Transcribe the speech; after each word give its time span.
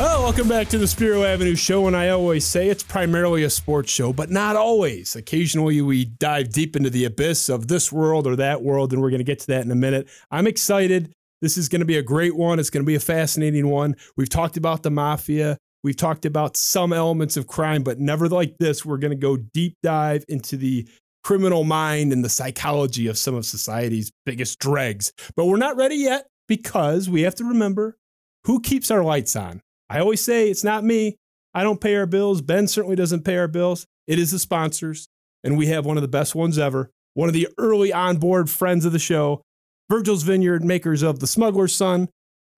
Oh, 0.00 0.22
welcome 0.22 0.46
back 0.46 0.68
to 0.68 0.78
the 0.78 0.86
Spiro 0.86 1.24
Avenue 1.24 1.56
Show. 1.56 1.88
And 1.88 1.96
I 1.96 2.10
always 2.10 2.46
say 2.46 2.68
it's 2.68 2.84
primarily 2.84 3.42
a 3.42 3.50
sports 3.50 3.90
show, 3.90 4.12
but 4.12 4.30
not 4.30 4.54
always. 4.54 5.16
Occasionally, 5.16 5.80
we 5.80 6.04
dive 6.04 6.50
deep 6.50 6.76
into 6.76 6.88
the 6.88 7.04
abyss 7.04 7.48
of 7.48 7.66
this 7.66 7.90
world 7.90 8.24
or 8.24 8.36
that 8.36 8.62
world, 8.62 8.92
and 8.92 9.02
we're 9.02 9.10
going 9.10 9.18
to 9.18 9.24
get 9.24 9.40
to 9.40 9.48
that 9.48 9.64
in 9.64 9.72
a 9.72 9.74
minute. 9.74 10.08
I'm 10.30 10.46
excited. 10.46 11.12
This 11.42 11.58
is 11.58 11.68
going 11.68 11.80
to 11.80 11.84
be 11.84 11.96
a 11.96 12.02
great 12.02 12.36
one. 12.36 12.60
It's 12.60 12.70
going 12.70 12.84
to 12.84 12.86
be 12.86 12.94
a 12.94 13.00
fascinating 13.00 13.70
one. 13.70 13.96
We've 14.16 14.28
talked 14.28 14.56
about 14.56 14.84
the 14.84 14.90
mafia, 14.92 15.58
we've 15.82 15.96
talked 15.96 16.24
about 16.24 16.56
some 16.56 16.92
elements 16.92 17.36
of 17.36 17.48
crime, 17.48 17.82
but 17.82 17.98
never 17.98 18.28
like 18.28 18.56
this. 18.58 18.86
We're 18.86 18.98
going 18.98 19.10
to 19.10 19.16
go 19.16 19.36
deep 19.36 19.78
dive 19.82 20.24
into 20.28 20.56
the 20.56 20.88
criminal 21.24 21.64
mind 21.64 22.12
and 22.12 22.24
the 22.24 22.28
psychology 22.28 23.08
of 23.08 23.18
some 23.18 23.34
of 23.34 23.44
society's 23.44 24.12
biggest 24.24 24.60
dregs. 24.60 25.12
But 25.34 25.46
we're 25.46 25.56
not 25.56 25.74
ready 25.74 25.96
yet 25.96 26.28
because 26.46 27.10
we 27.10 27.22
have 27.22 27.34
to 27.34 27.44
remember 27.44 27.96
who 28.44 28.60
keeps 28.60 28.92
our 28.92 29.02
lights 29.02 29.34
on. 29.34 29.60
I 29.90 30.00
always 30.00 30.20
say 30.20 30.50
it's 30.50 30.64
not 30.64 30.84
me. 30.84 31.16
I 31.54 31.62
don't 31.62 31.80
pay 31.80 31.96
our 31.96 32.06
bills. 32.06 32.42
Ben 32.42 32.68
certainly 32.68 32.96
doesn't 32.96 33.24
pay 33.24 33.36
our 33.36 33.48
bills. 33.48 33.86
It 34.06 34.18
is 34.18 34.30
the 34.30 34.38
sponsors. 34.38 35.08
And 35.42 35.56
we 35.56 35.66
have 35.68 35.86
one 35.86 35.96
of 35.96 36.02
the 36.02 36.08
best 36.08 36.34
ones 36.34 36.58
ever. 36.58 36.90
One 37.14 37.28
of 37.28 37.34
the 37.34 37.48
early 37.58 37.92
onboard 37.92 38.50
friends 38.50 38.84
of 38.84 38.92
the 38.92 38.98
show, 38.98 39.42
Virgil's 39.90 40.22
Vineyard, 40.22 40.64
makers 40.64 41.02
of 41.02 41.20
the 41.20 41.26
Smuggler's 41.26 41.74
Son. 41.74 42.08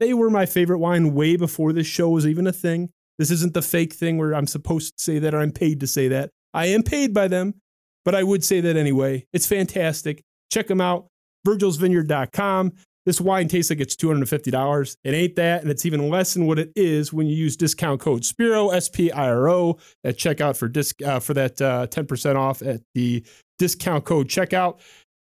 They 0.01 0.15
were 0.15 0.31
my 0.31 0.47
favorite 0.47 0.79
wine 0.79 1.15
way 1.15 1.37
before 1.37 1.73
this 1.73 1.87
show 1.87 2.09
was 2.09 2.27
even 2.27 2.47
a 2.47 2.53
thing. 2.53 2.91
This 3.19 3.31
isn't 3.31 3.55
the 3.55 3.63
fake 3.63 3.93
thing 3.93 4.17
where 4.17 4.35
I'm 4.35 4.47
supposed 4.47 4.97
to 4.97 5.05
say 5.05 5.19
that 5.19 5.35
or 5.35 5.41
I'm 5.41 5.53
paid 5.53 5.81
to 5.81 5.87
say 5.87 6.09
that. 6.09 6.31
I 6.55 6.67
am 6.67 6.83
paid 6.83 7.13
by 7.13 7.29
them, 7.29 7.55
but 8.05 8.15
I 8.15 8.23
would 8.23 8.43
say 8.43 8.61
that 8.63 8.77
anyway. 8.77 9.27
It's 9.33 9.47
fantastic. 9.47 10.23
Check 10.51 10.67
them 10.69 10.81
out, 10.81 11.07
virgilsvineyard.com. 11.47 12.73
This 13.07 13.21
wine 13.21 13.49
tastes 13.49 13.71
like 13.71 13.81
it's 13.81 13.97
$250. 13.97 14.97
It 15.05 15.15
ain't 15.15 15.37
that, 15.37 15.63
and 15.63 15.71
it's 15.71 15.87
even 15.87 16.11
less 16.11 16.35
than 16.35 16.47
what 16.47 16.59
it 16.59 16.71
is 16.77 17.13
when 17.13 17.27
you 17.27 17.35
use 17.35 17.57
discount 17.57 18.01
code 18.01 18.25
Spiro, 18.25 18.71
S 18.71 18.89
P 18.89 19.11
I 19.11 19.29
R 19.29 19.49
O, 19.49 19.79
at 20.05 20.17
checkout 20.17 20.57
for, 20.57 20.69
disc, 20.69 21.01
uh, 21.03 21.21
for 21.21 21.35
that 21.35 21.61
uh, 21.61 21.87
10% 21.87 22.37
off 22.37 22.63
at 22.63 22.83
the 22.95 23.25
discount 23.59 24.05
code 24.05 24.29
checkout. 24.29 24.81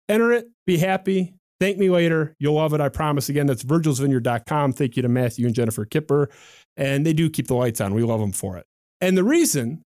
Enter 0.09 0.33
it, 0.33 0.49
be 0.67 0.79
happy. 0.79 1.35
Thank 1.61 1.79
me 1.79 1.91
later. 1.91 2.35
You'll 2.39 2.55
love 2.55 2.73
it, 2.73 2.81
I 2.81 2.89
promise. 2.89 3.29
Again, 3.29 3.47
that's 3.47 3.63
virgilsvineyard.com. 3.63 4.73
Thank 4.73 4.97
you 4.97 5.03
to 5.03 5.09
Matthew 5.09 5.47
and 5.47 5.55
Jennifer 5.55 5.85
Kipper. 5.85 6.31
And 6.77 7.05
they 7.05 7.13
do 7.13 7.29
keep 7.29 7.49
the 7.49 7.55
lights 7.55 7.81
on. 7.81 7.95
We 7.95 8.03
love 8.03 8.21
them 8.21 8.33
for 8.33 8.57
it. 8.57 8.65
And 9.03 9.17
the 9.17 9.25
reason 9.25 9.83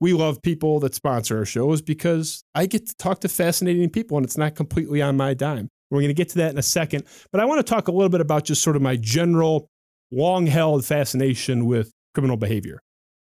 we 0.00 0.14
love 0.14 0.42
people 0.42 0.80
that 0.80 0.94
sponsor 0.94 1.38
our 1.38 1.44
show 1.44 1.72
is 1.72 1.82
because 1.82 2.42
I 2.54 2.66
get 2.66 2.86
to 2.88 2.94
talk 2.96 3.20
to 3.20 3.28
fascinating 3.28 3.90
people 3.90 4.16
and 4.16 4.24
it's 4.24 4.38
not 4.38 4.54
completely 4.54 5.02
on 5.02 5.16
my 5.16 5.34
dime. 5.34 5.68
We're 5.94 6.02
going 6.02 6.08
to 6.08 6.14
get 6.14 6.28
to 6.30 6.38
that 6.38 6.50
in 6.50 6.58
a 6.58 6.62
second. 6.62 7.04
But 7.32 7.40
I 7.40 7.44
want 7.44 7.64
to 7.64 7.70
talk 7.70 7.88
a 7.88 7.92
little 7.92 8.08
bit 8.08 8.20
about 8.20 8.44
just 8.44 8.62
sort 8.62 8.76
of 8.76 8.82
my 8.82 8.96
general 8.96 9.68
long 10.10 10.46
held 10.46 10.84
fascination 10.84 11.66
with 11.66 11.92
criminal 12.14 12.36
behavior. 12.36 12.80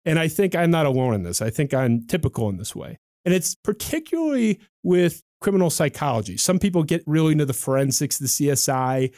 And 0.04 0.18
I 0.18 0.28
think 0.28 0.54
I'm 0.54 0.70
not 0.70 0.86
alone 0.86 1.14
in 1.14 1.22
this. 1.22 1.42
I 1.42 1.50
think 1.50 1.74
I'm 1.74 2.06
typical 2.06 2.48
in 2.48 2.56
this 2.56 2.74
way. 2.74 2.98
And 3.24 3.34
it's 3.34 3.54
particularly 3.54 4.60
with 4.82 5.22
criminal 5.40 5.70
psychology. 5.70 6.36
Some 6.36 6.58
people 6.58 6.82
get 6.82 7.02
really 7.06 7.32
into 7.32 7.44
the 7.44 7.52
forensics, 7.52 8.18
the 8.18 8.26
CSI. 8.26 9.14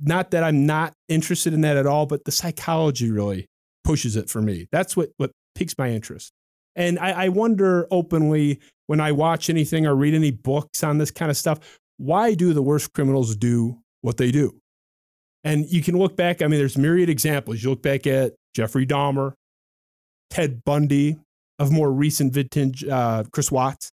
Not 0.00 0.30
that 0.30 0.44
I'm 0.44 0.66
not 0.66 0.94
interested 1.08 1.52
in 1.52 1.62
that 1.62 1.76
at 1.76 1.86
all, 1.86 2.06
but 2.06 2.24
the 2.24 2.32
psychology 2.32 3.10
really 3.10 3.46
pushes 3.84 4.16
it 4.16 4.30
for 4.30 4.40
me. 4.40 4.68
That's 4.70 4.96
what, 4.96 5.10
what 5.16 5.32
piques 5.54 5.76
my 5.76 5.90
interest. 5.90 6.32
And 6.76 6.98
I, 6.98 7.24
I 7.24 7.28
wonder 7.28 7.86
openly 7.90 8.60
when 8.86 9.00
I 9.00 9.12
watch 9.12 9.50
anything 9.50 9.86
or 9.86 9.94
read 9.94 10.14
any 10.14 10.30
books 10.30 10.82
on 10.82 10.98
this 10.98 11.10
kind 11.10 11.30
of 11.30 11.36
stuff, 11.36 11.78
why 12.00 12.32
do 12.32 12.54
the 12.54 12.62
worst 12.62 12.94
criminals 12.94 13.36
do 13.36 13.78
what 14.00 14.16
they 14.16 14.30
do? 14.30 14.58
And 15.44 15.66
you 15.70 15.82
can 15.82 15.98
look 15.98 16.16
back, 16.16 16.40
I 16.40 16.46
mean, 16.46 16.58
there's 16.58 16.78
myriad 16.78 17.10
examples. 17.10 17.62
You 17.62 17.70
look 17.70 17.82
back 17.82 18.06
at 18.06 18.32
Jeffrey 18.56 18.86
Dahmer, 18.86 19.34
Ted 20.30 20.64
Bundy, 20.64 21.18
of 21.58 21.70
more 21.70 21.92
recent 21.92 22.32
vintage, 22.32 22.84
uh, 22.84 23.24
Chris 23.32 23.52
Watts. 23.52 23.90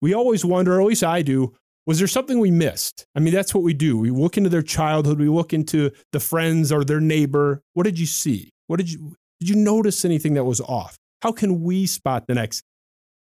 We 0.00 0.14
always 0.14 0.44
wonder, 0.44 0.76
or 0.76 0.80
at 0.80 0.86
least 0.86 1.02
I 1.02 1.22
do, 1.22 1.54
was 1.86 1.98
there 1.98 2.06
something 2.06 2.38
we 2.38 2.52
missed? 2.52 3.04
I 3.16 3.20
mean, 3.20 3.34
that's 3.34 3.52
what 3.52 3.64
we 3.64 3.74
do. 3.74 3.98
We 3.98 4.10
look 4.10 4.36
into 4.36 4.48
their 4.48 4.62
childhood, 4.62 5.18
we 5.18 5.28
look 5.28 5.52
into 5.52 5.90
the 6.12 6.20
friends 6.20 6.70
or 6.70 6.84
their 6.84 7.00
neighbor. 7.00 7.62
What 7.72 7.82
did 7.82 7.98
you 7.98 8.06
see? 8.06 8.52
What 8.68 8.76
did 8.76 8.92
you 8.92 9.16
did 9.40 9.48
you 9.48 9.56
notice 9.56 10.04
anything 10.04 10.34
that 10.34 10.44
was 10.44 10.60
off? 10.60 10.96
How 11.20 11.32
can 11.32 11.62
we 11.62 11.86
spot 11.86 12.26
the 12.28 12.34
next 12.34 12.62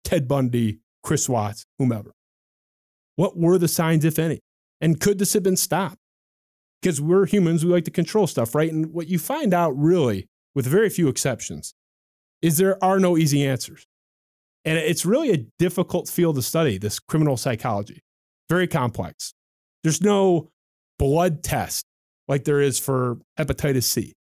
Ted 0.05 0.29
Bundy, 0.29 0.81
Chris 1.03 1.29
Watts, 1.29 1.65
whomever? 1.79 2.13
What 3.17 3.37
were 3.37 3.59
the 3.59 3.69
signs, 3.69 4.05
if 4.05 4.19
any? 4.19 4.41
And 4.81 5.01
could 5.01 5.19
this 5.19 5.33
have 5.35 5.43
been 5.43 5.57
stopped? 5.57 5.99
Because 6.81 7.01
we're 7.01 7.27
humans, 7.27 7.65
we 7.65 7.71
like 7.71 7.85
to 7.85 7.91
control 7.91 8.27
stuff, 8.27 8.55
right? 8.55 8.73
And 8.73 8.93
what 8.93 9.09
you 9.09 9.19
find 9.19 9.55
out 9.55 9.71
really, 9.77 10.29
with 10.55 10.67
very 10.67 10.91
few 10.91 11.09
exceptions, 11.09 11.75
is 12.41 12.59
there 12.59 12.83
are 12.83 12.99
no 12.99 13.17
easy 13.17 13.47
answers. 13.47 13.87
And 14.65 14.79
it's 14.79 15.07
really 15.07 15.31
a 15.31 15.47
difficult 15.59 16.09
field 16.09 16.37
to 16.37 16.43
study, 16.43 16.79
this 16.79 16.99
criminal 16.99 17.37
psychology. 17.37 18.01
Very 18.49 18.67
complex. 18.67 19.33
There's 19.83 20.01
no 20.01 20.51
blood 20.99 21.43
test 21.43 21.85
like 22.29 22.45
there 22.45 22.61
is 22.61 22.79
for 22.79 23.19
hepatitis 23.39 23.85
C. 23.85 24.13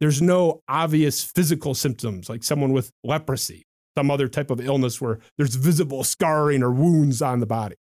There's 0.00 0.22
no 0.22 0.62
obvious 0.68 1.24
physical 1.24 1.74
symptoms 1.74 2.28
like 2.28 2.44
someone 2.44 2.72
with 2.72 2.90
leprosy, 3.02 3.64
some 3.96 4.10
other 4.10 4.28
type 4.28 4.50
of 4.50 4.60
illness 4.60 5.00
where 5.00 5.18
there's 5.36 5.56
visible 5.56 6.04
scarring 6.04 6.62
or 6.62 6.70
wounds 6.70 7.20
on 7.20 7.40
the 7.40 7.46
body. 7.46 7.76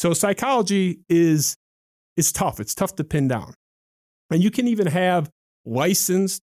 So 0.00 0.14
psychology 0.14 1.00
is 1.10 1.58
is 2.16 2.32
tough. 2.32 2.58
It's 2.58 2.74
tough 2.74 2.96
to 2.96 3.04
pin 3.04 3.28
down. 3.28 3.52
And 4.30 4.42
you 4.42 4.50
can 4.50 4.66
even 4.66 4.86
have 4.86 5.28
licensed, 5.66 6.40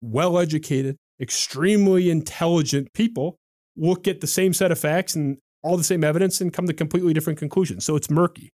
well-educated, 0.00 0.96
extremely 1.20 2.10
intelligent 2.10 2.92
people 2.92 3.38
look 3.76 4.06
at 4.06 4.20
the 4.20 4.28
same 4.28 4.54
set 4.54 4.70
of 4.70 4.78
facts 4.78 5.16
and 5.16 5.38
all 5.64 5.76
the 5.76 5.82
same 5.82 6.04
evidence 6.04 6.40
and 6.40 6.52
come 6.52 6.68
to 6.68 6.72
completely 6.72 7.12
different 7.12 7.40
conclusions. 7.40 7.84
So 7.84 7.96
it's 7.96 8.08
murky. 8.08 8.50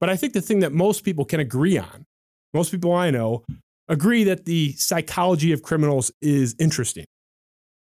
But 0.00 0.10
I 0.10 0.16
think 0.16 0.32
the 0.32 0.40
thing 0.40 0.58
that 0.60 0.72
most 0.72 1.04
people 1.04 1.24
can 1.24 1.38
agree 1.38 1.78
on, 1.78 2.06
most 2.52 2.72
people 2.72 2.92
I 2.92 3.12
know 3.12 3.44
agree 3.88 4.24
that 4.24 4.44
the 4.44 4.72
psychology 4.72 5.52
of 5.52 5.62
criminals 5.62 6.10
is 6.20 6.56
interesting. 6.58 7.04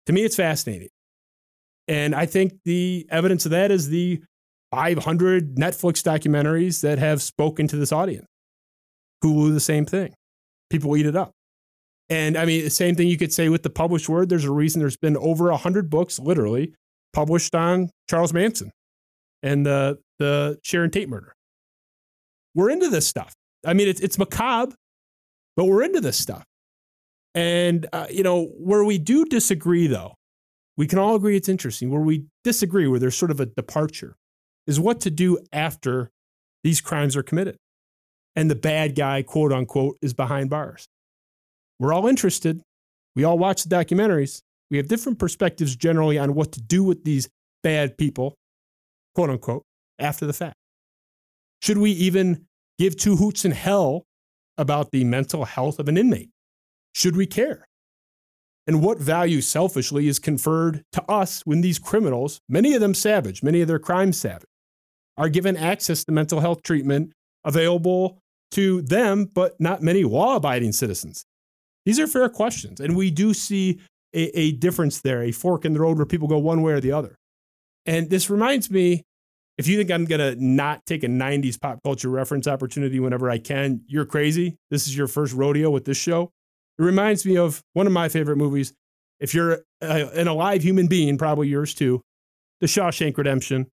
To 0.08 0.14
me, 0.14 0.24
it's 0.24 0.38
fascinating. 0.38 0.90
And 1.88 2.16
I 2.16 2.26
think 2.26 2.54
the 2.66 3.06
evidence 3.12 3.46
of 3.46 3.52
that 3.52 3.70
is 3.70 3.90
the 3.90 4.24
500 4.76 5.56
Netflix 5.56 6.04
documentaries 6.04 6.82
that 6.82 7.00
have 7.00 7.22
spoken 7.22 7.66
to 7.70 7.78
this 7.78 7.94
audience. 7.94 8.28
Hulu, 9.24 9.54
the 9.54 9.62
same 9.62 9.86
thing. 9.86 10.14
People 10.70 10.98
eat 10.98 11.06
it 11.06 11.16
up. 11.16 11.32
And 12.10 12.38
I 12.38 12.44
mean, 12.44 12.66
the 12.66 12.70
same 12.70 12.94
thing 12.96 13.08
you 13.08 13.18
could 13.18 13.32
say 13.32 13.48
with 13.48 13.64
the 13.64 13.70
published 13.70 14.10
word. 14.10 14.28
There's 14.28 14.44
a 14.44 14.52
reason 14.52 14.82
there's 14.82 14.98
been 14.98 15.16
over 15.16 15.50
100 15.50 15.90
books, 15.90 16.20
literally, 16.20 16.74
published 17.14 17.56
on 17.56 17.90
Charles 18.10 18.34
Manson 18.34 18.72
and 19.42 19.66
the, 19.66 19.98
the 20.20 20.60
Sharon 20.62 20.92
Tate 20.92 21.08
murder. 21.08 21.34
We're 22.54 22.70
into 22.70 22.90
this 22.90 23.08
stuff. 23.08 23.34
I 23.66 23.74
mean, 23.74 23.88
it's, 23.88 24.02
it's 24.02 24.18
macabre, 24.20 24.76
but 25.56 25.66
we're 25.66 25.84
into 25.84 26.02
this 26.02 26.18
stuff. 26.18 26.44
And, 27.34 27.88
uh, 27.94 28.08
you 28.10 28.24
know, 28.24 28.48
where 28.58 28.84
we 28.84 28.98
do 28.98 29.24
disagree, 29.24 29.88
though, 29.88 30.16
we 30.76 30.86
can 30.86 31.00
all 31.00 31.16
agree 31.16 31.38
it's 31.38 31.50
interesting. 31.50 31.90
Where 31.92 32.02
we 32.02 32.26
disagree, 32.44 32.88
where 32.88 33.00
there's 33.00 33.16
sort 33.16 33.32
of 33.32 33.40
a 33.40 33.46
departure, 33.46 34.18
is 34.68 34.80
what 34.80 35.02
to 35.02 35.10
do 35.10 35.40
after 35.52 36.12
these 36.64 36.82
crimes 36.82 37.16
are 37.16 37.24
committed. 37.24 37.58
And 38.36 38.50
the 38.50 38.56
bad 38.56 38.96
guy, 38.96 39.22
quote 39.22 39.54
unquote, 39.54 39.98
is 40.02 40.14
behind 40.14 40.50
bars. 40.50 40.88
We're 41.80 41.94
all 41.94 42.08
interested. 42.08 42.62
We 43.16 43.24
all 43.24 43.38
watch 43.38 43.64
the 43.64 43.74
documentaries. 43.74 44.42
We 44.70 44.78
have 44.78 44.88
different 44.88 45.20
perspectives 45.20 45.76
generally 45.76 46.18
on 46.18 46.34
what 46.34 46.52
to 46.54 46.62
do 46.62 46.84
with 46.84 47.04
these 47.04 47.30
bad 47.64 47.98
people, 47.98 48.36
quote 49.14 49.30
unquote, 49.30 49.64
after 50.00 50.26
the 50.26 50.34
fact. 50.34 50.56
Should 51.62 51.78
we 51.78 51.92
even 51.92 52.46
give 52.78 52.98
two 52.98 53.16
hoots 53.16 53.46
in 53.46 53.52
hell 53.52 54.04
about 54.58 54.92
the 54.92 55.04
mental 55.04 55.46
health 55.46 55.80
of 55.80 55.88
an 55.88 55.98
inmate? 55.98 56.30
Should 56.94 57.16
we 57.16 57.26
care? 57.26 57.66
And 58.68 58.82
what 58.82 58.98
value 58.98 59.42
selfishly 59.42 60.08
is 60.08 60.18
conferred 60.18 60.84
to 60.94 61.04
us 61.10 61.42
when 61.46 61.62
these 61.62 61.78
criminals, 61.78 62.42
many 62.50 62.74
of 62.74 62.82
them 62.82 62.96
savage, 62.96 63.44
many 63.44 63.62
of 63.62 63.68
their 63.68 63.80
crimes 63.80 64.18
savage, 64.18 64.50
are 65.18 65.30
given 65.30 65.56
access 65.58 66.04
to 66.06 66.12
mental 66.12 66.40
health 66.40 66.64
treatment 66.64 67.12
available 67.44 68.20
to 68.52 68.82
them, 68.82 69.26
but 69.34 69.60
not 69.60 69.82
many 69.82 70.04
law 70.04 70.36
abiding 70.36 70.72
citizens? 70.72 71.26
These 71.86 72.00
are 72.00 72.08
fair 72.08 72.30
questions. 72.30 72.80
And 72.80 72.96
we 72.96 73.12
do 73.12 73.34
see 73.34 73.80
a, 74.14 74.38
a, 74.38 74.52
difference 74.54 75.02
there, 75.02 75.22
a 75.22 75.32
fork 75.32 75.66
in 75.66 75.74
the 75.74 75.80
road 75.80 75.98
where 75.98 76.06
people 76.06 76.28
go 76.28 76.38
one 76.38 76.62
way 76.62 76.74
or 76.74 76.80
the 76.80 76.92
other. 76.92 77.16
And 77.86 78.10
this 78.10 78.30
reminds 78.30 78.72
me 78.72 79.04
If 79.58 79.68
you 79.68 79.78
think 79.78 79.92
I'm 79.92 80.06
going 80.06 80.20
to 80.20 80.44
not 80.44 80.86
take 80.86 81.04
a 81.04 81.08
90s 81.08 81.60
pop 81.60 81.80
culture 81.84 82.10
reference 82.10 82.48
opportunity 82.48 83.00
whenever 83.00 83.30
I 83.30 83.38
can, 83.38 83.82
you're 83.88 84.06
crazy. 84.06 84.58
This 84.72 84.88
is 84.88 84.98
your 84.98 85.08
first 85.08 85.34
rodeo 85.34 85.70
with 85.70 85.86
this 85.86 85.98
show. 85.98 86.32
It 86.78 86.84
reminds 86.84 87.26
me 87.26 87.38
of 87.38 87.62
one 87.74 87.88
of 87.88 87.94
my 87.94 88.10
favorite 88.10 88.38
movies. 88.38 88.74
If 89.20 89.34
you're 89.34 89.60
a, 89.82 90.20
an 90.20 90.28
alive 90.28 90.62
human 90.62 90.88
being, 90.88 91.18
probably 91.18 91.48
yours 91.48 91.74
too, 91.74 92.02
The 92.60 92.68
Shawshank 92.68 93.18
Redemption. 93.18 93.68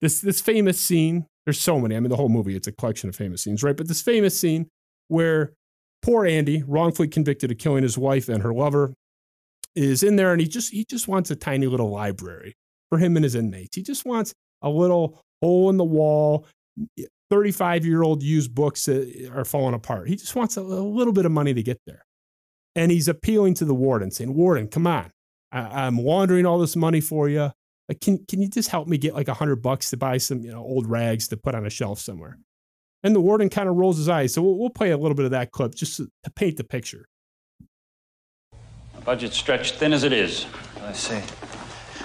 This, 0.00 0.20
this 0.20 0.40
famous 0.40 0.80
scene, 0.80 1.26
there's 1.44 1.60
so 1.60 1.78
many. 1.78 1.96
I 1.96 2.00
mean, 2.00 2.10
the 2.10 2.16
whole 2.16 2.28
movie, 2.28 2.56
it's 2.56 2.68
a 2.68 2.72
collection 2.72 3.08
of 3.08 3.16
famous 3.16 3.42
scenes, 3.42 3.62
right? 3.62 3.76
But 3.76 3.88
this 3.88 4.02
famous 4.02 4.38
scene 4.38 4.68
where 5.08 5.52
poor 6.02 6.26
Andy, 6.26 6.62
wrongfully 6.62 7.08
convicted 7.08 7.50
of 7.50 7.58
killing 7.58 7.82
his 7.82 7.98
wife 7.98 8.28
and 8.28 8.42
her 8.42 8.52
lover, 8.52 8.94
is 9.76 10.02
in 10.02 10.16
there 10.16 10.32
and 10.32 10.40
he 10.40 10.48
just 10.48 10.72
he 10.72 10.84
just 10.84 11.06
wants 11.06 11.30
a 11.30 11.36
tiny 11.36 11.66
little 11.66 11.90
library 11.90 12.54
for 12.88 12.98
him 12.98 13.16
and 13.16 13.24
his 13.24 13.34
inmates. 13.34 13.76
He 13.76 13.82
just 13.82 14.04
wants 14.04 14.34
a 14.62 14.68
little 14.68 15.22
hole 15.40 15.70
in 15.70 15.76
the 15.76 15.84
wall, 15.84 16.46
35 17.30 17.86
year 17.86 18.02
old 18.02 18.22
used 18.22 18.54
books 18.54 18.84
that 18.86 19.30
are 19.32 19.44
falling 19.44 19.74
apart. 19.74 20.08
He 20.08 20.16
just 20.16 20.34
wants 20.34 20.56
a, 20.56 20.62
little 20.62 21.12
bit 21.12 21.24
of 21.24 21.32
money 21.32 21.54
to 21.54 21.62
get 21.62 21.80
there. 21.86 22.04
And 22.76 22.90
he's 22.90 23.08
appealing 23.08 23.54
to 23.54 23.64
the 23.64 23.74
warden, 23.74 24.10
saying, 24.10 24.34
Warden, 24.34 24.68
come 24.68 24.86
on. 24.86 25.10
I, 25.52 25.86
am 25.86 25.98
laundering 25.98 26.46
all 26.46 26.58
this 26.58 26.76
money 26.76 27.00
for 27.00 27.28
you. 27.28 27.50
Like, 27.90 28.00
can, 28.00 28.24
can 28.26 28.40
you 28.40 28.48
just 28.48 28.68
help 28.68 28.86
me 28.86 28.98
get 28.98 29.14
like 29.14 29.26
a 29.26 29.34
hundred 29.34 29.62
bucks 29.62 29.90
to 29.90 29.96
buy 29.96 30.18
some, 30.18 30.44
you 30.44 30.52
know, 30.52 30.60
old 30.60 30.86
rags 30.86 31.26
to 31.26 31.36
put 31.36 31.56
on 31.56 31.66
a 31.66 31.70
shelf 31.70 31.98
somewhere? 31.98 32.38
And 33.02 33.16
the 33.16 33.20
warden 33.20 33.48
kind 33.48 33.68
of 33.68 33.74
rolls 33.74 33.98
his 33.98 34.08
eyes. 34.08 34.32
So 34.32 34.42
we'll, 34.42 34.56
we'll 34.56 34.70
play 34.70 34.92
a 34.92 34.96
little 34.96 35.16
bit 35.16 35.24
of 35.24 35.32
that 35.32 35.50
clip 35.50 35.74
just 35.74 35.96
to, 35.96 36.08
to 36.22 36.30
paint 36.30 36.56
the 36.56 36.62
picture. 36.62 37.08
The 38.94 39.00
budget's 39.04 39.36
stretched 39.36 39.74
thin 39.74 39.92
as 39.92 40.04
it 40.04 40.12
is. 40.12 40.46
I 40.84 40.92
see. 40.92 41.20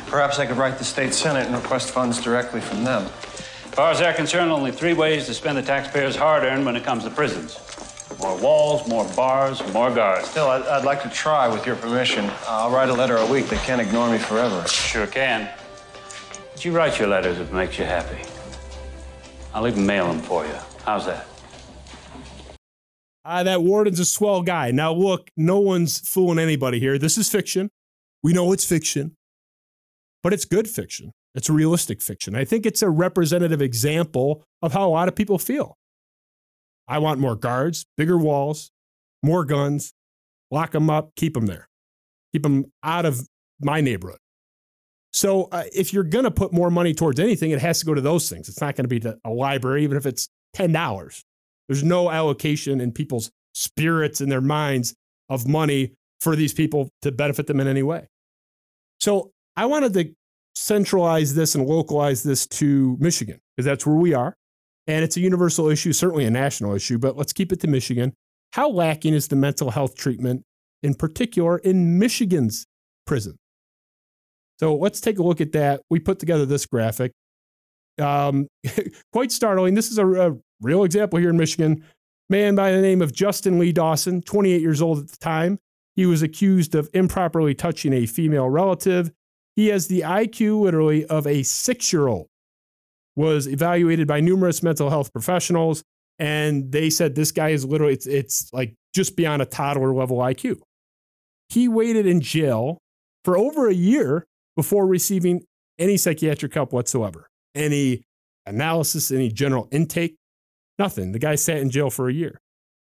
Perhaps 0.07 0.39
I 0.39 0.47
could 0.47 0.57
write 0.57 0.79
the 0.79 0.83
state 0.83 1.13
senate 1.13 1.45
and 1.45 1.55
request 1.55 1.91
funds 1.91 2.19
directly 2.19 2.61
from 2.61 2.83
them. 2.83 3.03
As 3.03 3.73
far 3.75 3.91
as 3.91 3.99
they're 3.99 4.11
concerned, 4.11 4.49
only 4.49 4.71
three 4.71 4.93
ways 4.93 5.27
to 5.27 5.35
spend 5.35 5.55
the 5.55 5.61
taxpayers' 5.61 6.15
hard-earned 6.15 6.65
when 6.65 6.75
it 6.75 6.83
comes 6.83 7.03
to 7.03 7.11
prisons. 7.11 7.59
More 8.19 8.35
walls, 8.39 8.87
more 8.87 9.05
bars, 9.15 9.61
more 9.71 9.93
guards. 9.93 10.29
Still, 10.29 10.47
I'd, 10.47 10.63
I'd 10.63 10.83
like 10.83 11.03
to 11.03 11.09
try, 11.09 11.47
with 11.47 11.63
your 11.67 11.75
permission. 11.75 12.27
I'll 12.47 12.71
write 12.71 12.89
a 12.89 12.93
letter 12.93 13.17
a 13.17 13.25
week. 13.27 13.49
They 13.49 13.57
can't 13.57 13.81
ignore 13.81 14.09
me 14.09 14.17
forever. 14.17 14.67
Sure 14.67 15.05
can. 15.05 15.47
But 16.55 16.63
you 16.63 16.71
write 16.71 16.97
your 16.99 17.09
letters 17.09 17.37
if 17.37 17.49
it 17.49 17.53
makes 17.53 17.77
you 17.77 17.83
happy. 17.83 18.17
I'll 19.53 19.67
even 19.67 19.85
mail 19.85 20.07
them 20.07 20.21
for 20.21 20.45
you. 20.45 20.55
How's 20.85 21.05
that? 21.05 21.27
Uh, 23.25 23.43
that 23.43 23.61
warden's 23.61 23.99
a 23.99 24.05
swell 24.05 24.41
guy. 24.41 24.71
Now, 24.71 24.93
look, 24.93 25.29
no 25.35 25.59
one's 25.59 25.99
fooling 25.99 26.39
anybody 26.39 26.79
here. 26.79 26.97
This 26.97 27.17
is 27.17 27.27
fiction. 27.27 27.69
We 28.23 28.31
know 28.31 28.53
it's 28.53 28.63
fiction, 28.63 29.17
but 30.23 30.31
it's 30.31 30.45
good 30.45 30.69
fiction. 30.69 31.11
It's 31.33 31.49
realistic 31.49 32.01
fiction. 32.01 32.35
I 32.35 32.45
think 32.45 32.65
it's 32.65 32.81
a 32.81 32.89
representative 32.89 33.61
example 33.61 34.41
of 34.61 34.71
how 34.71 34.87
a 34.87 34.91
lot 34.91 35.09
of 35.09 35.15
people 35.15 35.37
feel. 35.37 35.75
I 36.87 36.99
want 36.99 37.19
more 37.19 37.35
guards, 37.35 37.85
bigger 37.97 38.17
walls, 38.17 38.71
more 39.21 39.43
guns, 39.43 39.93
lock 40.51 40.71
them 40.71 40.89
up, 40.89 41.15
keep 41.17 41.33
them 41.33 41.47
there, 41.47 41.67
keep 42.31 42.43
them 42.43 42.71
out 42.81 43.05
of 43.05 43.27
my 43.59 43.81
neighborhood. 43.81 44.19
So, 45.15 45.43
uh, 45.53 45.63
if 45.73 45.93
you're 45.93 46.03
going 46.03 46.25
to 46.25 46.31
put 46.31 46.51
more 46.51 46.69
money 46.69 46.93
towards 46.93 47.21
anything, 47.21 47.51
it 47.51 47.61
has 47.61 47.79
to 47.79 47.85
go 47.85 47.93
to 47.93 48.01
those 48.01 48.29
things. 48.29 48.49
It's 48.49 48.59
not 48.59 48.75
going 48.75 48.83
to 48.83 48.89
be 48.89 48.99
to 48.99 49.17
a 49.23 49.29
library, 49.29 49.85
even 49.85 49.95
if 49.95 50.05
it's 50.05 50.27
$10. 50.57 51.23
There's 51.69 51.85
no 51.85 52.11
allocation 52.11 52.81
in 52.81 52.91
people's 52.91 53.31
spirits 53.53 54.19
and 54.19 54.29
their 54.29 54.41
minds 54.41 54.93
of 55.29 55.47
money 55.47 55.93
for 56.19 56.35
these 56.35 56.53
people 56.53 56.89
to 57.01 57.13
benefit 57.13 57.47
them 57.47 57.61
in 57.61 57.67
any 57.67 57.81
way. 57.81 58.09
So 58.99 59.31
I 59.55 59.67
wanted 59.67 59.93
to 59.93 60.13
centralize 60.53 61.33
this 61.33 61.55
and 61.55 61.65
localize 61.65 62.23
this 62.23 62.45
to 62.47 62.97
Michigan 62.99 63.39
because 63.55 63.65
that's 63.65 63.85
where 63.85 63.95
we 63.95 64.13
are. 64.13 64.35
And 64.85 65.05
it's 65.05 65.15
a 65.15 65.21
universal 65.21 65.69
issue, 65.69 65.93
certainly 65.93 66.25
a 66.25 66.29
national 66.29 66.75
issue, 66.75 66.97
but 66.97 67.15
let's 67.15 67.31
keep 67.31 67.53
it 67.53 67.61
to 67.61 67.67
Michigan. 67.67 68.11
How 68.51 68.67
lacking 68.67 69.13
is 69.13 69.29
the 69.29 69.37
mental 69.37 69.71
health 69.71 69.95
treatment, 69.95 70.43
in 70.83 70.93
particular 70.93 71.57
in 71.57 71.97
Michigan's 71.97 72.65
prison? 73.07 73.37
So 74.59 74.75
let's 74.75 75.01
take 75.01 75.19
a 75.19 75.23
look 75.23 75.41
at 75.41 75.51
that. 75.53 75.81
We 75.89 75.99
put 75.99 76.19
together 76.19 76.45
this 76.45 76.65
graphic. 76.65 77.11
Um, 77.99 78.47
quite 79.11 79.31
startling. 79.31 79.75
This 79.75 79.91
is 79.91 79.97
a, 79.97 80.07
a 80.07 80.37
real 80.61 80.83
example 80.83 81.19
here 81.19 81.29
in 81.29 81.37
Michigan. 81.37 81.83
Man 82.29 82.55
by 82.55 82.71
the 82.71 82.81
name 82.81 83.01
of 83.01 83.13
Justin 83.13 83.59
Lee 83.59 83.71
Dawson, 83.71 84.21
28 84.21 84.61
years 84.61 84.81
old 84.81 84.99
at 84.99 85.09
the 85.09 85.17
time. 85.17 85.59
He 85.95 86.05
was 86.05 86.21
accused 86.23 86.75
of 86.75 86.89
improperly 86.93 87.53
touching 87.53 87.93
a 87.93 88.05
female 88.05 88.49
relative. 88.49 89.11
He 89.55 89.67
has 89.67 89.87
the 89.87 90.01
IQ 90.01 90.61
literally 90.61 91.05
of 91.05 91.27
a 91.27 91.43
six 91.43 91.93
year 91.93 92.07
old, 92.07 92.27
was 93.15 93.47
evaluated 93.47 94.07
by 94.07 94.19
numerous 94.19 94.63
mental 94.63 94.89
health 94.89 95.13
professionals. 95.13 95.83
And 96.17 96.71
they 96.71 96.89
said 96.89 97.15
this 97.15 97.31
guy 97.31 97.49
is 97.49 97.65
literally, 97.65 97.93
it's, 97.93 98.07
it's 98.07 98.51
like 98.51 98.73
just 98.93 99.15
beyond 99.15 99.41
a 99.41 99.45
toddler 99.45 99.93
level 99.93 100.17
IQ. 100.17 100.59
He 101.49 101.67
waited 101.67 102.05
in 102.07 102.21
jail 102.21 102.79
for 103.23 103.37
over 103.37 103.69
a 103.69 103.73
year 103.73 104.25
before 104.55 104.87
receiving 104.87 105.43
any 105.77 105.97
psychiatric 105.97 106.53
help 106.53 106.71
whatsoever, 106.71 107.27
any 107.53 108.03
analysis, 108.45 109.11
any 109.11 109.29
general 109.29 109.67
intake. 109.71 110.15
Nothing. 110.77 111.11
The 111.11 111.19
guy 111.19 111.35
sat 111.35 111.57
in 111.57 111.69
jail 111.69 111.89
for 111.89 112.09
a 112.09 112.13
year. 112.13 112.39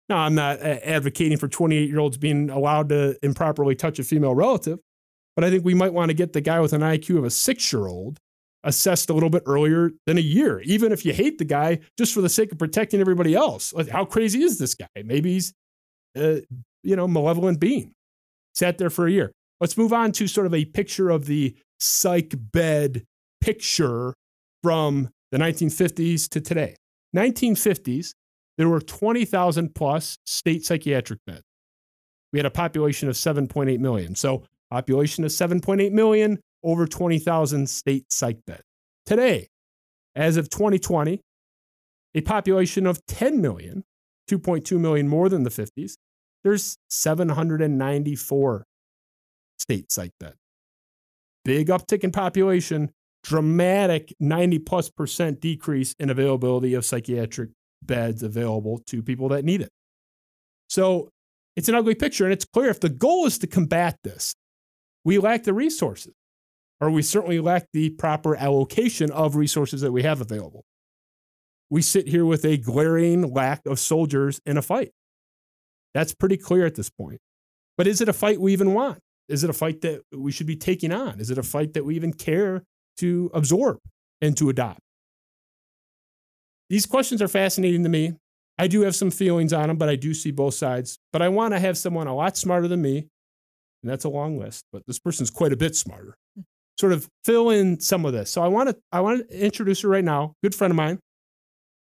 Now, 0.09 0.19
I'm 0.19 0.36
not 0.36 0.59
advocating 0.62 1.38
for 1.38 1.48
28 1.48 1.89
year 1.89 2.00
olds 2.00 2.18
being 2.18 2.50
allowed 2.50 2.89
to 2.89 3.18
improperly 3.24 3.75
touch 3.75 4.00
a 4.00 4.04
female 4.04 4.33
relative, 4.33 4.80
but 5.36 5.44
I 5.44 5.50
think 5.50 5.65
we 5.65 5.74
might 5.74 5.94
want 5.94 6.09
to 6.09 6.15
get 6.15 6.33
the 6.33 6.42
guy 6.42 6.59
with 6.59 6.74
an 6.74 6.81
IQ 6.81 7.18
of 7.18 7.24
a 7.25 7.30
six 7.30 7.71
year 7.74 7.88
old 7.88 8.19
assessed 8.63 9.09
a 9.09 9.13
little 9.13 9.30
bit 9.30 9.44
earlier 9.45 9.92
than 10.06 10.18
a 10.18 10.21
year, 10.21 10.62
even 10.62 10.92
if 10.92 11.06
you 11.06 11.13
hate 11.13 11.38
the 11.38 11.45
guy 11.45 11.80
just 11.98 12.13
for 12.13 12.21
the 12.21 12.30
sake 12.30 12.51
of 12.51 12.57
protecting 12.57 13.00
everybody 13.00 13.36
else. 13.36 13.74
Like, 13.74 13.89
how 13.89 14.06
crazy 14.06 14.44
is 14.44 14.57
this 14.57 14.75
guy? 14.75 14.88
Maybe 15.04 15.33
he's, 15.33 15.54
a, 16.15 16.42
you 16.83 16.95
know, 16.95 17.07
malevolent 17.07 17.59
being. 17.59 17.94
Sat 18.56 18.77
there 18.77 18.89
for 18.89 19.07
a 19.07 19.12
year. 19.12 19.31
Let's 19.59 19.77
move 19.77 19.94
on 19.94 20.12
to 20.13 20.27
sort 20.27 20.45
of 20.45 20.54
a 20.54 20.65
picture 20.65 21.09
of 21.09 21.25
the 21.25 21.56
psych 21.80 22.33
bed 22.38 23.04
picture 23.42 24.13
from 24.63 25.09
the 25.31 25.38
1950s 25.38 26.30
to 26.30 26.42
today. 26.42 26.75
1950s, 27.15 28.12
there 28.57 28.69
were 28.69 28.81
20,000 28.81 29.74
plus 29.74 30.18
state 30.25 30.65
psychiatric 30.65 31.19
beds. 31.25 31.44
We 32.33 32.39
had 32.39 32.45
a 32.45 32.51
population 32.51 33.09
of 33.09 33.15
7.8 33.15 33.80
million. 33.80 34.15
So, 34.15 34.44
population 34.69 35.24
of 35.24 35.31
7.8 35.31 35.92
million, 35.92 36.39
over 36.63 36.86
20,000 36.86 37.69
state 37.69 38.12
psych 38.12 38.38
beds. 38.45 38.63
Today, 39.06 39.48
as 40.15 40.38
of 40.38 40.50
2020, 40.50 41.21
a 42.16 42.21
population 42.21 42.85
of 42.85 43.06
10 43.07 43.40
million, 43.42 43.83
2.2 44.30 44.80
million 44.80 45.07
more 45.07 45.30
than 45.30 45.44
the 45.44 45.49
50s, 45.49 45.94
there's 46.44 46.78
794 46.90 48.66
state 49.57 49.92
psych 49.92 50.11
beds. 50.19 50.37
Big 51.45 51.68
uptick 51.68 52.04
in 52.04 52.11
population, 52.11 52.92
dramatic 53.23 54.14
90 54.19 54.59
plus 54.59 54.90
percent 54.90 55.40
decrease 55.40 55.94
in 55.99 56.09
availability 56.09 56.73
of 56.73 56.85
psychiatric 56.85 57.49
beds 57.81 58.23
available 58.23 58.81
to 58.87 59.02
people 59.02 59.30
that 59.30 59.45
need 59.45 59.61
it. 59.61 59.69
So 60.69 61.09
it's 61.56 61.69
an 61.69 61.76
ugly 61.76 61.95
picture. 61.95 62.23
And 62.23 62.33
it's 62.33 62.45
clear 62.45 62.69
if 62.69 62.80
the 62.80 62.90
goal 62.90 63.26
is 63.26 63.37
to 63.40 63.47
combat 63.47 63.97
this, 64.04 64.35
we 65.04 65.18
lack 65.18 65.44
the 65.44 65.54
resources, 65.54 66.14
or 66.80 66.90
we 66.90 67.02
certainly 67.02 67.40
lack 67.40 67.68
the 67.73 67.90
proper 67.92 68.35
allocation 68.35 69.11
of 69.11 69.35
resources 69.35 69.81
that 69.81 69.92
we 69.92 70.04
have 70.04 70.21
available. 70.21 70.64
We 71.69 71.81
sit 71.81 72.07
here 72.07 72.26
with 72.26 72.45
a 72.45 72.57
glaring 72.57 73.33
lack 73.33 73.66
of 73.66 73.80
soldiers 73.80 74.40
in 74.45 74.57
a 74.57 74.61
fight. 74.61 74.92
That's 75.94 76.14
pretty 76.14 76.37
clear 76.37 76.66
at 76.66 76.76
this 76.76 76.90
point. 76.90 77.19
But 77.78 77.87
is 77.87 78.02
it 78.02 78.09
a 78.09 78.14
fight 78.14 78.40
we 78.40 78.54
even 78.54 78.73
want? 78.73 78.99
Is 79.30 79.44
it 79.44 79.50
a 79.50 79.54
fight 79.54 79.81
that 79.81 80.02
we 80.12 80.31
should 80.31 80.48
be 80.48 80.56
taking 80.56 80.92
on? 80.92 81.19
Is 81.19 81.30
it 81.30 81.38
a 81.38 81.44
fight 81.44 81.74
that 81.74 81.86
we 81.86 81.96
even 81.96 82.14
care 82.14 82.64
to 82.98 83.30
absorb 83.34 83.80
and 84.22 84.38
to 84.38 84.50
adopt? 84.50 84.80
These 86.69 86.86
questions 86.86 87.22
are 87.22 87.28
fascinating 87.28 87.84
to 87.84 87.90
me. 87.90 88.14
I 88.57 88.68
do 88.68 88.81
have 88.81 88.96
some 88.96 89.12
feelings 89.12 89.54
on 89.54 89.68
them, 89.68 89.78
but 89.78 89.90
I 89.90 89.96
do 89.96 90.14
see 90.14 90.31
both 90.31 90.56
sides. 90.56 90.98
But 91.14 91.22
I 91.22 91.30
want 91.30 91.54
to 91.54 91.60
have 91.60 91.78
someone 91.78 92.07
a 92.07 92.16
lot 92.16 92.38
smarter 92.38 92.68
than 92.68 92.81
me, 92.81 93.07
and 93.84 93.92
that's 93.92 94.06
a 94.06 94.10
long 94.10 94.40
list, 94.40 94.66
but 94.72 94.81
this 94.88 95.00
person's 95.00 95.30
quite 95.30 95.54
a 95.54 95.57
bit 95.57 95.76
smarter. 95.76 96.16
Hmm. 96.36 96.42
Sort 96.80 96.94
of 96.94 97.07
fill 97.24 97.50
in 97.50 97.80
some 97.80 98.06
of 98.06 98.14
this. 98.14 98.31
So 98.31 98.42
I 98.42 98.48
want 98.48 98.69
to 98.69 98.78
I 98.92 99.02
want 99.02 99.30
to 99.30 99.46
introduce 99.46 99.81
her 99.81 99.90
right 99.90 100.04
now. 100.04 100.34
Good 100.44 100.56
friend 100.56 100.72
of 100.72 100.76
mine, 100.76 101.00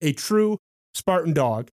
a 0.03 0.13
true 0.13 0.59
Spartan 0.95 1.35
dog. 1.35 1.71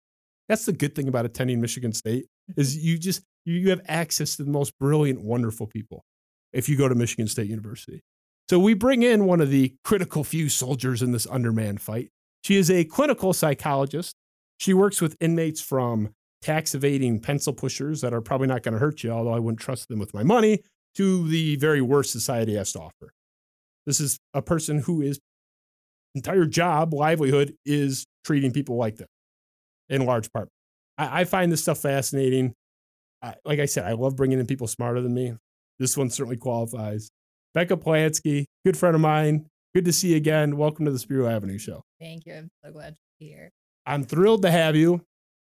That's 0.48 0.66
the 0.66 0.74
good 0.74 0.96
thing 0.96 1.08
about 1.08 1.26
attending 1.26 1.60
Michigan 1.60 1.94
State 1.94 2.26
is 2.56 2.78
you 2.78 2.98
just 2.98 3.24
you 3.54 3.70
have 3.70 3.82
access 3.88 4.36
to 4.36 4.44
the 4.44 4.52
most 4.52 4.78
brilliant, 4.80 5.22
wonderful 5.22 5.68
people 5.68 6.04
if 6.54 6.68
you 6.68 6.78
go 6.78 6.88
to 6.88 6.96
Michigan 6.96 7.28
State 7.28 7.50
University. 7.50 8.02
So 8.50 8.60
we 8.60 8.74
bring 8.74 9.04
in 9.04 9.26
one 9.26 9.42
of 9.42 9.50
the 9.50 9.76
critical 9.84 10.24
few 10.24 10.50
soldiers 10.50 11.02
in 11.02 11.12
this 11.12 11.26
underman 11.26 11.78
fight. 11.78 12.10
She 12.44 12.56
is 12.56 12.72
a 12.72 12.86
clinical 12.86 13.34
psychologist. 13.34 14.16
She 14.58 14.74
works 14.74 15.02
with 15.02 15.18
inmates 15.20 15.62
from 15.62 16.14
tax 16.42 16.74
evading 16.74 17.20
pencil 17.20 17.54
pushers 17.54 18.02
that 18.02 18.14
are 18.14 18.22
probably 18.22 18.48
not 18.48 18.64
going 18.64 18.74
to 18.74 18.80
hurt 18.80 19.04
you, 19.04 19.12
although 19.12 19.34
I 19.34 19.40
wouldn't 19.40 19.60
trust 19.60 19.90
them 19.90 20.00
with 20.00 20.14
my 20.14 20.24
money, 20.24 20.64
to 20.96 21.28
the 21.28 21.58
very 21.58 21.82
worst 21.82 22.12
society 22.12 22.56
has 22.56 22.72
to 22.74 22.80
offer. 22.80 23.14
This 23.86 24.00
is 24.00 24.18
a 24.34 24.42
person 24.42 24.80
who 24.80 25.02
is 25.02 25.20
entire 26.16 26.46
job, 26.46 26.94
livelihood 26.94 27.56
is 27.66 28.06
treating 28.24 28.52
people 28.52 28.78
like 28.78 28.96
this 28.98 29.08
in 29.90 30.06
large 30.06 30.32
part. 30.32 30.50
I, 30.98 31.22
I 31.22 31.24
find 31.26 31.52
this 31.52 31.62
stuff 31.62 31.80
fascinating. 31.80 32.54
I, 33.22 33.36
like 33.46 33.60
I 33.60 33.66
said, 33.66 33.86
I 33.86 33.94
love 33.94 34.16
bringing 34.16 34.40
in 34.40 34.46
people 34.46 34.68
smarter 34.68 35.02
than 35.02 35.14
me. 35.14 35.34
This 35.80 35.98
one 35.98 36.10
certainly 36.10 36.38
qualifies. 36.38 37.10
Becca 37.54 37.78
Polanski, 37.78 38.46
good 38.66 38.78
friend 38.78 38.96
of 38.96 39.02
mine. 39.02 39.48
Good 39.74 39.86
to 39.86 39.94
see 39.94 40.10
you 40.12 40.18
again. 40.18 40.58
Welcome 40.58 40.86
to 40.86 40.92
the 40.92 41.00
Spiro 41.00 41.28
Avenue 41.28 41.58
Show. 41.58 41.84
Thank 42.00 42.26
you. 42.26 42.34
I'm 42.34 42.50
so 42.64 42.72
glad 42.72 42.90
to 42.92 42.98
be 43.20 43.28
here. 43.28 43.50
I'm 43.86 44.04
thrilled 44.04 44.42
to 44.44 44.52
have 44.52 44.76
you. 44.76 45.02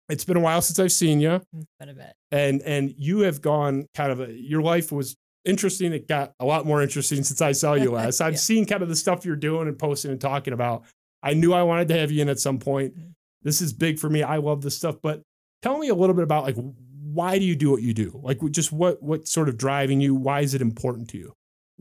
It's 0.09 0.25
been 0.25 0.37
a 0.37 0.41
while 0.41 0.61
since 0.63 0.79
I've 0.79 0.93
seen 0.93 1.21
you, 1.21 1.35
It's 1.55 1.67
been 1.79 1.89
a 1.89 1.95
bit. 1.95 2.13
and 2.31 2.61
and 2.63 2.93
you 2.99 3.21
have 3.21 3.41
gone 3.41 3.87
kind 3.95 4.13
of 4.13 4.21
a, 4.21 4.33
your 4.33 4.61
life 4.61 4.91
was 4.93 5.17
interesting. 5.45 5.93
It 5.93 6.07
got 6.09 6.33
a 6.41 6.45
lot 6.45 6.67
more 6.67 6.83
interesting 6.83 7.23
since 7.25 7.41
I 7.41 7.53
saw 7.53 7.75
you 7.75 7.93
last. 7.93 8.21
I've 8.21 8.35
Yeah. 8.35 8.39
seen 8.39 8.67
kind 8.67 8.83
of 8.83 8.89
the 8.89 8.97
stuff 8.97 9.25
you're 9.25 9.37
doing 9.37 9.69
and 9.69 9.79
posting 9.79 10.11
and 10.11 10.21
talking 10.21 10.53
about. 10.53 10.83
I 11.23 11.35
knew 11.35 11.53
I 11.53 11.63
wanted 11.63 11.89
to 11.89 11.99
have 11.99 12.11
you 12.11 12.21
in 12.23 12.29
at 12.29 12.41
some 12.41 12.59
point. 12.59 12.97
Mhm. 12.99 13.13
This 13.43 13.61
is 13.61 13.73
big 13.73 13.99
for 13.99 14.11
me. 14.11 14.23
I 14.23 14.37
love 14.37 14.61
this 14.63 14.77
stuff, 14.77 14.97
but 15.03 15.23
tell 15.63 15.79
me 15.79 15.89
a 15.89 15.95
little 15.95 16.15
bit 16.15 16.25
about 16.25 16.45
like 16.45 16.57
why 17.13 17.39
do 17.39 17.45
you 17.45 17.57
do 17.57 17.71
what 17.71 17.83
you 17.83 17.95
do? 17.95 18.21
Like 18.23 18.39
just 18.51 18.73
what 18.73 19.03
what 19.03 19.29
sort 19.29 19.49
of 19.49 19.57
driving 19.57 20.01
you? 20.01 20.15
Why 20.15 20.41
is 20.41 20.55
it 20.55 20.63
important 20.63 21.09
to 21.11 21.19
you? 21.19 21.33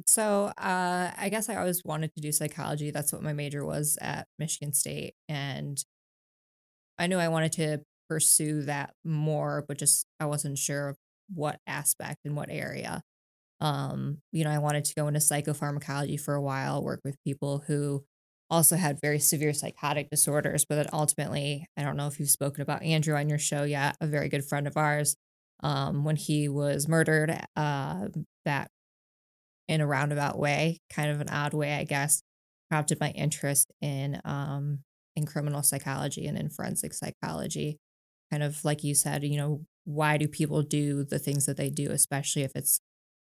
So 0.06 0.52
uh, 0.58 1.12
I 1.18 1.30
guess 1.30 1.50
I 1.50 1.56
always 1.56 1.82
wanted 1.84 2.14
to 2.16 2.22
do 2.22 2.32
psychology. 2.32 2.92
That's 2.92 3.14
what 3.14 3.22
my 3.22 3.34
major 3.34 3.66
was 3.66 3.98
at 4.02 4.28
Michigan 4.40 4.74
State. 4.74 5.14
And 5.30 5.84
I 6.98 7.08
knew 7.08 7.18
I 7.18 7.28
wanted 7.28 7.52
to 7.54 7.82
pursue 8.10 8.64
that 8.64 8.94
more, 9.04 9.64
but 9.68 9.78
just 9.78 10.06
I 10.20 10.26
wasn't 10.26 10.58
sure 10.58 10.96
what 11.34 11.60
aspect 11.68 12.20
and 12.26 12.36
what 12.36 12.50
area. 12.50 13.02
Um, 13.60 14.18
you 14.32 14.44
know, 14.44 14.50
I 14.50 14.58
wanted 14.58 14.86
to 14.86 14.96
go 14.96 15.08
into 15.08 15.20
psychopharmacology 15.20 16.20
for 16.20 16.34
a 16.34 16.42
while, 16.42 16.84
work 16.84 17.02
with 17.06 17.16
people 17.24 17.64
who 17.68 18.04
also 18.52 18.76
had 18.76 19.02
very 19.02 19.18
severe 19.20 19.54
psychotic 19.54 20.10
disorders, 20.10 20.66
but 20.66 20.76
then 20.76 20.88
ultimately, 20.94 21.66
I 21.78 21.84
don't 21.84 21.98
know 21.98 22.08
if 22.08 22.20
you've 22.20 22.30
spoken 22.30 22.62
about 22.62 22.84
Andrew 22.84 23.16
on 23.16 23.30
your 23.30 23.40
show 23.40 23.64
yet, 23.64 23.96
a 24.02 24.08
very 24.08 24.30
good 24.30 24.46
friend 24.46 24.68
of 24.68 24.78
ours. 24.78 25.16
Um, 25.64 26.04
when 26.04 26.16
he 26.18 26.50
was 26.50 26.88
murdered, 26.88 27.32
uh, 27.56 28.08
that 28.46 28.70
in 29.68 29.80
a 29.82 29.88
roundabout 29.88 30.38
way, 30.38 30.80
kind 30.92 31.10
of 31.10 31.22
an 31.22 31.30
odd 31.30 31.54
way, 31.54 31.74
I 31.76 31.86
guess, 31.86 32.22
prompted 32.70 33.00
my 33.00 33.12
interest 33.12 33.72
in 33.82 34.20
um 34.26 34.80
in 35.16 35.26
criminal 35.26 35.62
psychology 35.62 36.26
and 36.28 36.38
in 36.38 36.50
forensic 36.50 36.94
psychology. 36.94 37.80
Kind 38.32 38.44
of 38.44 38.64
like 38.66 38.84
you 38.84 38.96
said, 38.96 39.24
you 39.24 39.38
know, 39.38 39.66
why 39.86 40.18
do 40.18 40.28
people 40.28 40.62
do 40.62 41.04
the 41.04 41.20
things 41.20 41.46
that 41.46 41.58
they 41.58 41.70
do, 41.70 41.92
especially 41.92 42.44
if 42.44 42.52
it's 42.56 42.80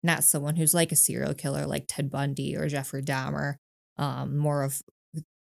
not 0.03 0.25
someone 0.25 0.57
who's 0.57 0.75
like 0.75 0.93
a 0.93 0.97
serial 0.97 1.35
killer 1.35 1.67
like 1.67 1.87
Ted 1.89 2.11
Bundy 2.11 2.57
or 2.57 2.69
Jeffrey 2.69 3.03
Dahmer, 3.03 3.55
um, 3.97 4.37
more 4.37 4.63
of 4.65 4.83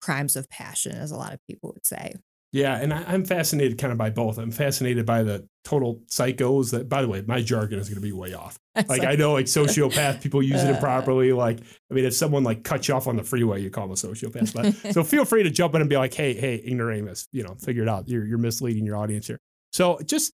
crimes 0.03 0.37
of 0.37 0.49
passion, 0.51 0.93
as 0.93 1.11
a 1.11 1.17
lot 1.17 1.33
of 1.33 1.39
people 1.49 1.73
would 1.73 1.87
say. 1.87 2.15
Yeah, 2.55 2.77
and 2.77 2.93
I, 2.93 3.03
I'm 3.07 3.25
fascinated 3.25 3.79
kind 3.79 3.93
of 3.93 3.99
by 3.99 4.11
both. 4.11 4.37
I'm 4.37 4.51
fascinated 4.51 5.07
by 5.07 5.23
the 5.23 5.49
total 5.65 6.03
psychos 6.11 6.71
that, 6.73 6.87
by 6.87 7.01
the 7.01 7.09
way, 7.09 7.23
my 7.27 7.41
jargon 7.41 7.79
is 7.79 7.89
going 7.89 7.95
to 7.97 8.03
be 8.03 8.13
way 8.13 8.35
off. 8.35 8.59
Like 8.89 9.05
I 9.05 9.15
know 9.17 9.33
like 9.35 9.47
sociopath, 9.47 10.21
people 10.23 10.43
use 10.43 10.63
it 10.63 10.69
Uh. 10.71 10.75
improperly. 10.75 11.33
Like, 11.33 11.61
I 11.91 11.95
mean, 11.95 12.05
if 12.05 12.15
someone 12.15 12.43
like 12.45 12.63
cuts 12.63 12.89
you 12.89 12.95
off 12.95 13.07
on 13.07 13.17
the 13.17 13.23
freeway, 13.23 13.63
you 13.63 13.71
call 13.71 13.85
them 13.87 13.93
a 13.93 13.95
sociopath. 13.97 14.53
But 14.85 14.93
so 14.95 15.03
feel 15.05 15.25
free 15.25 15.43
to 15.45 15.51
jump 15.51 15.75
in 15.75 15.81
and 15.83 15.89
be 15.89 15.97
like, 15.97 16.13
hey, 16.15 16.35
hey, 16.35 16.57
ignoramus, 16.67 17.27
you 17.33 17.43
know, 17.43 17.55
figure 17.55 17.83
it 17.83 17.89
out. 17.89 18.07
You're, 18.09 18.27
you're 18.27 18.39
misleading 18.39 18.85
your 18.85 18.97
audience 18.97 19.27
here. 19.27 19.39
So 19.73 19.99
just, 20.05 20.33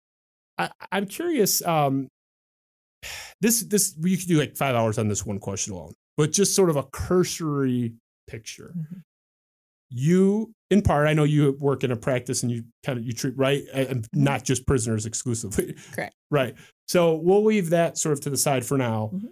I, 0.57 0.69
I'm 0.91 1.05
curious. 1.07 1.63
Um, 1.65 2.07
this, 3.41 3.61
this, 3.61 3.95
you 3.99 4.17
could 4.17 4.27
do 4.27 4.39
like 4.39 4.55
five 4.57 4.75
hours 4.75 4.97
on 4.97 5.07
this 5.07 5.25
one 5.25 5.39
question 5.39 5.73
alone, 5.73 5.93
but 6.15 6.31
just 6.31 6.55
sort 6.55 6.69
of 6.71 6.75
a 6.77 6.83
cursory 6.83 7.93
picture. 8.27 8.73
Mhm. 8.77 9.01
You, 9.89 10.51
in 10.69 10.81
part, 10.81 11.07
I 11.07 11.13
know 11.13 11.23
you 11.23 11.55
work 11.59 11.83
in 11.83 11.91
a 11.91 11.95
practice 11.95 12.43
and 12.43 12.51
you 12.51 12.63
kind 12.85 12.99
of 12.99 13.05
you 13.05 13.13
treat 13.13 13.37
right, 13.37 13.63
and 13.73 14.05
not 14.13 14.43
just 14.43 14.67
prisoners 14.67 15.05
exclusively. 15.05 15.75
Correct. 15.93 16.13
Right. 16.29 16.55
So 16.89 17.15
we'll 17.15 17.45
leave 17.45 17.69
that 17.69 17.97
sort 17.97 18.11
of 18.11 18.19
to 18.21 18.29
the 18.29 18.35
side 18.35 18.65
for 18.65 18.77
now. 18.77 19.11
Mhm. 19.13 19.29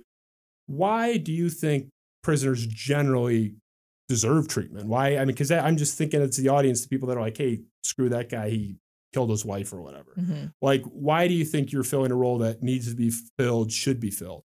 Why 0.68 1.18
do 1.18 1.34
you 1.34 1.50
think 1.50 1.90
prisoners 2.24 2.66
generally 2.66 3.56
deserve 4.08 4.48
treatment? 4.48 4.88
Why? 4.88 5.16
I 5.18 5.20
mean, 5.20 5.28
because 5.28 5.52
I'm 5.52 5.76
just 5.76 5.98
thinking 5.98 6.22
it's 6.22 6.38
the 6.38 6.48
audience, 6.48 6.82
the 6.84 6.88
people 6.88 7.10
that 7.10 7.18
are 7.18 7.22
like, 7.22 7.38
hey, 7.38 7.64
screw 7.84 8.08
that 8.10 8.30
guy, 8.30 8.50
he 8.50 8.78
killed 9.14 9.30
his 9.30 9.44
wife 9.44 9.74
or 9.74 9.82
whatever. 9.82 10.14
Mhm. 10.18 10.52
Like, 10.62 10.84
why 10.86 11.28
do 11.28 11.34
you 11.34 11.44
think 11.44 11.74
you're 11.74 11.84
filling 11.84 12.12
a 12.12 12.16
role 12.16 12.38
that 12.38 12.64
needs 12.64 12.90
to 12.90 12.96
be 12.96 13.12
filled, 13.38 13.74
should 13.74 14.00
be 14.00 14.10
filled? 14.12 14.44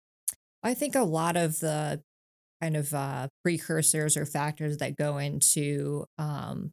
I 0.62 0.76
think 0.76 0.94
a 0.96 1.02
lot 1.04 1.36
of 1.36 1.60
the 1.62 2.04
kind 2.62 2.76
of 2.76 2.94
uh, 2.94 3.28
precursors 3.44 4.18
or 4.18 4.26
factors 4.26 4.78
that 4.78 4.96
go 4.98 5.18
into 5.18 6.06
um, 6.18 6.72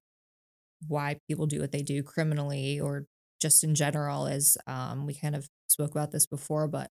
why 0.88 1.18
people 1.28 1.46
do 1.46 1.60
what 1.60 1.72
they 1.72 1.82
do 1.82 2.02
criminally 2.02 2.80
or 2.80 3.04
just 3.40 3.64
in 3.64 3.74
general 3.74 4.26
as 4.26 4.56
um, 4.66 5.06
we 5.06 5.14
kind 5.14 5.34
of 5.34 5.48
spoke 5.68 5.90
about 5.90 6.12
this 6.12 6.26
before, 6.26 6.68
but 6.68 6.88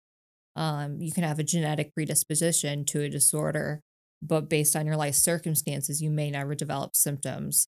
um, 0.56 0.98
you 1.00 1.12
can 1.12 1.24
have 1.24 1.40
a 1.40 1.44
genetic 1.44 1.94
predisposition 1.94 2.86
to 2.86 3.02
a 3.02 3.10
disorder, 3.10 3.82
but 4.22 4.50
based 4.50 4.76
on 4.76 4.86
your 4.86 4.96
life 4.98 5.16
circumstances, 5.16 6.02
you 6.02 6.10
may 6.10 6.32
never 6.32 6.56
develop 6.56 6.96
symptoms. 6.96 7.68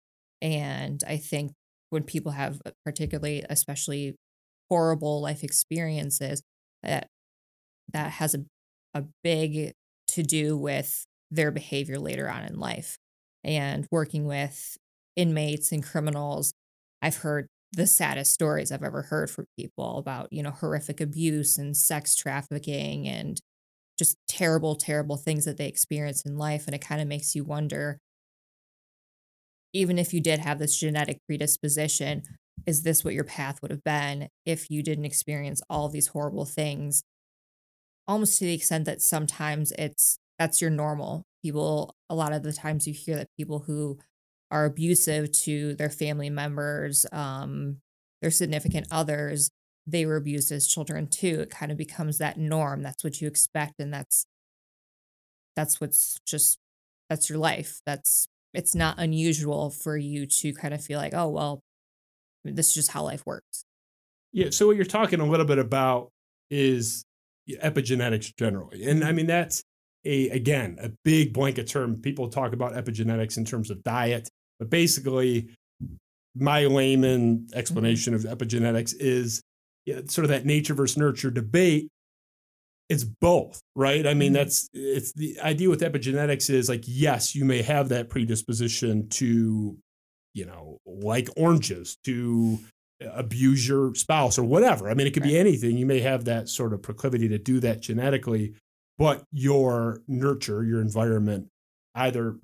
And 0.42 1.02
I 1.08 1.18
think 1.18 1.54
when 1.92 2.04
people 2.04 2.32
have 2.32 2.60
uh, 2.66 2.72
particularly, 2.84 3.44
especially 3.50 4.16
horrible 4.70 5.22
life 5.22 5.44
experiences, 5.44 6.42
that 6.82 7.08
that 7.94 8.12
has 8.14 8.34
a 8.34 8.46
a 8.94 9.04
big 9.24 9.74
to 10.14 10.24
do 10.24 10.58
with 10.58 11.06
their 11.32 11.52
behavior 11.52 12.00
later 12.00 12.30
on 12.30 12.44
in 12.44 12.60
life 12.60 12.98
and 13.44 13.88
working 13.92 14.26
with 14.26 14.78
inmates 15.16 15.72
and 15.72 15.84
criminals. 15.84 16.54
I've 17.02 17.18
heard 17.18 17.48
the 17.76 17.88
saddest 17.88 18.32
stories 18.32 18.72
i've 18.72 18.84
ever 18.84 19.02
heard 19.02 19.30
from 19.30 19.46
people 19.58 19.98
about 19.98 20.28
you 20.32 20.44
know 20.44 20.52
horrific 20.52 21.02
abuse 21.02 21.58
and 21.58 21.76
sex 21.76 22.16
trafficking 22.16 23.08
and 23.08 23.42
just 23.98 24.18
terrible 24.28 24.76
terrible 24.76 25.18
things 25.18 25.46
that 25.46 25.58
they 25.58 25.68
experience 25.68 26.24
in 26.26 26.38
life 26.38 26.66
and 26.68 26.76
it 26.76 26.82
kind 26.82 27.02
of 27.02 27.08
makes 27.08 27.36
you 27.36 27.44
wonder 27.44 27.98
even 29.74 29.98
if 29.98 30.14
you 30.14 30.22
did 30.22 30.40
have 30.40 30.60
this 30.60 30.80
genetic 30.80 31.18
predisposition 31.28 32.22
is 32.68 32.84
this 32.84 33.04
what 33.04 33.16
your 33.16 33.24
path 33.24 33.60
would 33.62 33.72
have 33.72 33.84
been 33.84 34.28
if 34.46 34.70
you 34.70 34.84
didn't 34.84 35.06
experience 35.06 35.62
all 35.70 35.90
these 35.90 36.08
horrible 36.08 36.46
things 36.46 37.04
almost 38.08 38.40
to 38.40 38.46
the 38.46 38.54
extent 38.54 38.86
that 38.86 39.02
sometimes 39.02 39.72
it's 39.74 40.18
that's 40.40 40.62
your 40.62 40.70
normal. 40.70 41.24
People, 41.44 41.96
a 42.10 42.16
lot 42.16 42.34
of 42.34 42.44
the 42.44 42.54
times 42.54 42.88
you 42.88 42.94
hear 42.94 43.16
that 43.18 43.28
people 43.38 43.60
who 43.60 44.00
are 44.50 44.66
abusive 44.66 45.32
to 45.32 45.76
their 45.76 45.90
family 45.90 46.30
members, 46.30 47.06
um, 47.12 47.78
their 48.22 48.32
significant 48.32 48.88
others, 48.92 49.50
they 49.86 50.06
were 50.06 50.16
abused 50.16 50.52
as 50.52 50.68
children 50.68 51.08
too. 51.08 51.42
It 51.42 51.50
kind 51.50 51.72
of 51.72 51.78
becomes 51.78 52.18
that 52.18 52.38
norm. 52.38 52.82
That's 52.82 53.04
what 53.04 53.20
you 53.20 53.28
expect, 53.28 53.80
and 53.80 53.94
that's 53.94 54.26
that's 55.56 55.82
what's 55.82 56.20
just 56.26 56.58
that's 57.10 57.30
your 57.30 57.40
life. 57.40 57.82
That's 57.86 58.28
it's 58.54 58.76
not 58.76 59.00
unusual 59.00 59.70
for 59.70 59.98
you 59.98 60.26
to 60.26 60.54
kind 60.54 60.74
of 60.74 60.84
feel 60.84 61.00
like, 61.00 61.14
oh 61.14 61.30
well, 61.30 61.62
this 62.44 62.70
is 62.70 62.76
just 62.76 62.92
how 62.92 63.04
life 63.04 63.24
works. 63.26 63.66
Yeah. 64.32 64.50
So 64.50 64.68
what 64.68 64.76
you're 64.76 64.86
talking 64.86 65.20
a 65.20 65.26
little 65.26 65.46
bit 65.46 65.60
about 65.60 66.12
is 66.50 67.04
epigenetics 67.50 68.36
generally, 68.38 68.86
and 68.86 69.04
I 69.04 69.12
mean 69.12 69.28
that's 69.28 69.64
a 70.06 70.30
again 70.30 70.78
a 70.82 70.90
big 71.04 71.34
blanket 71.34 71.68
term. 71.68 72.02
People 72.02 72.30
talk 72.30 72.54
about 72.54 72.74
epigenetics 72.74 73.38
in 73.38 73.46
terms 73.46 73.70
of 73.70 73.84
diet, 73.84 74.30
but 74.60 74.70
basically, 74.70 75.50
my 76.36 76.66
layman 76.66 77.48
explanation 77.54 78.14
of 78.14 78.22
epigenetics 78.24 78.94
is 79.00 79.42
yeah, 79.86 80.02
sort 80.08 80.24
of 80.26 80.30
that 80.30 80.46
nature 80.46 80.74
versus 80.74 80.98
nurture 80.98 81.30
debate. 81.32 81.90
It's 82.90 83.04
both, 83.04 83.62
right? 83.76 84.06
I 84.06 84.14
mean, 84.14 84.32
Mhm. 84.32 84.36
that's 84.36 84.70
it's 84.74 85.14
the 85.14 85.40
idea 85.40 85.70
with 85.70 85.82
epigenetics 85.82 86.50
is 86.50 86.70
like 86.70 86.84
yes, 86.86 87.34
you 87.34 87.46
may 87.46 87.62
have 87.62 87.90
that 87.90 88.10
predisposition 88.10 89.08
to, 89.10 89.78
you 90.34 90.46
know, 90.46 90.78
like 90.86 91.30
oranges 91.38 91.98
to 92.04 92.60
abuse 93.14 93.68
your 93.68 93.94
spouse 93.96 94.38
or 94.38 94.44
whatever. 94.44 94.90
I 94.90 94.94
mean, 94.94 95.08
it 95.08 95.14
could 95.14 95.24
be 95.24 95.38
anything. 95.38 95.78
You 95.78 95.86
may 95.86 96.00
have 96.02 96.26
that 96.26 96.50
sort 96.50 96.74
of 96.74 96.82
proclivity 96.82 97.28
to 97.30 97.38
do 97.38 97.60
that 97.62 97.82
genetically, 97.82 98.54
but 98.98 99.24
your 99.32 100.02
nurture, 100.08 100.64
your 100.64 100.82
environment 100.82 101.48
either 101.96 102.38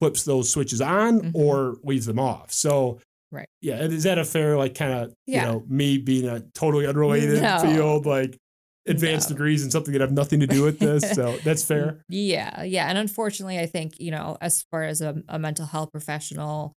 flips 0.00 0.24
those 0.24 0.50
switches 0.50 0.80
on 0.80 1.20
Mhm. 1.20 1.30
or 1.34 1.76
leaves 1.84 2.06
them 2.06 2.18
off. 2.18 2.52
So, 2.52 2.98
Right. 3.32 3.46
Yeah. 3.60 3.76
And 3.76 3.92
is 3.92 4.02
that 4.02 4.18
a 4.18 4.24
fair, 4.24 4.56
like, 4.56 4.74
kind 4.74 4.92
of, 4.92 5.14
Yeah. 5.26 5.46
you 5.46 5.52
know, 5.52 5.64
me 5.68 5.98
being 5.98 6.26
a 6.28 6.40
totally 6.52 6.84
unrelated 6.86 7.40
No. 7.40 7.58
field, 7.60 8.04
like 8.04 8.36
advanced 8.88 9.30
No. 9.30 9.34
degrees 9.36 9.62
in 9.62 9.70
something 9.70 9.92
that 9.92 10.00
have 10.00 10.10
nothing 10.10 10.40
to 10.40 10.48
do 10.48 10.64
with 10.64 10.80
this? 10.80 11.08
so 11.12 11.36
that's 11.44 11.62
fair. 11.64 12.02
Yeah, 12.08 12.64
yeah. 12.64 12.88
And 12.88 12.98
unfortunately, 12.98 13.60
I 13.60 13.66
think, 13.66 14.00
you 14.00 14.10
know, 14.10 14.36
as 14.40 14.64
far 14.72 14.82
as 14.82 15.00
a, 15.00 15.22
a 15.28 15.38
mental 15.38 15.66
health 15.66 15.92
professional, 15.92 16.72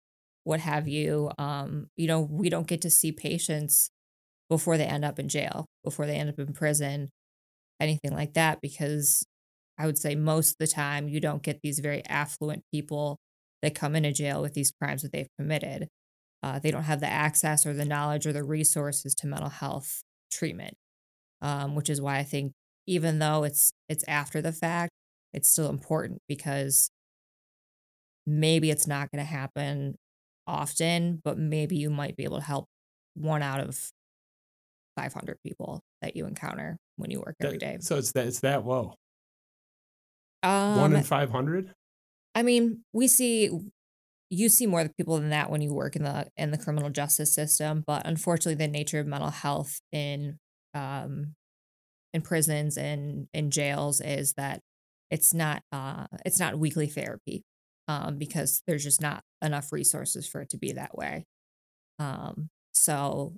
what 0.44 0.61
have 0.61 0.88
you, 0.88 1.30
um, 1.38 1.88
you 1.97 2.06
know, 2.06 2.20
we 2.20 2.49
don't 2.50 2.66
get 2.66 2.82
to 2.82 2.90
see 2.90 3.12
patients 3.12 3.90
before 4.50 4.78
they 4.78 4.87
end 4.87 5.04
up 5.04 5.18
in 5.18 5.28
jail, 5.28 5.66
before 5.85 6.06
they 6.06 6.16
end 6.16 6.30
up 6.30 6.38
in 6.38 6.52
prison, 6.52 7.11
anything 7.80 8.12
like 8.12 8.35
that, 8.35 8.61
because 8.61 9.25
I 9.78 9.87
would 9.87 9.99
say 9.99 10.14
most 10.14 10.52
of 10.52 10.59
the 10.59 10.66
time 10.66 11.09
you 11.09 11.20
don't 11.20 11.42
get 11.42 11.61
these 11.62 11.78
very 11.80 12.04
affluent 12.06 12.64
people 12.73 13.18
that 13.62 13.75
come 13.75 13.97
into 13.97 14.12
jail 14.12 14.42
with 14.42 14.54
these 14.54 14.73
crimes 14.73 15.02
that 15.02 15.12
they've 15.12 15.28
committed. 15.38 15.88
Uh, 16.42 16.59
they 16.59 16.70
don't 16.70 16.85
have 16.85 17.00
the 17.00 17.09
access 17.09 17.66
or 17.66 17.75
the 17.75 17.85
knowledge 17.85 18.26
or 18.26 18.32
the 18.32 18.44
resources 18.44 19.14
to 19.16 19.26
mental 19.26 19.50
health 19.50 20.02
treatment, 20.32 20.75
um, 21.42 21.75
which 21.75 21.90
is 21.90 22.00
why 22.00 22.18
I 22.18 22.25
think 22.25 22.52
even 22.87 23.18
though 23.18 23.44
it's 23.44 23.73
it's 23.88 24.04
after 24.09 24.42
the 24.42 24.52
fact, 24.52 24.92
it's 25.32 25.50
still 25.50 25.70
important 25.70 26.20
because 26.28 26.90
maybe 28.26 28.70
it's 28.70 28.87
not 28.87 29.11
going 29.11 29.25
to 29.25 29.30
happen 29.30 29.97
often, 30.50 31.21
but 31.25 31.38
maybe 31.38 31.76
you 31.76 31.90
might 31.90 32.16
be 32.16 32.25
able 32.25 32.38
to 32.38 32.45
help 32.45 32.66
one 33.14 33.42
out 33.42 33.61
of 33.61 33.90
500 34.97 35.38
people 35.45 35.80
that 36.02 36.16
you 36.16 36.26
encounter 36.26 36.76
when 36.97 37.11
you 37.11 37.21
work 37.21 37.37
every 37.40 37.59
day. 37.59 37.78
So 37.80 37.97
it's 37.97 38.12
that 38.12 38.26
it's 38.26 38.40
that 38.40 38.66
low. 38.66 38.95
Um, 40.42 40.78
One 40.78 40.92
in 40.95 41.02
five 41.02 41.30
hundred. 41.30 41.73
I 42.35 42.42
mean, 42.42 42.85
we 42.92 43.09
see 43.09 43.50
you 44.30 44.49
see 44.49 44.66
more 44.66 44.88
people 44.97 45.19
than 45.19 45.30
that 45.30 45.50
when 45.50 45.61
you 45.61 45.75
work 45.75 45.97
in 45.97 46.04
the 46.04 46.28
in 46.37 46.50
the 46.50 46.59
criminal 46.59 46.90
justice 46.90 47.35
system, 47.35 47.85
but 47.87 48.07
unfortunately, 48.07 48.54
the 48.54 48.71
nature 48.71 49.00
of 49.00 49.07
mental 49.07 49.30
health 49.30 49.80
in 49.92 50.38
um 50.75 51.35
in 52.14 52.23
prisons 52.23 52.76
and 52.76 53.28
in 53.35 53.50
jails 53.50 54.00
is 54.00 54.35
that 54.35 54.61
it's 55.11 55.35
not 55.35 55.62
uh 55.73 56.07
it's 56.25 56.38
not 56.38 56.59
weekly 56.59 56.87
therapy 56.87 57.42
um 57.90 58.18
because 58.18 58.62
there's 58.66 58.85
just 58.85 59.02
not 59.02 59.23
enough 59.42 59.73
resources 59.73 60.28
for 60.28 60.42
it 60.42 60.50
to 60.50 60.59
be 60.59 60.73
that 60.75 60.97
way. 60.97 61.25
Um 62.00 62.50
so 62.73 63.35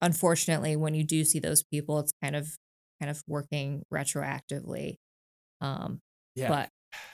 unfortunately 0.00 0.76
when 0.76 0.94
you 0.94 1.04
do 1.04 1.24
see 1.24 1.38
those 1.38 1.62
people 1.62 1.98
it's 1.98 2.12
kind 2.22 2.34
of 2.36 2.56
kind 3.00 3.10
of 3.10 3.22
working 3.26 3.82
retroactively. 3.92 4.96
Um 5.60 6.00
Yeah. 6.34 6.48
but 6.48 6.70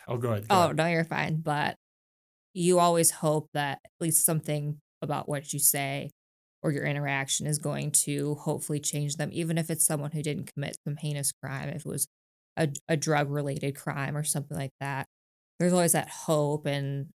oh, 0.08 0.18
go 0.18 0.32
ahead. 0.32 0.48
go 0.48 0.56
Oh, 0.56 0.58
ahead. 0.58 0.72
no, 0.72 0.86
you're 0.86 1.04
fine. 1.04 1.40
But 1.42 1.76
you 2.54 2.78
always 2.80 3.10
hope 3.12 3.50
that 3.54 3.80
at 3.84 3.92
least 4.00 4.26
something 4.26 4.80
about 5.02 5.28
what 5.28 5.52
you 5.52 5.58
say 5.60 6.10
or 6.62 6.72
your 6.72 6.84
interaction 6.84 7.46
is 7.46 7.58
going 7.58 7.92
to 7.92 8.36
hopefully 8.36 8.80
change 8.80 9.16
them, 9.16 9.30
even 9.32 9.58
if 9.58 9.70
it's 9.70 9.86
someone 9.86 10.12
who 10.12 10.22
didn't 10.22 10.52
commit 10.54 10.76
some 10.86 10.96
heinous 10.96 11.32
crime, 11.42 11.68
if 11.70 11.86
it 11.86 11.86
was 11.86 12.08
a, 12.56 12.68
a 12.88 12.96
drug 12.96 13.30
related 13.30 13.76
crime 13.76 14.16
or 14.16 14.24
something 14.24 14.56
like 14.56 14.72
that. 14.80 15.06
There's 15.58 15.72
always 15.72 15.92
that 15.92 16.08
hope, 16.08 16.66
and 16.66 17.08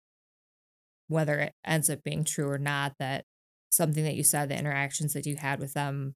whether 1.07 1.39
it 1.39 1.53
ends 1.65 1.89
up 1.89 2.03
being 2.03 2.23
true 2.23 2.49
or 2.49 2.57
not, 2.57 2.93
that 2.99 3.25
something 3.69 4.03
that 4.03 4.15
you 4.15 4.23
said, 4.23 4.49
the 4.49 4.57
interactions 4.57 5.13
that 5.13 5.25
you 5.25 5.35
had 5.35 5.59
with 5.59 5.73
them, 5.73 6.15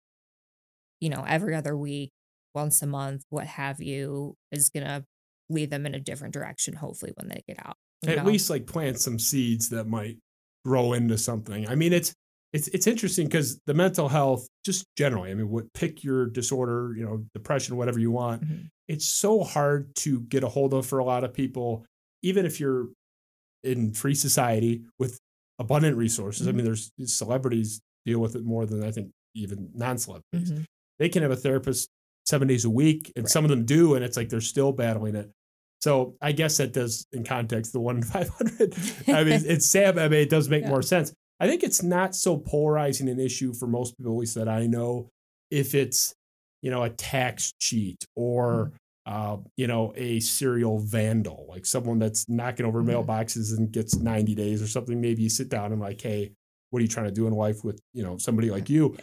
you 0.99 1.09
know, 1.09 1.23
every 1.27 1.53
other 1.55 1.75
week, 1.77 2.11
once 2.53 2.81
a 2.81 2.87
month, 2.87 3.23
what 3.29 3.45
have 3.45 3.81
you, 3.81 4.35
is 4.51 4.69
going 4.69 4.85
to 4.85 5.03
lead 5.49 5.69
them 5.69 5.85
in 5.85 5.93
a 5.93 5.99
different 5.99 6.33
direction, 6.33 6.73
hopefully, 6.73 7.11
when 7.15 7.27
they 7.27 7.43
get 7.47 7.57
out. 7.65 7.75
At 8.07 8.17
know? 8.17 8.23
least 8.23 8.49
like 8.49 8.67
plant 8.67 8.99
some 8.99 9.19
seeds 9.19 9.69
that 9.69 9.87
might 9.87 10.17
grow 10.63 10.93
into 10.93 11.17
something. 11.17 11.67
I 11.67 11.75
mean, 11.75 11.93
it's 11.93 12.13
it's 12.53 12.67
it's 12.69 12.87
interesting 12.87 13.27
because 13.27 13.59
the 13.65 13.73
mental 13.73 14.07
health, 14.07 14.47
just 14.65 14.85
generally, 14.97 15.31
I 15.31 15.33
mean, 15.33 15.49
what 15.49 15.71
pick 15.73 16.03
your 16.03 16.27
disorder, 16.27 16.93
you 16.95 17.03
know, 17.03 17.25
depression, 17.33 17.75
whatever 17.75 17.99
you 17.99 18.11
want. 18.11 18.43
Mhm. 18.43 18.69
It's 18.87 19.05
so 19.05 19.43
hard 19.43 19.93
to 19.97 20.21
get 20.21 20.43
a 20.43 20.47
hold 20.47 20.73
of 20.73 20.85
for 20.85 20.99
a 20.99 21.03
lot 21.03 21.23
of 21.23 21.33
people, 21.33 21.85
even 22.25 22.45
if 22.45 22.59
you're 22.59 22.89
in 23.63 23.93
free 23.93 24.15
society 24.15 24.81
with 24.99 25.19
abundant 25.59 25.95
resources. 25.95 26.47
I 26.47 26.51
Mhm. 26.51 26.55
mean, 26.55 26.65
there's 26.65 26.91
celebrities 27.05 27.79
deal 28.05 28.19
with 28.19 28.35
it 28.35 28.43
more 28.43 28.65
than 28.65 28.83
I 28.83 28.91
think 28.91 29.11
even 29.35 29.69
non-celebrities. 29.73 30.51
Mhm. 30.51 30.65
they 30.97 31.09
can 31.09 31.23
have 31.23 31.31
a 31.31 31.35
therapist 31.35 31.89
seven 32.25 32.47
days 32.47 32.63
a 32.63 32.69
week, 32.69 33.11
and 33.17 33.25
Right. 33.25 33.29
some 33.31 33.43
of 33.43 33.49
them 33.49 33.65
do, 33.65 33.95
and 33.95 34.03
it's 34.05 34.15
like 34.17 34.29
they're 34.29 34.39
still 34.41 34.71
battling 34.71 35.13
it. 35.15 35.29
So 35.81 36.15
I 36.21 36.31
guess 36.31 36.55
that 36.57 36.71
does, 36.73 37.05
in 37.11 37.23
context, 37.25 37.73
the 37.73 37.79
one 37.81 37.97
in 37.97 38.03
five 38.03 38.29
hundred. 38.29 38.73
I 39.07 39.23
mean, 39.25 39.41
it's 39.45 39.65
sad. 39.65 39.99
I 39.99 40.07
mean, 40.07 40.21
it 40.21 40.29
does 40.29 40.47
make 40.49 40.63
Yeah. 40.63 40.69
more 40.69 40.81
sense. 40.81 41.13
I 41.41 41.47
think 41.49 41.63
it's 41.63 41.83
not 41.83 42.15
so 42.15 42.37
polarizing 42.37 43.09
an 43.09 43.19
issue 43.19 43.53
for 43.53 43.67
most 43.67 43.97
people, 43.97 44.13
at 44.13 44.19
least 44.19 44.35
that 44.35 44.47
I 44.47 44.67
know, 44.67 45.09
if 45.51 45.75
it's 45.75 46.15
you 46.61 46.71
know 46.71 46.81
a 46.83 46.89
tax 46.89 47.51
cheat 47.59 47.97
or 48.15 48.71
uh, 49.05 49.37
you 49.57 49.67
know 49.67 49.93
a 49.95 50.19
serial 50.19 50.79
vandal, 50.79 51.45
like 51.49 51.65
someone 51.65 51.99
that's 51.99 52.27
knocking 52.29 52.65
over 52.65 52.83
Mhm. 52.83 52.89
mailboxes 53.05 53.57
and 53.57 53.71
gets 53.71 53.95
ninety 53.97 54.35
days 54.35 54.61
or 54.61 54.67
something. 54.67 54.99
Maybe 55.01 55.23
you 55.23 55.29
sit 55.29 55.49
down 55.49 55.71
and 55.71 55.81
like, 55.81 56.01
hey, 56.01 56.33
what 56.71 56.79
are 56.79 56.83
you 56.83 56.87
trying 56.89 57.07
to 57.07 57.11
do 57.11 57.27
in 57.27 57.33
life 57.33 57.63
with 57.63 57.79
you 57.93 58.03
know 58.03 58.17
somebody 58.17 58.49
like 58.51 58.69
you? 58.69 58.97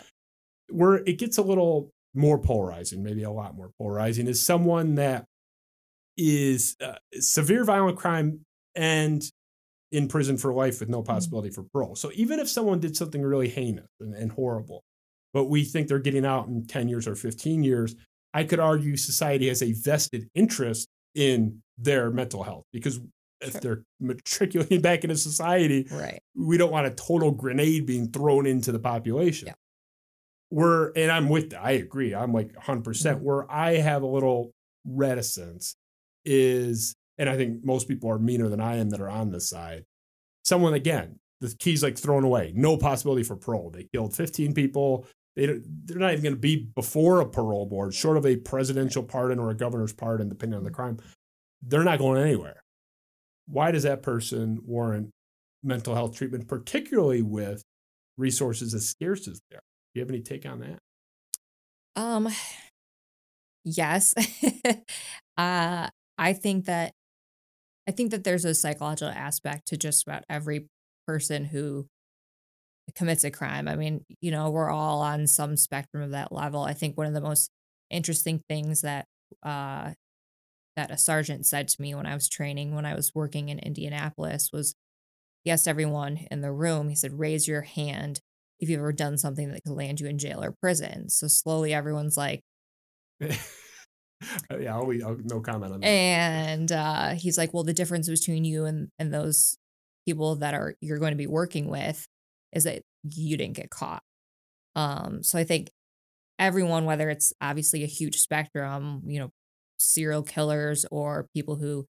where 0.71 0.97
it 1.07 1.19
gets 1.19 1.38
a 1.38 1.43
little 1.43 1.93
more 2.15 2.38
polarizing, 2.38 3.03
maybe 3.03 3.23
a 3.25 3.31
lot 3.31 3.55
more 3.57 3.71
polarizing, 3.79 4.27
is 4.27 4.45
someone 4.45 4.95
that 4.97 5.27
is 6.17 6.77
uh, 6.81 6.95
severe 7.15 7.65
violent 7.65 7.99
crime 7.99 8.45
and 8.75 9.23
in 9.93 10.09
prison 10.09 10.37
for 10.38 10.53
life 10.55 10.81
with 10.81 10.88
no 10.88 11.03
possibility 11.03 11.51
for 11.51 11.65
parole. 11.65 11.97
So 11.97 12.11
even 12.15 12.41
if 12.41 12.49
someone 12.49 12.81
did 12.81 12.97
something 12.97 13.23
really 13.23 13.49
heinous 13.49 13.88
and, 14.01 14.15
and 14.15 14.33
horrible, 14.33 14.85
but 15.35 15.45
we 15.47 15.65
think 15.65 15.88
they're 15.88 15.99
getting 15.99 16.27
out 16.27 16.49
in 16.49 16.67
10 16.67 16.88
years 16.88 17.07
or 17.09 17.15
15 17.15 17.65
years, 17.65 17.97
I 18.35 18.45
could 18.45 18.61
argue 18.61 18.97
society 18.97 19.49
has 19.49 19.62
a 19.62 19.73
vested 19.73 20.29
interest 20.35 20.88
in 21.14 21.62
their 21.79 22.11
mental 22.11 22.42
health 22.42 22.64
because 22.73 23.01
if 23.40 23.53
Sure. 23.53 23.61
they're 23.61 23.83
matriculating 24.01 24.81
back 24.83 25.05
into 25.05 25.16
society, 25.16 25.87
Right. 25.90 26.21
we 26.37 26.57
don't 26.57 26.71
want 26.73 26.87
a 26.87 26.90
total 26.90 27.33
grenade 27.33 27.87
being 27.87 28.11
thrown 28.11 28.47
into 28.47 28.73
the 28.73 28.79
population. 28.79 29.49
Yeah. 29.49 29.55
Where, 30.51 30.97
and 30.97 31.11
I'm 31.11 31.29
with 31.29 31.51
that. 31.51 31.62
I 31.62 31.73
agree. 31.73 32.14
I'm 32.14 32.33
like 32.33 32.53
100%. 32.55 32.85
percent 32.85 33.18
Mhm. 33.21 33.23
Where 33.23 33.51
I 33.51 33.77
have 33.77 34.03
a 34.03 34.07
little 34.07 34.53
reticence 34.85 35.77
is, 36.25 36.95
and 37.18 37.29
I 37.29 37.37
think 37.37 37.64
most 37.64 37.88
people 37.88 38.11
are 38.11 38.18
meaner 38.18 38.49
than 38.49 38.61
I 38.61 38.77
am 38.77 38.90
that 38.90 39.01
are 39.01 39.09
on 39.09 39.31
this 39.33 39.49
side. 39.49 39.85
Someone, 40.45 40.75
again, 40.75 41.18
the 41.40 41.55
key's 41.59 41.83
like 41.83 41.99
thrown 41.99 42.25
away. 42.25 42.53
No 42.55 42.77
possibility 42.77 43.23
for 43.25 43.35
parole. 43.37 43.71
They 43.71 43.85
killed 43.92 44.14
15 44.14 44.55
people. 44.55 45.07
They 45.35 45.47
don't, 45.47 45.62
they're 45.87 45.99
not 45.99 46.12
even 46.12 46.23
going 46.23 46.35
to 46.35 46.40
be 46.40 46.57
before 46.75 47.21
a 47.21 47.27
parole 47.27 47.66
board, 47.66 47.95
short 47.95 48.16
of 48.16 48.27
a 48.27 48.37
presidential 48.37 49.03
pardon 49.03 49.38
or 49.38 49.51
a 49.51 49.55
governor's 49.55 49.92
pardon, 49.92 50.29
depending 50.29 50.59
on 50.59 50.64
the 50.64 50.71
crime. 50.71 50.99
They're 51.62 51.85
not 51.85 51.99
going 51.99 52.23
anywhere. 52.23 52.62
Why 53.47 53.71
does 53.71 53.85
that 53.85 54.03
person 54.03 54.61
warrant 54.64 55.11
mental 55.62 55.95
health 55.95 56.16
treatment, 56.16 56.49
particularly 56.49 57.23
with 57.23 57.62
resources 58.18 58.75
as 58.75 58.88
scarce 58.88 59.27
as 59.27 59.40
they 59.51 59.57
are? 59.57 59.61
Do 59.95 60.01
you 60.01 60.03
have 60.03 60.11
any 60.11 60.21
take 60.21 60.47
on 60.47 60.61
that? 60.61 60.79
Um 61.97 62.29
yes. 63.64 64.14
uh 65.37 65.88
I 66.18 66.33
think 66.35 66.66
that 66.66 66.92
I 67.88 67.90
think 67.90 68.11
that 68.11 68.25
there's 68.25 68.45
a 68.45 68.55
psychological 68.55 69.12
aspect 69.12 69.66
to 69.68 69.77
just 69.77 70.07
about 70.07 70.25
every 70.29 70.68
person 71.07 71.45
who 71.47 71.87
commits 72.95 73.25
a 73.25 73.31
crime. 73.31 73.68
I 73.68 73.77
mean, 73.77 74.05
you 74.21 74.31
know, 74.31 74.51
we're 74.51 74.71
all 74.71 75.01
on 75.01 75.27
some 75.27 75.57
spectrum 75.57 76.03
of 76.03 76.11
that 76.11 76.33
level. 76.33 76.62
I 76.62 76.75
think 76.75 76.97
one 76.97 77.07
of 77.07 77.14
the 77.14 77.21
most 77.21 77.51
interesting 77.90 78.42
things 78.49 78.81
that 78.81 79.07
uh 79.42 79.92
that 80.77 80.90
a 80.90 80.97
sergeant 80.97 81.45
said 81.45 81.68
to 81.68 81.83
me 81.83 81.95
when 81.95 82.07
I 82.07 82.14
was 82.14 82.29
training 82.29 82.75
when 82.75 82.87
I 82.87 82.95
was 82.95 83.12
working 83.14 83.51
in 83.51 83.59
Indianapolis 83.59 84.51
was 84.53 84.75
he 85.45 85.51
asked 85.51 85.68
everyone 85.68 86.27
in 86.31 86.40
the 86.40 86.53
room, 86.53 86.88
he 86.88 86.95
said, 86.95 87.18
raise 87.18 87.49
your 87.49 87.62
hand 87.62 88.21
if 88.61 88.68
you've 88.68 88.79
ever 88.79 88.92
done 88.92 89.18
something 89.18 89.51
that 89.51 89.64
could 89.64 89.75
land 89.75 90.01
you 90.01 90.07
in 90.07 90.18
jail 90.18 90.42
or 90.42 90.55
prison. 90.61 91.09
So 91.09 91.27
slowly 91.27 91.75
everyone's 91.75 92.16
like, 92.16 92.42
yeah, 93.21 93.37
I'll, 94.77 94.88
I'll, 95.05 95.18
no 95.25 95.40
comment 95.40 95.73
on 95.73 95.81
that. 95.81 95.87
and 95.87 96.71
uh, 96.71 97.11
he's 97.11 97.37
like, 97.37 97.53
well, 97.53 97.64
the 97.64 97.73
difference 97.73 98.09
between 98.09 98.45
you 98.45 98.66
and, 98.66 98.88
and 99.01 99.12
those 99.12 99.57
people 100.07 100.37
that 100.37 100.55
are 100.55 100.75
you're 100.81 100.99
going 100.99 101.12
to 101.12 101.16
be 101.16 101.27
working 101.27 101.68
with 101.68 102.07
is 102.53 102.65
that 102.65 102.83
you 103.05 103.37
didn't 103.37 103.57
get 103.57 103.71
caught. 103.71 104.03
Um, 104.77 105.23
so 105.23 105.38
I 105.38 105.45
think 105.45 105.71
everyone, 106.38 106.85
whether 106.85 107.11
it's 107.11 107.33
obviously 107.41 107.85
a 107.85 107.88
huge 107.88 108.19
spectrum, 108.19 109.03
you 109.07 109.21
know, 109.21 109.31
serial 109.79 110.23
killers 110.23 110.87
or 110.91 111.27
people 111.35 111.57
who, 111.57 111.87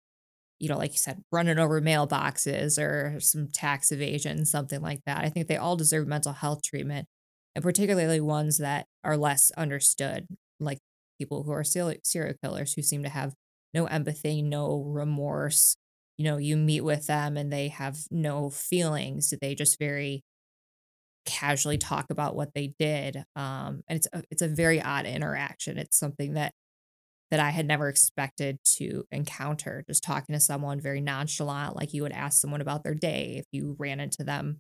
you 0.59 0.69
know, 0.69 0.77
like 0.77 0.91
you 0.91 0.97
said, 0.97 1.21
running 1.31 1.59
over 1.59 1.81
mailboxes 1.81 2.79
or 2.81 3.19
some 3.19 3.47
tax 3.47 3.91
evasion, 3.91 4.45
something 4.45 4.81
like 4.81 5.01
that. 5.05 5.23
I 5.23 5.29
think 5.29 5.47
they 5.47 5.57
all 5.57 5.75
deserve 5.75 6.07
mental 6.07 6.33
health 6.33 6.61
treatment, 6.63 7.07
and 7.55 7.63
particularly 7.63 8.21
ones 8.21 8.57
that 8.59 8.85
are 9.03 9.17
less 9.17 9.51
understood, 9.57 10.27
like 10.59 10.79
people 11.19 11.43
who 11.43 11.51
are 11.51 11.63
serial 11.63 11.99
serial 12.03 12.35
killers 12.43 12.73
who 12.73 12.81
seem 12.83 13.03
to 13.03 13.09
have 13.09 13.33
no 13.73 13.85
empathy, 13.85 14.41
no 14.41 14.83
remorse. 14.83 15.75
You 16.17 16.25
know, 16.25 16.37
you 16.37 16.57
meet 16.57 16.81
with 16.81 17.07
them 17.07 17.37
and 17.37 17.51
they 17.51 17.69
have 17.69 17.97
no 18.11 18.49
feelings. 18.49 19.33
They 19.41 19.55
just 19.55 19.79
very 19.79 20.23
casually 21.25 21.77
talk 21.77 22.09
about 22.09 22.35
what 22.35 22.53
they 22.53 22.73
did. 22.79 23.17
Um, 23.35 23.83
and 23.87 23.97
it's 23.97 24.07
a, 24.13 24.23
it's 24.31 24.41
a 24.41 24.47
very 24.47 24.81
odd 24.81 25.05
interaction. 25.05 25.77
It's 25.77 25.97
something 25.97 26.33
that 26.33 26.53
that 27.29 27.39
I 27.39 27.51
had 27.51 27.65
never 27.65 27.87
expected 27.87 28.59
to 28.75 29.05
encounter. 29.11 29.83
Just 29.87 30.03
talking 30.03 30.33
to 30.33 30.39
someone 30.39 30.81
very 30.81 30.99
nonchalant, 30.99 31.77
like 31.77 31.93
you 31.93 32.03
would 32.03 32.11
ask 32.11 32.41
someone 32.41 32.59
about 32.59 32.83
their 32.83 32.93
day 32.93 33.35
if 33.37 33.45
you 33.53 33.77
ran 33.79 34.01
into 34.01 34.23
them, 34.25 34.59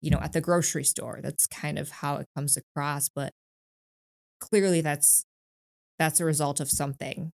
you 0.00 0.10
know, 0.10 0.20
at 0.20 0.32
the 0.32 0.40
grocery 0.40 0.84
store. 0.84 1.18
That's 1.20 1.48
kind 1.48 1.78
of 1.78 1.90
how 1.90 2.16
it 2.16 2.28
comes 2.36 2.56
across. 2.56 3.08
But 3.08 3.32
clearly, 4.40 4.80
that's 4.80 5.24
that's 5.98 6.20
a 6.20 6.24
result 6.24 6.60
of 6.60 6.70
something. 6.70 7.32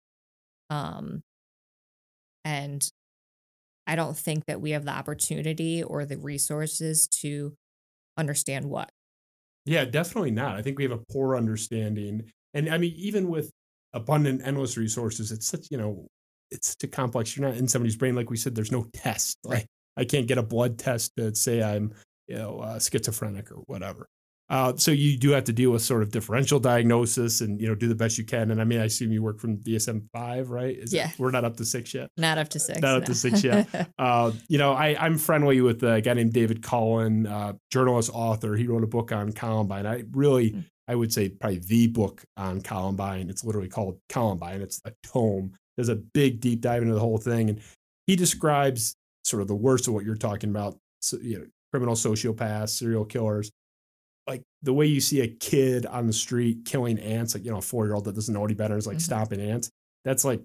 Um, 0.71 1.23
and 2.45 2.83
I 3.87 3.97
don't 3.97 4.17
think 4.17 4.47
that 4.47 4.61
we 4.61 4.71
have 4.71 4.85
the 4.85 4.93
opportunity 4.93 5.83
or 5.83 6.05
the 6.05 6.19
resources 6.19 7.09
to 7.21 7.55
understand 8.19 8.65
what. 8.65 8.91
Yeah, 9.65 9.85
definitely 9.85 10.31
not. 10.31 10.57
I 10.57 10.63
think 10.63 10.79
we 10.79 10.85
have 10.85 10.93
a 10.93 11.03
poor 11.11 11.37
understanding. 11.37 12.31
And 12.55 12.69
I 12.69 12.79
mean, 12.79 12.95
even 12.97 13.29
with 13.29 13.51
abundant, 13.93 14.43
endless 14.45 14.77
resources, 14.77 15.33
it's 15.33 15.47
such, 15.47 15.69
you 15.71 15.79
know, 15.79 16.07
it's 16.51 16.69
such 16.69 16.85
a 16.85 16.89
complex. 16.89 17.37
You're 17.37 17.49
not 17.49 17.57
in 17.57 17.69
somebody's 17.69 17.97
brain. 17.97 18.15
Like 18.15 18.31
we 18.31 18.37
said, 18.37 18.55
there's 18.55 18.73
no 18.73 18.87
test. 18.93 19.39
Like 19.45 19.67
I 19.97 20.05
can't 20.05 20.27
get 20.27 20.39
a 20.39 20.43
blood 20.43 20.79
test 20.79 21.13
to 21.17 21.35
say 21.35 21.63
I'm, 21.63 21.93
you 22.29 22.37
know, 22.37 22.61
uh, 22.61 22.79
schizophrenic 22.79 23.51
or 23.51 23.57
whatever. 23.67 24.09
Uh, 24.51 24.75
so 24.77 24.91
you 24.91 25.19
do 25.19 25.31
have 25.31 25.45
to 25.45 25.53
deal 25.53 25.71
with 25.71 25.83
sort 25.83 26.03
of 26.03 26.11
differential 26.11 26.59
diagnosis 26.59 27.43
and 27.43 27.61
you 27.61 27.69
know 27.69 27.75
do 27.75 27.87
the 27.87 27.95
best 27.95 28.17
you 28.17 28.25
can. 28.25 28.51
And 28.51 28.61
I 28.61 28.65
mean, 28.65 28.81
I 28.81 28.85
assume 28.85 29.13
you 29.13 29.23
work 29.23 29.41
from 29.41 29.59
DSM 29.59 30.09
five, 30.13 30.51
right? 30.51 30.77
Is 30.77 30.93
Yeah. 30.93 31.11
It, 31.11 31.19
we're 31.19 31.31
not 31.31 31.45
up 31.45 31.57
to 31.57 31.65
six 31.65 31.93
yet. 31.93 32.11
Not 32.17 32.39
up 32.39 32.49
to 32.51 32.59
six. 32.59 32.81
Not 32.81 32.97
up 32.97 33.05
to 33.05 33.15
six 33.15 33.45
yet. 33.45 33.69
Uh, 33.99 34.33
you 34.49 34.59
know, 34.59 34.73
I, 34.73 34.97
I'm 34.99 35.19
friendly 35.19 35.61
with 35.61 35.83
a 35.83 36.01
guy 36.01 36.15
named 36.15 36.33
David 36.33 36.63
Cullen, 36.63 37.27
uh, 37.27 37.55
journalist, 37.71 38.11
author. 38.13 38.55
He 38.55 38.67
wrote 38.67 38.85
a 38.85 38.87
book 38.87 39.13
on 39.13 39.33
Columbine. 39.33 39.87
I 39.87 40.05
really, 40.13 40.53
Mm. 40.53 40.65
I 40.87 40.95
would 40.95 41.13
say 41.13 41.29
probably 41.29 41.59
the 41.59 41.89
book 41.89 42.25
on 42.37 42.63
Columbine. 42.63 43.29
It's 43.29 43.45
literally 43.45 43.69
called 43.69 43.99
Columbine. 44.09 44.63
It's 44.63 44.81
a 44.87 44.93
tome. 45.03 45.53
There's 45.77 45.91
a 45.91 45.97
big 45.97 46.41
deep 46.41 46.63
dive 46.63 46.83
into 46.83 46.95
the 46.95 47.01
whole 47.01 47.19
thing, 47.19 47.51
and 47.51 47.61
he 48.07 48.17
describes 48.17 48.97
sort 49.25 49.43
of 49.43 49.49
the 49.49 49.55
worst 49.55 49.87
of 49.87 49.95
what 49.95 50.05
you're 50.05 50.17
talking 50.17 50.49
about. 50.49 50.79
So, 51.01 51.19
you 51.21 51.39
know, 51.39 51.47
criminal 51.71 51.95
sociopaths, 51.95 52.71
serial 52.71 53.05
killers. 53.05 53.51
Like 54.29 54.43
the 54.63 54.73
way 54.75 54.87
you 54.87 55.01
see 55.01 55.21
a 55.23 55.29
kid 55.29 55.87
on 55.87 56.07
the 56.07 56.13
street 56.13 56.65
killing 56.67 56.99
ants, 56.99 57.35
like 57.35 57.45
you 57.45 57.51
know, 57.51 57.59
a 57.59 57.63
four 57.63 57.87
year 57.87 57.95
old 57.95 58.05
that 58.05 58.15
doesn't 58.15 58.33
know 58.35 58.45
any 58.45 58.55
better 58.55 58.77
is 58.77 58.87
like 58.87 58.99
Mhm. 58.99 59.03
stomping 59.03 59.41
ants. 59.41 59.71
That's 60.05 60.25
like 60.25 60.43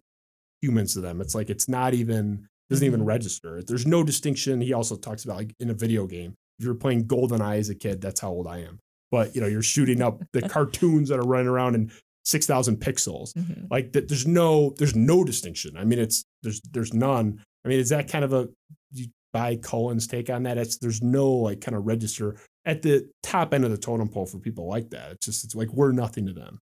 humans 0.62 0.94
to 0.94 1.02
them. 1.02 1.20
It's 1.22 1.36
like 1.36 1.50
it's 1.50 1.68
not 1.68 1.94
even 1.94 2.48
doesn't 2.70 2.86
even 2.86 3.02
Mhm. 3.02 3.08
register. 3.08 3.62
There's 3.62 3.86
no 3.86 4.04
distinction. 4.04 4.62
He 4.62 4.72
also 4.74 4.96
talks 4.96 5.26
about 5.26 5.38
like 5.38 5.54
in 5.60 5.70
a 5.70 5.74
video 5.74 6.08
game. 6.08 6.34
If 6.60 6.66
you're 6.66 6.76
playing 6.76 7.06
GoldenEye 7.08 7.58
as 7.60 7.70
a 7.70 7.76
kid, 7.76 8.00
that's 8.02 8.22
how 8.22 8.32
old 8.32 8.48
I 8.48 8.60
am. 8.60 8.80
But 9.12 9.36
you 9.36 9.42
know, 9.42 9.48
you're 9.48 9.62
shooting 9.62 10.02
up 10.02 10.24
the 10.32 10.42
cartoons 10.50 11.10
that 11.10 11.20
are 11.20 11.28
running 11.28 11.48
around 11.50 11.76
in 11.76 11.92
six 12.24 12.46
thousand 12.46 12.78
pixels. 12.78 13.34
Mhm. 13.34 13.68
Like 13.70 13.92
that, 13.92 14.08
there's 14.08 14.26
no 14.26 14.74
there's 14.78 14.96
no 14.96 15.24
distinction. 15.26 15.76
I 15.76 15.84
mean, 15.84 16.00
it's 16.00 16.24
there's 16.42 16.62
there's 16.72 16.94
none. 16.94 17.44
I 17.66 17.68
mean, 17.68 17.80
is 17.80 17.90
that 17.90 18.08
kind 18.10 18.24
of 18.24 18.32
a 18.32 18.50
you 18.94 19.08
buy 19.34 19.58
Cullen's 19.58 20.08
take 20.08 20.30
on 20.30 20.44
that? 20.44 20.58
It's 20.58 20.78
there's 20.78 21.02
no 21.02 21.30
like 21.32 21.60
kind 21.60 21.76
of 21.76 21.86
register 21.86 22.38
at 22.66 22.82
the 22.82 23.10
top 23.22 23.54
end 23.54 23.66
of 23.66 23.72
the 23.72 23.78
totem 23.78 24.10
pole 24.10 24.26
for 24.26 24.40
people 24.40 24.68
like 24.68 24.90
that. 24.92 25.12
It's 25.12 25.26
just 25.26 25.44
it's 25.44 25.56
like 25.56 25.72
we're 25.74 25.92
nothing 25.92 26.26
to 26.28 26.34
them. 26.34 26.60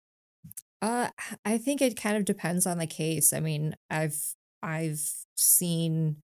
Uh, 0.82 1.10
I 1.44 1.58
think 1.58 1.82
it 1.82 2.00
kind 2.00 2.16
of 2.16 2.26
depends 2.26 2.66
on 2.66 2.78
the 2.78 2.88
case. 2.88 3.34
I 3.34 3.40
mean, 3.40 3.76
I've 3.90 4.18
I've 4.64 5.02
seen. 5.36 6.18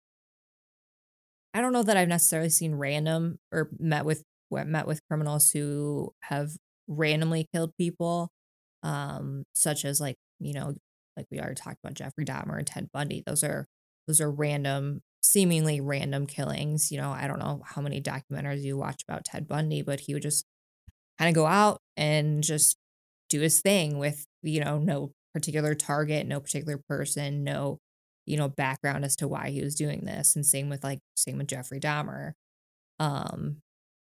I 1.54 1.60
don't 1.60 1.72
know 1.72 1.82
that 1.82 1.96
I've 1.96 2.08
necessarily 2.08 2.48
seen 2.48 2.74
random 2.74 3.38
or 3.50 3.70
met 3.78 4.04
with 4.04 4.24
met 4.50 4.86
with 4.86 5.06
criminals 5.08 5.50
who 5.50 6.12
have 6.22 6.50
randomly 6.88 7.48
killed 7.52 7.72
people, 7.78 8.30
um, 8.82 9.44
such 9.54 9.84
as 9.84 10.00
like 10.00 10.16
you 10.38 10.52
know, 10.52 10.74
like 11.16 11.26
we 11.30 11.40
already 11.40 11.54
talked 11.54 11.78
about 11.82 11.94
Jeffrey 11.94 12.24
Dahmer 12.24 12.58
and 12.58 12.66
Ted 12.66 12.88
Bundy. 12.92 13.22
Those 13.26 13.42
are 13.44 13.66
those 14.06 14.20
are 14.20 14.30
random, 14.30 15.00
seemingly 15.22 15.80
random 15.80 16.26
killings. 16.26 16.90
You 16.92 16.98
know, 16.98 17.10
I 17.12 17.26
don't 17.26 17.38
know 17.38 17.62
how 17.64 17.82
many 17.82 18.00
documentaries 18.00 18.62
you 18.62 18.76
watch 18.76 19.02
about 19.04 19.24
Ted 19.24 19.48
Bundy, 19.48 19.82
but 19.82 20.00
he 20.00 20.14
would 20.14 20.22
just 20.22 20.46
kind 21.18 21.28
of 21.28 21.34
go 21.34 21.46
out 21.46 21.78
and 21.96 22.42
just 22.42 22.76
do 23.28 23.40
his 23.40 23.60
thing 23.60 23.98
with 23.98 24.26
you 24.42 24.60
know 24.62 24.78
no 24.78 25.12
particular 25.34 25.74
target 25.74 26.26
no 26.26 26.40
particular 26.40 26.78
person 26.88 27.44
no 27.44 27.78
you 28.26 28.36
know 28.36 28.48
background 28.48 29.04
as 29.04 29.16
to 29.16 29.26
why 29.28 29.50
he 29.50 29.62
was 29.62 29.74
doing 29.74 30.04
this 30.04 30.36
and 30.36 30.44
same 30.44 30.68
with 30.68 30.84
like 30.84 30.98
same 31.16 31.38
with 31.38 31.46
jeffrey 31.46 31.80
dahmer 31.80 32.32
um 33.00 33.58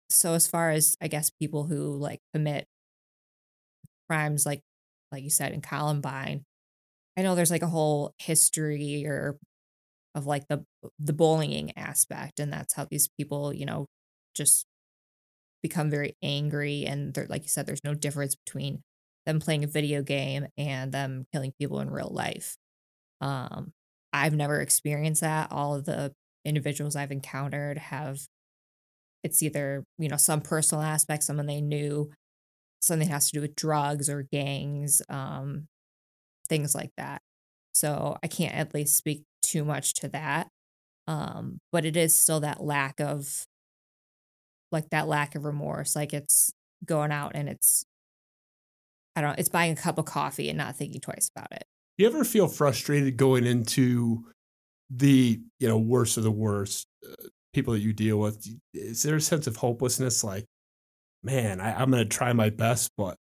so 0.10 0.34
as 0.34 0.48
far 0.48 0.72
as 0.72 0.98
i 1.02 1.08
guess 1.08 1.30
people 1.30 1.66
who 1.66 1.96
like 1.98 2.20
commit 2.34 2.66
crimes 4.10 4.46
like 4.46 4.62
like 5.12 5.24
you 5.24 5.30
said 5.30 5.52
in 5.54 5.62
columbine 5.62 6.44
i 7.18 7.22
know 7.22 7.36
there's 7.36 7.52
like 7.52 7.62
a 7.62 7.68
whole 7.68 8.14
history 8.20 9.06
or 9.08 9.38
of 10.16 10.26
like 10.26 10.48
the 10.48 10.66
the 11.00 11.14
bullying 11.14 11.72
aspect 11.78 12.40
and 12.40 12.52
that's 12.52 12.74
how 12.74 12.86
these 12.90 13.10
people 13.18 13.54
you 13.54 13.66
know 13.66 13.86
just 14.36 14.66
become 15.62 15.90
very 15.90 16.16
angry 16.24 16.86
and 16.86 17.14
they're 17.14 17.28
like 17.28 17.44
you 17.44 17.48
said 17.48 17.66
there's 17.66 17.84
no 17.84 17.94
difference 17.94 18.36
between 18.36 18.82
them 19.26 19.40
playing 19.40 19.64
a 19.64 19.68
video 19.68 20.02
game 20.02 20.48
and 20.58 20.92
them 20.92 21.26
killing 21.32 21.54
people 21.60 21.80
in 21.80 21.90
real 21.90 22.10
life. 22.12 22.56
Um 23.22 23.74
i've 24.14 24.36
never 24.36 24.60
experienced 24.62 25.22
that. 25.22 25.52
All 25.52 25.76
of 25.76 25.86
the 25.86 26.14
individuals 26.46 26.96
i've 26.96 27.12
encountered 27.12 27.78
have 27.78 28.22
it's 29.24 29.44
either 29.44 29.84
you 29.98 30.10
know 30.10 30.18
some 30.18 30.42
personal 30.42 30.84
aspect 30.84 31.24
someone 31.24 31.46
they 31.46 31.62
knew 31.62 32.10
something 32.82 33.10
has 33.10 33.28
to 33.30 33.38
do 33.38 33.42
with 33.42 33.56
drugs 33.56 34.10
or 34.10 34.24
gangs 34.32 35.02
um 35.10 35.68
things 36.50 36.76
like 36.76 36.92
that. 36.98 37.22
So 37.74 38.18
i 38.24 38.28
can't 38.28 38.56
at 38.56 38.74
least 38.74 38.98
speak 38.98 39.24
too 39.42 39.64
much 39.64 39.94
to 39.94 40.08
that 40.08 40.48
um 41.08 41.60
but 41.72 41.86
it 41.86 41.98
is 41.98 42.20
still 42.20 42.40
that 42.40 42.62
lack 42.62 43.00
of 43.00 43.46
like 44.72 44.90
that 44.90 45.08
lack 45.08 45.36
of 45.36 45.46
remorse 45.46 45.96
like 45.96 46.14
it's 46.14 46.52
going 46.86 47.12
out 47.12 47.32
and 47.36 47.50
it's 47.50 47.84
i 49.16 49.22
don't 49.22 49.32
know 49.32 49.36
it's 49.38 49.50
buying 49.50 49.74
a 49.74 49.76
cup 49.76 49.98
of 49.98 50.06
coffee 50.06 50.50
and 50.50 50.58
not 50.58 50.76
thinking 50.76 51.02
twice 51.02 51.30
about 51.36 51.52
it. 51.52 51.64
Do 51.98 52.06
you 52.06 52.10
ever 52.10 52.24
feel 52.24 52.48
frustrated 52.48 53.18
going 53.18 53.46
into 53.46 54.26
the 54.90 55.40
you 55.60 55.68
know 55.68 55.78
worst 55.78 56.18
of 56.18 56.24
the 56.24 56.32
worst 56.32 56.88
uh, 57.08 57.28
people 57.54 57.74
that 57.74 57.82
you 57.82 57.94
deal 57.94 58.18
with? 58.18 58.48
Is 58.74 59.04
there 59.04 59.16
a 59.16 59.22
sense 59.22 59.48
of 59.48 59.58
hopelessness 59.58 60.24
like 60.24 60.46
man 61.24 61.60
I, 61.60 61.74
i'm 61.82 61.92
going 61.92 62.04
to 62.04 62.10
try 62.10 62.34
my 62.34 62.50
best 62.50 62.92
but 62.98 63.18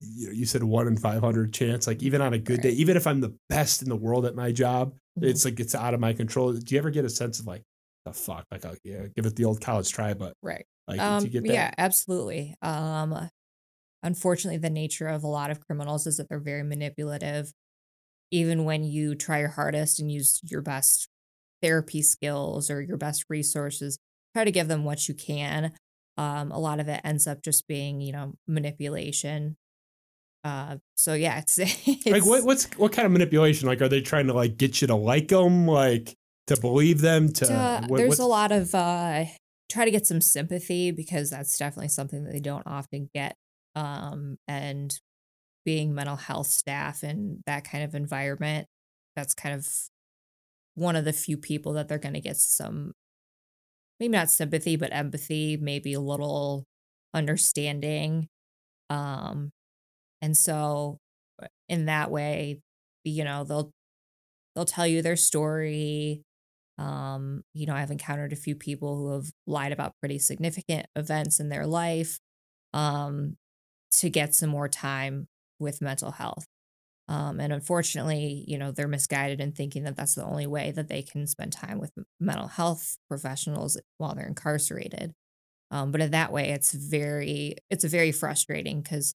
you 0.00 0.26
know 0.26 0.32
you 0.32 0.46
said 0.46 0.62
one 0.62 0.86
in 0.86 0.96
500 0.96 1.52
chance 1.52 1.86
like 1.86 2.02
even 2.02 2.20
on 2.20 2.34
a 2.34 2.38
good 2.38 2.60
day 2.60 2.70
even 2.70 2.96
if 2.96 3.06
i'm 3.06 3.20
the 3.20 3.36
best 3.48 3.82
in 3.82 3.88
the 3.88 3.96
world 3.96 4.26
at 4.26 4.34
my 4.34 4.52
job 4.52 4.94
Mhm. 5.16 5.24
it's 5.26 5.44
like 5.44 5.60
it's 5.60 5.74
out 5.74 5.94
of 5.94 6.00
my 6.00 6.12
control. 6.12 6.52
Do 6.52 6.74
you 6.74 6.78
ever 6.78 6.90
get 6.90 7.04
a 7.04 7.10
sense 7.10 7.40
of 7.40 7.46
like 7.46 7.62
the 8.04 8.12
fuck 8.12 8.44
like 8.50 8.64
I'll, 8.66 8.76
yeah, 8.84 9.06
give 9.16 9.24
it 9.26 9.36
the 9.36 9.44
old 9.46 9.60
college 9.62 9.90
try 9.90 10.12
but 10.12 10.34
right. 10.42 10.66
like 10.88 11.02
um 11.02 11.24
you 11.24 11.30
get 11.30 11.46
that? 11.46 11.62
yeah 11.62 11.72
absolutely. 11.78 12.54
Um 12.62 13.28
unfortunately 14.02 14.58
the 14.58 14.70
nature 14.70 15.08
of 15.08 15.24
a 15.24 15.28
lot 15.28 15.50
of 15.50 15.60
criminals 15.60 16.06
is 16.06 16.18
that 16.18 16.28
they're 16.28 16.40
very 16.40 16.64
manipulative. 16.64 17.52
Even 18.32 18.64
when 18.64 18.84
you 18.84 19.14
try 19.14 19.40
your 19.40 19.48
hardest 19.50 20.00
and 20.00 20.10
use 20.12 20.40
your 20.44 20.62
best 20.62 21.08
therapy 21.62 22.02
skills 22.02 22.70
or 22.70 22.82
your 22.82 22.98
best 22.98 23.26
resources 23.30 23.98
try 24.34 24.44
to 24.44 24.52
give 24.52 24.68
them 24.68 24.84
what 24.84 25.08
you 25.08 25.14
can. 25.14 25.74
Um 26.18 26.52
a 26.52 26.58
lot 26.60 26.80
of 26.80 26.88
it 26.88 27.00
ends 27.04 27.26
up 27.26 27.42
just 27.42 27.68
being 27.68 28.00
you 28.00 28.12
know 28.12 28.34
manipulation 28.48 29.56
uh 30.44 30.76
so 30.94 31.14
yeah 31.14 31.38
it's, 31.38 31.58
it's 31.58 32.06
like 32.06 32.24
what 32.26 32.44
what's 32.44 32.64
what 32.76 32.92
kind 32.92 33.06
of 33.06 33.12
manipulation? 33.12 33.66
Like 33.68 33.80
are 33.82 33.88
they 33.88 34.00
trying 34.00 34.26
to 34.26 34.34
like 34.34 34.56
get 34.56 34.80
you 34.80 34.86
to 34.88 34.94
like 34.94 35.28
them 35.28 35.66
like 35.66 36.14
to 36.48 36.60
believe 36.60 37.00
them? 37.00 37.28
To 37.34 37.52
Uh, 37.52 37.86
what- 37.88 37.98
there's 37.98 38.18
a 38.18 38.26
lot 38.26 38.52
of 38.52 38.74
uh 38.74 39.24
try 39.70 39.84
to 39.84 39.90
get 39.90 40.06
some 40.06 40.20
sympathy 40.20 40.90
because 40.90 41.30
that's 41.30 41.56
definitely 41.58 41.88
something 41.88 42.24
that 42.24 42.32
they 42.32 42.40
don't 42.40 42.66
often 42.66 43.08
get 43.14 43.34
um 43.74 44.36
and 44.46 45.00
being 45.64 45.94
mental 45.94 46.16
health 46.16 46.46
staff 46.48 47.02
in 47.04 47.42
that 47.46 47.64
kind 47.64 47.84
of 47.84 47.94
environment 47.94 48.66
that's 49.16 49.34
kind 49.34 49.54
of 49.54 49.66
one 50.74 50.96
of 50.96 51.04
the 51.04 51.12
few 51.12 51.36
people 51.38 51.72
that 51.74 51.88
they're 51.88 51.98
going 51.98 52.14
to 52.14 52.20
get 52.20 52.36
some 52.36 52.92
maybe 54.00 54.10
not 54.12 54.30
sympathy 54.30 54.76
but 54.76 54.92
empathy 54.92 55.56
maybe 55.56 55.92
a 55.92 56.00
little 56.00 56.64
understanding 57.12 58.28
um 58.90 59.50
and 60.24 60.36
so 60.36 60.98
uh, 61.42 61.46
in 61.68 61.86
that 61.86 62.10
way 62.10 62.60
you 63.04 63.24
know 63.24 63.44
they'll 63.44 63.70
they'll 64.54 64.64
tell 64.64 64.86
you 64.86 65.02
their 65.02 65.16
story 65.16 66.22
um 66.78 67.42
you 67.54 67.66
know 67.66 67.74
i've 67.74 67.90
encountered 67.90 68.32
a 68.32 68.36
few 68.36 68.54
people 68.54 68.96
who 68.96 69.12
have 69.12 69.30
lied 69.46 69.72
about 69.72 69.92
pretty 70.00 70.18
significant 70.18 70.86
events 70.96 71.38
in 71.38 71.48
their 71.50 71.66
life 71.66 72.18
um 72.72 73.36
to 73.92 74.10
get 74.10 74.34
some 74.34 74.50
more 74.50 74.68
time 74.68 75.26
with 75.60 75.82
mental 75.82 76.12
health 76.12 76.46
um 77.08 77.40
and 77.40 77.52
unfortunately 77.52 78.44
you 78.48 78.58
know 78.58 78.72
they're 78.72 78.88
misguided 78.88 79.40
in 79.40 79.52
thinking 79.52 79.84
that 79.84 79.96
that's 79.96 80.14
the 80.14 80.24
only 80.24 80.46
way 80.46 80.72
that 80.72 80.88
they 80.88 81.02
can 81.02 81.26
spend 81.26 81.52
time 81.52 81.78
with 81.78 81.92
mental 82.20 82.48
health 82.48 82.96
professionals 83.08 83.78
while 83.98 84.14
they're 84.14 84.26
incarcerated 84.26 85.12
um 85.70 85.92
but 85.92 86.00
in 86.00 86.10
that 86.12 86.32
way 86.32 86.50
it's 86.50 86.72
very 86.72 87.56
it's 87.70 87.84
very 87.84 88.12
frustrating 88.12 88.80
because 88.80 89.14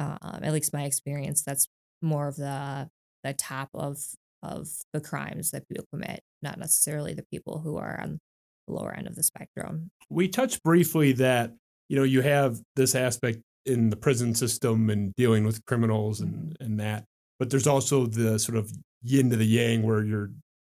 um 0.00 0.40
at 0.42 0.52
least 0.52 0.72
my 0.72 0.84
experience 0.84 1.42
that's 1.42 1.66
more 2.02 2.28
of 2.28 2.36
the 2.36 2.88
the 3.24 3.32
top 3.32 3.68
of 3.74 3.98
of 4.42 4.68
the 4.92 5.00
crimes 5.00 5.50
that 5.50 5.68
people 5.68 5.84
commit, 5.92 6.20
not 6.42 6.58
necessarily 6.60 7.12
the 7.12 7.24
people 7.32 7.58
who 7.58 7.76
are 7.76 8.00
on 8.00 8.20
the 8.68 8.72
lower 8.72 8.94
end 8.94 9.08
of 9.08 9.16
the 9.16 9.22
spectrum. 9.22 9.90
we 10.10 10.28
touched 10.28 10.62
briefly 10.62 11.12
that 11.12 11.52
you 11.88 11.96
know 11.96 12.04
you 12.04 12.20
have 12.20 12.60
this 12.76 12.94
aspect 12.94 13.38
in 13.66 13.90
the 13.90 13.96
prison 13.96 14.34
system 14.34 14.88
and 14.90 15.12
dealing 15.16 15.44
with 15.44 15.64
criminals 15.66 16.20
and 16.20 16.56
and 16.60 16.78
that 16.78 17.04
but 17.40 17.50
there's 17.50 17.66
also 17.66 18.06
the 18.06 18.38
sort 18.38 18.56
of 18.56 18.72
yin 19.02 19.28
to 19.30 19.36
the 19.36 19.44
yang 19.44 19.82
where 19.82 20.04
you're 20.04 20.30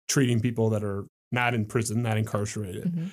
treating 0.09 0.41
people 0.41 0.69
that 0.71 0.85
are 0.85 1.07
not 1.33 1.55
in 1.55 1.65
prison, 1.65 2.03
not 2.03 2.17
incarcerated. 2.17 2.85
Mhm. 2.85 3.11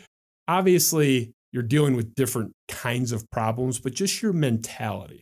Obviously, 0.48 1.34
you're 1.52 1.64
dealing 1.64 1.96
with 1.96 2.14
different 2.16 2.54
kinds 2.68 3.12
of 3.12 3.30
problems, 3.32 3.80
but 3.80 3.94
just 3.94 4.22
your 4.22 4.34
mentality. 4.34 5.22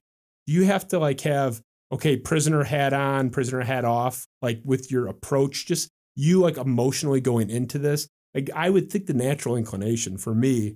You 0.49 0.63
have 0.63 0.87
to 0.87 0.97
like 0.97 1.21
have 1.21 1.61
okay, 1.91 2.17
prisoner 2.17 2.63
hat 2.63 2.93
on, 2.93 3.29
prisoner 3.29 3.61
hat 3.61 3.85
off, 3.85 4.25
like 4.41 4.61
with 4.63 4.91
your 4.91 5.07
approach, 5.07 5.65
just 5.65 5.89
you 6.15 6.39
like 6.39 6.57
emotionally 6.57 7.21
going 7.21 7.49
into 7.49 7.77
this. 7.77 8.07
Like 8.33 8.49
I 8.55 8.69
would 8.69 8.91
think 8.91 9.05
the 9.05 9.13
natural 9.13 9.55
inclination 9.55 10.17
for 10.17 10.33
me, 10.33 10.75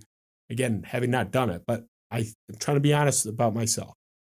again, 0.49 0.83
having 0.85 1.11
not 1.11 1.31
done 1.31 1.49
it, 1.49 1.63
but 1.67 1.85
I, 2.11 2.19
I'm 2.19 2.57
trying 2.59 2.77
to 2.77 2.81
be 2.81 2.93
honest 2.93 3.25
about 3.25 3.53
myself. 3.53 3.93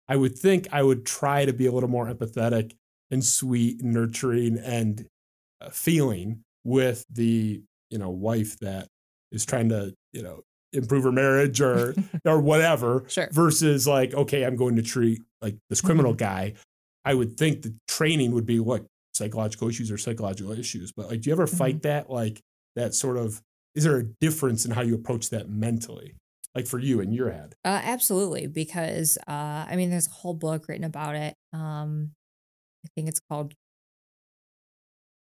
I 0.07 0.15
would 0.15 0.37
think 0.37 0.67
I 0.71 0.81
would 0.81 1.05
try 1.05 1.45
to 1.45 1.53
be 1.53 1.65
a 1.67 1.71
little 1.71 1.89
more 1.89 2.07
empathetic 2.07 2.73
and 3.11 3.23
sweet 3.23 3.81
and 3.81 3.93
nurturing 3.93 4.57
and 4.57 5.05
uh, 5.61 5.69
feeling 5.69 6.43
with 6.63 7.05
the 7.09 7.61
you 7.89 7.97
know 7.97 8.09
wife 8.09 8.57
that 8.59 8.87
is 9.31 9.45
trying 9.45 9.69
to 9.69 9.93
you 10.13 10.23
know 10.23 10.41
improve 10.73 11.03
her 11.03 11.11
marriage 11.11 11.61
or 11.61 11.93
or 12.25 12.39
whatever 12.41 13.03
Sure. 13.07 13.27
versus 13.31 13.87
like 13.87 14.13
okay 14.13 14.43
i'm 14.43 14.55
going 14.55 14.75
to 14.75 14.81
treat 14.81 15.21
like 15.41 15.55
this 15.69 15.81
criminal 15.81 16.13
guy 16.13 16.53
i 17.05 17.13
would 17.13 17.37
think 17.37 17.61
the 17.61 17.73
training 17.87 18.31
would 18.33 18.45
be 18.45 18.59
what 18.59 18.85
psychological 19.13 19.67
issues 19.69 19.89
or 19.91 19.97
psychological 19.97 20.51
issues 20.51 20.91
but 20.91 21.09
like 21.09 21.21
do 21.21 21.29
you 21.29 21.33
ever 21.33 21.47
fight 21.47 21.81
that 21.83 22.09
like 22.09 22.41
that 22.75 22.93
sort 22.93 23.17
of 23.17 23.41
is 23.75 23.83
there 23.83 23.97
a 23.97 24.03
difference 24.03 24.65
in 24.65 24.71
how 24.71 24.81
you 24.81 24.93
approach 24.95 25.29
that 25.29 25.49
mentally 25.49 26.15
like 26.55 26.65
for 26.67 26.79
you 26.79 26.99
in 26.99 27.11
your 27.11 27.29
head 27.31 27.53
Uh, 27.63 27.79
absolutely, 27.83 28.47
because 28.47 29.17
uh, 29.27 29.65
I 29.69 29.75
mean, 29.75 29.91
there's 29.91 30.07
a 30.07 30.11
whole 30.11 30.33
book 30.33 30.67
written 30.67 30.85
about 30.85 31.15
it. 31.15 31.35
Um, 31.53 32.13
I 32.83 32.89
think 32.95 33.07
it's 33.09 33.19
called. 33.29 33.53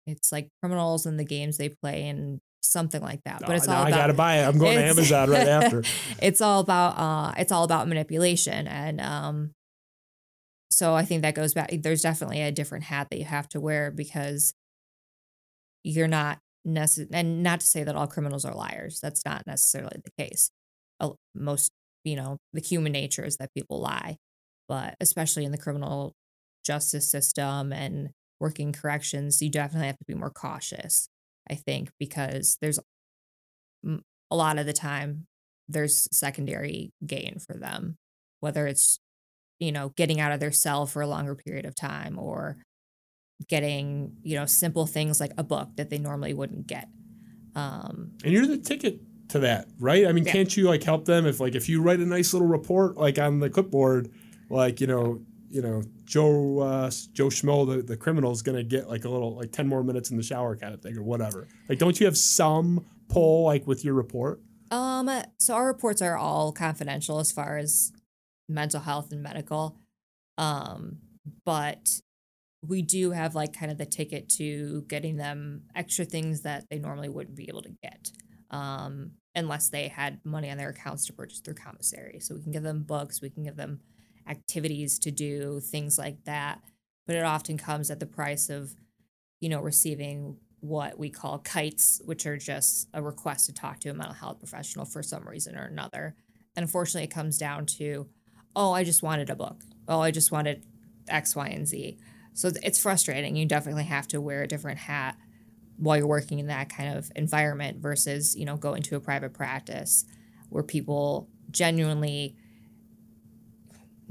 It's 0.06 0.30
like 0.32 0.48
criminals 0.60 1.06
and 1.06 1.18
the 1.18 1.24
games 1.24 1.56
they 1.56 1.70
play 1.70 2.08
and 2.08 2.40
something 2.62 3.02
like 3.02 3.20
that. 3.24 3.42
But 3.46 3.56
it's 3.56 3.66
now 3.66 3.78
all 3.78 3.84
i 3.84 3.88
about. 3.88 3.98
gotta 3.98 4.14
buy 4.14 4.36
it 4.38 4.46
i'm 4.46 4.58
going 4.58 4.76
to 4.78 4.84
amazon 4.84 5.30
right 5.30 5.48
after 5.48 5.82
it's 6.20 6.40
all 6.40 6.60
about. 6.60 6.98
Uh, 6.98 7.32
it's 7.36 7.52
all 7.52 7.64
about 7.64 7.88
manipulation, 7.88 8.66
and 8.66 9.00
um. 9.00 9.50
So 10.70 10.94
I 10.94 11.04
think 11.04 11.20
that 11.20 11.34
goes 11.34 11.52
back. 11.52 11.70
There's 11.82 12.00
definitely 12.00 12.40
a 12.40 12.50
different 12.50 12.84
hat 12.84 13.08
that 13.10 13.18
you 13.18 13.26
have 13.26 13.46
to 13.50 13.60
wear 13.60 13.90
because 13.90 14.54
you're 15.84 16.08
not 16.08 16.38
necessarily, 16.64 17.14
and 17.14 17.42
not 17.42 17.60
to 17.60 17.66
say 17.66 17.84
that 17.84 17.94
all 17.94 18.06
criminals 18.06 18.46
are 18.46 18.54
liars. 18.54 18.98
That's 19.02 19.22
not 19.26 19.46
necessarily 19.46 20.00
the 20.02 20.24
case. 20.24 20.50
Most, 21.34 21.72
you 22.04 22.16
know, 22.16 22.38
the 22.54 22.62
human 22.62 22.92
nature 22.92 23.24
is 23.24 23.36
that 23.36 23.52
people 23.54 23.80
lie, 23.80 24.16
but 24.68 24.94
especially 25.00 25.44
in 25.44 25.52
the 25.52 25.58
criminal 25.58 26.14
justice 26.64 27.10
system 27.10 27.72
and 27.72 28.10
working 28.40 28.72
corrections, 28.72 29.42
you 29.42 29.50
definitely 29.50 29.88
have 29.88 29.98
to 29.98 30.04
be 30.06 30.14
more 30.14 30.30
cautious. 30.30 31.08
I 31.50 31.54
think 31.54 31.90
because 31.98 32.58
there's 32.60 32.78
a 34.30 34.36
lot 34.36 34.58
of 34.58 34.66
the 34.66 34.72
time 34.72 35.26
there's 35.68 36.08
secondary 36.16 36.92
gain 37.06 37.38
for 37.38 37.56
them, 37.56 37.96
whether 38.40 38.66
it's 38.66 38.98
you 39.60 39.72
know 39.72 39.90
getting 39.90 40.20
out 40.20 40.32
of 40.32 40.40
their 40.40 40.52
cell 40.52 40.86
for 40.86 41.02
a 41.02 41.06
longer 41.06 41.34
period 41.34 41.66
of 41.66 41.74
time 41.74 42.18
or 42.18 42.58
getting 43.48 44.16
you 44.22 44.36
know 44.36 44.46
simple 44.46 44.86
things 44.86 45.20
like 45.20 45.32
a 45.38 45.44
book 45.44 45.70
that 45.76 45.90
they 45.90 45.98
normally 45.98 46.34
wouldn't 46.34 46.66
get 46.66 46.88
um 47.54 48.12
And 48.24 48.32
you're 48.32 48.46
the 48.46 48.58
ticket 48.58 49.00
to 49.30 49.40
that, 49.40 49.68
right? 49.78 50.06
I 50.06 50.12
mean, 50.12 50.24
Yeah. 50.24 50.32
can't 50.32 50.56
you 50.56 50.64
like 50.64 50.82
help 50.82 51.06
them 51.06 51.26
if 51.26 51.40
like 51.40 51.54
if 51.54 51.68
you 51.68 51.82
write 51.82 52.00
a 52.00 52.06
nice 52.06 52.32
little 52.32 52.48
report 52.48 52.96
like 52.96 53.18
on 53.18 53.40
the 53.40 53.50
clipboard, 53.50 54.10
like 54.50 54.80
you 54.80 54.86
know, 54.86 55.22
you 55.52 55.60
know, 55.60 55.82
Joe 56.04 56.60
uh, 56.60 56.90
Joe 57.12 57.26
Schmo, 57.26 57.66
the, 57.66 57.82
the 57.82 57.96
criminal 57.96 58.32
is 58.32 58.40
gonna 58.40 58.64
get 58.64 58.88
like 58.88 59.04
a 59.04 59.08
little 59.08 59.36
like 59.36 59.52
ten 59.52 59.68
more 59.68 59.84
minutes 59.84 60.10
in 60.10 60.16
the 60.16 60.22
shower 60.22 60.56
kind 60.56 60.72
of 60.72 60.80
thing 60.80 60.96
or 60.96 61.02
whatever. 61.02 61.46
Like, 61.68 61.78
don't 61.78 61.98
you 62.00 62.06
have 62.06 62.16
some 62.16 62.86
pull 63.08 63.44
like 63.44 63.66
with 63.66 63.84
your 63.84 63.94
report? 63.94 64.40
Um, 64.70 65.10
so 65.38 65.54
our 65.54 65.66
reports 65.66 66.00
are 66.00 66.16
all 66.16 66.52
confidential 66.52 67.18
as 67.18 67.30
far 67.30 67.58
as 67.58 67.92
mental 68.48 68.80
health 68.80 69.12
and 69.12 69.22
medical. 69.22 69.76
Um, 70.38 70.98
but 71.44 72.00
we 72.66 72.80
do 72.80 73.10
have 73.10 73.34
like 73.34 73.52
kind 73.52 73.70
of 73.70 73.76
the 73.76 73.84
ticket 73.84 74.30
to 74.30 74.84
getting 74.88 75.16
them 75.16 75.64
extra 75.74 76.06
things 76.06 76.42
that 76.42 76.64
they 76.70 76.78
normally 76.78 77.10
wouldn't 77.10 77.36
be 77.36 77.48
able 77.48 77.62
to 77.62 77.76
get. 77.82 78.10
Um, 78.50 79.12
unless 79.34 79.68
they 79.70 79.88
had 79.88 80.20
money 80.24 80.50
on 80.50 80.58
their 80.58 80.68
accounts 80.70 81.06
to 81.06 81.12
purchase 81.12 81.40
through 81.40 81.54
commissary. 81.54 82.20
So 82.20 82.34
we 82.34 82.42
can 82.42 82.52
give 82.52 82.62
them 82.62 82.82
books, 82.82 83.20
we 83.20 83.30
can 83.30 83.42
give 83.42 83.56
them 83.56 83.80
activities 84.28 84.98
to 85.00 85.10
do, 85.10 85.60
things 85.60 85.98
like 85.98 86.24
that. 86.24 86.60
But 87.06 87.16
it 87.16 87.24
often 87.24 87.58
comes 87.58 87.90
at 87.90 88.00
the 88.00 88.06
price 88.06 88.48
of, 88.48 88.74
you 89.40 89.48
know, 89.48 89.60
receiving 89.60 90.36
what 90.60 90.98
we 90.98 91.10
call 91.10 91.38
kites, 91.38 92.00
which 92.04 92.24
are 92.26 92.36
just 92.36 92.88
a 92.94 93.02
request 93.02 93.46
to 93.46 93.52
talk 93.52 93.80
to 93.80 93.88
a 93.88 93.94
mental 93.94 94.14
health 94.14 94.38
professional 94.38 94.84
for 94.84 95.02
some 95.02 95.26
reason 95.26 95.56
or 95.56 95.64
another. 95.64 96.14
And 96.54 96.62
unfortunately, 96.62 97.04
it 97.04 97.14
comes 97.14 97.38
down 97.38 97.66
to, 97.66 98.06
oh, 98.54 98.72
I 98.72 98.84
just 98.84 99.02
wanted 99.02 99.30
a 99.30 99.34
book. 99.34 99.64
Oh, 99.88 100.00
I 100.00 100.12
just 100.12 100.30
wanted 100.30 100.64
X, 101.08 101.34
Y, 101.34 101.48
and 101.48 101.66
Z. 101.66 101.98
So 102.34 102.52
it's 102.62 102.80
frustrating. 102.80 103.34
You 103.34 103.46
definitely 103.46 103.84
have 103.84 104.06
to 104.08 104.20
wear 104.20 104.42
a 104.42 104.48
different 104.48 104.78
hat 104.78 105.16
while 105.76 105.96
you're 105.96 106.06
working 106.06 106.38
in 106.38 106.46
that 106.46 106.68
kind 106.68 106.96
of 106.96 107.10
environment 107.16 107.78
versus, 107.78 108.36
you 108.36 108.44
know, 108.44 108.56
going 108.56 108.82
to 108.82 108.96
a 108.96 109.00
private 109.00 109.32
practice 109.32 110.04
where 110.48 110.62
people 110.62 111.28
genuinely 111.50 112.36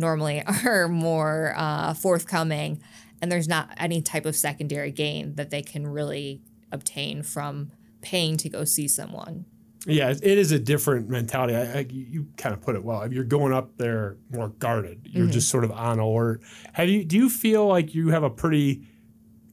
normally 0.02 0.44
are 0.66 0.90
more 0.90 1.54
uh, 1.56 1.94
forthcoming 1.94 2.82
and 3.22 3.32
there's 3.32 3.48
not 3.48 3.70
any 3.78 4.02
type 4.02 4.26
of 4.26 4.36
secondary 4.36 4.92
gain 4.92 5.36
that 5.36 5.52
they 5.52 5.62
can 5.62 5.88
really 5.88 6.42
obtain 6.72 7.22
from 7.22 7.72
paying 8.02 8.36
to 8.38 8.50
go 8.50 8.66
see 8.66 8.88
someone. 8.88 9.46
Yeah, 9.86 10.10
it 10.10 10.24
is 10.24 10.52
a 10.52 10.60
different 10.60 11.10
mentality. 11.10 11.56
I, 11.56 11.80
I, 11.80 11.86
you 11.90 12.28
kind 12.38 12.54
of 12.54 12.62
put 12.62 12.76
it 12.76 12.84
well. 12.84 13.12
You're 13.12 13.24
going 13.24 13.52
up 13.52 13.78
there 13.78 14.18
more 14.32 14.50
guarded. 14.50 15.08
You're 15.10 15.28
just 15.28 15.50
sort 15.50 15.64
of 15.64 15.72
on 15.72 15.98
alert. 15.98 16.42
Have 16.74 16.88
you? 16.88 17.04
Do 17.04 17.18
you 17.18 17.30
feel 17.30 17.66
like 17.66 17.96
you 17.96 18.10
have 18.10 18.22
a 18.22 18.30
pretty 18.30 18.88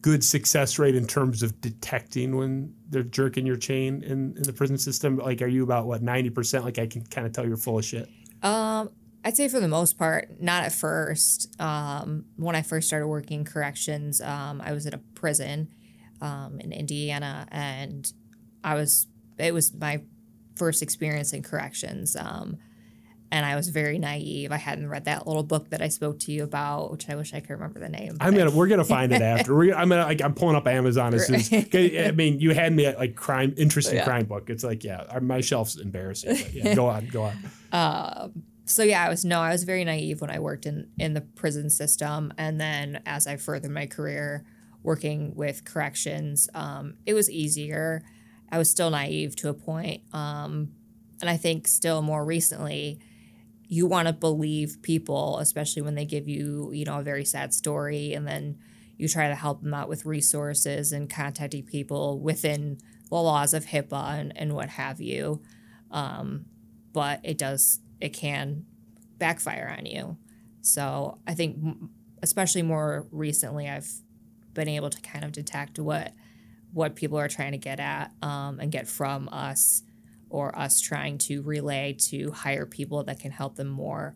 good 0.03 0.23
success 0.23 0.79
rate 0.79 0.95
in 0.95 1.07
terms 1.07 1.43
of 1.43 1.59
detecting 1.63 2.37
when 2.37 2.75
they're 2.91 3.03
jerking 3.03 3.47
your 3.47 3.57
chain 3.57 4.03
in, 4.03 4.37
in 4.37 4.43
the 4.43 4.53
prison 4.53 4.77
system? 4.77 5.17
Like, 5.17 5.41
are 5.41 5.47
you 5.47 5.63
about 5.63 5.87
what 5.87 6.03
ninety 6.03 6.29
percent? 6.29 6.63
Like, 6.63 6.79
I 6.79 6.87
can 6.87 7.07
kind 7.07 7.27
of 7.27 7.33
tell 7.33 7.47
you're 7.47 7.57
full 7.57 7.79
of 7.79 7.87
shit. 7.87 8.11
Um, 8.43 8.91
I'd 9.25 9.37
say 9.37 9.49
for 9.49 9.61
the 9.61 9.69
most 9.69 9.99
part, 9.99 10.41
not 10.41 10.63
at 10.65 10.73
first. 10.73 11.61
Um, 11.61 12.25
when 12.37 12.55
I 12.57 12.63
first 12.63 12.87
started 12.89 13.09
working 13.09 13.45
corrections, 13.45 14.21
um, 14.21 14.61
I 14.65 14.73
was 14.73 14.87
at 14.87 14.95
a 14.95 14.99
prison 15.15 15.69
um, 16.21 16.61
in 16.61 16.73
Indiana, 16.73 17.47
and 17.51 18.11
I 18.65 18.75
was 18.75 19.07
it 19.39 19.53
was 19.55 19.73
my 19.75 20.03
first 20.57 20.83
experience 20.83 21.33
in 21.33 21.43
corrections. 21.43 22.17
Um, 22.17 22.59
and 23.31 23.45
I 23.45 23.57
was 23.57 23.69
very 23.69 23.99
naive. 23.99 24.53
I 24.53 24.57
hadn't 24.57 24.89
read 24.89 25.05
that 25.05 25.27
little 25.27 25.43
book 25.43 25.69
that 25.71 25.83
I 25.83 25.89
spoke 25.89 26.19
to 26.21 26.33
you 26.33 26.45
about, 26.45 26.91
which 26.91 27.11
I 27.11 27.15
wish 27.15 27.35
I 27.35 27.41
could 27.41 27.51
remember 27.51 27.79
the 27.79 27.91
name. 27.91 28.17
I'm 28.21 28.35
gonna. 28.35 28.51
We're 28.51 28.69
gonna 28.69 28.85
find 28.85 29.13
it 29.13 29.21
after. 29.35 29.55
We're, 29.55 29.75
I'm 29.75 29.91
gonna. 29.91 30.05
Like, 30.05 30.23
I'm 30.23 30.33
pulling 30.33 30.57
up 30.57 30.67
Amazon 30.67 31.13
as 31.13 31.27
soon 31.27 31.37
as. 31.37 31.49
'cause, 31.51 31.75
I 31.75 32.13
mean, 32.13 32.41
you 32.41 32.55
had 32.55 32.73
me 32.73 32.87
at 32.87 32.99
like 32.99 33.17
crime, 33.17 33.53
interesting 33.59 33.97
Yeah. 33.97 34.05
crime 34.05 34.25
book. 34.25 34.49
It's 34.49 34.65
like, 34.65 34.83
yeah, 34.83 35.19
my 35.21 35.43
shelf's 35.43 35.77
embarrassing. 35.77 36.37
But 36.37 36.55
yeah, 36.55 36.75
go 36.77 36.87
on, 36.87 37.07
go 37.09 37.31
on. 37.73 38.43
So 38.69 38.83
yeah, 38.83 39.05
I 39.05 39.09
was 39.09 39.25
no, 39.25 39.41
I 39.41 39.51
was 39.51 39.65
very 39.65 39.85
naive 39.85 40.21
when 40.21 40.31
I 40.31 40.39
worked 40.39 40.67
in 40.67 40.89
in 40.99 41.15
the 41.15 41.21
prison 41.21 41.71
system, 41.71 42.33
and 42.39 42.61
then 42.61 43.03
as 43.07 43.27
I 43.27 43.37
furthered 43.37 43.71
my 43.71 43.87
career 43.87 44.45
working 44.83 45.35
with 45.35 45.65
corrections, 45.65 46.49
um, 46.55 46.95
it 47.07 47.15
was 47.15 47.31
easier. 47.31 48.03
I 48.51 48.59
was 48.59 48.71
still 48.71 48.91
naive 48.91 49.37
to 49.37 49.49
a 49.49 49.55
point, 49.55 50.03
um, 50.13 50.73
and 51.21 51.29
I 51.29 51.37
think 51.37 51.67
still 51.69 52.03
more 52.03 52.25
recently, 52.25 53.01
you 53.67 53.87
want 53.87 54.09
to 54.09 54.15
believe 54.15 54.79
people, 54.83 55.39
especially 55.39 55.83
when 55.83 55.95
they 55.95 56.05
give 56.05 56.29
you 56.29 56.71
you 56.73 56.85
know 56.85 57.01
a 57.01 57.03
very 57.03 57.25
sad 57.25 57.53
story, 57.55 58.15
and 58.15 58.27
then 58.27 58.59
you 58.97 59.09
try 59.09 59.29
to 59.29 59.35
help 59.35 59.63
them 59.63 59.75
out 59.75 59.89
with 59.89 60.05
resources 60.07 60.93
and 60.93 61.09
contacting 61.09 61.63
people 61.63 62.19
within 62.21 62.79
the 63.09 63.15
laws 63.17 63.55
of 63.55 63.67
HIPAA 63.67 64.21
and, 64.21 64.33
and 64.37 64.55
what 64.55 64.71
have 64.71 65.01
you 65.01 65.41
Um, 65.91 66.47
but 66.93 67.21
it 67.23 67.39
does 67.39 67.81
it 68.01 68.11
can 68.11 68.65
backfire 69.19 69.75
on 69.77 69.87
you. 69.87 70.17
So 70.61 71.19
i 71.27 71.35
think 71.35 71.57
especially 72.23 72.63
more 72.63 73.07
recently 73.13 73.69
i've 73.69 73.89
been 74.55 74.69
able 74.69 74.91
to 74.91 75.01
kind 75.01 75.25
of 75.25 75.33
detect 75.33 75.79
what 75.79 76.13
what 76.73 76.97
people 76.97 77.19
are 77.19 77.29
trying 77.29 77.53
to 77.53 77.59
get 77.59 77.81
at 77.81 78.13
um, 78.23 78.61
and 78.61 78.71
get 78.71 78.87
from 78.87 79.29
us 79.31 79.83
or 80.29 80.57
us 80.59 80.81
trying 80.81 81.17
to 81.17 81.41
relay 81.43 81.95
to 81.99 82.31
higher 82.31 82.67
people 82.67 83.03
that 83.05 83.19
can 83.19 83.31
help 83.31 83.57
them 83.57 83.69
more 83.69 84.15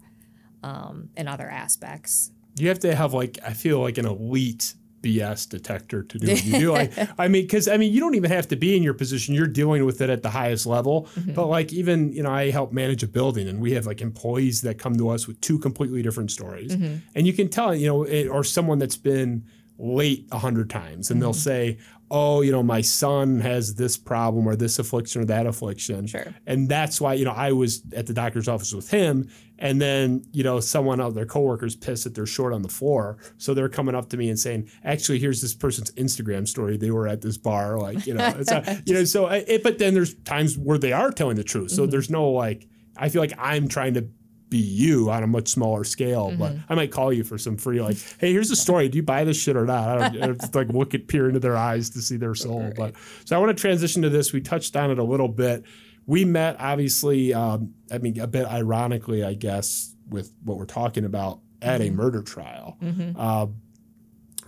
um, 0.62 1.08
in 1.16 1.26
other 1.26 1.48
aspects. 1.48 2.30
You 2.58 2.68
have 2.68 2.80
to 2.80 2.94
have 2.94 3.14
like 3.14 3.38
I 3.44 3.54
feel 3.54 3.80
like 3.80 3.96
an 3.96 4.04
elite 4.04 4.74
BS 5.02 5.48
detector 5.48 6.02
to 6.02 6.18
do 6.18 6.28
what 6.28 6.44
you 6.44 6.58
do. 6.58 6.72
Like 6.72 6.92
I 7.18 7.28
mean, 7.28 7.42
because 7.42 7.68
I 7.68 7.76
mean, 7.76 7.92
you 7.92 8.00
don't 8.00 8.14
even 8.14 8.30
have 8.30 8.48
to 8.48 8.56
be 8.56 8.76
in 8.76 8.82
your 8.82 8.94
position. 8.94 9.34
You're 9.34 9.46
dealing 9.46 9.84
with 9.84 10.00
it 10.00 10.08
at 10.08 10.22
the 10.22 10.30
highest 10.30 10.66
level. 10.66 11.08
Mm-hmm. 11.14 11.32
But 11.34 11.46
like 11.46 11.72
even 11.72 12.12
you 12.12 12.22
know, 12.22 12.30
I 12.30 12.50
help 12.50 12.72
manage 12.72 13.02
a 13.02 13.08
building, 13.08 13.48
and 13.48 13.60
we 13.60 13.72
have 13.72 13.86
like 13.86 14.00
employees 14.00 14.62
that 14.62 14.78
come 14.78 14.96
to 14.96 15.10
us 15.10 15.26
with 15.26 15.40
two 15.40 15.58
completely 15.58 16.02
different 16.02 16.30
stories, 16.30 16.76
mm-hmm. 16.76 16.96
and 17.14 17.26
you 17.26 17.32
can 17.32 17.48
tell 17.48 17.74
you 17.74 17.86
know, 17.86 18.04
it, 18.04 18.28
or 18.28 18.44
someone 18.44 18.78
that's 18.78 18.96
been 18.96 19.44
late 19.78 20.28
a 20.30 20.38
hundred 20.38 20.70
times, 20.70 21.10
and 21.10 21.20
they'll 21.20 21.30
mm-hmm. 21.30 21.38
say, 21.38 21.78
oh, 22.12 22.42
you 22.42 22.52
know, 22.52 22.62
my 22.62 22.82
son 22.82 23.40
has 23.40 23.74
this 23.74 23.96
problem 23.96 24.46
or 24.46 24.54
this 24.54 24.78
affliction 24.78 25.22
or 25.22 25.24
that 25.24 25.46
affliction. 25.46 26.06
Sure. 26.06 26.34
And 26.46 26.68
that's 26.68 27.00
why, 27.00 27.14
you 27.14 27.24
know, 27.24 27.32
I 27.32 27.52
was 27.52 27.82
at 27.96 28.06
the 28.06 28.12
doctor's 28.12 28.48
office 28.48 28.74
with 28.74 28.90
him. 28.90 29.30
And 29.58 29.80
then, 29.80 30.22
you 30.30 30.44
know, 30.44 30.60
someone 30.60 31.00
of 31.00 31.14
their 31.14 31.24
coworkers 31.24 31.74
pissed 31.74 32.04
that 32.04 32.14
they're 32.14 32.26
short 32.26 32.52
on 32.52 32.60
the 32.60 32.68
floor. 32.68 33.16
So 33.38 33.54
they're 33.54 33.70
coming 33.70 33.94
up 33.94 34.10
to 34.10 34.18
me 34.18 34.28
and 34.28 34.38
saying, 34.38 34.68
actually, 34.84 35.20
here's 35.20 35.40
this 35.40 35.54
person's 35.54 35.90
Instagram 35.92 36.46
story. 36.46 36.76
They 36.76 36.90
were 36.90 37.08
at 37.08 37.22
this 37.22 37.38
bar. 37.38 37.78
Like, 37.78 38.06
you 38.06 38.12
know, 38.12 38.26
it's 38.38 38.50
not, 38.50 38.68
you 38.86 38.92
know, 38.92 39.04
so, 39.04 39.28
it, 39.28 39.62
but 39.62 39.78
then 39.78 39.94
there's 39.94 40.12
times 40.14 40.58
where 40.58 40.78
they 40.78 40.92
are 40.92 41.12
telling 41.12 41.36
the 41.36 41.44
truth. 41.44 41.70
So 41.70 41.82
mm-hmm. 41.82 41.92
there's 41.92 42.10
no 42.10 42.28
like, 42.28 42.68
I 42.94 43.08
feel 43.08 43.22
like 43.22 43.32
I'm 43.38 43.68
trying 43.68 43.94
to 43.94 44.06
be 44.52 44.58
you 44.58 45.10
on 45.10 45.22
a 45.22 45.26
much 45.26 45.48
smaller 45.48 45.82
scale. 45.82 46.28
Mm-hmm. 46.28 46.38
But 46.38 46.56
I 46.68 46.74
might 46.74 46.92
call 46.92 47.12
you 47.12 47.24
for 47.24 47.38
some 47.38 47.56
free, 47.56 47.80
like, 47.80 47.96
hey, 48.18 48.32
here's 48.32 48.50
the 48.50 48.56
story. 48.56 48.88
Do 48.88 48.96
you 48.96 49.02
buy 49.02 49.24
this 49.24 49.40
shit 49.40 49.56
or 49.56 49.64
not? 49.64 49.88
I 49.88 50.08
don't 50.10 50.38
just 50.38 50.54
like 50.54 50.68
look 50.68 50.94
at 50.94 51.08
peer 51.08 51.26
into 51.26 51.40
their 51.40 51.56
eyes 51.56 51.90
to 51.90 52.02
see 52.02 52.18
their 52.18 52.34
soul. 52.34 52.62
Right. 52.62 52.74
But 52.76 52.94
so 53.24 53.34
I 53.34 53.38
want 53.40 53.56
to 53.56 53.60
transition 53.60 54.02
to 54.02 54.10
this. 54.10 54.32
We 54.32 54.42
touched 54.42 54.76
on 54.76 54.90
it 54.90 54.98
a 54.98 55.02
little 55.02 55.28
bit. 55.28 55.64
We 56.06 56.24
met 56.24 56.56
obviously, 56.60 57.32
um, 57.32 57.74
I 57.90 57.98
mean, 57.98 58.20
a 58.20 58.26
bit 58.26 58.46
ironically, 58.46 59.24
I 59.24 59.34
guess, 59.34 59.96
with 60.08 60.32
what 60.44 60.58
we're 60.58 60.66
talking 60.66 61.04
about 61.04 61.40
at 61.62 61.80
mm-hmm. 61.80 61.94
a 61.94 61.96
murder 61.96 62.22
trial. 62.22 62.76
Mm-hmm. 62.82 63.18
Uh, 63.18 63.46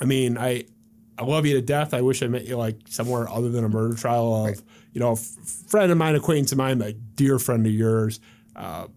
I 0.01 0.05
mean, 0.05 0.37
I 0.37 0.65
I 1.17 1.25
love 1.25 1.47
you 1.47 1.55
to 1.55 1.63
death. 1.63 1.95
I 1.95 2.03
wish 2.03 2.23
I 2.23 2.27
met 2.27 2.45
you 2.45 2.57
like 2.57 2.77
somewhere 2.89 3.29
other 3.29 3.49
than 3.49 3.65
a 3.65 3.69
murder 3.69 3.95
trial 3.95 4.35
of, 4.35 4.47
right. 4.47 4.63
you 4.93 5.01
know, 5.01 5.11
a 5.11 5.13
f- 5.13 5.37
friend 5.69 5.91
of 5.91 5.97
mine, 5.97 6.17
acquaintance 6.17 6.53
of 6.53 6.59
mine, 6.59 6.83
a 6.83 6.93
dear 6.93 7.39
friend 7.39 7.65
of 7.67 7.73
yours. 7.73 8.21
Uh, 8.57 8.89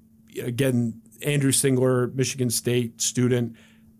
again, 0.43 1.01
Andrew 1.25 1.51
Singler, 1.51 2.13
Michigan 2.13 2.49
State 2.49 3.01
student, 3.01 3.55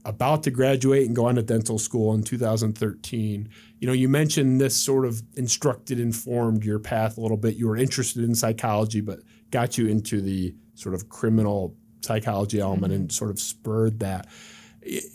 about 0.06 0.44
to 0.44 0.52
graduate 0.52 1.06
and 1.06 1.16
go 1.16 1.26
on 1.26 1.36
to 1.36 1.44
dental 1.44 1.78
school 1.78 2.14
in 2.14 2.24
2013. 2.24 3.50
You 3.80 3.88
know, 3.88 3.94
you 3.94 4.08
mentioned 4.08 4.62
this 4.62 4.76
sort 4.76 5.06
of 5.06 5.22
instructed, 5.36 6.00
informed 6.00 6.64
your 6.64 6.80
path 6.80 7.18
a 7.18 7.22
little 7.22 7.38
bit. 7.38 7.56
You 7.56 7.68
were 7.68 7.76
interested 7.76 8.24
in 8.24 8.34
psychology, 8.34 9.02
but 9.02 9.20
got 9.52 9.78
you 9.78 9.88
into 9.88 10.22
the 10.22 10.56
sort 10.76 10.96
of 10.96 11.10
criminal 11.10 11.76
psychology 12.02 12.60
element 12.60 12.94
mm-hmm. 12.94 13.02
and 13.02 13.12
sort 13.12 13.32
of 13.32 13.40
spurred 13.40 14.00
that. 14.00 14.28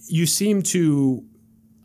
You 0.07 0.27
seem 0.27 0.63
to, 0.65 1.25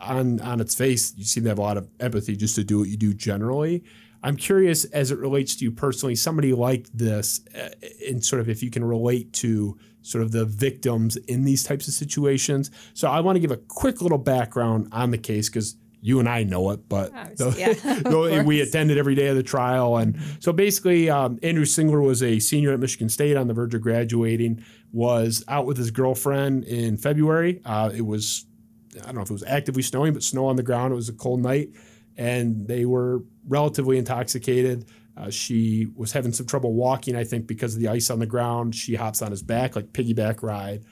on 0.02 0.41
on 0.41 0.60
its 0.60 0.76
face, 0.76 1.13
you 1.15 1.23
seem 1.23 1.43
to 1.43 1.50
have 1.50 1.60
a 1.60 1.62
lot 1.62 1.78
of 1.78 1.88
empathy 2.02 2.36
just 2.36 2.56
to 2.56 2.63
do 2.65 2.80
what 2.80 2.89
you 2.89 2.97
do 2.97 3.13
generally. 3.13 3.84
I'm 4.23 4.36
curious 4.36 4.86
as 4.86 5.12
it 5.12 5.19
relates 5.19 5.56
to 5.58 5.63
you 5.63 5.71
personally, 5.71 6.15
somebody 6.15 6.53
like 6.53 6.88
this, 6.93 7.41
uh, 7.56 7.69
and 8.08 8.23
sort 8.23 8.41
of 8.41 8.49
if 8.49 8.63
you 8.63 8.69
can 8.69 8.84
relate 8.84 9.34
to 9.34 9.77
sort 10.01 10.23
of 10.23 10.32
the 10.32 10.45
victims 10.45 11.17
in 11.17 11.43
these 11.43 11.63
types 11.63 11.88
of 11.88 11.93
situations. 11.93 12.71
So 12.93 13.10
I 13.10 13.19
want 13.19 13.36
to 13.36 13.39
give 13.39 13.51
a 13.51 13.58
quick 13.58 14.01
little 14.01 14.17
background 14.17 14.88
on 14.91 15.12
the 15.12 15.17
case 15.17 15.49
because 15.49 15.75
you 16.01 16.19
and 16.19 16.30
I 16.30 16.43
know 16.43 16.69
it, 16.71 16.88
but 16.88 17.12
the, 17.38 17.53
yeah, 17.58 18.41
we 18.43 18.62
attended 18.62 18.97
every 18.97 19.15
day 19.15 19.27
of 19.27 19.36
the 19.36 19.43
trial. 19.43 19.97
And 19.97 20.15
mm-hmm. 20.15 20.32
so 20.39 20.53
basically, 20.53 21.10
um, 21.10 21.39
Andrew 21.43 21.65
Singler 21.65 22.06
was 22.06 22.23
a 22.23 22.39
senior 22.39 22.71
at 22.71 22.80
Michigan 22.80 23.10
State 23.10 23.36
on 23.36 23.47
the 23.47 23.53
verge 23.53 23.73
of 23.73 23.82
graduating, 23.82 24.63
was 24.91 25.43
out 25.47 25.65
with 25.65 25.77
his 25.77 25.91
girlfriend 25.91 26.63
in 26.63 26.97
February. 26.97 27.62
Uh, 27.65 27.91
it 27.93 28.06
was, 28.06 28.45
I 29.01 29.08
don't 29.08 29.15
know 29.15 29.21
if 29.21 29.30
it 29.30 29.34
was 29.34 29.43
actively 29.43 29.82
snowing, 29.82 30.13
but 30.13 30.23
snow 30.23 30.45
on 30.45 30.56
the 30.56 30.63
ground. 30.63 30.93
It 30.93 30.95
was 30.95 31.10
a 31.10 31.13
cold 31.13 31.41
night 31.41 31.69
and 32.15 32.67
they 32.67 32.86
were 32.86 33.23
relatively 33.47 33.97
intoxicated. 33.97 34.86
Uh, 35.15 35.29
she 35.29 35.88
was 35.95 36.12
having 36.12 36.31
some 36.31 36.45
trouble 36.45 36.73
walking, 36.73 37.15
I 37.15 37.23
think, 37.23 37.47
because 37.47 37.73
of 37.73 37.81
the 37.81 37.88
ice 37.88 38.10
on 38.10 38.19
the 38.19 38.25
ground. 38.25 38.75
She 38.75 38.95
hops 38.95 39.21
on 39.21 39.31
his 39.31 39.41
back, 39.41 39.75
like 39.75 39.93
piggyback 39.93 40.43
ride. 40.43 40.86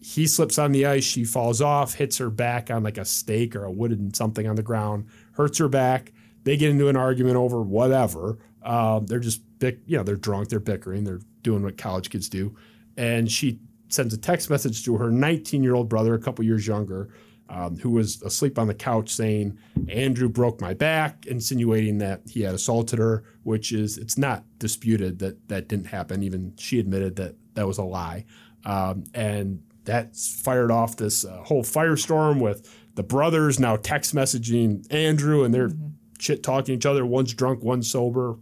He 0.00 0.26
slips 0.26 0.58
on 0.58 0.70
the 0.70 0.86
ice. 0.86 1.02
She 1.02 1.24
falls 1.24 1.60
off, 1.60 1.94
hits 1.94 2.18
her 2.18 2.30
back 2.30 2.70
on 2.70 2.84
like 2.84 2.98
a 2.98 3.04
stake 3.04 3.56
or 3.56 3.64
a 3.64 3.72
wooden 3.72 4.14
something 4.14 4.46
on 4.46 4.54
the 4.54 4.62
ground, 4.62 5.06
hurts 5.32 5.58
her 5.58 5.68
back. 5.68 6.12
They 6.44 6.56
get 6.56 6.70
into 6.70 6.88
an 6.88 6.96
argument 6.96 7.36
over 7.36 7.60
whatever. 7.60 8.38
Um, 8.62 9.06
they're 9.06 9.18
just, 9.18 9.42
bick, 9.58 9.80
you 9.86 9.96
know, 9.96 10.04
they're 10.04 10.14
drunk, 10.14 10.48
they're 10.48 10.60
bickering, 10.60 11.02
they're 11.02 11.22
doing 11.42 11.62
what 11.64 11.76
college 11.76 12.10
kids 12.10 12.28
do. 12.28 12.54
And 12.96 13.30
she 13.30 13.58
sends 13.88 14.14
a 14.14 14.18
text 14.18 14.50
message 14.50 14.84
to 14.84 14.96
her 14.96 15.10
19 15.10 15.62
year 15.62 15.74
old 15.74 15.88
brother, 15.88 16.14
a 16.14 16.20
couple 16.20 16.44
years 16.44 16.66
younger, 16.66 17.08
um, 17.48 17.76
who 17.78 17.90
was 17.90 18.20
asleep 18.22 18.58
on 18.58 18.66
the 18.66 18.74
couch 18.74 19.10
saying, 19.10 19.58
Andrew 19.88 20.28
broke 20.28 20.60
my 20.60 20.74
back, 20.74 21.26
insinuating 21.26 21.98
that 21.98 22.22
he 22.28 22.42
had 22.42 22.54
assaulted 22.54 22.98
her, 22.98 23.24
which 23.44 23.72
is, 23.72 23.98
it's 23.98 24.18
not 24.18 24.44
disputed 24.58 25.18
that 25.20 25.48
that 25.48 25.68
didn't 25.68 25.86
happen. 25.86 26.22
Even 26.22 26.54
she 26.58 26.80
admitted 26.80 27.16
that 27.16 27.36
that 27.54 27.66
was 27.66 27.78
a 27.78 27.84
lie. 27.84 28.24
Um, 28.64 29.04
and 29.14 29.62
that's 29.84 30.40
fired 30.40 30.70
off 30.70 30.96
this 30.96 31.24
uh, 31.24 31.42
whole 31.44 31.62
firestorm 31.62 32.40
with 32.40 32.68
the 32.96 33.02
brothers 33.02 33.60
now 33.60 33.76
text 33.76 34.14
messaging 34.14 34.84
Andrew 34.92 35.44
and 35.44 35.54
they're 35.54 35.68
mm-hmm. 35.68 35.90
shit 36.18 36.42
talking 36.42 36.74
each 36.74 36.86
other. 36.86 37.06
One's 37.06 37.32
drunk, 37.32 37.62
one's 37.62 37.90
sober. 37.90 38.36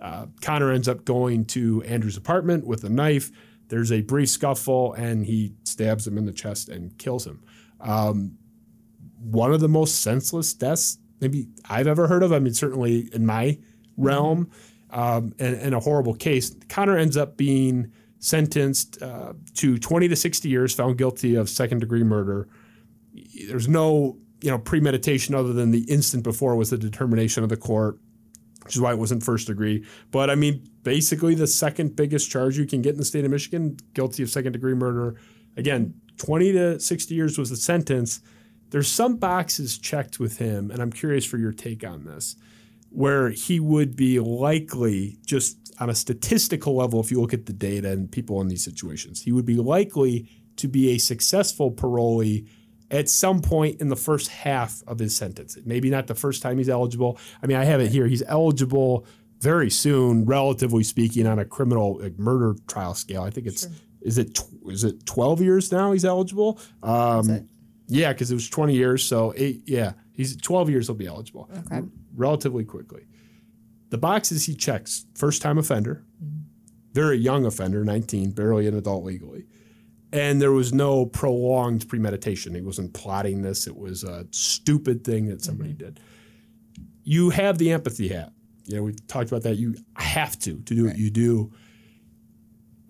Uh, 0.00 0.26
Connor 0.40 0.72
ends 0.72 0.88
up 0.88 1.04
going 1.04 1.44
to 1.44 1.82
Andrew's 1.84 2.16
apartment 2.16 2.66
with 2.66 2.82
a 2.82 2.88
knife. 2.88 3.30
There's 3.68 3.92
a 3.92 4.02
brief 4.02 4.28
scuffle 4.28 4.94
and 4.94 5.24
he 5.24 5.54
stabs 5.62 6.06
him 6.06 6.18
in 6.18 6.26
the 6.26 6.32
chest 6.32 6.68
and 6.68 6.98
kills 6.98 7.26
him. 7.26 7.42
Um, 7.82 8.38
one 9.18 9.52
of 9.52 9.60
the 9.60 9.68
most 9.68 10.00
senseless 10.02 10.54
deaths 10.54 10.98
maybe 11.20 11.48
I've 11.68 11.86
ever 11.86 12.08
heard 12.08 12.22
of. 12.22 12.32
I 12.32 12.38
mean, 12.38 12.54
certainly 12.54 13.08
in 13.12 13.24
my 13.24 13.58
realm, 13.96 14.50
um, 14.90 15.34
and, 15.38 15.56
and, 15.56 15.74
a 15.74 15.80
horrible 15.80 16.14
case. 16.14 16.54
Connor 16.68 16.98
ends 16.98 17.16
up 17.16 17.38
being 17.38 17.90
sentenced 18.18 19.00
uh, 19.02 19.32
to 19.54 19.78
20 19.78 20.08
to 20.08 20.16
60 20.16 20.48
years, 20.48 20.74
found 20.74 20.98
guilty 20.98 21.34
of 21.34 21.48
second 21.48 21.78
degree 21.78 22.02
murder. 22.02 22.46
There's 23.48 23.68
no 23.68 24.18
you 24.42 24.50
know 24.50 24.58
premeditation 24.58 25.34
other 25.34 25.52
than 25.52 25.70
the 25.70 25.84
instant 25.90 26.24
before 26.24 26.56
was 26.56 26.70
the 26.70 26.78
determination 26.78 27.42
of 27.42 27.48
the 27.48 27.56
court, 27.56 27.98
which 28.64 28.74
is 28.74 28.80
why 28.80 28.92
it 28.92 28.98
wasn't 28.98 29.22
first 29.22 29.46
degree. 29.46 29.84
But 30.10 30.28
I 30.28 30.34
mean, 30.34 30.68
basically 30.82 31.34
the 31.34 31.46
second 31.46 31.96
biggest 31.96 32.30
charge 32.30 32.58
you 32.58 32.66
can 32.66 32.82
get 32.82 32.92
in 32.92 32.98
the 32.98 33.04
state 33.04 33.24
of 33.24 33.30
Michigan, 33.30 33.78
guilty 33.94 34.22
of 34.22 34.30
second 34.30 34.52
degree 34.52 34.74
murder. 34.74 35.16
Again, 35.56 35.94
20 36.24 36.52
to 36.52 36.80
60 36.80 37.14
years 37.14 37.36
was 37.36 37.50
the 37.50 37.56
sentence. 37.56 38.20
There's 38.70 38.88
some 38.88 39.16
boxes 39.16 39.76
checked 39.76 40.20
with 40.20 40.38
him, 40.38 40.70
and 40.70 40.80
I'm 40.80 40.92
curious 40.92 41.24
for 41.24 41.36
your 41.36 41.52
take 41.52 41.84
on 41.84 42.04
this, 42.04 42.36
where 42.90 43.30
he 43.30 43.58
would 43.58 43.96
be 43.96 44.20
likely, 44.20 45.18
just 45.26 45.58
on 45.80 45.90
a 45.90 45.94
statistical 45.94 46.76
level, 46.76 47.00
if 47.00 47.10
you 47.10 47.20
look 47.20 47.34
at 47.34 47.46
the 47.46 47.52
data 47.52 47.90
and 47.90 48.10
people 48.10 48.40
in 48.40 48.48
these 48.48 48.64
situations, 48.64 49.22
he 49.22 49.32
would 49.32 49.44
be 49.44 49.56
likely 49.56 50.28
to 50.56 50.68
be 50.68 50.90
a 50.90 50.98
successful 50.98 51.72
parolee 51.72 52.46
at 52.90 53.08
some 53.08 53.40
point 53.40 53.80
in 53.80 53.88
the 53.88 53.96
first 53.96 54.28
half 54.28 54.82
of 54.86 54.98
his 55.00 55.16
sentence. 55.16 55.58
Maybe 55.64 55.90
not 55.90 56.06
the 56.06 56.14
first 56.14 56.40
time 56.40 56.58
he's 56.58 56.68
eligible. 56.68 57.18
I 57.42 57.46
mean, 57.46 57.56
I 57.56 57.64
have 57.64 57.80
it 57.80 57.90
here. 57.90 58.06
He's 58.06 58.22
eligible 58.28 59.06
very 59.40 59.70
soon, 59.70 60.24
relatively 60.24 60.84
speaking, 60.84 61.26
on 61.26 61.38
a 61.40 61.44
criminal 61.44 61.98
like, 61.98 62.18
murder 62.18 62.54
trial 62.68 62.94
scale. 62.94 63.22
I 63.22 63.30
think 63.30 63.46
it's 63.48 63.62
sure 63.62 63.72
is 64.04 64.18
it 64.18 64.34
tw- 64.34 64.70
is 64.70 64.84
it 64.84 65.06
12 65.06 65.40
years 65.40 65.72
now 65.72 65.92
he's 65.92 66.04
eligible? 66.04 66.58
Um, 66.82 67.48
yeah 67.88 68.12
because 68.12 68.30
it 68.30 68.34
was 68.34 68.48
20 68.48 68.74
years 68.74 69.04
so 69.04 69.34
eight 69.36 69.62
yeah 69.66 69.92
he's 70.12 70.36
12 70.36 70.70
years 70.70 70.86
he'll 70.86 70.96
be 70.96 71.06
eligible. 71.06 71.50
Okay. 71.50 71.76
R- 71.76 71.84
relatively 72.14 72.64
quickly. 72.64 73.06
The 73.90 73.98
boxes 73.98 74.46
he 74.46 74.54
checks 74.54 75.06
first 75.14 75.42
time 75.42 75.58
offender. 75.58 76.04
Mm-hmm. 76.22 76.40
very 76.92 77.16
young 77.16 77.44
offender 77.46 77.84
19 77.84 78.30
barely 78.32 78.66
an 78.66 78.76
adult 78.76 79.04
legally. 79.04 79.46
And 80.12 80.42
there 80.42 80.52
was 80.52 80.74
no 80.74 81.06
prolonged 81.06 81.88
premeditation. 81.88 82.54
He 82.54 82.60
wasn't 82.60 82.92
plotting 82.92 83.40
this. 83.40 83.66
It 83.66 83.76
was 83.76 84.04
a 84.04 84.26
stupid 84.30 85.04
thing 85.04 85.26
that 85.28 85.42
somebody 85.42 85.70
mm-hmm. 85.70 85.84
did. 85.84 86.00
You 87.02 87.30
have 87.30 87.56
the 87.56 87.72
empathy 87.72 88.08
hat. 88.08 88.32
You 88.66 88.76
know 88.76 88.82
we 88.84 88.92
talked 89.08 89.28
about 89.28 89.42
that. 89.42 89.56
You 89.56 89.74
have 89.96 90.38
to 90.40 90.58
to 90.58 90.74
do 90.74 90.84
right. 90.84 90.90
what 90.90 90.98
you 90.98 91.10
do 91.10 91.52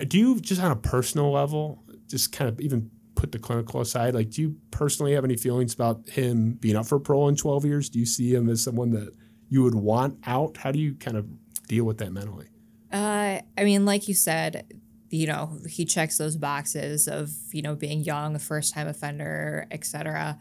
do 0.08 0.18
you 0.18 0.40
just 0.40 0.60
on 0.60 0.72
a 0.72 0.76
personal 0.76 1.30
level, 1.32 1.82
just 2.08 2.32
kind 2.32 2.48
of 2.48 2.60
even 2.60 2.90
put 3.14 3.32
the 3.32 3.38
clinical 3.38 3.80
aside, 3.80 4.14
like 4.14 4.30
do 4.30 4.42
you 4.42 4.56
personally 4.70 5.12
have 5.14 5.24
any 5.24 5.36
feelings 5.36 5.74
about 5.74 6.08
him 6.08 6.54
being 6.54 6.76
up 6.76 6.86
for 6.86 6.98
parole 6.98 7.28
in 7.28 7.36
12 7.36 7.64
years? 7.64 7.88
Do 7.88 7.98
you 7.98 8.06
see 8.06 8.34
him 8.34 8.48
as 8.48 8.62
someone 8.62 8.90
that 8.90 9.14
you 9.48 9.62
would 9.62 9.74
want 9.74 10.18
out? 10.26 10.56
How 10.56 10.72
do 10.72 10.78
you 10.78 10.94
kind 10.94 11.16
of 11.16 11.26
deal 11.68 11.84
with 11.84 11.98
that 11.98 12.12
mentally? 12.12 12.48
Uh, 12.92 13.40
I 13.56 13.64
mean, 13.64 13.84
like 13.84 14.08
you 14.08 14.14
said, 14.14 14.66
you 15.10 15.26
know, 15.26 15.58
he 15.68 15.84
checks 15.84 16.18
those 16.18 16.36
boxes 16.36 17.06
of, 17.06 17.30
you 17.52 17.62
know, 17.62 17.74
being 17.74 18.00
young, 18.00 18.34
a 18.34 18.38
first 18.38 18.74
time 18.74 18.88
offender, 18.88 19.66
etc. 19.70 20.38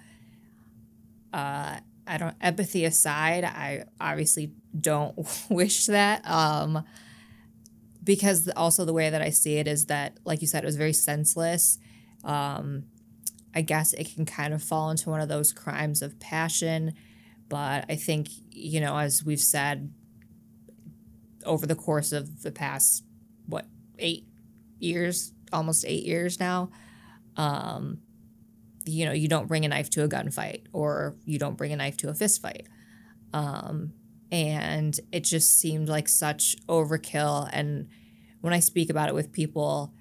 Uh, 1.33 1.77
I 2.07 2.17
don't 2.17 2.35
empathy 2.41 2.85
aside, 2.85 3.43
I 3.43 3.83
obviously 3.99 4.53
don't 4.77 5.15
wish 5.49 5.85
that. 5.85 6.27
Um, 6.29 6.83
because 8.03 8.49
also 8.55 8.85
the 8.85 8.93
way 8.93 9.09
that 9.09 9.21
I 9.21 9.29
see 9.29 9.57
it 9.57 9.67
is 9.67 9.85
that, 9.85 10.17
like 10.25 10.41
you 10.41 10.47
said, 10.47 10.63
it 10.63 10.67
was 10.67 10.75
very 10.75 10.93
senseless. 10.93 11.77
Um, 12.23 12.85
I 13.53 13.61
guess 13.61 13.93
it 13.93 14.13
can 14.13 14.25
kind 14.25 14.53
of 14.53 14.63
fall 14.63 14.89
into 14.89 15.09
one 15.09 15.21
of 15.21 15.29
those 15.29 15.51
crimes 15.51 16.01
of 16.01 16.19
passion. 16.19 16.93
But 17.49 17.85
I 17.89 17.95
think, 17.95 18.29
you 18.49 18.79
know, 18.79 18.97
as 18.97 19.23
we've 19.23 19.41
said 19.41 19.91
over 21.45 21.65
the 21.65 21.75
course 21.75 22.11
of 22.11 22.43
the 22.43 22.51
past, 22.51 23.03
what, 23.45 23.65
eight 23.99 24.25
years, 24.79 25.33
almost 25.51 25.85
eight 25.87 26.05
years 26.05 26.39
now, 26.39 26.71
um, 27.35 27.99
you 28.85 29.05
know, 29.05 29.11
you 29.11 29.27
don't 29.27 29.47
bring 29.47 29.65
a 29.65 29.67
knife 29.67 29.89
to 29.91 30.03
a 30.03 30.07
gunfight 30.07 30.63
or 30.73 31.15
you 31.25 31.37
don't 31.37 31.57
bring 31.57 31.71
a 31.71 31.75
knife 31.75 31.97
to 31.97 32.09
a 32.09 32.13
fistfight. 32.13 32.65
Um, 33.33 33.93
and 34.31 34.99
it 35.11 35.23
just 35.23 35.59
seemed 35.59 35.89
like 35.89 36.07
such 36.07 36.55
overkill. 36.67 37.49
And 37.51 37.89
when 38.39 38.53
I 38.53 38.59
speak 38.59 38.89
about 38.89 39.09
it 39.09 39.15
with 39.15 39.31
people, 39.31 39.93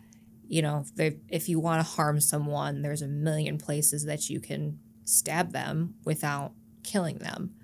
you 0.47 0.62
know, 0.62 0.85
if, 0.97 1.14
if 1.28 1.49
you 1.49 1.61
want 1.61 1.85
to 1.85 1.93
harm 1.93 2.20
someone, 2.20 2.83
there's 2.83 3.03
a 3.03 3.09
million 3.09 3.59
places 3.59 4.05
that 4.05 4.31
you 4.31 4.41
can 4.41 4.78
stab 5.05 5.53
them 5.53 5.95
without 6.05 6.53
killing 6.83 7.18
them. 7.18 7.55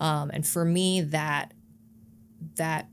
Um, 0.00 0.30
and 0.32 0.46
for 0.46 0.64
me, 0.64 1.00
that 1.00 1.52
that 2.56 2.88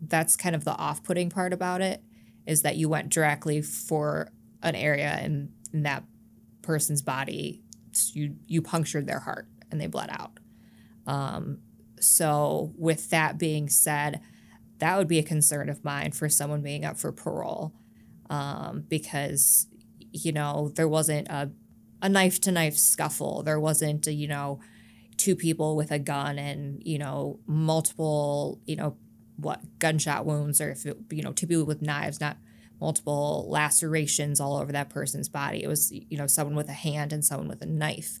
that's 0.00 0.36
kind 0.36 0.54
of 0.54 0.64
the 0.64 0.76
off-putting 0.76 1.28
part 1.28 1.52
about 1.52 1.80
it 1.80 2.02
is 2.46 2.62
that 2.62 2.76
you 2.76 2.88
went 2.88 3.10
directly 3.10 3.60
for 3.60 4.30
an 4.62 4.74
area 4.74 5.20
in, 5.22 5.52
in 5.72 5.82
that 5.82 6.04
person's 6.62 7.02
body. 7.02 7.62
You 8.12 8.36
you 8.46 8.62
punctured 8.62 9.06
their 9.06 9.20
heart 9.20 9.48
and 9.70 9.80
they 9.80 9.86
bled 9.86 10.10
out. 10.10 10.38
Um, 11.06 11.58
so 12.04 12.72
with 12.76 13.10
that 13.10 13.38
being 13.38 13.68
said, 13.68 14.20
that 14.78 14.96
would 14.96 15.08
be 15.08 15.18
a 15.18 15.24
concern 15.24 15.68
of 15.68 15.84
mine 15.84 16.12
for 16.12 16.28
someone 16.28 16.62
being 16.62 16.84
up 16.84 16.98
for 16.98 17.12
parole, 17.12 17.74
um, 18.30 18.84
because 18.88 19.66
you 20.12 20.32
know 20.32 20.72
there 20.74 20.88
wasn't 20.88 21.28
a 21.28 21.50
a 22.00 22.08
knife 22.08 22.40
to 22.42 22.52
knife 22.52 22.76
scuffle. 22.76 23.42
There 23.42 23.58
wasn't 23.58 24.06
a, 24.06 24.12
you 24.12 24.28
know 24.28 24.60
two 25.18 25.36
people 25.36 25.76
with 25.76 25.90
a 25.90 25.98
gun 25.98 26.38
and 26.38 26.80
you 26.84 26.96
know 26.96 27.40
multiple 27.46 28.60
you 28.64 28.76
know 28.76 28.96
what 29.36 29.60
gunshot 29.78 30.24
wounds 30.24 30.60
or 30.60 30.70
if 30.70 30.86
it, 30.86 30.96
you 31.10 31.22
know 31.22 31.32
two 31.32 31.46
people 31.46 31.66
with 31.66 31.82
knives 31.82 32.20
not 32.20 32.38
multiple 32.80 33.46
lacerations 33.50 34.40
all 34.40 34.56
over 34.56 34.72
that 34.72 34.88
person's 34.88 35.28
body 35.28 35.62
it 35.62 35.66
was 35.66 35.92
you 35.92 36.16
know 36.16 36.26
someone 36.26 36.56
with 36.56 36.68
a 36.68 36.72
hand 36.72 37.12
and 37.12 37.24
someone 37.24 37.48
with 37.48 37.60
a 37.60 37.66
knife 37.66 38.20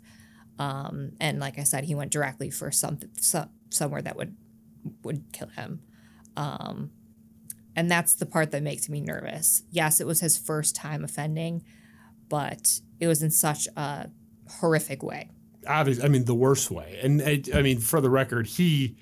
um, 0.58 1.12
and 1.20 1.38
like 1.38 1.58
i 1.58 1.62
said 1.62 1.84
he 1.84 1.94
went 1.94 2.10
directly 2.10 2.50
for 2.50 2.70
something 2.70 3.08
some, 3.20 3.48
somewhere 3.70 4.02
that 4.02 4.16
would 4.16 4.36
would 5.02 5.24
kill 5.32 5.48
him 5.48 5.80
um, 6.36 6.90
and 7.76 7.90
that's 7.90 8.14
the 8.14 8.26
part 8.26 8.50
that 8.50 8.62
makes 8.62 8.88
me 8.88 9.00
nervous 9.00 9.62
yes 9.70 10.00
it 10.00 10.06
was 10.06 10.20
his 10.20 10.36
first 10.36 10.74
time 10.74 11.04
offending 11.04 11.62
but 12.28 12.80
it 13.00 13.06
was 13.06 13.22
in 13.22 13.30
such 13.30 13.66
a 13.76 14.08
horrific 14.60 15.02
way 15.02 15.30
obviously, 15.68 16.04
I 16.04 16.08
mean, 16.08 16.24
the 16.24 16.34
worst 16.34 16.70
way. 16.70 16.98
And 17.02 17.22
I, 17.22 17.42
I, 17.54 17.62
mean, 17.62 17.78
for 17.78 18.00
the 18.00 18.10
record, 18.10 18.46
he, 18.46 18.96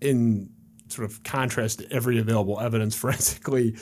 in 0.00 0.50
sort 0.88 1.08
of 1.10 1.22
contrast 1.22 1.80
to 1.80 1.92
every 1.92 2.18
available 2.18 2.58
evidence 2.58 2.94
forensically, 2.96 3.76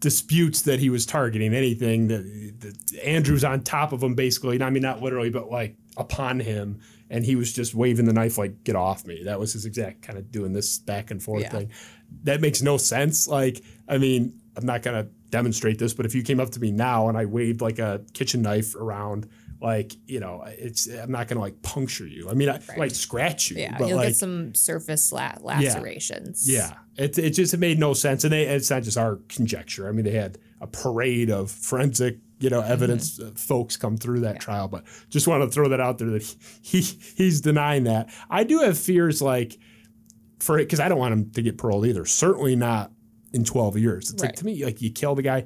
disputes 0.00 0.62
that 0.62 0.80
he 0.80 0.90
was 0.90 1.06
targeting 1.06 1.54
anything. 1.54 2.08
That, 2.08 2.22
that 2.60 2.98
Andrew's 3.04 3.44
on 3.44 3.62
top 3.62 3.92
of 3.92 4.02
him, 4.02 4.14
basically. 4.14 4.62
I 4.62 4.70
mean, 4.70 4.82
not 4.82 5.02
literally, 5.02 5.30
but 5.30 5.50
like 5.50 5.76
upon 5.96 6.40
him, 6.40 6.80
and 7.10 7.24
he 7.24 7.36
was 7.36 7.52
just 7.52 7.74
waving 7.74 8.06
the 8.06 8.12
knife 8.12 8.38
like 8.38 8.64
"get 8.64 8.76
off 8.76 9.04
me." 9.04 9.24
That 9.24 9.38
was 9.38 9.52
his 9.52 9.66
exact 9.66 10.02
kind 10.02 10.18
of 10.18 10.30
doing 10.30 10.52
this 10.52 10.78
back 10.78 11.10
and 11.10 11.22
forth 11.22 11.42
yeah. 11.42 11.50
thing. 11.50 11.70
That 12.24 12.40
makes 12.40 12.62
no 12.62 12.76
sense. 12.76 13.28
Like, 13.28 13.62
I 13.88 13.98
mean, 13.98 14.40
I'm 14.56 14.64
not 14.64 14.82
gonna 14.82 15.08
demonstrate 15.30 15.78
this, 15.78 15.94
but 15.94 16.06
if 16.06 16.14
you 16.14 16.22
came 16.22 16.40
up 16.40 16.50
to 16.50 16.60
me 16.60 16.70
now 16.70 17.08
and 17.08 17.18
I 17.18 17.26
waved 17.26 17.60
like 17.60 17.78
a 17.78 18.02
kitchen 18.14 18.42
knife 18.42 18.74
around 18.74 19.28
like 19.60 19.92
you 20.06 20.20
know 20.20 20.42
it's 20.46 20.86
i'm 20.86 21.10
not 21.10 21.28
gonna 21.28 21.40
like 21.40 21.60
puncture 21.62 22.06
you 22.06 22.28
i 22.30 22.32
mean 22.32 22.48
i 22.48 22.52
right. 22.52 22.78
might 22.78 22.92
scratch 22.92 23.50
you 23.50 23.58
yeah 23.58 23.76
but 23.78 23.88
you'll 23.88 23.98
like, 23.98 24.08
get 24.08 24.16
some 24.16 24.54
surface 24.54 25.12
la- 25.12 25.34
lacerations 25.40 26.48
yeah, 26.48 26.74
yeah. 26.96 27.04
It, 27.04 27.18
it 27.18 27.30
just 27.30 27.52
it 27.52 27.58
made 27.58 27.78
no 27.78 27.92
sense 27.92 28.24
and 28.24 28.32
they 28.32 28.44
it's 28.44 28.70
not 28.70 28.82
just 28.82 28.96
our 28.96 29.16
conjecture 29.28 29.88
i 29.88 29.92
mean 29.92 30.04
they 30.04 30.12
had 30.12 30.38
a 30.60 30.66
parade 30.66 31.30
of 31.30 31.50
forensic 31.50 32.18
you 32.40 32.50
know 32.50 32.60
evidence 32.62 33.18
mm-hmm. 33.18 33.34
folks 33.34 33.76
come 33.76 33.96
through 33.96 34.20
that 34.20 34.36
yeah. 34.36 34.40
trial 34.40 34.68
but 34.68 34.84
just 35.08 35.28
want 35.28 35.42
to 35.42 35.48
throw 35.48 35.68
that 35.68 35.80
out 35.80 35.98
there 35.98 36.10
that 36.10 36.22
he, 36.22 36.80
he 36.80 36.98
he's 37.16 37.40
denying 37.40 37.84
that 37.84 38.08
i 38.28 38.42
do 38.42 38.58
have 38.60 38.78
fears 38.78 39.22
like 39.22 39.58
for 40.40 40.58
it 40.58 40.64
because 40.64 40.80
i 40.80 40.88
don't 40.88 40.98
want 40.98 41.12
him 41.12 41.30
to 41.30 41.42
get 41.42 41.58
paroled 41.58 41.86
either 41.86 42.04
certainly 42.04 42.56
not 42.56 42.90
in 43.32 43.44
12 43.44 43.78
years. 43.78 44.10
It's 44.10 44.20
right. 44.20 44.30
like 44.30 44.36
to 44.38 44.44
me, 44.44 44.64
like 44.64 44.82
you 44.82 44.90
kill 44.90 45.14
the 45.14 45.22
guy 45.22 45.44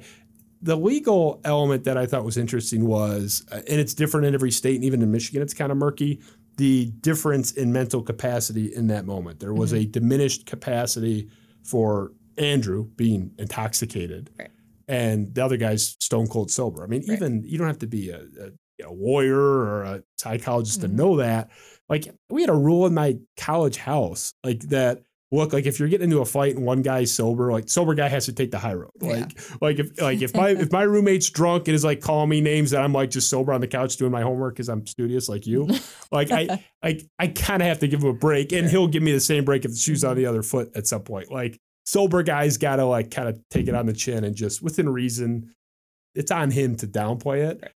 the 0.65 0.75
legal 0.75 1.41
element 1.43 1.83
that 1.83 1.95
I 1.95 2.07
thought 2.07 2.25
was 2.25 2.37
interesting 2.37 2.87
was, 2.87 3.45
uh, 3.51 3.61
and 3.69 3.79
it's 3.79 3.93
different 3.93 4.25
in 4.25 4.33
every 4.33 4.49
state, 4.49 4.75
and 4.75 4.83
even 4.83 5.03
in 5.03 5.11
Michigan, 5.11 5.43
it's 5.43 5.53
kind 5.53 5.71
of 5.71 5.77
murky. 5.77 6.19
The 6.57 6.87
difference 7.01 7.51
in 7.51 7.71
mental 7.71 8.01
capacity 8.01 8.73
in 8.73 8.87
that 8.87 9.05
moment. 9.05 9.39
There 9.39 9.53
was 9.53 9.73
mm-hmm. 9.73 9.83
a 9.83 9.85
diminished 9.85 10.47
capacity 10.47 11.29
for 11.61 12.13
Andrew 12.37 12.85
being 12.95 13.31
intoxicated, 13.37 14.31
right. 14.39 14.49
And 14.87 15.33
the 15.33 15.43
other 15.43 15.57
guy's 15.57 15.95
stone 15.99 16.27
cold 16.27 16.51
sober. 16.51 16.83
I 16.83 16.87
mean, 16.87 17.03
right. 17.07 17.17
even 17.17 17.43
you 17.43 17.57
don't 17.57 17.67
have 17.67 17.79
to 17.79 17.87
be 17.87 18.09
a, 18.09 18.21
a, 18.21 18.51
lawyer 18.91 19.39
or 19.39 19.83
a 19.83 20.03
psychologist 20.17 20.81
mm-hmm. 20.81 20.89
to 20.89 20.95
know 20.95 21.17
that. 21.17 21.49
Like, 21.87 22.13
we 22.29 22.41
had 22.41 22.49
a 22.49 22.55
rule 22.55 22.85
in 22.85 22.93
my 22.93 23.17
college 23.37 23.77
house, 23.77 24.33
like 24.43 24.59
that 24.69 25.03
look 25.31 25.53
like 25.53 25.65
if 25.65 25.79
you're 25.79 25.89
getting 25.89 26.05
into 26.05 26.21
a 26.21 26.25
fight 26.25 26.55
and 26.55 26.65
one 26.65 26.81
guy's 26.81 27.11
sober 27.11 27.51
like 27.51 27.67
sober 27.67 27.93
guy 27.93 28.07
has 28.07 28.25
to 28.25 28.33
take 28.33 28.51
the 28.51 28.59
high 28.59 28.73
road 28.73 28.91
like 29.01 29.33
yeah. 29.35 29.55
like 29.61 29.79
if 29.79 30.01
like 30.01 30.21
if 30.21 30.33
my 30.35 30.49
if 30.49 30.71
my 30.71 30.83
roommate's 30.83 31.29
drunk 31.29 31.67
and 31.67 31.75
is 31.75 31.83
like 31.83 31.99
calling 31.99 32.29
me 32.29 32.41
names 32.41 32.71
that 32.71 32.81
i'm 32.81 32.93
like 32.93 33.09
just 33.09 33.29
sober 33.29 33.51
on 33.51 33.61
the 33.61 33.67
couch 33.67 33.97
doing 33.97 34.11
my 34.11 34.21
homework 34.21 34.55
because 34.55 34.69
i'm 34.69 34.85
studious 34.85 35.27
like 35.27 35.47
you 35.47 35.67
like 36.11 36.31
i 36.31 36.63
like 36.83 37.05
i 37.19 37.27
kind 37.27 37.61
of 37.61 37.67
have 37.67 37.79
to 37.79 37.87
give 37.87 38.01
him 38.03 38.09
a 38.09 38.13
break 38.13 38.51
and 38.51 38.69
he'll 38.69 38.87
give 38.87 39.03
me 39.03 39.11
the 39.11 39.19
same 39.19 39.43
break 39.43 39.65
if 39.65 39.71
the 39.71 39.77
shoe's 39.77 40.03
on 40.03 40.15
the 40.15 40.25
other 40.25 40.43
foot 40.43 40.69
at 40.75 40.87
some 40.87 41.01
point 41.01 41.31
like 41.31 41.59
sober 41.85 42.23
guys 42.23 42.57
gotta 42.57 42.85
like 42.85 43.11
kind 43.11 43.29
of 43.29 43.39
take 43.49 43.67
it 43.67 43.75
on 43.75 43.85
the 43.85 43.93
chin 43.93 44.23
and 44.23 44.35
just 44.35 44.61
within 44.61 44.89
reason 44.89 45.53
it's 46.13 46.31
on 46.31 46.51
him 46.51 46.75
to 46.75 46.87
downplay 46.87 47.49
it 47.49 47.71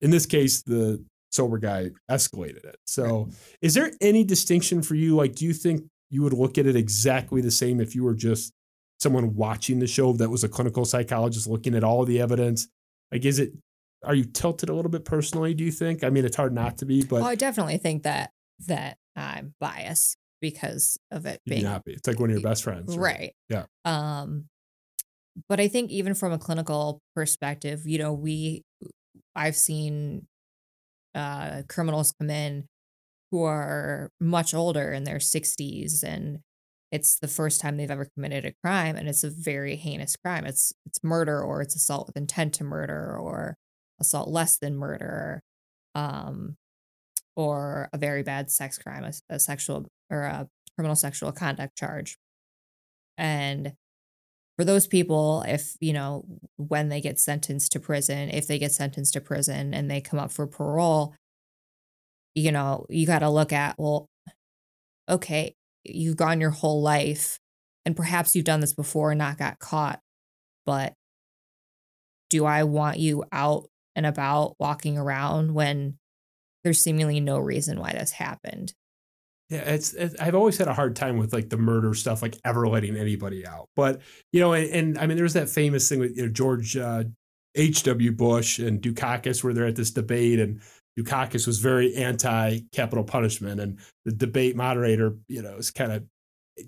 in 0.00 0.10
this 0.10 0.26
case 0.26 0.62
the 0.62 1.02
sober 1.30 1.58
guy 1.58 1.90
escalated 2.10 2.64
it 2.64 2.76
so 2.86 3.28
is 3.60 3.74
there 3.74 3.90
any 4.00 4.24
distinction 4.24 4.80
for 4.80 4.94
you 4.94 5.14
like 5.14 5.34
do 5.34 5.44
you 5.44 5.52
think 5.52 5.82
you 6.10 6.22
would 6.22 6.32
look 6.32 6.56
at 6.56 6.66
it 6.66 6.76
exactly 6.76 7.40
the 7.40 7.50
same 7.50 7.80
if 7.80 7.94
you 7.94 8.02
were 8.02 8.14
just 8.14 8.52
someone 8.98 9.34
watching 9.34 9.78
the 9.78 9.86
show 9.86 10.12
that 10.14 10.28
was 10.28 10.44
a 10.44 10.48
clinical 10.48 10.84
psychologist 10.84 11.46
looking 11.46 11.74
at 11.74 11.84
all 11.84 12.04
the 12.04 12.20
evidence. 12.20 12.68
Like, 13.12 13.24
is 13.24 13.38
it, 13.38 13.52
are 14.04 14.14
you 14.14 14.24
tilted 14.24 14.68
a 14.68 14.74
little 14.74 14.90
bit 14.90 15.04
personally, 15.04 15.54
do 15.54 15.64
you 15.64 15.70
think? 15.70 16.04
I 16.04 16.10
mean, 16.10 16.24
it's 16.24 16.36
hard 16.36 16.52
not 16.52 16.78
to 16.78 16.86
be, 16.86 17.02
but. 17.02 17.20
Well, 17.20 17.26
I 17.26 17.34
definitely 17.34 17.78
think 17.78 18.02
that, 18.02 18.32
that 18.66 18.98
I'm 19.16 19.54
biased 19.60 20.18
because 20.40 20.98
of 21.10 21.26
it 21.26 21.40
being. 21.46 21.62
be. 21.84 21.92
It's 21.92 22.06
like 22.06 22.20
one 22.20 22.30
of 22.30 22.34
your 22.34 22.42
best 22.42 22.64
friends. 22.64 22.96
Right? 22.96 23.18
right. 23.18 23.32
Yeah. 23.48 23.64
Um, 23.84 24.46
but 25.48 25.60
I 25.60 25.68
think 25.68 25.90
even 25.90 26.14
from 26.14 26.32
a 26.32 26.38
clinical 26.38 27.00
perspective, 27.14 27.82
you 27.86 27.98
know, 27.98 28.12
we, 28.12 28.64
I've 29.36 29.56
seen 29.56 30.26
uh, 31.14 31.62
criminals 31.68 32.12
come 32.18 32.30
in 32.30 32.66
who 33.30 33.42
are 33.42 34.10
much 34.20 34.54
older 34.54 34.92
in 34.92 35.04
their 35.04 35.18
60s 35.18 36.02
and 36.02 36.40
it's 36.90 37.18
the 37.18 37.28
first 37.28 37.60
time 37.60 37.76
they've 37.76 37.90
ever 37.90 38.08
committed 38.14 38.46
a 38.46 38.54
crime 38.64 38.96
and 38.96 39.08
it's 39.08 39.24
a 39.24 39.30
very 39.30 39.76
heinous 39.76 40.16
crime 40.16 40.46
it's 40.46 40.72
it's 40.86 41.02
murder 41.02 41.42
or 41.42 41.60
it's 41.60 41.76
assault 41.76 42.06
with 42.06 42.16
intent 42.16 42.54
to 42.54 42.64
murder 42.64 43.16
or 43.18 43.56
assault 44.00 44.28
less 44.28 44.56
than 44.58 44.76
murder 44.76 45.42
um 45.94 46.56
or 47.38 47.88
a 47.94 47.98
very 47.98 48.22
bad 48.22 48.50
sex 48.50 48.76
crime 48.76 49.04
a, 49.04 49.12
a 49.34 49.38
sexual 49.38 49.86
or 50.10 50.22
a 50.22 50.46
criminal 50.74 50.96
sexual 50.96 51.32
conduct 51.32 51.74
charge. 51.76 52.18
And 53.16 53.72
for 54.58 54.64
those 54.64 54.86
people 54.86 55.44
if 55.48 55.76
you 55.80 55.94
know 55.94 56.26
when 56.56 56.90
they 56.90 57.00
get 57.00 57.18
sentenced 57.18 57.72
to 57.72 57.80
prison 57.80 58.28
if 58.28 58.46
they 58.46 58.58
get 58.58 58.72
sentenced 58.72 59.14
to 59.14 59.20
prison 59.20 59.72
and 59.72 59.90
they 59.90 60.00
come 60.00 60.18
up 60.18 60.32
for 60.32 60.46
parole 60.46 61.14
you 62.38 62.52
know, 62.52 62.86
you 62.88 63.06
got 63.06 63.20
to 63.20 63.30
look 63.30 63.52
at, 63.52 63.74
well, 63.78 64.08
okay, 65.08 65.54
you've 65.84 66.16
gone 66.16 66.40
your 66.40 66.50
whole 66.50 66.82
life 66.82 67.38
and 67.84 67.96
perhaps 67.96 68.34
you've 68.34 68.44
done 68.44 68.60
this 68.60 68.74
before 68.74 69.10
and 69.10 69.18
not 69.18 69.38
got 69.38 69.58
caught, 69.58 70.00
but 70.64 70.92
do 72.30 72.44
I 72.44 72.62
want 72.62 72.98
you 72.98 73.24
out 73.32 73.68
and 73.96 74.06
about 74.06 74.54
walking 74.60 74.98
around 74.98 75.54
when 75.54 75.98
there's 76.68 76.82
seemingly 76.82 77.18
no 77.18 77.38
reason 77.38 77.80
why 77.80 77.92
this 77.92 78.10
happened? 78.10 78.74
Yeah, 79.48 79.60
it's, 79.60 79.94
it's, 79.94 80.14
I've 80.20 80.34
always 80.34 80.58
had 80.58 80.68
a 80.68 80.74
hard 80.74 80.94
time 80.94 81.16
with 81.16 81.32
like 81.32 81.48
the 81.48 81.56
murder 81.56 81.94
stuff, 81.94 82.20
like 82.20 82.36
ever 82.44 82.68
letting 82.68 82.94
anybody 82.94 83.46
out. 83.46 83.70
But 83.74 84.02
you 84.34 84.40
know, 84.40 84.52
and, 84.52 84.70
and 84.70 84.98
I 84.98 85.06
mean, 85.06 85.16
there's 85.16 85.32
that 85.32 85.48
famous 85.48 85.88
thing 85.88 85.98
with 85.98 86.14
you 86.14 86.24
know, 86.24 86.28
George 86.28 86.76
uh, 86.76 87.04
H. 87.54 87.84
W. 87.84 88.12
Bush 88.12 88.58
and 88.58 88.82
Dukakis, 88.82 89.42
where 89.42 89.54
they're 89.54 89.64
at 89.64 89.76
this 89.76 89.90
debate, 89.90 90.40
and 90.40 90.60
Dukakis 91.00 91.46
was 91.46 91.58
very 91.58 91.94
anti-capital 91.94 93.04
punishment, 93.04 93.58
and 93.58 93.78
the 94.04 94.12
debate 94.12 94.54
moderator, 94.54 95.16
you 95.26 95.40
know, 95.40 95.56
is 95.56 95.70
kind 95.70 95.92
of 95.92 96.04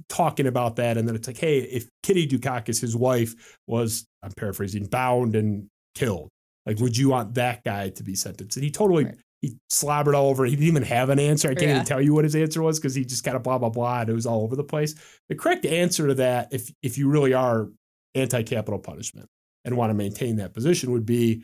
talking 0.09 0.47
about 0.47 0.77
that, 0.77 0.97
and 0.97 1.07
then 1.07 1.15
it's 1.15 1.27
like, 1.27 1.37
hey, 1.37 1.59
if 1.59 1.91
Kitty 2.03 2.27
Dukakis, 2.27 2.81
his 2.81 2.97
wife, 2.97 3.59
was 3.67 4.07
I'm 4.23 4.33
paraphrasing, 4.33 4.87
bound 4.87 5.37
and 5.37 5.69
killed, 5.95 6.31
like, 6.65 6.79
would 6.79 6.97
you 6.97 7.11
want 7.11 7.35
that 7.35 7.63
guy 7.63 7.91
to 7.91 8.03
be 8.03 8.15
sentenced? 8.15 8.57
And 8.57 8.65
he 8.65 8.71
totally 8.71 9.05
right. 9.05 9.19
He 9.41 9.57
slobbered 9.69 10.15
all 10.15 10.29
over. 10.29 10.45
He 10.45 10.53
didn't 10.53 10.69
even 10.69 10.83
have 10.83 11.11
an 11.11 11.19
answer. 11.19 11.49
I 11.49 11.55
can't 11.55 11.69
yeah. 11.69 11.75
even 11.77 11.87
tell 11.87 12.01
you 12.01 12.15
what 12.15 12.25
his 12.25 12.37
answer 12.37 12.63
was 12.63 12.79
because 12.79 12.95
he 12.95 13.05
just 13.05 13.25
kind 13.25 13.37
of 13.37 13.43
blah 13.43 13.59
blah 13.59 13.71
blah, 13.71 14.01
and 14.01 14.11
it 14.11 14.15
was 14.15 14.27
all 14.27 14.43
over 14.43 14.57
the 14.57 14.65
place. 14.65 14.95
The 15.29 15.35
correct 15.35 15.65
answer 15.67 16.07
to 16.09 16.15
that, 16.15 16.49
if 16.53 16.71
if 16.83 16.99
you 16.99 17.09
really 17.09 17.35
are 17.35 17.69
anti-capital 18.15 18.81
punishment 18.81 19.29
and 19.65 19.77
want 19.77 19.91
to 19.91 19.95
maintain 19.95 20.37
that 20.37 20.53
position, 20.53 20.93
would 20.93 21.07
be 21.07 21.43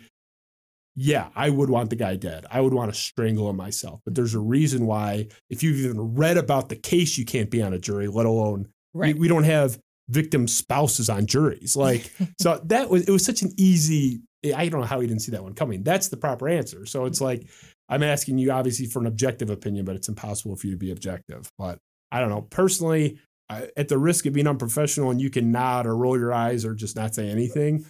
yeah, 0.99 1.28
I 1.36 1.51
would 1.51 1.68
want 1.68 1.90
the 1.90 1.97
guy 1.97 2.16
dead. 2.16 2.47
I 2.51 2.62
would 2.62 2.72
want 2.72 2.92
to 2.92 2.99
strangle 2.99 3.51
him 3.51 3.57
myself. 3.57 4.01
But 4.05 4.14
there's 4.14 4.34
a 4.34 4.40
reason 4.40 4.86
why, 4.86 5.28
if 5.51 5.62
you've 5.62 5.76
even 5.76 6.14
read 6.14 6.38
about 6.38 6.70
the 6.70 6.76
case, 6.76 7.18
you 7.18 7.26
can't 7.26 7.51
be 7.51 7.62
on 7.62 7.74
a 7.74 7.78
jury, 7.78 8.09
let 8.09 8.24
alone 8.24 8.68
Right. 8.94 9.14
we, 9.14 9.20
we 9.20 9.28
don't 9.28 9.44
have 9.44 9.78
victim 10.09 10.49
spouses 10.49 11.11
on 11.11 11.26
juries. 11.26 11.76
Like, 11.76 12.11
so 12.40 12.62
that 12.64 12.88
was, 12.88 13.07
it 13.07 13.11
was 13.11 13.24
such 13.24 13.42
an 13.42 13.53
easy, 13.59 14.22
I 14.55 14.68
don't 14.70 14.80
know 14.80 14.86
how 14.86 15.01
he 15.01 15.07
didn't 15.07 15.20
see 15.20 15.32
that 15.32 15.42
one 15.42 15.53
coming. 15.53 15.82
That's 15.82 16.09
the 16.09 16.16
proper 16.16 16.49
answer. 16.49 16.86
So 16.86 17.05
it's 17.05 17.20
like, 17.20 17.47
I'm 17.89 18.03
asking 18.03 18.39
you 18.39 18.51
obviously 18.51 18.87
for 18.87 19.01
an 19.01 19.07
objective 19.07 19.51
opinion, 19.51 19.84
but 19.84 19.97
it's 19.97 20.09
impossible 20.09 20.57
for 20.57 20.66
you 20.66 20.72
to 20.72 20.78
be 20.78 20.91
objective. 20.91 21.51
But 21.59 21.78
I 22.11 22.20
don't 22.20 22.30
know. 22.30 22.43
Personally, 22.43 23.18
I, 23.49 23.68
at 23.76 23.89
the 23.89 23.99
risk 23.99 24.26
of 24.26 24.32
being 24.32 24.49
unprofessional 24.49 25.11
and 25.11 25.20
you 25.20 25.30
can 25.30 25.53
nod 25.53 25.87
or 25.87 25.97
roll 25.97 26.18
your 26.18 26.32
eyes 26.32 26.64
or 26.64 26.74
just 26.74 26.97
not 26.97 27.14
say 27.14 27.28
anything, 27.28 27.87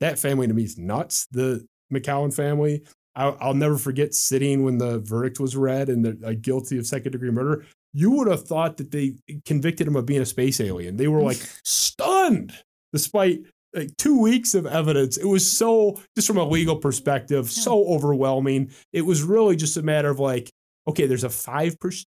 that 0.00 0.18
family 0.18 0.46
to 0.46 0.54
me 0.54 0.64
is 0.64 0.78
nuts. 0.78 1.26
The 1.30 1.64
McCowan 1.92 2.34
family. 2.34 2.82
I'll, 3.14 3.36
I'll 3.40 3.54
never 3.54 3.78
forget 3.78 4.14
sitting 4.14 4.62
when 4.62 4.78
the 4.78 4.98
verdict 4.98 5.40
was 5.40 5.56
read 5.56 5.88
and 5.88 6.04
they're 6.04 6.14
like, 6.20 6.36
uh, 6.36 6.38
guilty 6.40 6.76
of 6.78 6.86
second 6.86 7.12
degree 7.12 7.30
murder. 7.30 7.64
You 7.94 8.10
would 8.10 8.28
have 8.28 8.44
thought 8.44 8.76
that 8.76 8.90
they 8.90 9.14
convicted 9.46 9.86
him 9.86 9.96
of 9.96 10.04
being 10.04 10.20
a 10.20 10.26
space 10.26 10.60
alien. 10.60 10.96
They 10.96 11.08
were 11.08 11.22
like 11.22 11.38
stunned, 11.64 12.52
despite 12.92 13.40
like 13.74 13.96
two 13.98 14.20
weeks 14.20 14.54
of 14.54 14.66
evidence. 14.66 15.16
It 15.16 15.26
was 15.26 15.50
so, 15.50 16.00
just 16.16 16.26
from 16.26 16.38
a 16.38 16.44
legal 16.48 16.76
perspective, 16.76 17.50
so 17.50 17.86
overwhelming. 17.88 18.70
It 18.92 19.02
was 19.02 19.22
really 19.22 19.56
just 19.56 19.76
a 19.76 19.82
matter 19.82 20.08
of 20.10 20.18
like, 20.18 20.50
okay, 20.88 21.06
there's 21.06 21.24
a 21.24 21.28
5% 21.28 22.04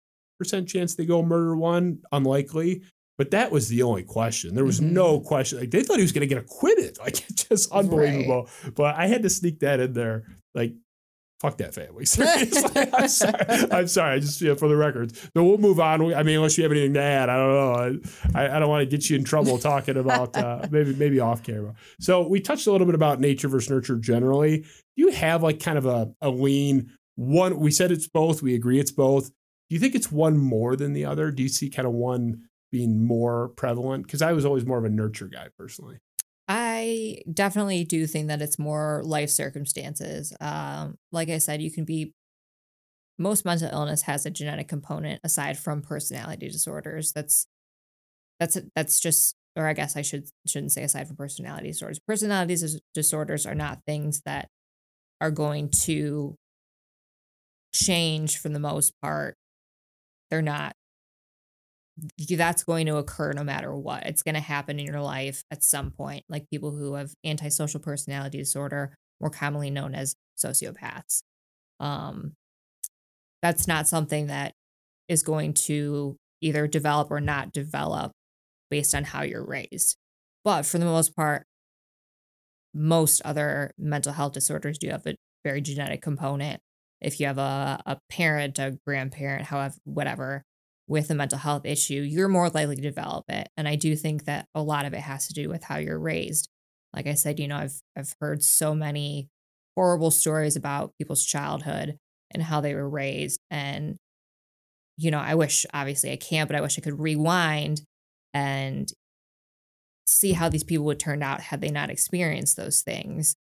chance 0.67 0.95
they 0.95 1.05
go 1.05 1.23
murder 1.23 1.55
one, 1.55 1.99
unlikely. 2.11 2.81
But 3.17 3.31
that 3.31 3.49
was 3.51 3.69
the 3.69 3.81
only 3.83 4.03
question. 4.03 4.55
There 4.55 4.65
was 4.65 4.81
Mhm. 4.81 4.91
no 4.91 5.21
question. 5.21 5.59
Like 5.59 5.71
they 5.71 5.83
thought 5.83 5.95
he 5.97 6.01
was 6.03 6.11
going 6.11 6.27
to 6.27 6.33
get 6.33 6.43
acquitted. 6.43 6.97
Like 6.99 7.23
it's 7.29 7.45
just 7.45 7.71
unbelievable. 7.71 8.49
But 8.75 8.95
I 8.95 9.07
had 9.07 9.23
to 9.23 9.29
sneak 9.29 9.59
that 9.59 9.79
in 9.79 9.93
there. 9.93 10.25
Like, 10.53 10.73
fuck 11.45 11.57
that 11.57 11.73
family. 11.73 12.05
Seriously. 12.05 12.87
I'm 12.93 13.07
sorry. 13.07 13.71
I'm 13.71 13.87
sorry. 13.87 14.15
I 14.15 14.19
just 14.19 14.41
yeah, 14.41 14.55
for 14.55 14.67
the 14.67 14.75
record. 14.75 15.13
No, 15.35 15.43
we'll 15.43 15.57
move 15.57 15.79
on. 15.79 16.13
I 16.13 16.23
mean, 16.23 16.37
unless 16.37 16.57
you 16.57 16.63
have 16.63 16.71
anything 16.71 16.93
to 16.95 17.01
add, 17.01 17.29
I 17.29 17.37
don't 17.37 17.53
know. 17.53 18.09
I, 18.33 18.55
I 18.55 18.59
don't 18.59 18.69
want 18.69 18.81
to 18.81 18.97
get 18.97 19.09
you 19.09 19.17
in 19.17 19.23
trouble 19.23 19.57
talking 19.57 19.97
about 19.97 20.35
uh, 20.35 20.67
maybe 20.71 20.95
maybe 20.95 21.19
off 21.19 21.43
camera. 21.43 21.73
So 21.99 22.27
we 22.27 22.39
touched 22.39 22.67
a 22.67 22.71
little 22.71 22.85
bit 22.85 22.95
about 22.95 23.19
nature 23.19 23.47
versus 23.47 23.69
nurture 23.69 23.97
generally. 23.97 24.59
Do 24.59 24.67
you 24.95 25.11
have 25.11 25.43
like 25.43 25.59
kind 25.59 25.77
of 25.77 25.85
a, 25.85 26.11
a 26.21 26.29
lean 26.29 26.91
one? 27.15 27.59
We 27.59 27.71
said 27.71 27.91
it's 27.91 28.07
both. 28.07 28.41
We 28.41 28.55
agree 28.55 28.79
it's 28.79 28.91
both. 28.91 29.27
Do 29.27 29.75
you 29.75 29.79
think 29.79 29.95
it's 29.95 30.11
one 30.11 30.37
more 30.37 30.75
than 30.75 30.93
the 30.93 31.05
other? 31.05 31.31
Do 31.31 31.43
you 31.43 31.49
see 31.49 31.69
kind 31.69 31.87
of 31.87 31.93
one 31.93 32.43
being 32.71 33.03
more 33.03 33.49
prevalent? 33.49 34.05
Because 34.05 34.21
I 34.21 34.33
was 34.33 34.45
always 34.45 34.65
more 34.65 34.77
of 34.77 34.85
a 34.85 34.89
nurture 34.89 35.27
guy 35.27 35.47
personally. 35.57 35.97
I 36.47 37.19
definitely 37.31 37.83
do 37.83 38.05
think 38.05 38.27
that 38.27 38.41
it's 38.41 38.59
more 38.59 39.01
life 39.03 39.29
circumstances. 39.29 40.33
Um, 40.39 40.97
like 41.11 41.29
I 41.29 41.39
said, 41.39 41.61
you 41.61 41.71
can 41.71 41.85
be 41.85 42.13
most 43.17 43.45
mental 43.45 43.69
illness 43.71 44.03
has 44.03 44.25
a 44.25 44.29
genetic 44.29 44.67
component 44.67 45.21
aside 45.23 45.57
from 45.57 45.81
personality 45.81 46.49
disorders. 46.49 47.13
That's 47.13 47.47
that's 48.39 48.57
that's 48.75 48.99
just 48.99 49.35
or 49.55 49.67
I 49.67 49.73
guess 49.73 49.95
I 49.95 50.01
should 50.01 50.27
shouldn't 50.45 50.73
say 50.73 50.83
aside 50.83 51.07
from 51.07 51.15
personality 51.15 51.69
disorders. 51.69 51.99
Personality 51.99 52.57
disorders 52.93 53.45
are 53.45 53.55
not 53.55 53.79
things 53.87 54.21
that 54.25 54.49
are 55.21 55.31
going 55.31 55.69
to 55.69 56.35
change 57.73 58.37
for 58.37 58.49
the 58.49 58.59
most 58.59 58.93
part. 59.01 59.35
They're 60.29 60.41
not 60.41 60.73
that's 62.29 62.63
going 62.63 62.85
to 62.87 62.97
occur 62.97 63.31
no 63.31 63.43
matter 63.43 63.73
what. 63.75 64.05
It's 64.05 64.23
going 64.23 64.35
to 64.35 64.41
happen 64.41 64.79
in 64.79 64.85
your 64.85 65.01
life 65.01 65.43
at 65.51 65.63
some 65.63 65.91
point. 65.91 66.25
Like 66.27 66.49
people 66.49 66.71
who 66.71 66.95
have 66.95 67.13
antisocial 67.25 67.79
personality 67.79 68.37
disorder, 68.37 68.93
more 69.21 69.29
commonly 69.29 69.69
known 69.69 69.95
as 69.95 70.15
sociopaths. 70.37 71.21
Um, 71.79 72.33
that's 73.41 73.67
not 73.67 73.87
something 73.87 74.27
that 74.27 74.53
is 75.07 75.23
going 75.23 75.53
to 75.53 76.17
either 76.41 76.67
develop 76.67 77.11
or 77.11 77.21
not 77.21 77.51
develop 77.51 78.11
based 78.69 78.93
on 78.93 79.03
how 79.03 79.23
you're 79.23 79.45
raised. 79.45 79.95
But 80.43 80.65
for 80.65 80.77
the 80.77 80.85
most 80.85 81.15
part, 81.15 81.45
most 82.73 83.21
other 83.23 83.71
mental 83.77 84.13
health 84.13 84.33
disorders 84.33 84.77
do 84.77 84.89
have 84.89 85.05
a 85.07 85.15
very 85.43 85.61
genetic 85.61 86.01
component. 86.01 86.59
If 87.01 87.19
you 87.19 87.27
have 87.27 87.37
a, 87.37 87.81
a 87.85 87.97
parent, 88.09 88.59
a 88.59 88.77
grandparent, 88.85 89.45
however, 89.45 89.75
whatever, 89.85 90.43
with 90.87 91.09
a 91.09 91.15
mental 91.15 91.39
health 91.39 91.65
issue, 91.65 92.01
you're 92.01 92.27
more 92.29 92.49
likely 92.49 92.75
to 92.75 92.81
develop 92.81 93.25
it. 93.29 93.49
And 93.57 93.67
I 93.67 93.75
do 93.75 93.95
think 93.95 94.25
that 94.25 94.47
a 94.53 94.61
lot 94.61 94.85
of 94.85 94.93
it 94.93 94.99
has 94.99 95.27
to 95.27 95.33
do 95.33 95.49
with 95.49 95.63
how 95.63 95.77
you're 95.77 95.99
raised. 95.99 96.49
Like 96.93 97.07
I 97.07 97.15
said, 97.15 97.39
you 97.39 97.47
know, 97.47 97.57
I've 97.57 97.79
I've 97.97 98.13
heard 98.21 98.43
so 98.43 98.75
many 98.75 99.27
horrible 99.75 100.11
stories 100.11 100.55
about 100.55 100.93
people's 100.97 101.25
childhood 101.25 101.97
and 102.31 102.43
how 102.43 102.61
they 102.61 102.73
were 102.73 102.89
raised. 102.89 103.39
And, 103.51 103.97
you 104.97 105.11
know, 105.11 105.19
I 105.19 105.35
wish 105.35 105.65
obviously 105.73 106.11
I 106.11 106.17
can't, 106.17 106.47
but 106.47 106.55
I 106.55 106.61
wish 106.61 106.77
I 106.77 106.81
could 106.81 106.99
rewind 106.99 107.81
and 108.33 108.91
see 110.07 110.33
how 110.33 110.49
these 110.49 110.63
people 110.63 110.85
would 110.85 110.99
turn 110.99 111.23
out 111.23 111.41
had 111.41 111.61
they 111.61 111.71
not 111.71 111.89
experienced 111.89 112.55
those 112.55 112.81
things, 112.81 113.35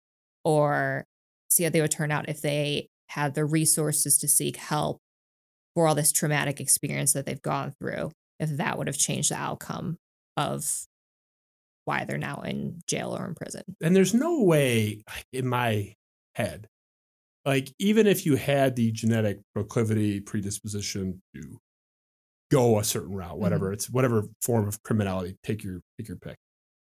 or 0.45 1.05
see 1.51 1.65
how 1.65 1.71
they 1.71 1.81
would 1.81 1.91
turn 1.91 2.11
out 2.11 2.29
if 2.29 2.41
they 2.41 2.89
had 3.09 3.35
the 3.35 3.45
resources 3.45 4.17
to 4.19 4.29
seek 4.29 4.57
help 4.57 4.99
for 5.75 5.87
all 5.87 5.95
this 5.95 6.13
traumatic 6.13 6.61
experience 6.61 7.13
that 7.13 7.27
they've 7.27 7.43
gone 7.43 7.73
through, 7.79 8.13
if 8.39 8.51
that 8.57 8.79
would 8.79 8.87
have 8.87 8.99
changed 8.99 9.31
the 9.31 9.37
outcome 9.37 9.99
of 10.37 10.87
why 11.85 12.05
they're 12.05 12.19
now 12.19 12.41
in 12.43 12.81
jail 12.87 13.17
or 13.17 13.27
in 13.27 13.35
prison. 13.35 13.63
and 13.83 13.95
there's 13.95 14.15
no 14.15 14.43
way 14.43 15.03
in 15.33 15.47
my 15.47 15.95
head 16.35 16.69
like 17.45 17.73
even 17.79 18.07
if 18.07 18.25
you 18.25 18.37
had 18.37 18.77
the 18.77 18.93
genetic 18.93 19.41
proclivity 19.55 20.21
predisposition 20.21 21.21
to 21.35 21.59
go 22.51 22.79
a 22.79 22.85
certain 22.85 23.15
route 23.15 23.39
whatever 23.39 23.67
mm-hmm. 23.67 23.75
it's 23.75 23.91
whatever 23.91 24.25
form 24.41 24.69
of 24.69 24.83
criminality 24.83 25.37
take 25.43 25.65
your 25.65 25.81
take 25.99 26.09
your 26.09 26.17
pick 26.17 26.37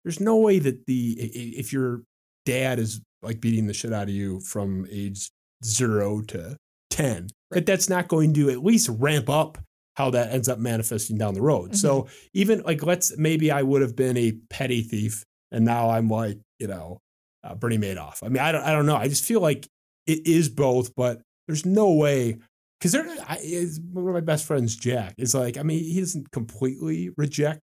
there's 0.03 0.19
no 0.19 0.37
way 0.37 0.59
that 0.59 0.85
the 0.85 1.15
if 1.19 1.73
your 1.73 2.03
dad 2.45 2.79
is 2.79 3.01
like 3.21 3.41
beating 3.41 3.67
the 3.67 3.73
shit 3.73 3.91
out 3.91 4.03
of 4.03 4.09
you 4.09 4.39
from 4.41 4.85
age 4.91 5.29
0 5.63 6.21
to 6.21 6.55
10 6.95 7.27
that 7.51 7.65
that's 7.65 7.89
not 7.89 8.07
going 8.07 8.33
to 8.33 8.49
at 8.49 8.63
least 8.63 8.89
ramp 8.89 9.29
up 9.29 9.57
how 9.95 10.09
that 10.09 10.31
ends 10.31 10.49
up 10.49 10.59
manifesting 10.59 11.17
down 11.17 11.33
the 11.33 11.41
road 11.41 11.75
so 11.75 12.07
even 12.33 12.61
like 12.63 12.83
let's 12.83 13.17
maybe 13.17 13.51
i 13.51 13.61
would 13.61 13.81
have 13.81 13.95
been 13.95 14.17
a 14.17 14.33
petty 14.49 14.81
thief 14.81 15.23
and 15.51 15.63
now 15.63 15.89
i'm 15.89 16.09
like 16.09 16.37
you 16.59 16.67
know 16.67 16.99
uh, 17.45 17.55
Bernie 17.55 17.77
Madoff. 17.77 18.23
I 18.23 18.29
mean, 18.29 18.41
I 18.41 18.51
don't, 18.51 18.63
I 18.63 18.71
don't 18.71 18.85
know. 18.85 18.95
I 18.95 19.07
just 19.07 19.23
feel 19.23 19.39
like 19.39 19.67
it 20.07 20.25
is 20.25 20.49
both, 20.49 20.95
but 20.95 21.21
there's 21.47 21.65
no 21.65 21.91
way 21.91 22.37
because 22.79 22.91
there. 22.91 23.05
I, 23.27 23.67
one 23.91 24.07
of 24.07 24.13
my 24.13 24.21
best 24.21 24.45
friends, 24.45 24.75
Jack, 24.75 25.13
is 25.17 25.35
like. 25.35 25.57
I 25.57 25.63
mean, 25.63 25.83
he 25.83 25.99
doesn't 25.99 26.31
completely 26.31 27.11
reject 27.17 27.61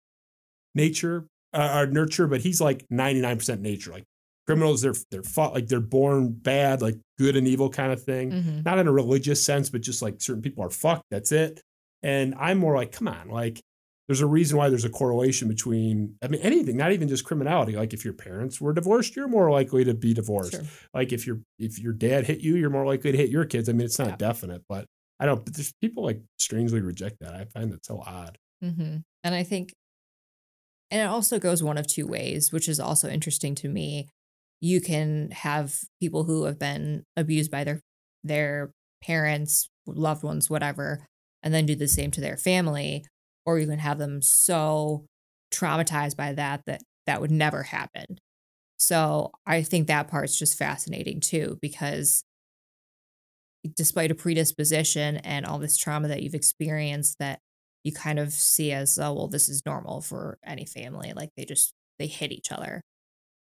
nature 0.73 1.27
uh, 1.53 1.71
or 1.75 1.87
nurture, 1.87 2.27
but 2.27 2.41
he's 2.41 2.59
like 2.59 2.85
99 2.89 3.37
percent 3.37 3.61
nature. 3.61 3.91
Like 3.91 4.05
criminals, 4.47 4.81
they're 4.81 4.95
they're 5.11 5.23
fought, 5.23 5.53
like 5.53 5.67
they're 5.67 5.79
born 5.81 6.31
bad, 6.31 6.81
like 6.81 6.95
good 7.17 7.35
and 7.35 7.47
evil 7.47 7.69
kind 7.69 7.91
of 7.91 8.01
thing. 8.03 8.31
Mhm. 8.31 8.65
Not 8.65 8.79
in 8.79 8.87
a 8.87 8.91
religious 8.91 9.43
sense, 9.45 9.69
but 9.69 9.81
just 9.81 10.01
like 10.01 10.21
certain 10.21 10.41
people 10.41 10.63
are 10.63 10.69
fucked. 10.71 11.03
That's 11.11 11.31
it. 11.31 11.61
And 12.03 12.33
I'm 12.35 12.57
more 12.57 12.75
like, 12.75 12.91
come 12.91 13.07
on, 13.07 13.29
like 13.29 13.61
there's 14.07 14.21
a 14.21 14.25
reason 14.27 14.57
why 14.57 14.69
there's 14.69 14.85
a 14.85 14.89
correlation 14.89 15.49
between 15.49 16.15
i 16.21 16.29
mean 16.29 16.39
anything 16.39 16.77
not 16.77 16.93
even 16.93 17.09
just 17.09 17.25
criminality 17.25 17.75
like 17.75 17.93
if 17.93 18.05
your 18.05 18.13
parents 18.13 18.61
were 18.61 18.71
divorced 18.73 19.17
you're 19.17 19.27
more 19.27 19.51
likely 19.51 19.83
to 19.83 19.93
be 19.93 20.13
divorced 20.13 20.51
Sure. 20.53 20.61
like 20.93 21.11
if 21.11 21.27
your 21.27 21.41
if 21.59 21.77
your 21.77 21.91
dad 21.91 22.25
hit 22.25 22.39
you 22.39 22.55
you're 22.55 22.69
more 22.69 22.85
likely 22.85 23.11
to 23.11 23.17
hit 23.17 23.29
your 23.29 23.43
kids 23.43 23.67
i 23.67 23.73
mean 23.73 23.81
it's 23.85 23.99
not 23.99 24.11
Yeah. 24.11 24.15
definite 24.15 24.63
but 24.69 24.85
i 25.19 25.25
don't 25.25 25.43
but 25.43 25.53
there's 25.55 25.73
people 25.81 26.05
like 26.05 26.21
strangely 26.39 26.79
reject 26.79 27.17
that 27.19 27.33
i 27.33 27.43
find 27.45 27.69
that 27.73 27.85
so 27.85 27.99
odd 27.99 28.37
hmm 28.61 28.99
And 29.25 29.35
I 29.35 29.43
think, 29.43 29.73
and 30.89 31.01
it 31.01 31.05
also 31.07 31.37
goes 31.39 31.61
one 31.61 31.77
of 31.77 31.85
two 31.87 32.07
ways, 32.07 32.51
which 32.53 32.69
is 32.69 32.79
also 32.79 33.09
interesting 33.09 33.55
to 33.55 33.67
me. 33.69 34.07
You 34.59 34.81
can 34.81 35.31
have 35.31 35.75
people 35.99 36.23
who 36.23 36.45
have 36.45 36.59
been 36.59 37.03
abused 37.15 37.51
by 37.51 37.63
their 37.63 37.81
their 38.23 38.71
parents, 39.03 39.69
loved 39.85 40.23
ones, 40.23 40.49
whatever, 40.49 41.05
and 41.43 41.53
then 41.53 41.65
do 41.65 41.75
the 41.75 41.87
same 41.87 42.11
to 42.11 42.21
their 42.21 42.37
family, 42.37 43.05
or 43.45 43.59
you 43.59 43.67
can 43.67 43.79
have 43.79 43.99
them 43.99 44.21
so 44.21 45.05
traumatized 45.53 46.17
by 46.17 46.33
that 46.33 46.61
that 46.65 46.81
that 47.05 47.21
would 47.21 47.31
never 47.31 47.63
happen. 47.63 48.17
So 48.77 49.31
I 49.45 49.63
think 49.63 49.87
that 49.87 50.07
part's 50.09 50.37
just 50.39 50.57
fascinating 50.57 51.19
too, 51.21 51.59
because 51.61 52.23
despite 53.75 54.11
a 54.11 54.15
predisposition 54.15 55.17
and 55.17 55.45
all 55.45 55.59
this 55.59 55.77
trauma 55.77 56.07
that 56.07 56.21
you've 56.23 56.35
experienced, 56.35 57.17
that 57.19 57.39
you 57.83 57.91
kind 57.91 58.19
of 58.19 58.33
see 58.33 58.71
as 58.71 58.97
oh 58.99 59.13
well 59.13 59.27
this 59.27 59.47
is 59.47 59.65
normal 59.65 60.01
for 60.01 60.37
any 60.45 60.65
family 60.65 61.13
like 61.15 61.29
they 61.37 61.45
just 61.45 61.73
they 61.99 62.07
hit 62.07 62.33
each 62.33 62.51
other 62.51 62.81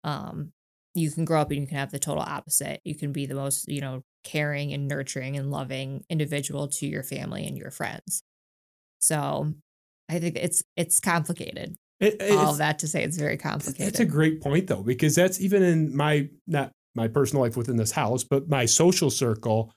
um 0.04 0.52
you 0.94 1.10
can 1.10 1.24
grow 1.24 1.40
up 1.40 1.50
and 1.50 1.60
you 1.60 1.66
can 1.66 1.76
have 1.76 1.90
the 1.90 1.98
total 1.98 2.22
opposite. 2.22 2.80
You 2.84 2.94
can 2.94 3.12
be 3.12 3.26
the 3.26 3.34
most 3.34 3.68
you 3.68 3.80
know 3.80 4.02
caring 4.24 4.72
and 4.72 4.88
nurturing 4.88 5.36
and 5.36 5.50
loving 5.50 6.04
individual 6.08 6.68
to 6.68 6.86
your 6.86 7.02
family 7.02 7.46
and 7.46 7.56
your 7.58 7.70
friends. 7.70 8.22
So 9.00 9.52
i 10.10 10.18
think 10.18 10.36
it's 10.36 10.62
it's 10.76 11.00
complicated. 11.00 11.76
It- 12.00 12.20
all 12.22 12.26
it's- 12.28 12.50
of 12.52 12.58
that 12.58 12.78
to 12.80 12.88
say 12.88 13.02
it's 13.04 13.16
very 13.16 13.36
complicated 13.36 13.88
It's 13.88 14.00
a 14.00 14.04
great 14.04 14.40
point 14.42 14.66
though, 14.66 14.82
because 14.82 15.14
that's 15.14 15.40
even 15.40 15.62
in 15.62 15.96
my 15.96 16.28
not 16.46 16.72
my 16.94 17.08
personal 17.08 17.42
life 17.42 17.56
within 17.56 17.76
this 17.76 17.90
house, 17.90 18.22
but 18.24 18.48
my 18.48 18.66
social 18.66 19.10
circle, 19.10 19.72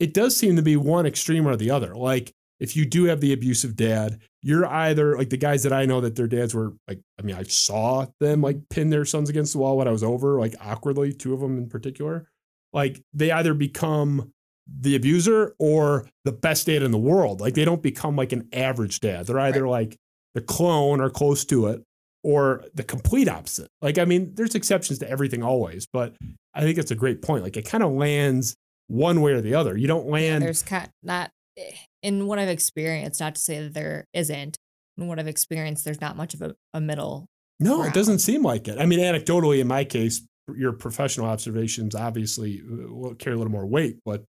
it 0.00 0.12
does 0.14 0.36
seem 0.36 0.56
to 0.56 0.62
be 0.62 0.76
one 0.76 1.06
extreme 1.06 1.46
or 1.46 1.56
the 1.56 1.70
other. 1.70 1.94
Like 1.94 2.32
if 2.60 2.76
you 2.76 2.86
do 2.86 3.04
have 3.04 3.20
the 3.20 3.32
abusive 3.32 3.76
dad, 3.76 4.20
you're 4.42 4.66
either 4.66 5.16
like 5.16 5.30
the 5.30 5.36
guys 5.36 5.62
that 5.64 5.72
I 5.72 5.84
know 5.86 6.00
that 6.00 6.16
their 6.16 6.26
dads 6.26 6.54
were 6.54 6.72
like, 6.88 7.00
I 7.18 7.22
mean, 7.22 7.36
I 7.36 7.42
saw 7.42 8.06
them 8.20 8.40
like 8.40 8.68
pin 8.70 8.90
their 8.90 9.04
sons 9.04 9.28
against 9.28 9.52
the 9.52 9.58
wall 9.58 9.76
when 9.76 9.88
I 9.88 9.92
was 9.92 10.02
over, 10.02 10.38
like 10.38 10.54
awkwardly, 10.60 11.12
two 11.12 11.34
of 11.34 11.40
them 11.40 11.58
in 11.58 11.68
particular. 11.68 12.28
Like 12.72 13.02
they 13.12 13.30
either 13.30 13.54
become 13.54 14.32
the 14.80 14.96
abuser 14.96 15.54
or 15.58 16.08
the 16.24 16.32
best 16.32 16.66
dad 16.66 16.82
in 16.82 16.90
the 16.90 16.98
world. 16.98 17.40
Like 17.40 17.54
they 17.54 17.64
don't 17.64 17.82
become 17.82 18.16
like 18.16 18.32
an 18.32 18.48
average 18.52 19.00
dad. 19.00 19.26
They're 19.26 19.38
either 19.38 19.64
right. 19.64 19.88
like 19.88 19.98
the 20.34 20.40
clone 20.40 21.00
or 21.00 21.10
close 21.10 21.44
to 21.46 21.66
it 21.66 21.82
or 22.22 22.64
the 22.74 22.82
complete 22.82 23.28
opposite. 23.28 23.68
Like, 23.80 23.98
I 23.98 24.04
mean, 24.04 24.34
there's 24.34 24.54
exceptions 24.54 24.98
to 25.00 25.08
everything 25.08 25.42
always, 25.42 25.86
but 25.92 26.14
I 26.54 26.62
think 26.62 26.78
it's 26.78 26.90
a 26.90 26.96
great 26.96 27.22
point. 27.22 27.44
Like 27.44 27.56
it 27.56 27.68
kind 27.68 27.84
of 27.84 27.92
lands 27.92 28.56
one 28.88 29.20
way 29.20 29.32
or 29.32 29.40
the 29.40 29.54
other. 29.54 29.76
You 29.76 29.86
don't 29.86 30.08
land. 30.08 30.42
Yeah, 30.42 30.46
there's 30.46 30.62
kind 30.62 30.84
of 30.84 30.90
not 31.02 31.30
eh, 31.56 31.70
in 32.02 32.26
what 32.26 32.38
I've 32.38 32.48
experienced, 32.48 33.20
not 33.20 33.34
to 33.34 33.40
say 33.40 33.62
that 33.62 33.74
there 33.74 34.06
isn't. 34.12 34.58
In 34.98 35.08
what 35.08 35.18
I've 35.18 35.28
experienced, 35.28 35.84
there's 35.84 36.00
not 36.00 36.16
much 36.16 36.34
of 36.34 36.42
a, 36.42 36.54
a 36.72 36.80
middle. 36.80 37.26
No, 37.60 37.76
ground. 37.76 37.88
it 37.88 37.94
doesn't 37.94 38.20
seem 38.20 38.42
like 38.42 38.68
it. 38.68 38.78
I 38.78 38.86
mean, 38.86 38.98
anecdotally, 38.98 39.60
in 39.60 39.66
my 39.66 39.84
case, 39.84 40.22
your 40.54 40.72
professional 40.72 41.26
observations 41.26 41.94
obviously 41.94 42.62
uh, 42.62 42.92
will 42.92 43.14
carry 43.14 43.34
a 43.34 43.38
little 43.38 43.52
more 43.52 43.66
weight, 43.66 43.98
but 44.04 44.24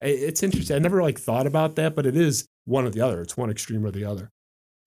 it's 0.00 0.42
interesting. 0.42 0.76
I 0.76 0.80
never 0.80 1.02
like 1.02 1.18
thought 1.18 1.46
about 1.46 1.76
that, 1.76 1.94
but 1.94 2.06
it 2.06 2.16
is 2.16 2.46
one 2.64 2.84
or 2.84 2.90
the 2.90 3.00
other. 3.00 3.20
It's 3.22 3.36
one 3.36 3.50
extreme 3.50 3.84
or 3.84 3.90
the 3.90 4.04
other. 4.04 4.30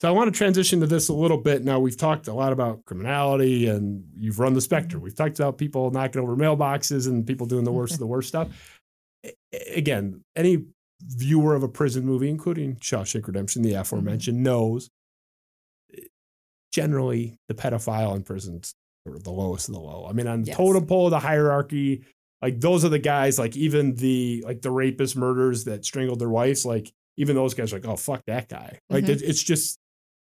So 0.01 0.09
I 0.09 0.11
want 0.11 0.31
to 0.31 0.37
transition 0.37 0.81
to 0.81 0.87
this 0.87 1.07
a 1.07 1.13
little 1.13 1.37
bit. 1.37 1.63
Now 1.63 1.79
we've 1.79 1.95
talked 1.95 2.27
a 2.27 2.33
lot 2.33 2.51
about 2.51 2.83
criminality 2.85 3.67
and 3.67 4.03
you've 4.17 4.39
run 4.39 4.53
the 4.53 4.61
spectrum. 4.61 5.01
We've 5.01 5.15
talked 5.15 5.39
about 5.39 5.57
people 5.57 5.89
knocking 5.91 6.21
over 6.21 6.35
mailboxes 6.35 7.07
and 7.07 7.25
people 7.25 7.47
doing 7.47 7.63
the 7.63 7.71
worst 7.71 7.93
of 7.93 7.99
the 7.99 8.07
worst 8.07 8.27
stuff. 8.27 8.49
Again, 9.73 10.21
any 10.35 10.65
viewer 11.07 11.55
of 11.55 11.63
a 11.63 11.67
prison 11.67 12.05
movie, 12.05 12.29
including 12.29 12.75
Shawshank 12.77 13.27
Redemption, 13.27 13.61
the 13.61 13.73
aforementioned, 13.73 14.41
knows 14.43 14.89
generally 16.73 17.37
the 17.47 17.53
pedophile 17.53 18.15
in 18.15 18.23
prisons 18.23 18.75
are 19.07 19.19
the 19.19 19.31
lowest 19.31 19.69
of 19.69 19.75
the 19.75 19.81
low. 19.81 20.07
I 20.09 20.13
mean, 20.13 20.27
on 20.27 20.41
the 20.41 20.47
yes. 20.47 20.57
totem 20.57 20.85
pole 20.85 21.05
of 21.05 21.11
the 21.11 21.19
hierarchy, 21.19 22.03
like 22.41 22.59
those 22.59 22.83
are 22.83 22.89
the 22.89 22.99
guys, 22.99 23.39
like 23.39 23.55
even 23.55 23.95
the 23.95 24.43
like 24.45 24.61
the 24.61 24.71
rapist 24.71 25.15
murders 25.15 25.65
that 25.65 25.85
strangled 25.85 26.19
their 26.19 26.29
wives, 26.29 26.65
like 26.65 26.91
even 27.17 27.35
those 27.35 27.53
guys 27.53 27.71
are 27.71 27.77
like, 27.77 27.87
oh 27.87 27.95
fuck 27.95 28.23
that 28.27 28.49
guy. 28.49 28.79
Like 28.89 29.05
mm-hmm. 29.05 29.25
it's 29.25 29.41
just 29.41 29.79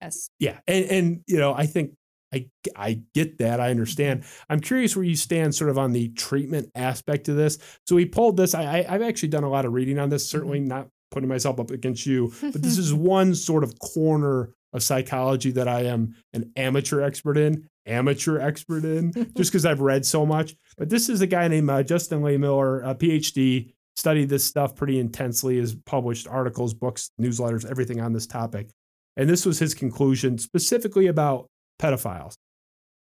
Yes. 0.00 0.30
Yeah. 0.38 0.58
And 0.66 0.84
and 0.86 1.20
you 1.26 1.38
know, 1.38 1.54
I 1.54 1.66
think 1.66 1.92
I 2.32 2.48
I 2.76 3.02
get 3.14 3.38
that. 3.38 3.60
I 3.60 3.70
understand. 3.70 4.24
I'm 4.48 4.60
curious 4.60 4.96
where 4.96 5.04
you 5.04 5.16
stand 5.16 5.54
sort 5.54 5.70
of 5.70 5.78
on 5.78 5.92
the 5.92 6.08
treatment 6.08 6.70
aspect 6.74 7.28
of 7.28 7.36
this. 7.36 7.58
So 7.86 7.96
we 7.96 8.04
pulled 8.04 8.36
this. 8.36 8.54
I, 8.54 8.78
I 8.78 8.82
have 8.82 9.02
actually 9.02 9.28
done 9.28 9.44
a 9.44 9.50
lot 9.50 9.64
of 9.64 9.72
reading 9.72 9.98
on 9.98 10.08
this, 10.08 10.28
certainly 10.28 10.58
mm-hmm. 10.58 10.68
not 10.68 10.88
putting 11.10 11.28
myself 11.28 11.60
up 11.60 11.70
against 11.70 12.04
you, 12.06 12.32
but 12.40 12.62
this 12.62 12.78
is 12.78 12.92
one 12.94 13.34
sort 13.34 13.64
of 13.64 13.78
corner 13.78 14.50
of 14.72 14.82
psychology 14.82 15.50
that 15.52 15.68
I 15.68 15.84
am 15.84 16.14
an 16.32 16.52
amateur 16.56 17.00
expert 17.00 17.38
in, 17.38 17.68
amateur 17.86 18.38
expert 18.38 18.84
in, 18.84 19.12
just 19.36 19.50
because 19.50 19.64
I've 19.64 19.80
read 19.80 20.04
so 20.04 20.26
much. 20.26 20.54
But 20.76 20.90
this 20.90 21.08
is 21.08 21.20
a 21.20 21.26
guy 21.26 21.48
named 21.48 21.70
uh, 21.70 21.82
Justin 21.82 22.20
Lehmiller, 22.20 22.86
a 22.86 22.94
PhD, 22.94 23.72
studied 23.94 24.28
this 24.28 24.44
stuff 24.44 24.74
pretty 24.74 24.98
intensely, 24.98 25.58
has 25.58 25.74
published 25.74 26.28
articles, 26.28 26.74
books, 26.74 27.10
newsletters, 27.20 27.64
everything 27.68 28.00
on 28.00 28.12
this 28.12 28.26
topic. 28.26 28.68
And 29.16 29.28
this 29.28 29.46
was 29.46 29.58
his 29.58 29.72
conclusion 29.72 30.36
specifically 30.36 31.06
about 31.06 31.48
pedophiles. 31.78 32.34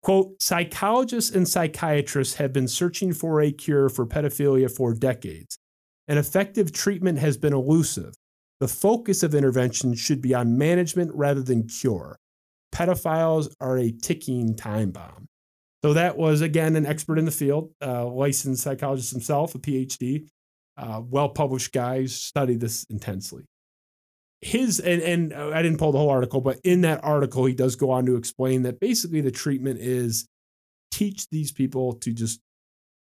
Quote 0.03 0.41
Psychologists 0.41 1.35
and 1.35 1.49
psychiatrists 1.49 2.37
have 2.37 2.53
been 2.53 2.69
searching 2.69 3.13
for 3.13 3.41
a 3.41 3.51
cure 3.51 3.89
for 3.89 4.07
pedophilia 4.07 4.75
for 4.75 4.95
decades. 4.95 5.59
An 6.07 6.19
effective 6.19 6.73
treatment 6.73 7.19
has 7.19 7.37
been 7.37 7.53
elusive. 7.53 8.15
The 8.61 8.69
focus 8.69 9.23
of 9.23 9.35
intervention 9.35 9.95
should 9.95 10.23
be 10.23 10.35
on 10.35 10.57
management 10.57 11.11
rather 11.15 11.43
than 11.43 11.69
cure. 11.69 12.19
Pedophiles 12.73 13.49
are 13.61 13.79
a 13.79 13.93
ticking 13.93 14.57
time 14.57 14.91
bomb. 14.91 15.27
So 15.85 15.93
that 15.95 16.17
was, 16.17 16.41
again, 16.41 16.75
an 16.75 16.87
expert 16.87 17.19
in 17.19 17.25
the 17.25 17.31
field, 17.31 17.73
uh, 17.81 18.07
licensed 18.07 18.63
psychologist 18.63 19.13
himself, 19.13 19.55
a 19.55 19.59
PhD, 19.59 20.27
uh, 20.77 21.03
well 21.05 21.29
published 21.29 21.73
guys, 21.73 22.15
studied 22.15 22.61
this 22.61 22.85
intensely 22.91 23.45
his 24.41 24.79
and, 24.79 25.03
and 25.03 25.33
uh, 25.33 25.51
I 25.53 25.63
didn't 25.63 25.79
pull 25.79 25.93
the 25.93 25.99
whole 25.99 26.11
article, 26.11 26.41
but 26.41 26.59
in 26.65 26.83
that 26.83 27.03
article, 27.03 27.45
he 27.45 27.55
does 27.55 27.77
go 27.77 27.91
on 27.91 28.07
to 28.07 28.17
explain 28.17 28.63
that 28.63 28.81
basically 28.81 29.21
the 29.21 29.31
treatment 29.31 29.81
is 29.81 30.29
teach 30.91 31.29
these 31.31 31.53
people 31.53 31.95
to 31.95 32.13
just 32.13 32.41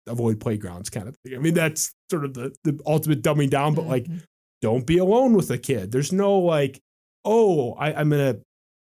avoid 0.07 0.39
playgrounds 0.39 0.89
kind 0.89 1.07
of 1.07 1.15
thing. 1.17 1.35
I 1.35 1.39
mean, 1.39 1.53
that's 1.53 1.93
sort 2.09 2.25
of 2.25 2.33
the, 2.33 2.55
the 2.63 2.79
ultimate 2.85 3.21
dumbing 3.21 3.49
down, 3.49 3.75
but 3.75 3.85
like, 3.85 4.05
mm-hmm. 4.05 4.17
don't 4.61 4.85
be 4.85 4.97
alone 4.97 5.33
with 5.33 5.51
a 5.51 5.57
kid. 5.57 5.91
There's 5.91 6.11
no 6.11 6.39
like, 6.39 6.81
oh, 7.23 7.73
I, 7.73 7.93
I'm 7.93 8.09
gonna 8.09 8.37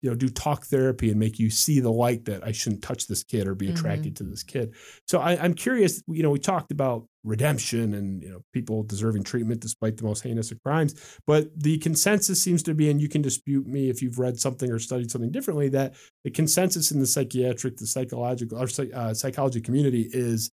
you 0.02 0.10
know 0.10 0.16
do 0.16 0.30
talk 0.30 0.66
therapy 0.66 1.10
and 1.10 1.20
make 1.20 1.40
you 1.40 1.50
see 1.50 1.80
the 1.80 1.92
light 1.92 2.26
that 2.26 2.46
I 2.46 2.52
shouldn't 2.52 2.84
touch 2.84 3.08
this 3.08 3.24
kid 3.24 3.48
or 3.48 3.56
be 3.56 3.70
attracted 3.70 4.16
mm-hmm. 4.16 4.26
to 4.26 4.30
this 4.30 4.44
kid. 4.44 4.74
So 5.08 5.20
I, 5.20 5.42
I'm 5.42 5.54
curious. 5.54 6.04
You 6.08 6.24
know, 6.24 6.30
we 6.30 6.40
talked 6.40 6.72
about 6.72 7.08
redemption 7.24 7.96
and 7.96 8.22
you 8.22 8.30
know 8.30 8.42
people 8.54 8.84
deserving 8.84 9.24
treatment 9.24 9.62
despite 9.62 9.98
the 9.98 10.04
most 10.04 10.22
heinous 10.22 10.52
of 10.52 10.62
crimes, 10.64 11.20
but 11.26 11.48
the 11.58 11.78
consensus 11.80 12.42
seems 12.42 12.64
to 12.64 12.74
be, 12.74 12.90
and 12.90 13.02
you 13.02 13.10
can 13.10 13.22
dispute 13.22 13.66
me 13.68 13.90
if 13.90 14.02
you've 14.02 14.20
read 14.20 14.40
something 14.40 14.72
or 14.72 14.80
studied 14.80 15.10
something 15.12 15.32
differently, 15.32 15.70
that 15.70 15.96
the 16.24 16.32
consensus 16.32 16.92
in 16.92 17.00
the 17.00 17.08
psychiatric, 17.08 17.78
the 17.78 17.88
psychological 17.88 18.58
or 18.60 18.68
uh, 18.94 19.14
psychology 19.14 19.62
community 19.62 20.10
is 20.12 20.52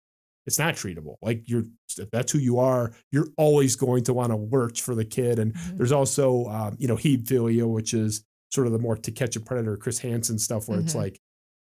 it's 0.47 0.59
not 0.59 0.74
treatable. 0.74 1.16
Like 1.22 1.43
you're, 1.47 1.64
if 1.99 2.11
that's 2.11 2.32
who 2.32 2.38
you 2.38 2.59
are, 2.59 2.93
you're 3.12 3.28
always 3.36 3.76
going 3.76 4.05
to 4.05 4.14
want 4.14 4.30
to 4.30 4.36
lurch 4.36 4.82
for 4.82 4.95
the 4.95 5.05
kid. 5.05 5.38
And 5.38 5.55
mm-hmm. 5.55 5.76
there's 5.76 5.93
also, 5.93 6.47
um, 6.47 6.76
you 6.78 6.88
know, 6.88 6.97
hebephilia, 6.97 7.68
which 7.68 7.95
is 7.95 8.24
sort 8.51 8.66
of 8.66 8.72
the 8.72 8.78
more 8.78 8.96
to 8.96 9.11
catch 9.11 9.36
a 9.36 9.40
predator 9.40 9.76
Chris 9.76 9.98
Hansen 9.98 10.38
stuff 10.38 10.68
where 10.68 10.78
mm-hmm. 10.78 10.86
it's 10.86 10.94
like 10.94 11.20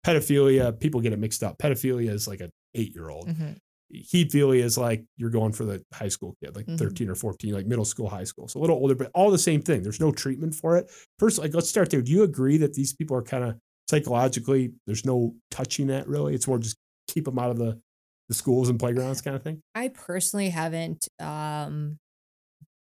pedophilia 0.05 0.79
people 0.79 1.01
get 1.01 1.13
it 1.13 1.19
mixed 1.19 1.43
up. 1.43 1.59
Pedophilia 1.59 2.11
is 2.11 2.29
like 2.29 2.41
an 2.41 2.51
eight 2.75 2.95
year 2.95 3.09
old 3.11 3.29
mm-hmm. 3.29 3.53
hebephilia 3.95 4.63
is 4.63 4.77
like 4.77 5.05
you're 5.17 5.31
going 5.31 5.53
for 5.53 5.65
the 5.65 5.83
high 5.93 6.09
school 6.09 6.37
kid 6.43 6.55
like 6.55 6.67
mm-hmm. 6.67 6.77
13 6.77 7.09
or 7.09 7.15
14 7.15 7.55
like 7.55 7.67
middle 7.67 7.85
school 7.85 8.09
high 8.09 8.25
school. 8.25 8.49
So 8.49 8.61
a 8.61 8.63
little 8.63 8.77
older 8.77 8.95
but 8.95 9.11
all 9.15 9.31
the 9.31 9.39
same 9.39 9.63
thing. 9.63 9.83
There's 9.83 10.01
no 10.01 10.13
treatment 10.13 10.55
for 10.55 10.77
it. 10.77 10.91
First 11.19 11.39
like 11.39 11.55
let's 11.55 11.69
start 11.69 11.91
there. 11.91 12.03
Do 12.03 12.13
you 12.13 12.23
agree 12.23 12.59
that 12.59 12.75
these 12.75 12.93
people 12.93 13.17
are 13.17 13.23
kind 13.23 13.45
of 13.45 13.57
psychologically 13.89 14.73
there's 14.87 15.05
no 15.05 15.35
touching 15.51 15.89
that 15.89 16.07
really? 16.07 16.35
It's 16.35 16.47
more 16.47 16.59
just 16.59 16.77
keep 17.09 17.25
them 17.25 17.39
out 17.39 17.51
of 17.51 17.59
the 17.59 17.81
the 18.29 18.35
schools 18.35 18.71
and 18.71 18.79
playgrounds 18.79 19.21
kind 19.21 19.37
of 19.37 19.43
thing? 19.43 19.61
I 19.75 19.89
personally 19.89 20.51
haven't 20.51 21.09
um 21.21 21.99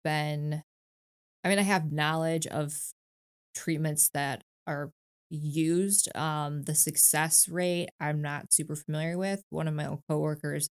been 0.04 0.62
i 1.44 1.50
mean 1.50 1.60
i 1.60 1.62
have 1.62 1.92
knowledge 1.92 2.46
of 2.48 2.74
treatments 3.54 4.10
that 4.14 4.44
are 4.68 4.92
used. 5.30 6.16
Um, 6.16 6.64
the 6.64 6.76
success 6.76 7.48
rate 7.50 7.90
I'm 8.00 8.22
not 8.22 8.54
super 8.54 8.76
familiar 8.76 9.18
with. 9.18 9.44
One 9.50 9.68
of 9.68 9.74
my 9.74 9.86
own 9.86 10.00
coworkers 10.10 10.70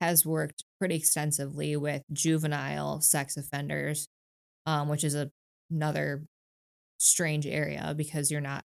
has 0.00 0.26
worked 0.26 0.64
pretty 0.78 0.96
extensively 0.96 1.76
with 1.76 2.02
juvenile 2.12 3.00
sex 3.00 3.36
offenders, 3.36 4.06
um, 4.66 4.88
which 4.88 5.04
is 5.04 5.14
a, 5.14 5.30
another 5.70 6.24
strange 6.98 7.46
area 7.46 7.94
because 7.96 8.30
you're 8.30 8.40
not 8.40 8.64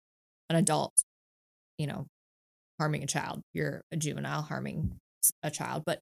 an 0.51 0.57
adult, 0.57 1.03
you 1.79 1.87
know, 1.87 2.07
harming 2.79 3.03
a 3.03 3.07
child. 3.07 3.43
You're 3.53 3.83
a 3.93 3.97
juvenile 3.97 4.43
harming 4.43 4.99
a 5.43 5.51
child, 5.51 5.85
but 5.87 6.01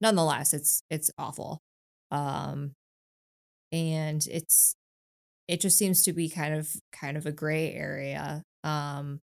nonetheless, 0.00 0.54
it's 0.54 0.82
it's 0.90 1.10
awful. 1.18 1.60
Um, 2.10 2.72
and 3.72 4.26
it's 4.26 4.74
it 5.48 5.60
just 5.60 5.78
seems 5.78 6.02
to 6.04 6.12
be 6.12 6.28
kind 6.28 6.54
of 6.54 6.70
kind 6.92 7.16
of 7.16 7.26
a 7.26 7.32
gray 7.32 7.72
area. 7.72 8.42
Um, 8.64 9.20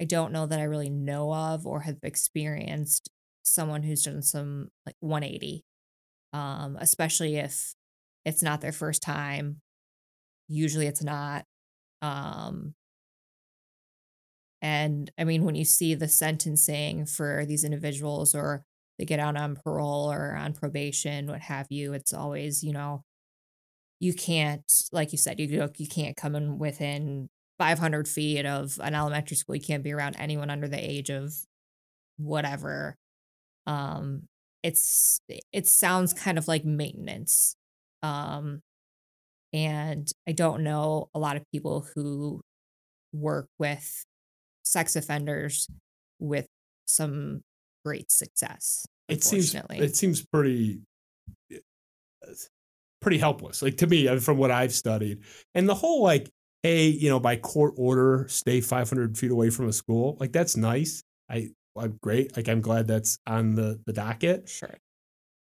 I 0.00 0.04
don't 0.04 0.32
know 0.32 0.46
that 0.46 0.60
I 0.60 0.64
really 0.64 0.90
know 0.90 1.34
of 1.34 1.66
or 1.66 1.80
have 1.80 1.98
experienced 2.02 3.10
someone 3.42 3.82
who's 3.82 4.04
done 4.04 4.22
some 4.22 4.68
like 4.86 4.94
180, 5.00 5.64
um, 6.32 6.76
especially 6.80 7.36
if 7.36 7.74
it's 8.24 8.42
not 8.42 8.60
their 8.60 8.72
first 8.72 9.02
time. 9.02 9.60
Usually 10.48 10.86
it's 10.86 11.02
not. 11.02 11.44
Um, 12.02 12.74
and 14.60 15.10
I 15.18 15.24
mean, 15.24 15.44
when 15.44 15.54
you 15.54 15.64
see 15.64 15.94
the 15.94 16.08
sentencing 16.08 17.06
for 17.06 17.44
these 17.46 17.64
individuals 17.64 18.34
or 18.34 18.64
they 18.98 19.04
get 19.04 19.20
out 19.20 19.36
on 19.36 19.56
parole 19.56 20.10
or 20.12 20.34
on 20.34 20.52
probation, 20.52 21.28
what 21.28 21.40
have 21.42 21.66
you, 21.70 21.92
it's 21.92 22.12
always, 22.12 22.64
you 22.64 22.72
know, 22.72 23.04
you 24.00 24.14
can't, 24.14 24.62
like 24.92 25.12
you 25.12 25.18
said, 25.18 25.40
you 25.40 25.68
you 25.76 25.88
can't 25.88 26.16
come 26.16 26.34
in 26.34 26.58
within 26.58 27.28
500 27.58 28.06
feet 28.06 28.46
of 28.46 28.78
an 28.80 28.94
elementary 28.94 29.36
school. 29.36 29.56
You 29.56 29.62
can't 29.62 29.82
be 29.82 29.92
around 29.92 30.16
anyone 30.18 30.50
under 30.50 30.68
the 30.68 30.78
age 30.78 31.10
of 31.10 31.32
whatever. 32.16 32.96
Um, 33.66 34.22
it's 34.62 35.20
it 35.52 35.66
sounds 35.66 36.12
kind 36.12 36.38
of 36.38 36.48
like 36.48 36.64
maintenance. 36.64 37.56
Um, 38.02 38.60
and 39.52 40.08
I 40.28 40.32
don't 40.32 40.62
know 40.62 41.08
a 41.14 41.18
lot 41.18 41.36
of 41.36 41.42
people 41.52 41.86
who 41.94 42.40
work 43.12 43.48
with 43.58 44.04
sex 44.62 44.94
offenders 44.96 45.68
with 46.18 46.46
some 46.86 47.42
great 47.84 48.10
success. 48.12 48.86
it 49.08 49.24
seems 49.24 49.54
it 49.80 49.96
seems 49.96 50.24
pretty 50.24 50.80
pretty 53.00 53.18
helpless 53.18 53.62
like 53.62 53.76
to 53.76 53.86
me 53.86 54.08
uh, 54.08 54.18
from 54.18 54.36
what 54.38 54.50
i've 54.50 54.72
studied 54.72 55.20
and 55.54 55.68
the 55.68 55.74
whole 55.74 56.02
like 56.02 56.28
hey 56.62 56.86
you 56.88 57.08
know 57.08 57.20
by 57.20 57.36
court 57.36 57.74
order 57.76 58.26
stay 58.28 58.60
500 58.60 59.16
feet 59.16 59.30
away 59.30 59.50
from 59.50 59.68
a 59.68 59.72
school 59.72 60.16
like 60.20 60.32
that's 60.32 60.56
nice 60.56 61.02
i 61.30 61.48
i'm 61.76 61.98
great 62.02 62.36
like 62.36 62.48
i'm 62.48 62.60
glad 62.60 62.86
that's 62.88 63.18
on 63.26 63.54
the 63.54 63.80
the 63.86 63.92
docket 63.92 64.48
Sure. 64.48 64.74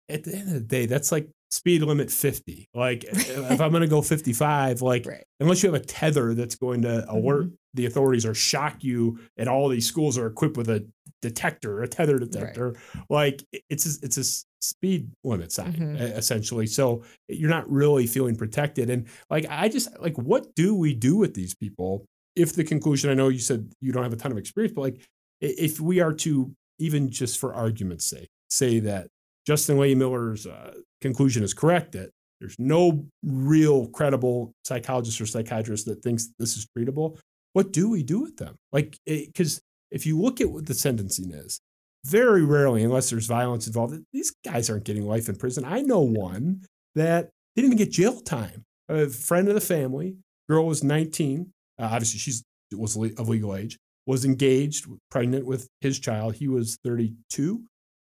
at 0.09 0.25
the 0.25 0.35
end 0.35 0.49
of 0.49 0.55
the 0.55 0.61
day 0.61 0.87
that's 0.87 1.13
like 1.13 1.29
speed 1.51 1.83
limit 1.83 2.11
50 2.11 2.71
like 2.73 3.05
if 3.05 3.61
i'm 3.61 3.71
going 3.71 3.83
to 3.83 3.87
go 3.87 4.01
55 4.01 4.81
like 4.81 5.05
Right. 5.05 5.25
unless 5.39 5.63
you 5.63 5.71
have 5.71 5.79
a 5.81 5.85
tether 5.85 6.33
that's 6.35 6.55
going 6.55 6.81
to 6.83 7.05
alert 7.13 7.49
Mhm. 7.49 7.57
the 7.75 7.85
authorities 7.87 8.25
or 8.25 8.33
shock 8.33 8.83
you 8.83 9.19
and 9.37 9.51
all 9.51 9.69
these 9.69 9.87
schools 9.87 10.17
are 10.17 10.27
equipped 10.27 10.57
with 10.57 10.71
a 10.71 10.87
detector 11.21 11.83
a 11.83 11.89
tether 11.89 12.19
detector 12.19 12.75
like 13.11 13.45
it's 13.69 13.85
it's 13.85 13.99
a, 14.03 14.07
it's 14.07 14.17
a 14.17 14.21
s- 14.21 14.45
speed 14.63 15.11
limit 15.25 15.51
sign 15.53 15.73
Mhm. 15.75 15.97
e- 16.01 16.13
essentially. 16.15 16.67
So 16.67 17.03
you're 17.29 17.51
not 17.51 17.69
really 17.71 18.07
feeling 18.07 18.37
protected. 18.37 18.89
And 18.91 19.07
like 19.31 19.47
i 19.51 19.69
just 19.69 19.89
like 20.01 20.17
what 20.19 20.55
do 20.55 20.75
we 20.75 20.95
do 20.95 21.17
with 21.17 21.35
these 21.35 21.55
people 21.55 22.07
if 22.37 22.55
the 22.55 22.65
conclusion 22.65 23.11
i 23.11 23.15
know 23.15 23.29
you 23.29 23.39
said 23.41 23.71
you 23.81 23.93
don't 23.93 24.03
have 24.05 24.13
a 24.13 24.17
ton 24.17 24.33
of 24.33 24.39
experience 24.39 24.73
but 24.75 24.83
like 24.83 25.01
if 25.41 25.81
we 25.81 26.01
are 26.01 26.13
to 26.15 26.53
even 26.79 27.11
just 27.11 27.39
for 27.39 27.53
argument's 27.55 28.07
sake 28.07 28.29
say 28.51 28.79
that 28.81 29.09
justin 29.47 29.77
Lehmiller's 29.79 30.47
uh, 30.47 30.73
conclusion 31.01 31.43
is 31.43 31.53
correct 31.53 31.93
that 31.93 32.11
there's 32.41 32.57
no 32.59 33.05
real 33.23 33.87
credible 33.89 34.53
psychologist 34.65 35.21
or 35.21 35.27
psychiatrist 35.27 35.87
that 35.87 36.03
thinks 36.03 36.31
this 36.39 36.57
is 36.57 36.67
treatable 36.77 37.19
what 37.55 37.71
do 37.71 37.91
we 37.91 38.03
do 38.03 38.21
with 38.21 38.39
them? 38.39 38.55
Like 38.73 38.97
because 39.07 39.61
if 39.91 40.07
you 40.07 40.19
look 40.19 40.41
at 40.41 40.49
what 40.51 40.65
the 40.65 40.73
sentencing 40.73 41.33
is 41.33 41.61
very 42.05 42.43
rarely 42.43 42.83
unless 42.83 43.11
there's 43.11 43.27
violence 43.27 43.67
involved 43.67 43.97
these 44.13 44.33
guys 44.45 44.69
aren't 44.69 44.85
getting 44.85 45.07
life 45.07 45.29
in 45.29 45.37
prison. 45.37 45.65
I 45.65 45.83
know 45.83 46.01
one 46.01 46.63
that 46.95 47.31
didn't 47.55 47.73
even 47.73 47.79
get 47.79 47.91
jail 47.91 48.21
time. 48.21 48.65
A 48.89 49.07
friend 49.09 49.49
of 49.49 49.55
the 49.55 49.61
family 49.61 50.17
girl 50.49 50.67
was 50.67 50.83
19 50.83 51.53
uh, 51.79 51.85
obviously 51.85 52.19
she's 52.19 52.45
was 52.77 52.97
of 52.97 53.29
legal 53.29 53.55
age 53.55 53.79
was 54.07 54.25
engaged 54.25 54.87
pregnant 55.11 55.47
with 55.47 55.69
his 55.81 55.99
child. 55.99 56.35
He 56.35 56.49
was 56.49 56.79
32 56.85 57.63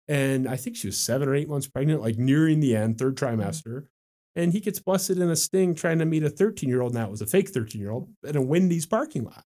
and 0.09 0.47
i 0.47 0.55
think 0.55 0.75
she 0.75 0.87
was 0.87 0.97
seven 0.97 1.29
or 1.29 1.35
eight 1.35 1.47
months 1.47 1.67
pregnant 1.67 2.01
like 2.01 2.17
nearing 2.17 2.59
the 2.59 2.75
end 2.75 2.97
third 2.97 3.15
trimester. 3.15 3.85
And 4.35 4.53
he 4.53 4.59
gets 4.59 4.79
busted 4.79 5.17
in 5.17 5.29
a 5.29 5.35
sting 5.35 5.75
trying 5.75 5.99
to 5.99 6.05
meet 6.05 6.23
a 6.23 6.29
13 6.29 6.69
year 6.69 6.81
old 6.81 6.93
now 6.93 7.05
it 7.05 7.11
was 7.11 7.21
a 7.21 7.27
fake 7.27 7.49
13 7.49 7.79
year 7.79 7.91
old 7.91 8.09
in 8.23 8.35
a 8.35 8.41
wendy's 8.41 8.85
parking 8.85 9.23
lot 9.23 9.43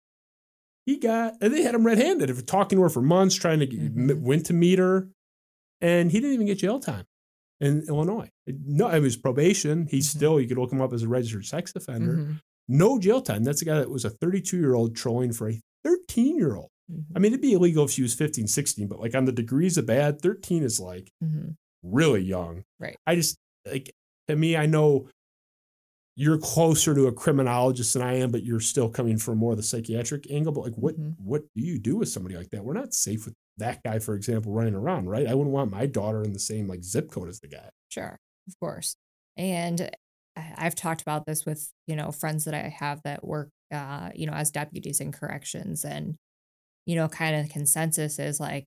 he 0.87 0.97
got 0.97 1.35
and 1.41 1.53
they 1.53 1.61
had 1.61 1.75
him 1.75 1.85
red-handed 1.85 2.31
of 2.31 2.43
talking 2.47 2.77
to 2.79 2.81
her 2.83 2.89
for 2.89 3.01
months 3.03 3.35
trying 3.35 3.59
to 3.59 3.67
get, 3.67 3.93
Mhm. 3.95 4.21
went 4.21 4.45
to 4.47 4.53
meet 4.53 4.79
her 4.79 5.09
and 5.81 6.11
he 6.11 6.19
didn't 6.19 6.33
even 6.33 6.47
get 6.47 6.57
jail 6.57 6.79
time 6.79 7.05
in 7.61 7.81
illinois 7.87 8.29
no 8.47 8.87
it 8.89 8.99
was 8.99 9.15
probation 9.17 9.85
he's 9.87 10.07
Mhm. 10.07 10.15
still 10.17 10.41
you 10.41 10.47
could 10.47 10.57
look 10.57 10.71
him 10.71 10.81
up 10.81 10.93
as 10.93 11.03
a 11.03 11.07
registered 11.07 11.45
sex 11.45 11.71
offender 11.75 12.13
Mhm. 12.17 12.41
no 12.67 12.97
jail 12.99 13.21
time 13.21 13.43
that's 13.43 13.61
a 13.61 13.65
guy 13.65 13.77
that 13.77 13.89
was 13.91 14.05
a 14.05 14.09
32 14.09 14.57
year 14.57 14.73
old 14.73 14.95
trolling 14.95 15.31
for 15.33 15.49
a 15.49 15.59
13 15.83 16.35
year 16.37 16.55
old 16.55 16.69
Mhm. 16.91 17.03
i 17.15 17.19
mean 17.19 17.31
it'd 17.33 17.41
be 17.41 17.53
illegal 17.53 17.85
if 17.85 17.91
she 17.91 18.01
was 18.01 18.13
15 18.13 18.47
16 18.47 18.87
but 18.87 18.99
like 18.99 19.13
on 19.15 19.25
the 19.25 19.31
degrees 19.31 19.77
of 19.77 19.85
bad 19.85 20.21
13 20.21 20.63
is 20.63 20.79
like 20.79 21.11
Mhm. 21.23 21.55
really 21.83 22.21
young. 22.23 22.63
Right. 22.79 22.97
I 23.05 23.15
just 23.15 23.37
like 23.65 23.91
to 24.27 24.35
me, 24.35 24.57
I 24.57 24.65
know 24.65 25.07
you're 26.17 26.39
closer 26.39 26.95
to 26.95 27.07
a 27.07 27.13
criminologist 27.13 27.93
than 27.93 28.01
I 28.03 28.15
am, 28.15 28.31
but 28.31 28.43
you're 28.43 28.59
still 28.59 28.89
coming 28.89 29.19
from 29.19 29.37
more 29.39 29.53
of 29.53 29.57
the 29.57 29.63
psychiatric 29.63 30.31
angle. 30.31 30.51
But 30.53 30.61
like, 30.65 30.75
what 30.75 30.95
Mhm. 30.97 31.15
what 31.17 31.43
do 31.55 31.63
you 31.63 31.79
do 31.79 31.97
with 31.97 32.09
somebody 32.09 32.35
like 32.35 32.49
that? 32.51 32.65
We're 32.65 32.73
not 32.73 32.93
safe 32.95 33.25
with 33.25 33.35
that 33.57 33.83
guy, 33.83 33.99
for 33.99 34.15
example, 34.15 34.51
running 34.53 34.75
around, 34.75 35.09
right? 35.09 35.27
I 35.27 35.35
wouldn't 35.35 35.53
want 35.53 35.71
my 35.71 35.85
daughter 35.87 36.23
in 36.23 36.33
the 36.33 36.39
same 36.39 36.67
like 36.67 36.83
zip 36.83 37.11
code 37.11 37.29
as 37.29 37.39
the 37.39 37.47
guy. 37.49 37.69
Sure, 37.89 38.17
of 38.47 38.59
course. 38.59 38.95
And 39.37 39.91
I- 40.35 40.53
I've 40.57 40.75
talked 40.75 41.01
about 41.03 41.25
this 41.27 41.45
with, 41.45 41.71
you 41.87 41.95
know, 41.95 42.11
friends 42.11 42.45
that 42.45 42.53
I 42.55 42.67
have 42.69 43.01
that 43.03 43.25
work, 43.25 43.49
uh, 43.71 44.11
you 44.15 44.25
know, 44.27 44.33
as 44.33 44.51
deputies 44.51 44.99
in 45.01 45.11
corrections. 45.11 45.85
And, 45.85 46.17
you 46.87 46.95
know, 46.95 47.09
kind 47.09 47.35
of 47.35 47.49
consensus 47.51 48.19
is 48.19 48.39
like, 48.39 48.65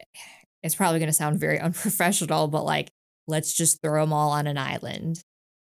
it's 0.62 0.74
probably 0.74 0.98
going 0.98 1.08
to 1.08 1.12
sound 1.14 1.38
very 1.38 1.58
unprofessional, 1.60 2.48
but 2.48 2.64
like, 2.64 2.90
let's 3.26 3.52
just 3.52 3.80
throw 3.82 4.02
them 4.02 4.12
all 4.12 4.30
on 4.30 4.46
an 4.46 4.58
island. 4.58 5.22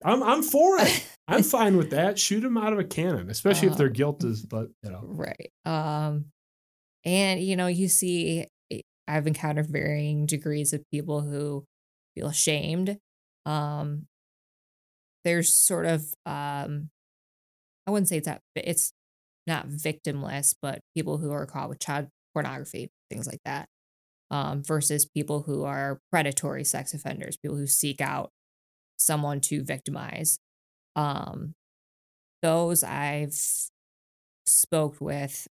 I'm 0.04 0.24
I'm 0.24 0.44
for 0.44 0.80
it. 0.80 1.08
I'm 1.28 1.44
fine 1.44 1.78
with 1.78 1.92
that. 1.92 2.18
Shoot 2.18 2.42
them 2.42 2.58
out 2.58 2.74
of 2.74 2.80
a 2.80 2.84
cannon, 2.84 3.30
especially 3.30 3.68
if 3.68 3.78
their 3.78 3.88
Um, 3.88 3.94
guilt 3.94 4.24
is, 4.24 4.44
but 4.44 4.70
you 4.84 4.90
know, 4.90 5.02
Right. 5.04 5.52
Um, 5.66 6.26
and 7.06 7.40
you 7.42 7.56
know, 7.56 7.68
you 7.68 7.88
see, 7.88 8.48
eh, 8.72 8.82
I've 9.08 9.28
encountered 9.28 9.68
varying 9.68 10.26
degrees 10.26 10.74
of 10.74 10.84
people 10.92 11.22
who 11.22 11.66
feel 12.16 12.28
ashamed. 12.28 12.98
Um, 13.46 14.08
there's 15.24 15.54
sort 15.56 15.86
of, 15.86 16.02
um, 16.26 16.90
I 17.88 17.92
wouldn't 17.92 18.08
say 18.08 18.18
it's 18.18 18.26
that 18.28 18.42
it's 18.56 18.94
not 19.48 19.68
victimless, 19.68 20.56
but 20.62 20.80
people 20.96 21.18
who 21.18 21.32
are 21.32 21.46
caught 21.46 21.70
with 21.70 21.80
child 21.80 22.08
pornography, 22.34 22.90
things 23.10 23.28
like 23.28 23.42
that, 23.46 23.68
um, 24.32 24.64
versus 24.64 25.06
people 25.06 25.42
who 25.44 25.64
are 25.64 26.00
predatory 26.12 26.64
sex 26.64 26.94
offenders, 26.94 27.38
people 27.38 27.58
who 27.58 27.68
seek 27.68 28.02
out 28.02 28.32
someone 29.00 29.40
to 29.42 29.64
victimize. 29.64 30.40
Um, 30.96 31.56
those 32.42 32.84
I've 32.84 33.34
spoke 34.46 34.98
with 35.00 35.48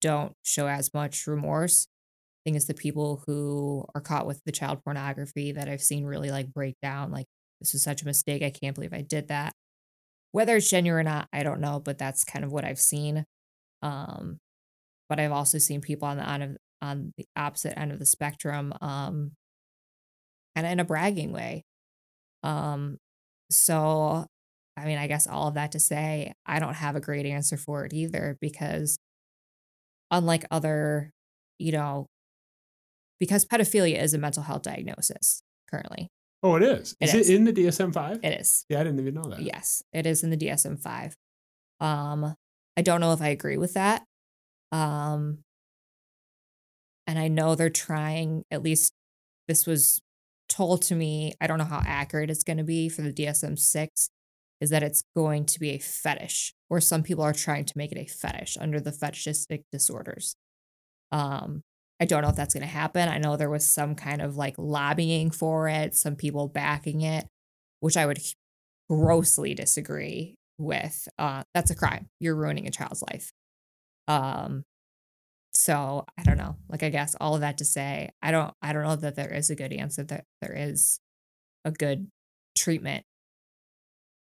don't 0.00 0.34
show 0.42 0.66
as 0.66 0.92
much 0.94 1.26
remorse. 1.26 1.86
I 1.88 2.40
think 2.44 2.56
it's 2.56 2.66
the 2.66 2.74
people 2.74 3.22
who 3.26 3.86
are 3.94 4.00
caught 4.00 4.26
with 4.26 4.42
the 4.44 4.52
child 4.52 4.84
pornography 4.84 5.52
that 5.52 5.68
I've 5.68 5.82
seen 5.82 6.04
really 6.04 6.30
like 6.30 6.52
break 6.52 6.76
down. 6.82 7.10
Like, 7.10 7.26
this 7.60 7.72
was 7.72 7.82
such 7.82 8.02
a 8.02 8.06
mistake. 8.06 8.42
I 8.42 8.50
can't 8.50 8.74
believe 8.74 8.92
I 8.92 9.00
did 9.00 9.28
that. 9.28 9.54
Whether 10.32 10.56
it's 10.56 10.68
genuine 10.68 11.00
or 11.00 11.10
not, 11.10 11.28
I 11.32 11.42
don't 11.42 11.60
know, 11.60 11.80
but 11.80 11.96
that's 11.96 12.24
kind 12.24 12.44
of 12.44 12.52
what 12.52 12.64
I've 12.64 12.80
seen. 12.80 13.24
Um, 13.82 14.38
but 15.08 15.20
I've 15.20 15.32
also 15.32 15.58
seen 15.58 15.80
people 15.80 16.08
on 16.08 16.16
the 16.16 16.24
on, 16.24 16.42
of, 16.42 16.56
on 16.82 17.12
the 17.16 17.26
opposite 17.36 17.78
end 17.78 17.92
of 17.92 17.98
the 17.98 18.06
spectrum, 18.06 18.74
um, 18.80 19.32
kind 20.54 20.66
of 20.66 20.72
in 20.72 20.80
a 20.80 20.84
bragging 20.84 21.32
way. 21.32 21.64
Um, 22.44 22.98
so 23.50 24.26
I 24.76 24.84
mean, 24.86 24.98
I 24.98 25.06
guess 25.06 25.26
all 25.26 25.48
of 25.48 25.54
that 25.54 25.72
to 25.72 25.80
say, 25.80 26.32
I 26.46 26.58
don't 26.58 26.74
have 26.74 26.96
a 26.96 27.00
great 27.00 27.26
answer 27.26 27.56
for 27.56 27.84
it 27.84 27.92
either 27.92 28.36
because, 28.40 28.96
unlike 30.10 30.44
other, 30.50 31.10
you 31.58 31.70
know, 31.72 32.06
because 33.20 33.44
pedophilia 33.44 34.02
is 34.02 34.14
a 34.14 34.18
mental 34.18 34.42
health 34.42 34.62
diagnosis 34.62 35.42
currently. 35.70 36.08
oh, 36.42 36.56
it 36.56 36.62
is. 36.64 36.96
It 37.00 37.08
Is 37.08 37.14
is. 37.14 37.30
it 37.30 37.36
in 37.36 37.44
the 37.44 37.52
DSM 37.52 37.92
five? 37.94 38.18
It 38.22 38.40
is. 38.40 38.66
Yeah, 38.68 38.80
I 38.80 38.84
didn't 38.84 39.00
even 39.00 39.14
know 39.14 39.30
that. 39.30 39.40
Yes, 39.42 39.82
it 39.92 40.06
is 40.06 40.22
in 40.24 40.30
the 40.30 40.36
DSM 40.36 40.78
5. 40.80 41.14
Um, 41.80 42.34
I 42.76 42.82
don't 42.82 43.00
know 43.00 43.12
if 43.12 43.22
I 43.22 43.28
agree 43.28 43.56
with 43.56 43.74
that. 43.74 44.02
Um, 44.72 45.38
and 47.06 47.18
I 47.18 47.28
know 47.28 47.54
they're 47.54 47.70
trying, 47.70 48.42
at 48.50 48.62
least 48.62 48.92
this 49.46 49.66
was 49.66 50.00
told 50.54 50.82
to 50.82 50.94
me. 50.94 51.34
I 51.40 51.46
don't 51.46 51.58
know 51.58 51.64
how 51.64 51.82
accurate 51.84 52.30
it's 52.30 52.44
going 52.44 52.58
to 52.58 52.64
be 52.64 52.88
for 52.88 53.02
the 53.02 53.12
DSM 53.12 53.58
6, 53.58 54.10
is 54.60 54.70
that 54.70 54.82
it's 54.82 55.04
going 55.14 55.44
to 55.46 55.60
be 55.60 55.70
a 55.70 55.78
fetish, 55.78 56.54
or 56.70 56.80
some 56.80 57.02
people 57.02 57.24
are 57.24 57.32
trying 57.32 57.64
to 57.64 57.76
make 57.76 57.92
it 57.92 57.98
a 57.98 58.06
fetish 58.06 58.56
under 58.60 58.80
the 58.80 58.92
fetishistic 58.92 59.64
disorders. 59.72 60.36
Um, 61.12 61.62
I 62.00 62.04
don't 62.06 62.22
know 62.22 62.28
if 62.28 62.36
that's 62.36 62.54
going 62.54 62.62
to 62.62 62.68
happen. 62.68 63.08
I 63.08 63.18
know 63.18 63.36
there 63.36 63.50
was 63.50 63.64
some 63.64 63.94
kind 63.94 64.20
of 64.20 64.36
like 64.36 64.54
lobbying 64.58 65.30
for 65.30 65.68
it, 65.68 65.94
some 65.94 66.16
people 66.16 66.48
backing 66.48 67.02
it, 67.02 67.26
which 67.80 67.96
I 67.96 68.06
would 68.06 68.18
grossly 68.88 69.54
disagree 69.54 70.36
with. 70.58 71.08
Uh, 71.18 71.44
that's 71.54 71.70
a 71.70 71.76
crime. 71.76 72.08
You're 72.20 72.34
ruining 72.34 72.66
a 72.66 72.70
child's 72.70 73.02
life. 73.02 73.32
Um, 74.08 74.64
so 75.54 76.04
I 76.18 76.22
don't 76.24 76.36
know. 76.38 76.56
Like 76.68 76.82
I 76.82 76.90
guess 76.90 77.14
all 77.20 77.34
of 77.34 77.40
that 77.42 77.58
to 77.58 77.64
say, 77.64 78.10
I 78.22 78.30
don't. 78.30 78.52
I 78.62 78.72
don't 78.72 78.82
know 78.84 78.96
that 78.96 79.14
there 79.16 79.32
is 79.32 79.50
a 79.50 79.54
good 79.56 79.72
answer. 79.72 80.02
That 80.04 80.24
there 80.42 80.54
is 80.54 80.98
a 81.64 81.70
good 81.70 82.08
treatment, 82.56 83.04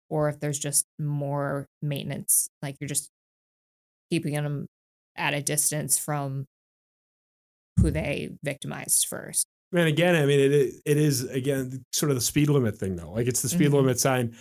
or 0.08 0.28
if 0.28 0.40
there's 0.40 0.58
just 0.58 0.86
more 0.98 1.66
maintenance. 1.82 2.48
Like 2.62 2.76
you're 2.80 2.88
just 2.88 3.10
keeping 4.10 4.32
them 4.34 4.66
at 5.16 5.34
a 5.34 5.42
distance 5.42 5.98
from 5.98 6.46
who 7.80 7.90
they 7.90 8.30
victimized 8.42 9.06
first. 9.08 9.46
Man, 9.70 9.86
again, 9.86 10.16
I 10.16 10.24
mean, 10.24 10.40
it 10.40 10.50
is, 10.52 10.82
it 10.86 10.96
is 10.96 11.24
again 11.24 11.82
sort 11.92 12.10
of 12.10 12.16
the 12.16 12.22
speed 12.22 12.48
limit 12.48 12.78
thing, 12.78 12.96
though. 12.96 13.12
Like 13.12 13.26
it's 13.26 13.42
the 13.42 13.48
speed 13.50 13.68
Mhm. 13.70 13.74
limit 13.74 14.00
sign. 14.00 14.34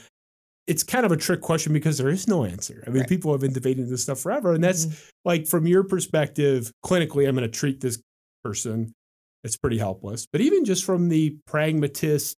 It's 0.67 0.83
kind 0.83 1.05
of 1.05 1.11
a 1.13 1.17
trick 1.17 1.39
question 1.41 1.71
because 1.73 1.97
there 1.97 2.09
is 2.09 2.27
no 2.27 2.43
answer. 2.43 2.83
I 2.85 2.89
mean, 2.89 2.99
Right. 2.99 3.09
people 3.09 3.31
have 3.31 3.39
been 3.41 3.53
debating 3.53 3.89
this 3.89 4.03
stuff 4.03 4.19
forever, 4.19 4.53
and 4.53 4.61
that's 4.63 4.85
Mhm. 4.87 5.09
like 5.25 5.47
from 5.47 5.65
your 5.65 5.83
perspective, 5.83 6.71
clinically, 6.85 7.27
I'm 7.27 7.35
going 7.35 7.49
to 7.49 7.57
treat 7.59 7.79
this 7.79 8.01
person. 8.43 8.93
It's 9.43 9.55
pretty 9.55 9.77
helpless, 9.77 10.27
but 10.29 10.41
even 10.41 10.65
just 10.65 10.83
from 10.83 11.07
the 11.09 11.37
pragmatist, 11.47 12.35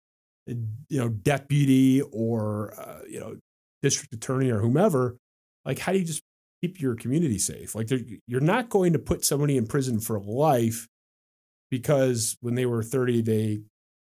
uh, 0.49 0.53
you 0.89 0.99
know, 0.99 1.09
deputy 1.09 2.01
or 2.11 2.79
uh, 2.79 3.01
you 3.09 3.19
know, 3.19 3.37
district 3.81 4.13
attorney 4.13 4.51
or 4.51 4.59
whomever, 4.59 5.17
like 5.65 5.79
how 5.79 5.91
do 5.91 5.97
you 5.99 6.05
just 6.05 6.21
keep 6.61 6.79
your 6.79 6.95
community 6.95 7.39
safe? 7.39 7.73
Like 7.73 7.89
you're 8.27 8.41
not 8.41 8.69
going 8.69 8.93
to 8.93 8.99
put 8.99 9.25
somebody 9.25 9.57
in 9.57 9.65
prison 9.65 9.99
for 9.99 10.19
life 10.19 10.87
because 11.71 12.37
when 12.41 12.55
they 12.55 12.65
were 12.67 12.83
30, 12.83 13.21
they, 13.21 13.61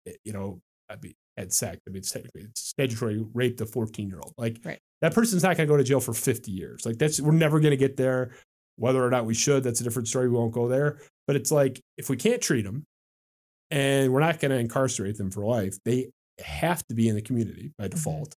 eh, 0.07 0.13
you 0.23 0.34
know, 0.34 0.61
I 0.89 0.95
mean, 1.01 1.13
had 1.38 1.54
sex. 1.54 1.80
I 1.88 1.92
mean, 1.92 1.98
it's 1.98 2.12
technically 2.12 2.42
it's 2.42 2.62
statutory 2.62 3.26
rape 3.34 3.58
the 3.58 3.66
14 3.66 4.08
year 4.08 4.20
old. 4.20 4.34
Like 4.38 4.60
Right. 4.64 4.80
that 5.02 5.14
person's 5.14 5.44
not 5.44 5.58
going 5.58 5.68
to 5.68 5.74
go 5.74 5.78
to 5.78 5.84
jail 5.84 6.00
for 6.00 6.14
50 6.14 6.52
years. 6.52 6.86
Like 6.86 6.98
that's 6.98 7.20
we're 7.20 7.32
never 7.32 7.60
going 7.60 7.72
to 7.72 7.78
get 7.78 7.98
there. 7.98 8.32
Whether 8.78 9.04
or 9.04 9.10
not 9.10 9.26
we 9.26 9.34
should, 9.34 9.64
that's 9.64 9.80
a 9.80 9.84
different 9.84 10.10
story. 10.10 10.28
We 10.28 10.36
won't 10.36 10.54
go 10.54 10.68
there. 10.68 11.00
But 11.28 11.38
it's 11.38 11.52
like 11.52 11.82
if 11.98 12.10
we 12.10 12.18
can't 12.18 12.42
treat 12.42 12.64
them, 12.64 12.84
and 13.72 14.14
we're 14.14 14.20
not 14.20 14.40
going 14.40 14.52
to 14.52 14.58
incarcerate 14.58 15.18
them 15.18 15.32
for 15.32 15.46
life, 15.46 15.78
they 15.86 16.10
have 16.40 16.86
to 16.88 16.96
be 16.96 17.08
in 17.08 17.16
the 17.16 17.22
community 17.22 17.72
by 17.78 17.86
mm-hmm. 17.86 17.96
default. 17.96 18.36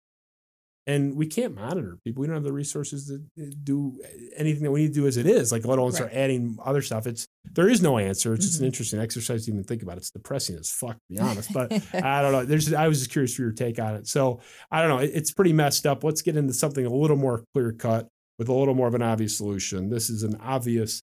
And 0.88 1.16
we 1.16 1.26
can't 1.26 1.52
monitor 1.54 1.98
people. 2.04 2.20
We 2.20 2.28
don't 2.28 2.36
have 2.36 2.44
the 2.44 2.52
resources 2.52 3.08
to 3.08 3.16
uh, 3.42 3.46
do 3.64 4.00
anything 4.36 4.62
that 4.62 4.70
we 4.70 4.82
need 4.82 4.94
to 4.94 5.00
do 5.00 5.06
as 5.08 5.16
it 5.16 5.26
is. 5.26 5.50
Like, 5.50 5.66
let 5.66 5.80
alone 5.80 5.90
start 5.90 6.12
adding 6.12 6.56
other 6.64 6.80
stuff. 6.80 7.08
It's 7.08 7.26
there 7.54 7.68
is 7.68 7.82
no 7.82 7.98
answer. 7.98 8.34
It's 8.34 8.46
just 8.46 8.60
an 8.60 8.64
Mhm. 8.64 8.68
interesting 8.68 9.00
exercise 9.00 9.46
to 9.46 9.50
even 9.50 9.64
think 9.64 9.82
about. 9.82 9.96
It's 9.96 10.10
depressing 10.12 10.54
as 10.56 10.70
fuck, 10.70 10.94
to 10.94 11.02
be 11.10 11.18
honest. 11.18 11.52
But 11.52 11.72
I 11.94 12.22
don't 12.22 12.30
know. 12.30 12.44
There's 12.44 12.72
I 12.72 12.86
was 12.86 13.00
just 13.00 13.10
curious 13.10 13.34
for 13.34 13.42
your 13.42 13.50
take 13.52 13.80
on 13.80 13.96
it. 13.96 14.06
So 14.06 14.38
I 14.70 14.80
don't 14.80 14.90
know. 14.90 14.98
It- 14.98 15.10
it's 15.12 15.32
pretty 15.32 15.52
messed 15.52 15.86
up. 15.86 16.04
Let's 16.04 16.22
get 16.22 16.36
into 16.36 16.54
something 16.54 16.86
a 16.86 16.90
little 16.94 17.16
more 17.16 17.42
clear 17.52 17.72
cut 17.72 18.06
with 18.38 18.48
a 18.48 18.52
little 18.52 18.74
more 18.74 18.86
of 18.86 18.94
an 18.94 19.02
obvious 19.02 19.36
solution. 19.36 19.88
This 19.90 20.08
is 20.08 20.22
an 20.22 20.36
obvious 20.36 21.02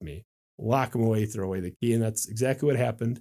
me. 0.00 0.22
Lock 0.58 0.92
them 0.92 1.02
away, 1.02 1.26
throw 1.26 1.46
away 1.46 1.58
the 1.60 1.72
key. 1.82 1.92
And 1.92 2.02
that's 2.02 2.28
exactly 2.28 2.66
what 2.68 2.76
happened. 2.76 3.20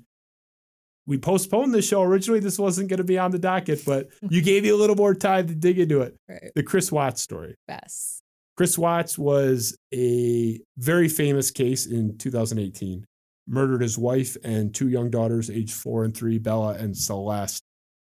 We 1.08 1.18
postponed 1.18 1.74
the 1.74 1.82
show. 1.82 2.04
Originally, 2.04 2.42
this 2.42 2.60
wasn't 2.60 2.90
going 2.90 2.98
to 2.98 3.04
be 3.06 3.18
on 3.18 3.32
the 3.32 3.40
docket, 3.40 3.84
but 3.86 4.10
you 4.30 4.42
gave 4.42 4.66
you 4.66 4.76
a 4.76 4.78
little 4.80 4.96
more 4.98 5.16
time 5.16 5.48
to 5.48 5.56
dig 5.56 5.80
into 5.80 6.02
it. 6.02 6.16
right. 6.28 6.52
The 6.54 6.64
Chris 6.64 6.92
Watts 6.92 7.22
story. 7.22 7.56
Best. 7.68 8.20
Chris 8.58 8.78
Watts 8.78 9.18
was 9.18 9.78
a 9.94 10.60
very 10.78 11.08
famous 11.08 11.50
case 11.52 11.86
in 11.86 12.18
2018. 12.18 13.06
Murdered 13.48 13.82
his 13.82 13.98
wife 13.98 14.36
and 14.44 14.76
two 14.76 14.90
young 14.90 15.10
daughters, 15.10 15.50
aged 15.50 15.74
four 15.74 16.04
and 16.04 16.16
three, 16.16 16.38
Bella 16.38 16.74
and 16.74 16.96
Celeste. 16.98 17.64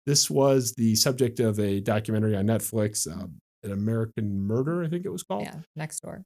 This 0.07 0.28
was 0.28 0.72
the 0.72 0.97
subject 0.97 1.38
of 1.38 1.61
a 1.61 1.78
documentary 1.80 2.34
on 2.36 2.47
Netflix, 2.47 3.07
uh, 3.07 3.26
An 3.62 3.70
American 3.72 4.43
Murder, 4.43 4.82
I 4.82 4.88
think 4.88 5.05
it 5.05 5.11
was 5.11 5.22
called. 5.22 5.45
Yeah. 5.45 5.57
Next 5.76 6.01
door. 6.01 6.22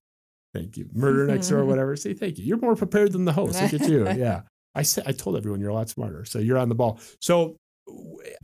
Thank 0.55 0.77
you. 0.79 0.89
Murder 0.95 1.27
next 1.27 1.49
door, 1.49 1.65
whatever. 1.67 1.95
Say 1.97 2.15
thank 2.15 2.39
you. 2.39 2.45
You're 2.47 2.57
more 2.59 2.77
prepared 2.77 3.13
than 3.13 3.25
the 3.27 3.33
host. 3.33 3.61
Look 3.61 3.75
at 3.83 3.89
you. 3.89 4.09
Yeah. 4.17 4.43
I 4.75 4.83
said 4.83 5.05
I 5.07 5.13
told 5.13 5.37
everyone 5.37 5.61
you're 5.61 5.71
a 5.71 5.75
lot 5.75 5.89
smarter. 5.89 6.25
So 6.25 6.39
you're 6.39 6.59
on 6.59 6.69
the 6.69 6.75
ball. 6.75 7.01
So 7.21 7.57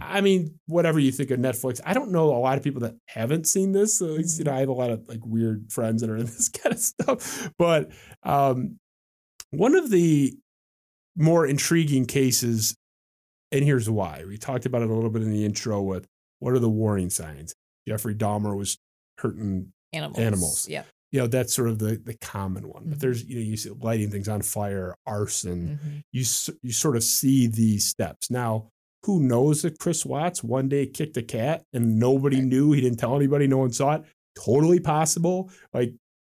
I 0.01 0.21
mean, 0.21 0.59
whatever 0.67 0.99
you 0.99 1.13
think 1.13 1.31
of 1.31 1.41
Netflix, 1.41 1.81
I 1.85 1.95
don't 1.95 2.11
know 2.13 2.29
a 2.35 2.39
lot 2.39 2.59
of 2.59 2.65
people 2.65 2.81
that 2.83 2.95
haven't 3.07 3.47
seen 3.47 3.73
this. 3.73 3.99
So 3.99 4.17
you 4.17 4.45
know, 4.45 4.53
I 4.53 4.61
have 4.61 4.69
a 4.69 4.73
lot 4.73 4.91
of 4.91 5.09
like 5.09 5.25
weird 5.25 5.73
friends 5.73 6.03
that 6.03 6.11
are 6.11 6.17
in 6.17 6.27
this 6.27 6.49
kind 6.49 6.75
of 6.75 6.81
stuff. 6.81 7.51
But 7.59 7.91
um 8.23 8.79
one 9.51 9.75
of 9.75 9.91
the 9.91 10.35
more 11.17 11.45
intriguing 11.45 12.07
cases, 12.07 12.77
and 13.51 13.65
here's 13.65 13.91
why. 13.91 14.25
We 14.27 14.39
talked 14.39 14.65
about 14.67 14.83
it 14.83 14.91
a 14.91 14.95
little 14.95 15.11
bit 15.11 15.23
in 15.23 15.33
the 15.33 15.45
intro 15.45 15.83
with 15.83 16.07
what 16.39 16.55
are 16.55 16.61
the 16.61 16.71
warning 16.71 17.11
signs? 17.11 17.55
Jeffrey 17.89 18.15
Dahmer 18.15 18.57
was 18.57 18.79
hurting 19.19 19.73
Animals. 19.93 20.19
Animals. 20.19 20.69
Yep. 20.69 20.87
You 21.13 21.21
know 21.21 21.27
that's 21.27 21.53
sort 21.55 21.69
of 21.69 21.79
the 21.79 22.01
the 22.05 22.15
common 22.21 22.69
one 22.69 22.85
but 22.87 22.99
Mhm. 22.99 23.01
there's 23.01 23.25
you 23.25 23.35
know 23.37 23.41
you 23.43 23.57
see 23.57 23.71
lighting 23.81 24.11
things 24.11 24.29
on 24.29 24.43
fire 24.43 24.95
arson 25.07 25.79
Mhm. 25.83 26.03
you 26.13 26.25
you 26.63 26.73
sort 26.73 26.97
of 26.97 27.03
see 27.03 27.47
these 27.47 27.87
steps 27.87 28.31
now 28.31 28.69
who 29.05 29.21
knows 29.21 29.63
that 29.63 29.79
chris 29.79 30.05
watts 30.07 30.45
one 30.45 30.69
day 30.69 30.87
kicked 30.87 31.17
a 31.17 31.23
cat 31.23 31.63
and 31.73 31.99
nobody 31.99 32.37
Right. 32.37 32.45
knew 32.47 32.73
he 32.73 32.81
didn't 32.81 32.99
tell 32.99 33.17
anybody 33.17 33.47
no 33.47 33.59
one 33.59 33.73
saw 33.73 33.95
it 33.97 34.03
totally 34.37 34.79
possible 34.81 35.51
like 35.75 35.95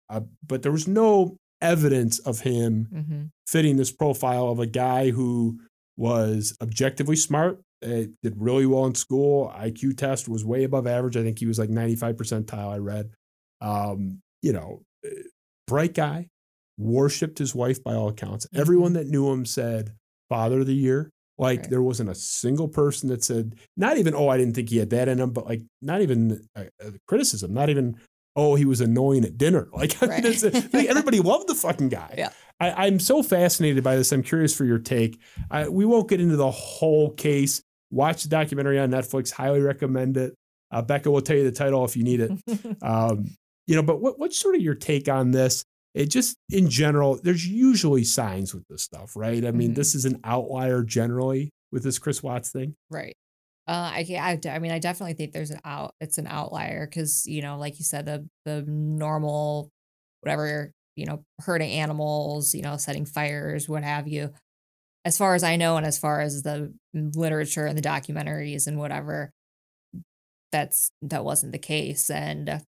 uh, 0.09 0.21
but 0.45 0.61
there 0.61 0.71
was 0.71 0.87
no 0.87 1.37
evidence 1.61 2.19
of 2.19 2.41
him 2.41 2.87
Mhm. 2.93 3.29
fitting 3.47 3.77
this 3.77 3.91
profile 3.91 4.49
of 4.49 4.59
a 4.59 4.67
guy 4.67 5.09
who 5.11 5.59
was 5.97 6.55
objectively 6.61 7.15
smart 7.15 7.61
uh, 7.83 8.03
did 8.23 8.33
really 8.35 8.65
well 8.65 8.85
in 8.85 8.95
school 8.95 9.51
iq 9.57 9.95
test 9.97 10.27
was 10.27 10.43
way 10.43 10.63
above 10.65 10.85
average 10.87 11.15
i 11.15 11.23
think 11.23 11.39
he 11.39 11.45
was 11.45 11.57
like 11.59 11.69
95 11.69 12.15
percentile 12.17 12.69
i 12.69 12.77
read 12.77 13.09
um, 13.61 14.21
you 14.45 14.53
know 14.53 14.69
uh, 15.05 15.09
bright 15.67 15.93
guy 15.93 16.27
worshipped 16.77 17.37
his 17.39 17.53
wife 17.55 17.83
by 17.83 17.93
all 17.93 18.09
accounts 18.09 18.47
everyone 18.53 18.93
that 18.93 19.07
knew 19.07 19.29
him 19.31 19.45
said 19.45 19.93
father 20.29 20.59
of 20.61 20.67
the 20.67 20.75
year 20.75 21.09
like 21.37 21.59
Right. 21.61 21.69
there 21.69 21.81
wasn't 21.81 22.09
a 22.09 22.15
single 22.15 22.67
person 22.67 23.09
that 23.09 23.23
said 23.23 23.55
not 23.77 23.97
even 23.97 24.13
oh 24.15 24.27
i 24.29 24.37
didn't 24.37 24.55
think 24.55 24.69
he 24.69 24.77
had 24.77 24.89
that 24.91 25.07
in 25.07 25.19
him 25.19 25.31
but 25.31 25.45
like 25.45 25.61
not 25.81 26.01
even 26.01 26.47
uh, 26.55 26.63
uh, 26.85 26.91
criticism 27.07 27.53
not 27.53 27.69
even 27.69 27.97
oh 28.35 28.55
he 28.55 28.65
was 28.65 28.81
annoying 28.81 29.23
at 29.25 29.37
dinner 29.37 29.67
like, 29.73 30.01
I 30.01 30.05
mean, 30.07 30.15
Right. 30.23 30.25
it's, 30.25 30.43
like, 30.73 30.85
everybody 30.87 31.19
loved 31.21 31.47
the 31.47 31.55
fucking 31.55 31.89
guy 31.89 32.13
Yeah. 32.17 32.29
I, 32.59 32.85
I'm 32.87 32.99
so 33.01 33.21
fascinated 33.21 33.83
by 33.83 33.97
this. 33.97 34.13
I'm 34.13 34.23
curious 34.23 34.55
for 34.55 34.63
your 34.63 34.79
take. 34.79 35.19
I, 35.51 35.67
we 35.67 35.83
won't 35.83 36.07
get 36.07 36.21
into 36.21 36.37
the 36.37 36.51
whole 36.51 37.11
case. 37.11 37.61
Watch 37.91 38.23
the 38.23 38.29
documentary 38.29 38.79
on 38.79 38.91
Netflix. 38.91 39.29
Highly 39.29 39.59
recommend 39.59 40.15
it. 40.15 40.33
Uh, 40.71 40.81
Becca 40.81 41.11
will 41.11 41.19
tell 41.21 41.35
you 41.35 41.43
the 41.43 41.51
title 41.51 41.83
if 41.83 41.97
you 41.97 42.03
need 42.05 42.21
it. 42.21 42.31
Um, 42.81 43.35
you 43.67 43.75
know, 43.75 43.83
but 43.83 44.01
what, 44.01 44.19
what's 44.19 44.37
sort 44.39 44.55
of 44.55 44.61
your 44.61 44.75
take 44.75 45.07
on 45.09 45.31
this? 45.31 45.63
It 45.93 46.07
just 46.07 46.37
in 46.49 46.69
general, 46.69 47.19
there's 47.21 47.47
usually 47.47 48.03
signs 48.03 48.53
with 48.53 48.65
this 48.69 48.83
stuff, 48.83 49.15
right? 49.15 49.45
I 49.45 49.51
mean, 49.51 49.71
Mhm. 49.71 49.75
this 49.75 49.95
is 49.95 50.05
an 50.05 50.19
outlier 50.23 50.83
generally 50.83 51.51
with 51.71 51.83
this 51.83 51.99
Chris 51.99 52.21
Watts 52.21 52.51
thing. 52.51 52.75
Right. 52.89 53.15
Uh, 53.67 53.91
I, 53.95 54.39
I, 54.45 54.49
I 54.49 54.59
mean, 54.59 54.71
I 54.71 54.79
definitely 54.79 55.13
think 55.13 55.31
there's 55.31 55.51
an 55.51 55.61
out. 55.65 55.93
It's 55.99 56.17
an 56.17 56.27
outlier 56.27 56.85
because 56.85 57.25
you 57.25 57.41
know, 57.41 57.57
like 57.57 57.79
you 57.79 57.85
said, 57.85 58.05
the 58.05 58.27
the 58.45 58.61
normal, 58.67 59.69
whatever 60.21 60.71
you 60.97 61.05
know, 61.05 61.23
hurting 61.41 61.71
animals, 61.71 62.53
you 62.55 62.61
know, 62.61 62.77
setting 62.77 63.05
fires, 63.05 63.67
what 63.67 63.83
have 63.83 64.07
you. 64.07 64.33
As 65.03 65.17
far 65.17 65.35
as 65.35 65.43
I 65.43 65.55
know, 65.55 65.77
and 65.77 65.85
as 65.85 65.97
far 65.99 66.21
as 66.21 66.41
the 66.43 66.73
literature 66.93 67.65
and 67.65 67.77
the 67.77 67.81
documentaries 67.81 68.65
and 68.67 68.77
whatever, 68.79 69.31
that's 70.51 70.91
that 71.01 71.25
wasn't 71.25 71.51
the 71.51 71.59
case. 71.59 72.09
And 72.09 72.49
uh, 72.49 72.59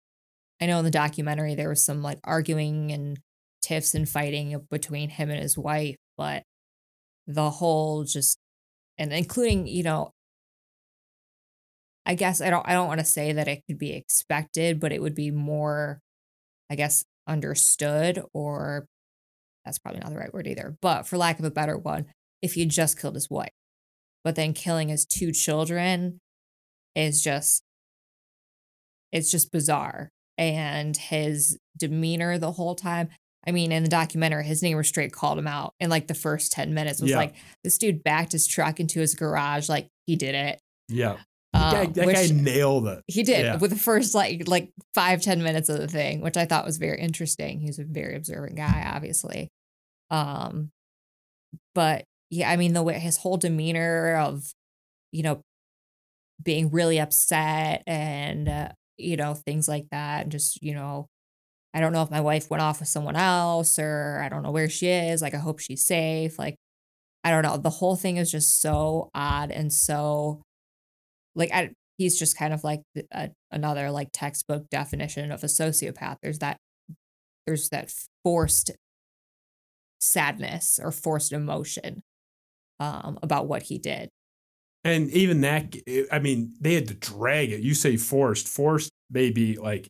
I 0.60 0.66
know 0.66 0.78
in 0.78 0.84
the 0.84 0.90
documentary 0.90 1.54
there 1.54 1.68
was 1.68 1.82
some 1.82 2.02
like 2.02 2.18
arguing 2.24 2.92
and 2.92 3.18
tiffs 3.62 3.94
and 3.94 4.08
fighting 4.08 4.66
between 4.70 5.10
him 5.10 5.30
and 5.30 5.40
his 5.40 5.58
wife, 5.58 5.96
but 6.16 6.42
the 7.26 7.50
whole 7.50 8.04
just 8.04 8.38
and 8.98 9.12
including 9.12 9.66
you 9.66 9.82
know 9.82 10.12
I 12.06 12.14
guess 12.14 12.40
I 12.40 12.50
don't 12.50 12.66
I 12.68 12.72
don't 12.72 12.86
want 12.86 13.00
to 13.00 13.06
say 13.06 13.32
that 13.32 13.48
it 13.48 13.62
could 13.66 13.78
be 13.78 13.92
expected, 13.92 14.78
but 14.80 14.92
it 14.92 15.02
would 15.02 15.14
be 15.14 15.30
more, 15.32 16.00
I 16.70 16.76
guess, 16.76 17.04
understood 17.26 18.22
or 18.32 18.86
that's 19.64 19.78
probably 19.78 20.00
not 20.00 20.10
the 20.10 20.18
right 20.18 20.32
word 20.32 20.46
either. 20.46 20.76
But 20.80 21.06
for 21.08 21.18
lack 21.18 21.40
of 21.40 21.44
a 21.44 21.50
better 21.50 21.76
one, 21.76 22.06
if 22.40 22.54
he 22.54 22.64
just 22.66 22.98
killed 23.00 23.16
his 23.16 23.28
wife, 23.28 23.50
but 24.22 24.36
then 24.36 24.52
killing 24.54 24.88
his 24.88 25.04
two 25.04 25.32
children 25.32 26.20
is 26.94 27.22
just 27.22 27.62
it's 29.12 29.30
just 29.30 29.50
bizarre. 29.52 30.10
And 30.38 30.96
his 30.96 31.58
demeanor 31.78 32.38
the 32.38 32.52
whole 32.52 32.74
time. 32.74 33.08
I 33.46 33.52
mean, 33.52 33.70
in 33.72 33.82
the 33.84 33.88
documentary, 33.88 34.44
his 34.44 34.62
neighbor 34.62 34.82
straight 34.82 35.12
called 35.12 35.38
him 35.38 35.46
out 35.46 35.72
in 35.80 35.88
like 35.88 36.08
the 36.08 36.14
first 36.14 36.52
10 36.52 36.74
minutes. 36.74 37.00
Was 37.00 37.10
Yeah. 37.12 37.16
like, 37.18 37.34
this 37.64 37.78
dude 37.78 38.02
backed 38.02 38.32
his 38.32 38.46
truck 38.46 38.80
into 38.80 38.98
his 39.00 39.14
garage, 39.14 39.68
like 39.68 39.88
he 40.06 40.16
did 40.16 40.34
it. 40.34 40.58
Yeah. 40.88 41.18
Um, 41.54 41.70
that 41.72 41.92
guy, 41.94 42.04
that 42.06 42.14
guy 42.14 42.34
nailed 42.34 42.86
it. 42.88 43.02
he 43.06 43.22
did 43.22 43.44
Yeah. 43.44 43.56
with 43.56 43.70
the 43.70 43.78
first 43.78 44.14
like 44.14 44.46
like 44.48 44.70
five 44.94 45.22
ten 45.22 45.42
minutes 45.42 45.68
of 45.68 45.78
the 45.78 45.86
thing, 45.88 46.20
which 46.20 46.36
I 46.36 46.44
thought 46.44 46.66
was 46.66 46.76
very 46.76 47.00
interesting. 47.00 47.60
He's 47.60 47.78
a 47.78 47.84
very 47.84 48.14
observant 48.16 48.56
guy, 48.56 48.90
obviously. 48.94 49.48
Um, 50.10 50.70
but 51.74 52.04
yeah, 52.30 52.50
I 52.50 52.56
mean 52.56 52.72
the 52.72 52.82
way 52.82 52.98
his 52.98 53.18
whole 53.18 53.36
demeanor 53.36 54.16
of, 54.16 54.52
you 55.12 55.22
know, 55.22 55.40
being 56.42 56.70
really 56.70 56.98
upset 57.00 57.82
and 57.86 58.48
uh, 58.48 58.68
you 58.98 59.16
know 59.16 59.34
things 59.34 59.68
like 59.68 59.86
that, 59.90 60.22
and 60.22 60.32
just 60.32 60.62
you 60.62 60.74
know, 60.74 61.06
I 61.74 61.80
don't 61.80 61.92
know 61.92 62.02
if 62.02 62.10
my 62.10 62.20
wife 62.22 62.50
went 62.50 62.62
off 62.62 62.80
with 62.80 62.88
someone 62.88 63.16
else 63.16 63.78
or 63.78 64.20
I 64.24 64.28
don't 64.30 64.42
know 64.42 64.52
where 64.52 64.68
she 64.70 64.88
is. 64.88 65.22
Like 65.22 65.34
I 65.34 65.38
hope 65.38 65.60
she's 65.60 65.86
safe. 65.86 66.38
Like 66.38 66.56
I 67.24 67.30
don't 67.30 67.42
know. 67.44 67.56
The 67.58 67.70
whole 67.70 67.96
thing 67.96 68.18
is 68.18 68.30
just 68.32 68.60
so 68.62 69.10
odd 69.14 69.50
and 69.52 69.72
so 69.72 70.42
like 71.34 71.50
I, 71.52 71.70
he's 71.98 72.18
just 72.18 72.36
kind 72.38 72.52
of 72.54 72.64
like 72.64 72.82
a, 73.12 73.30
another 73.50 73.90
like 73.90 74.08
textbook 74.12 74.68
definition 74.70 75.32
of 75.32 75.42
a 75.44 75.46
sociopath. 75.46 76.16
There's 76.22 76.38
that 76.40 76.58
there's 77.46 77.68
that 77.70 77.92
forced 78.24 78.72
sadness 79.98 80.78
or 80.82 80.92
forced 80.92 81.32
emotion 81.32 82.02
um 82.80 83.18
about 83.22 83.48
what 83.48 83.64
he 83.64 83.78
did. 83.78 84.10
And 84.86 85.10
even 85.10 85.40
that, 85.42 85.74
I 86.12 86.18
mean, 86.18 86.54
they 86.60 86.74
had 86.74 86.88
to 86.88 86.94
drag 86.94 87.50
it. 87.52 87.60
You 87.60 87.74
say 87.74 87.96
forced. 87.96 88.46
Forced 88.48 88.90
maybe 89.10 89.56
like 89.56 89.88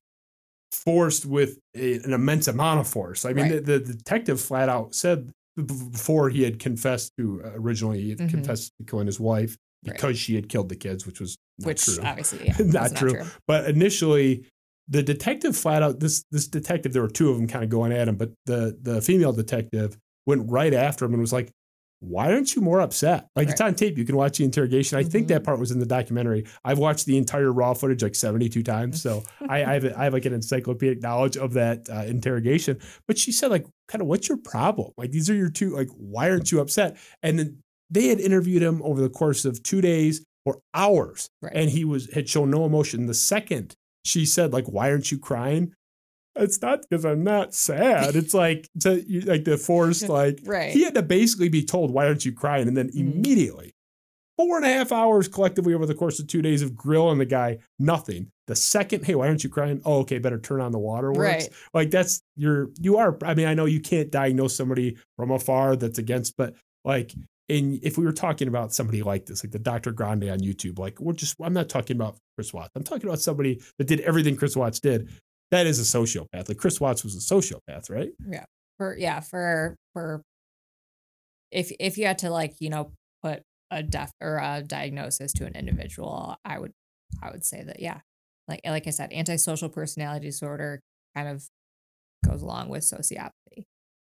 forced 0.72 1.24
with 1.26 1.59
a, 1.74 1.94
an 2.01 2.12
immense 2.12 2.49
amount 2.49 2.80
of 2.80 2.88
force. 2.88 3.24
I 3.24 3.32
mean, 3.32 3.51
Right. 3.51 3.64
the, 3.64 3.78
the 3.78 3.94
detective 3.94 4.40
flat 4.40 4.68
out 4.68 4.94
said 4.94 5.30
before 5.57 6.28
he 6.28 6.42
had 6.42 6.59
confessed 6.59 7.12
to 7.18 7.42
uh, 7.44 7.51
originally 7.55 8.03
he 8.03 8.11
had 8.11 8.18
Mhm. 8.18 8.30
confessed 8.30 8.72
to 8.78 8.84
killing 8.84 9.07
his 9.07 9.18
wife 9.18 9.57
Right. 9.86 9.94
because 9.94 10.18
she 10.18 10.34
had 10.34 10.49
killed 10.49 10.68
the 10.68 10.76
kids, 10.76 11.07
which 11.07 11.18
was 11.20 11.36
not 11.59 11.66
which 11.68 11.84
true. 11.84 12.03
obviously 12.03 12.40
yeah, 12.47 12.57
Not 12.59 12.90
was 12.90 12.92
true. 12.92 13.22
But 13.47 13.68
initially, 13.70 14.44
the 14.88 15.03
detective 15.03 15.57
flat 15.57 15.82
out 15.82 16.01
this 16.01 16.24
this 16.30 16.47
detective 16.47 16.92
there 16.92 17.03
were 17.03 17.09
two 17.09 17.30
of 17.30 17.36
them 17.38 17.47
kind 17.49 17.64
of 17.64 17.70
going 17.70 17.92
at 17.92 18.07
him, 18.09 18.16
but 18.16 18.32
the 18.44 18.76
the 18.82 19.01
female 19.01 19.32
detective 19.32 19.97
went 20.26 20.51
right 20.51 20.74
after 20.74 21.05
him 21.07 21.12
and 21.14 21.20
was 21.20 21.32
like, 21.32 21.51
why 22.01 22.32
aren't 22.32 22.55
you 22.55 22.62
more 22.62 22.80
upset? 22.80 23.26
Like 23.34 23.49
it's 23.49 23.61
on 23.61 23.74
tape. 23.74 23.97
You 23.97 24.05
can 24.05 24.16
watch 24.16 24.38
the 24.38 24.44
interrogation. 24.44 24.99
I 24.99 25.03
think 25.03 25.26
Mhm. 25.26 25.28
that 25.28 25.44
part 25.44 25.59
was 25.59 25.70
in 25.70 25.78
the 25.78 25.86
documentary. 25.86 26.44
I've 26.64 26.78
watched 26.78 27.07
the 27.07 27.16
entire 27.16 27.51
raw 27.53 27.72
footage 27.74 28.03
like 28.03 28.14
72 28.14 28.62
times. 28.62 29.01
So 29.03 29.22
I, 29.49 29.64
I, 29.64 29.72
have, 29.74 29.84
I 29.97 30.05
have 30.05 30.12
like 30.12 30.26
an 30.26 30.34
encyclopedic 30.34 31.01
knowledge 31.03 31.36
of 31.36 31.55
that 31.55 31.88
uh, 31.90 32.05
interrogation. 32.07 32.78
But 33.09 33.18
she 33.18 33.32
said, 33.32 33.51
like, 33.51 33.66
kind 33.88 34.03
of, 34.03 34.09
what's 34.09 34.28
your 34.28 34.38
problem? 34.38 34.92
Like, 34.99 35.11
these 35.11 35.30
are 35.30 35.34
your 35.34 35.49
two, 35.51 35.70
like, 35.74 35.88
why 35.97 36.30
aren't 36.30 36.53
you 36.53 36.61
upset? 36.61 36.99
And 37.22 37.38
then 37.38 37.59
they 37.90 38.09
had 38.09 38.20
interviewed 38.20 38.62
him 38.62 38.82
over 38.82 39.01
the 39.01 39.09
course 39.11 39.44
of 39.44 39.62
two 39.62 39.80
days 39.80 40.22
or 40.44 40.61
hours. 40.74 41.28
Right. 41.40 41.53
And 41.55 41.70
he 41.70 41.84
was 41.84 42.12
had 42.12 42.28
shown 42.28 42.51
no 42.51 42.64
emotion. 42.66 43.07
The 43.07 43.14
second 43.14 43.74
she 44.05 44.24
said, 44.24 44.53
like, 44.53 44.66
why 44.66 44.90
aren't 44.90 45.11
you 45.11 45.18
crying? 45.18 45.72
It's 46.39 46.61
not 46.61 46.82
because 46.89 47.05
I'm 47.05 47.24
not 47.24 47.55
sad. 47.55 48.16
It's 48.16 48.34
like, 48.34 48.68
you- 48.84 49.22
like 49.22 49.45
the 49.45 49.57
forced, 49.57 50.09
like, 50.09 50.41
Right. 50.45 50.72
he 50.72 50.82
had 50.84 50.95
to 50.95 51.03
basically 51.03 51.49
be 51.49 51.64
told, 51.64 51.91
why 51.91 52.07
aren't 52.07 52.24
you 52.24 52.32
crying? 52.32 52.68
And 52.68 52.76
then 52.76 52.89
Mhm. 52.91 53.14
immediately, 53.14 53.72
four 54.37 54.57
and 54.59 54.66
a 54.66 54.68
half 54.68 54.93
hours 54.93 55.28
collectively 55.28 55.72
over 55.72 55.87
the 55.87 55.95
course 55.95 56.20
of 56.20 56.26
two 56.26 56.43
days 56.43 56.61
of 56.62 56.76
grilling 56.76 57.18
the 57.18 57.24
guy, 57.24 57.59
nothing. 57.78 58.30
The 58.49 58.55
second, 58.57 59.05
hey, 59.07 59.14
why 59.14 59.28
aren't 59.28 59.43
you 59.45 59.51
crying? 59.51 59.80
Oh, 59.84 60.01
okay, 60.01 60.18
better 60.18 60.39
turn 60.39 60.61
on 60.61 60.72
the 60.72 60.78
waterworks. 60.78 61.18
Right. 61.18 61.49
Like 61.74 61.91
that's 61.91 62.22
you're 62.37 62.68
you 62.80 62.99
are. 62.99 63.16
I 63.24 63.34
mean, 63.34 63.47
I 63.47 63.55
know 63.55 63.64
you 63.64 63.80
can't 63.80 64.11
diagnose 64.11 64.55
somebody 64.55 64.97
from 65.16 65.30
afar 65.30 65.74
that's 65.74 65.99
against, 65.99 66.37
but 66.37 66.55
like 66.84 67.12
in 67.49 67.80
if 67.82 67.97
we 67.99 68.05
were 68.05 68.12
talking 68.12 68.47
about 68.47 68.72
somebody 68.74 69.03
like 69.03 69.26
this, 69.26 69.43
like 69.43 69.53
the 69.53 69.59
Dr. 69.59 69.91
Grande 69.91 70.24
on 70.28 70.39
YouTube, 70.41 70.78
like 70.78 71.01
we're 71.01 71.12
just 71.14 71.34
I'm 71.41 71.55
not 71.55 71.68
talking 71.68 71.97
about 71.97 72.18
Chris 72.37 72.53
Watts. 72.53 72.70
I'm 72.76 72.84
talking 72.84 73.09
about 73.09 73.20
somebody 73.20 73.61
that 73.78 73.87
did 73.89 74.01
everything 74.01 74.37
Chris 74.37 74.55
Watts 74.55 74.78
did. 74.80 75.09
That 75.51 75.66
is 75.66 75.78
a 75.78 75.99
sociopath. 75.99 76.49
Like 76.49 76.59
Chris 76.59 76.80
Watts 76.80 77.05
was 77.05 77.14
a 77.14 77.34
sociopath, 77.34 77.90
right? 77.90 78.11
Yeah. 78.28 78.44
For 78.78 78.97
yeah 78.97 79.20
for 79.20 79.76
for 79.94 80.22
if 81.51 81.72
if 81.80 81.97
you 81.97 82.07
had 82.07 82.18
to 82.18 82.30
like 82.30 82.55
you 82.61 82.68
know 82.68 82.92
put 83.22 83.42
a 83.70 83.82
def 83.82 84.11
or 84.20 84.36
a 84.36 84.62
diagnosis 84.62 85.32
to 85.32 85.44
an 85.44 85.55
individual 85.57 86.36
i 86.44 86.59
would 86.59 86.72
i 87.22 87.30
would 87.30 87.44
say 87.44 87.62
that 87.64 87.80
yeah 87.80 88.01
like 88.47 88.61
like 88.64 88.86
i 88.86 88.90
said 88.90 89.12
antisocial 89.12 89.68
personality 89.68 90.26
disorder 90.26 90.80
kind 91.16 91.28
of 91.28 91.49
goes 92.24 92.42
along 92.42 92.68
with 92.68 92.82
sociopathy 92.82 93.64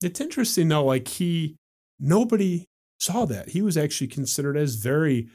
It's 0.02 0.20
interesting 0.20 0.68
though, 0.68 0.84
like 0.84 1.08
he 1.08 1.56
nobody 2.00 2.66
saw 3.00 3.24
that. 3.26 3.50
He 3.50 3.62
was 3.62 3.76
actually 3.76 4.08
considered 4.08 4.56
as 4.56 4.76
very 4.76 5.28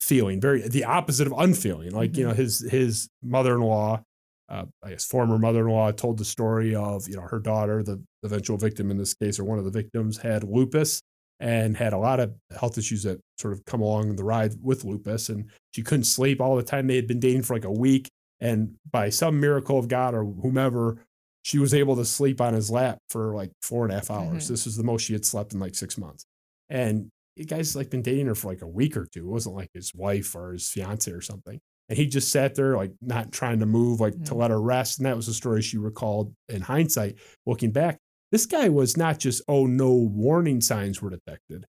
feeling, 0.00 0.40
very 0.40 0.66
the 0.66 0.84
opposite 0.84 1.26
of 1.26 1.34
unfeeling. 1.36 1.92
Like, 1.92 2.16
you 2.16 2.24
know, 2.24 2.30
mm-hmm. 2.30 2.40
his 2.40 2.60
his 2.70 3.08
mother-in-law, 3.22 4.02
uh, 4.50 4.64
I 4.82 4.90
guess 4.90 5.04
former 5.06 5.38
mother-in-law 5.38 5.92
told 5.92 6.18
the 6.18 6.24
story 6.24 6.74
of, 6.74 7.08
you 7.08 7.16
know, 7.16 7.22
her 7.22 7.38
daughter, 7.38 7.82
the 7.82 8.02
eventual 8.24 8.56
victim 8.56 8.90
in 8.90 8.98
this 8.98 9.14
case, 9.14 9.38
or 9.38 9.44
one 9.44 9.58
of 9.58 9.64
the 9.64 9.70
victims, 9.70 10.18
had 10.18 10.42
lupus 10.44 11.00
and 11.38 11.76
had 11.76 11.92
a 11.92 11.98
lot 11.98 12.20
of 12.20 12.34
health 12.58 12.76
issues 12.76 13.04
that 13.04 13.20
sort 13.38 13.54
of 13.54 13.64
come 13.64 13.80
along 13.80 14.16
the 14.16 14.24
ride 14.24 14.52
with 14.62 14.84
lupus. 14.84 15.28
And 15.28 15.48
she 15.74 15.82
couldn't 15.82 16.04
sleep 16.04 16.40
all 16.40 16.56
the 16.56 16.62
time. 16.62 16.86
They 16.86 16.96
had 16.96 17.06
been 17.06 17.20
dating 17.20 17.42
for 17.42 17.54
like 17.54 17.64
a 17.64 17.70
week. 17.70 18.08
And 18.40 18.74
by 18.90 19.10
some 19.10 19.38
miracle 19.40 19.78
of 19.78 19.88
God 19.88 20.14
or 20.14 20.24
whomever, 20.24 20.98
she 21.42 21.58
was 21.58 21.72
able 21.72 21.96
to 21.96 22.04
sleep 22.04 22.40
on 22.40 22.52
his 22.52 22.70
lap 22.70 22.98
for 23.08 23.34
like 23.34 23.52
four 23.62 23.84
and 23.84 23.92
a 23.92 23.96
half 23.96 24.10
hours. 24.10 24.46
Mhm. 24.46 24.48
This 24.48 24.64
was 24.66 24.76
the 24.76 24.82
most 24.82 25.02
she 25.02 25.12
had 25.14 25.24
slept 25.24 25.54
in 25.54 25.60
like 25.60 25.74
six 25.74 25.96
months. 25.96 26.24
And 26.68 27.08
the 27.36 27.44
guy's 27.44 27.74
like 27.76 27.88
been 27.88 28.02
dating 28.02 28.26
her 28.26 28.34
for 28.34 28.48
like 28.48 28.60
a 28.62 28.66
week 28.66 28.96
or 28.96 29.06
two. 29.06 29.20
It 29.20 29.30
wasn't 29.30 29.54
like 29.54 29.70
his 29.72 29.94
wife 29.94 30.34
or 30.34 30.52
his 30.52 30.68
fiance 30.68 31.10
or 31.10 31.22
something. 31.22 31.60
And 31.90 31.98
he 31.98 32.06
just 32.06 32.30
sat 32.30 32.54
there 32.54 32.76
like 32.76 32.92
not 33.02 33.32
trying 33.32 33.58
to 33.60 33.66
move, 33.66 34.00
like 34.00 34.14
to 34.24 34.32
Mhm. 34.32 34.36
let 34.38 34.50
her 34.52 34.60
rest. 34.62 34.98
And 34.98 35.06
that 35.06 35.16
was 35.16 35.26
the 35.26 35.34
story 35.34 35.60
she 35.60 35.76
recalled 35.76 36.32
in 36.48 36.62
hindsight, 36.62 37.18
looking 37.46 37.72
back. 37.72 37.98
This 38.32 38.46
guy 38.46 38.68
was 38.68 38.96
not 38.96 39.18
just, 39.18 39.42
oh, 39.48 39.66
no 39.66 39.92
warning 39.92 40.60
signs 40.60 41.02
were 41.02 41.10
detected. 41.10 41.66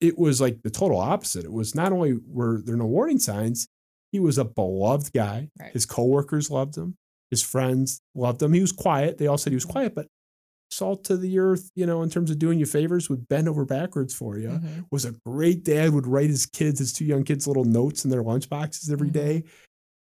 It 0.00 0.16
was 0.16 0.40
like 0.40 0.62
the 0.62 0.70
total 0.70 0.98
opposite. 0.98 1.44
It 1.44 1.52
was 1.52 1.74
not 1.74 1.92
only 1.92 2.16
were 2.28 2.62
there 2.64 2.76
no 2.76 2.86
warning 2.86 3.18
signs, 3.18 3.66
he 4.12 4.20
was 4.20 4.38
a 4.38 4.44
beloved 4.44 5.12
guy. 5.12 5.50
Right. 5.58 5.72
His 5.72 5.84
coworkers 5.84 6.48
loved 6.48 6.76
him. 6.78 6.96
His 7.32 7.42
friends 7.42 8.00
loved 8.14 8.40
him. 8.40 8.52
He 8.52 8.60
was 8.60 8.70
quiet. 8.72 9.18
They 9.18 9.26
all 9.26 9.36
said 9.36 9.50
he 9.50 9.56
was 9.56 9.64
quiet, 9.64 9.96
but 9.96 10.06
salt 10.70 11.04
to 11.04 11.16
the 11.16 11.38
earth, 11.38 11.70
you 11.74 11.86
know, 11.86 12.02
in 12.02 12.10
terms 12.10 12.30
of 12.30 12.38
doing 12.38 12.58
you 12.58 12.66
favors, 12.66 13.08
would 13.08 13.28
bend 13.28 13.48
over 13.48 13.64
backwards 13.64 14.14
for 14.14 14.38
you. 14.38 14.48
Mhm. 14.48 14.86
Was 14.90 15.04
a 15.04 15.12
great 15.24 15.64
dad, 15.64 15.92
would 15.92 16.06
write 16.06 16.30
his 16.30 16.46
kids, 16.46 16.78
his 16.80 16.92
two 16.92 17.04
young 17.04 17.24
kids, 17.24 17.46
little 17.46 17.64
notes 17.64 18.04
in 18.04 18.10
their 18.10 18.22
lunch 18.22 18.48
boxes 18.48 18.90
every 18.90 19.08
Mhm. 19.08 19.12
day. 19.12 19.44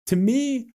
To 0.09 0.17
me, 0.17 0.73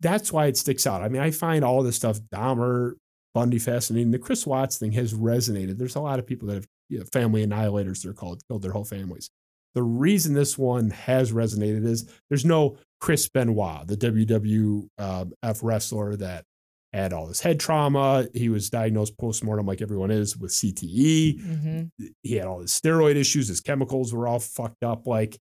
that's 0.00 0.32
why 0.32 0.46
it 0.46 0.56
sticks 0.56 0.86
out. 0.86 1.02
I 1.02 1.08
mean, 1.08 1.22
I 1.22 1.30
find 1.30 1.64
all 1.64 1.82
this 1.82 1.96
stuff, 1.96 2.20
Dahmer, 2.34 2.94
Bundy 3.34 3.58
fascinating. 3.58 4.10
The 4.12 4.18
Chris 4.18 4.46
Watts 4.46 4.78
thing 4.78 4.92
has 4.92 5.14
resonated. 5.14 5.78
There's 5.78 5.96
a 5.96 6.00
lot 6.00 6.18
of 6.18 6.26
people 6.26 6.48
that 6.48 6.54
have 6.54 6.66
you 6.88 6.98
know, 6.98 7.04
family 7.12 7.46
annihilators, 7.46 8.02
they're 8.02 8.12
called, 8.12 8.42
killed 8.48 8.62
their 8.62 8.72
whole 8.72 8.84
families. 8.84 9.30
The 9.74 9.82
reason 9.82 10.34
this 10.34 10.58
one 10.58 10.90
has 10.90 11.32
resonated 11.32 11.86
is 11.86 12.06
there's 12.28 12.44
no 12.44 12.76
Chris 13.00 13.26
Benoit, 13.28 13.86
the 13.86 13.96
WWF 13.96 15.62
wrestler 15.62 16.16
that 16.16 16.44
had 16.92 17.12
all 17.12 17.26
this 17.26 17.40
head 17.40 17.58
trauma. 17.58 18.26
He 18.34 18.48
was 18.48 18.68
diagnosed 18.70 19.16
postmortem, 19.18 19.66
like 19.66 19.80
everyone 19.82 20.10
is, 20.10 20.36
with 20.36 20.50
CTE. 20.52 21.40
Mhm. 21.40 21.90
He 22.22 22.34
had 22.34 22.46
all 22.46 22.60
his 22.60 22.70
steroid 22.72 23.16
issues. 23.16 23.48
His 23.48 23.60
chemicals 23.60 24.12
were 24.12 24.26
all 24.28 24.38
fucked 24.38 24.82
up. 24.84 25.06
Like 25.06 25.38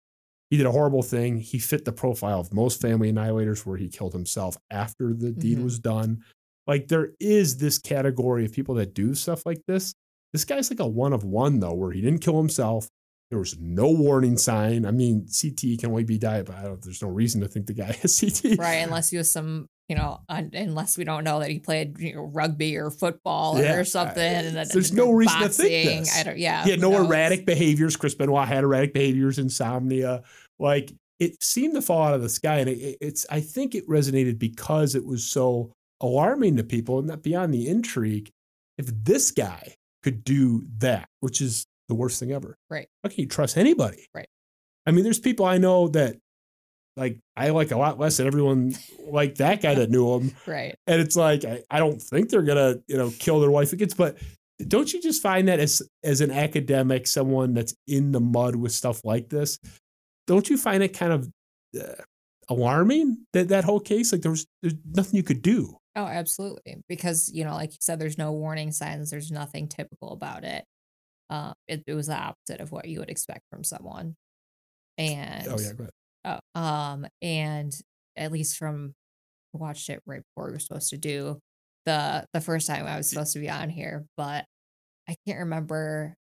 he 0.49 0.57
did 0.57 0.65
a 0.65 0.71
horrible 0.71 1.03
thing. 1.03 1.37
He 1.39 1.59
fit 1.59 1.85
the 1.85 1.91
profile 1.91 2.39
of 2.39 2.53
most 2.53 2.81
family 2.81 3.11
annihilators 3.11 3.65
where 3.65 3.77
he 3.77 3.89
killed 3.89 4.13
himself 4.13 4.57
after 4.69 5.13
the 5.13 5.31
deed 5.31 5.57
Mhm. 5.59 5.63
was 5.63 5.79
done. 5.79 6.23
Like 6.67 6.87
there 6.87 7.11
is 7.19 7.57
this 7.57 7.77
category 7.79 8.45
of 8.45 8.51
people 8.53 8.75
that 8.75 8.93
do 8.93 9.13
stuff 9.15 9.45
like 9.45 9.61
this. 9.67 9.93
This 10.33 10.45
guy's 10.45 10.69
like 10.69 10.79
a 10.79 10.87
one 10.87 11.11
of 11.11 11.23
one 11.25 11.59
though, 11.59 11.73
where 11.73 11.91
he 11.91 11.99
didn't 12.01 12.21
kill 12.21 12.37
himself. 12.37 12.87
There 13.29 13.39
was 13.39 13.57
no 13.59 13.89
warning 13.89 14.37
sign. 14.37 14.85
I 14.85 14.91
mean, 14.91 15.25
CTE 15.27 15.77
can 15.79 15.89
only 15.89 16.03
be 16.03 16.17
died, 16.17 16.45
but 16.45 16.55
I 16.55 16.63
don't, 16.63 16.81
there's 16.81 17.01
no 17.01 17.07
reason 17.09 17.39
to 17.41 17.47
think 17.47 17.65
the 17.67 17.73
guy 17.73 17.91
has 18.01 18.13
CTE. 18.17 18.57
right 18.57 18.75
unless 18.75 19.09
he 19.09 19.17
was 19.17 19.29
some 19.31 19.67
you 19.91 19.97
know 19.97 20.21
un- 20.29 20.51
unless 20.53 20.97
we 20.97 21.03
don't 21.03 21.25
know 21.25 21.39
that 21.39 21.49
he 21.51 21.59
played 21.59 21.99
you 21.99 22.15
know, 22.15 22.21
rugby 22.23 22.77
or 22.77 22.89
football 22.89 23.59
Yeah, 23.59 23.75
or 23.75 23.83
something 23.83 24.23
I- 24.23 24.41
and 24.41 24.55
there's 24.71 24.93
no 24.93 25.11
reason 25.11 25.39
to 25.41 25.49
think 25.49 25.85
boxing, 25.85 25.99
this. 25.99 26.17
i 26.17 26.23
don't 26.23 26.37
yeah 26.39 26.63
he 26.63 26.71
had 26.71 26.79
no 26.79 26.91
knows? 26.91 27.07
erratic 27.07 27.45
behaviors. 27.45 27.97
Chris 27.97 28.15
Benoit 28.15 28.47
had 28.47 28.63
erratic 28.63 28.93
behaviors, 28.93 29.37
insomnia. 29.37 30.23
Like 30.59 30.93
it 31.19 31.43
seemed 31.43 31.75
to 31.75 31.81
fall 31.81 32.03
out 32.07 32.13
of 32.13 32.21
the 32.21 32.29
sky, 32.29 32.59
and 32.59 32.69
it, 32.69 32.97
it's. 33.01 33.25
I 33.29 33.41
think 33.41 33.75
it 33.75 33.87
resonated 33.87 34.39
because 34.39 34.95
it 34.95 35.05
was 35.05 35.23
so 35.23 35.71
alarming 36.01 36.55
to 36.57 36.63
people, 36.63 36.97
and 36.99 37.09
that 37.09 37.21
beyond 37.21 37.53
the 37.53 37.67
intrigue. 37.67 38.29
If 38.77 38.87
this 39.03 39.29
guy 39.31 39.75
could 40.01 40.23
do 40.23 40.63
that, 40.79 41.07
which 41.19 41.41
is 41.41 41.65
the 41.89 41.93
worst 41.95 42.19
thing 42.19 42.31
ever, 42.31 42.55
Right. 42.69 42.87
How 43.03 43.09
can 43.09 43.19
you 43.19 43.27
trust 43.27 43.57
anybody? 43.57 44.07
Right. 44.15 44.29
I 44.87 44.91
mean, 44.91 45.03
there's 45.03 45.19
people 45.19 45.45
I 45.45 45.57
know 45.59 45.87
that, 45.89 46.15
like, 46.97 47.17
I 47.35 47.49
like 47.49 47.71
a 47.71 47.77
lot 47.77 47.99
less 47.99 48.17
than 48.17 48.27
everyone 48.27 48.73
like 49.05 49.35
that 49.35 49.61
guy 49.61 49.75
that 49.75 49.89
knew 49.89 50.13
him. 50.13 50.31
right 50.45 50.75
And 50.87 51.01
it's 51.01 51.15
like, 51.15 51.45
I, 51.45 51.63
I 51.69 51.79
don't 51.79 52.01
think 52.01 52.29
they're 52.29 52.41
gonna, 52.41 52.75
you 52.87 52.97
know, 52.97 53.11
kill 53.19 53.39
their 53.39 53.51
wife 53.51 53.73
against, 53.73 53.97
but 53.97 54.17
don't 54.67 54.91
you 54.93 55.01
just 55.01 55.21
find 55.21 55.47
that 55.47 55.59
as 55.59 55.81
as 56.03 56.21
an 56.21 56.31
academic, 56.31 57.07
someone 57.07 57.53
that's 57.53 57.73
in 57.87 58.11
the 58.11 58.19
mud 58.19 58.55
with 58.55 58.71
stuff 58.71 59.03
like 59.03 59.29
this, 59.29 59.57
don't 60.27 60.49
you 60.49 60.57
find 60.57 60.83
it 60.83 60.89
kind 60.89 61.13
of 61.13 61.29
uh, 61.79 62.03
alarming 62.49 63.25
that 63.33 63.47
that 63.49 63.63
whole 63.63 63.79
case? 63.79 64.11
Like 64.11 64.21
there 64.21 64.31
was 64.31 64.45
there's 64.61 64.75
nothing 64.93 65.17
you 65.17 65.23
could 65.23 65.41
do. 65.41 65.77
Oh, 65.95 66.05
absolutely. 66.05 66.77
Because, 66.87 67.29
you 67.33 67.43
know, 67.43 67.53
like 67.53 67.71
you 67.71 67.77
said, 67.81 67.99
there's 67.99 68.17
no 68.17 68.31
warning 68.31 68.71
signs, 68.71 69.09
there's 69.09 69.31
nothing 69.31 69.67
typical 69.67 70.13
about 70.13 70.43
it. 70.43 70.63
Uh, 71.29 71.53
it, 71.67 71.83
it 71.87 71.93
was 71.93 72.07
the 72.07 72.15
opposite 72.15 72.61
of 72.61 72.71
what 72.71 72.87
you 72.87 72.99
would 72.99 73.09
expect 73.09 73.41
from 73.49 73.63
someone. 73.63 74.15
And 74.97 75.47
Oh 75.47 75.57
yeah, 75.59 75.73
go 75.73 75.83
ahead. 75.83 75.91
Oh, 76.25 76.39
um, 76.55 77.05
and 77.21 77.73
at 78.15 78.31
least 78.31 78.57
from 78.57 78.93
watched 79.53 79.89
it 79.89 80.01
right 80.05 80.21
before 80.33 80.47
we 80.47 80.53
were 80.53 80.59
supposed 80.59 80.89
to 80.89 80.97
do 80.97 81.39
the 81.85 82.25
the 82.33 82.41
first 82.41 82.67
time 82.67 82.85
I 82.85 82.97
was 82.97 83.09
supposed 83.09 83.33
to 83.33 83.39
be 83.39 83.49
on 83.49 83.69
here, 83.69 84.05
but 84.17 84.45
I 85.09 85.15
can't 85.27 85.39
remember 85.39 86.13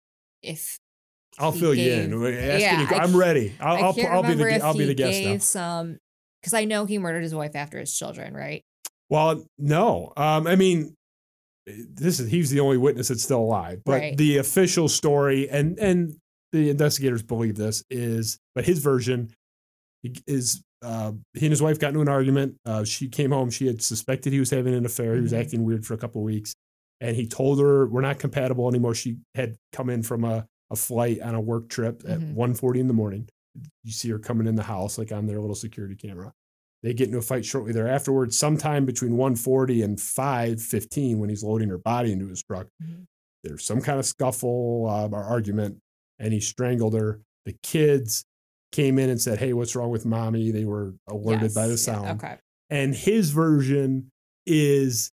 if 0.43 0.79
I'll 1.39 1.53
fill 1.53 1.75
you 1.75 1.93
in. 1.93 2.13
Ask 2.13 2.61
yeah, 2.61 2.87
any- 2.91 3.01
I'm 3.01 3.17
ready. 3.17 3.55
I'll 3.61 3.77
I'll, 3.77 4.07
I'll 4.09 4.23
be 4.23 4.35
the 4.35 4.61
I'll 4.63 4.77
be 4.77 4.87
the 4.87 4.95
guest 4.95 5.23
now. 5.23 5.39
some 5.39 5.99
because 6.41 6.55
I 6.55 6.65
know 6.65 6.87
he 6.87 6.99
murdered 6.99 7.23
his 7.23 7.35
wife 7.35 7.55
after 7.55 7.79
his 7.79 7.97
children, 7.97 8.35
right? 8.35 8.63
Well, 9.11 9.45
no. 9.59 10.13
Um, 10.17 10.47
I 10.47 10.57
mean, 10.57 10.95
this 11.67 12.21
is 12.21 12.31
he's 12.31 12.51
the 12.51 12.61
only 12.61 12.79
witness 12.79 13.09
that's 13.09 13.23
still 13.23 13.41
alive. 13.41 13.83
But 13.85 14.01
Right. 14.01 14.17
the 14.17 14.39
official 14.39 14.89
story, 14.89 15.49
and 15.49 15.79
and 15.79 16.17
the 16.53 16.71
investigators 16.71 17.23
believe 17.23 17.57
this 17.57 17.85
is, 17.91 18.39
but 18.55 18.65
his 18.65 18.79
version 18.79 19.31
is 20.27 20.63
uh, 20.83 21.13
he 21.35 21.47
and 21.47 21.53
his 21.53 21.61
wife 21.63 21.79
got 21.79 21.89
into 21.89 22.01
an 22.01 22.09
argument. 22.09 22.57
Uh, 22.65 22.85
she 22.85 23.09
came 23.09 23.31
home. 23.33 23.51
She 23.51 23.67
had 23.67 23.83
suspected 23.83 24.33
he 24.33 24.39
was 24.41 24.51
having 24.51 24.75
an 24.75 24.87
affair. 24.87 25.15
He 25.15 25.21
was 25.21 25.33
Mhm. 25.33 25.41
acting 25.41 25.65
weird 25.65 25.85
for 25.85 25.93
a 25.95 25.99
couple 25.99 26.23
of 26.23 26.25
weeks, 26.25 26.55
and 27.01 27.15
he 27.17 27.27
told 27.27 27.61
her 27.61 27.87
we're 27.87 28.01
not 28.01 28.19
compatible 28.19 28.69
anymore. 28.69 28.95
She 28.95 29.19
had 29.35 29.57
come 29.73 29.91
in 29.91 30.03
from 30.03 30.25
a, 30.25 30.47
a 30.71 30.77
flight 30.77 31.21
on 31.21 31.35
a 31.35 31.41
work 31.41 31.69
trip 31.69 32.03
at 32.09 32.21
Mhm. 32.21 32.35
1.40 32.35 32.81
in 32.81 32.87
the 32.89 32.95
morning. 32.95 33.29
You 33.85 33.93
see 33.93 34.09
her 34.11 34.19
coming 34.19 34.47
in 34.47 34.55
the 34.55 34.63
house 34.63 34.97
like 34.97 35.13
on 35.13 35.27
their 35.27 35.41
little 35.41 35.57
security 35.57 35.97
camera. 35.97 36.33
They 36.83 36.95
get 36.95 37.09
into 37.09 37.19
a 37.19 37.23
fight 37.23 37.45
shortly 37.45 37.73
thereafterwards, 37.75 38.39
sometime 38.39 38.87
between 38.87 39.17
140 39.19 39.83
and 39.83 40.01
515 40.01 41.19
when 41.19 41.29
he's 41.29 41.43
loading 41.43 41.69
her 41.69 41.77
body 41.79 42.11
into 42.13 42.29
his 42.29 42.43
truck. 42.43 42.69
Mhm. 42.83 43.05
There's 43.45 43.65
some 43.65 43.81
kind 43.83 43.99
of 43.99 44.07
scuffle 44.07 44.87
uh, 44.89 45.09
or 45.09 45.23
argument. 45.23 45.79
and 46.23 46.35
he 46.35 46.41
strangled 46.41 46.93
her. 46.95 47.21
The 47.47 47.55
kids 47.63 48.25
came 48.73 48.99
in 48.99 49.11
and 49.11 49.21
said, 49.21 49.39
Hey, 49.39 49.53
what's 49.53 49.75
wrong 49.77 49.91
with 49.91 50.07
mommy? 50.07 50.51
They 50.51 50.65
were 50.65 50.95
alerted 51.09 51.55
by 51.55 51.67
the 51.67 51.73
Yes, 51.73 51.87
yeah, 51.87 51.95
sound. 51.95 52.23
okay. 52.23 52.37
And 52.71 52.95
his 52.95 53.31
version 53.31 54.11
is 54.47 55.11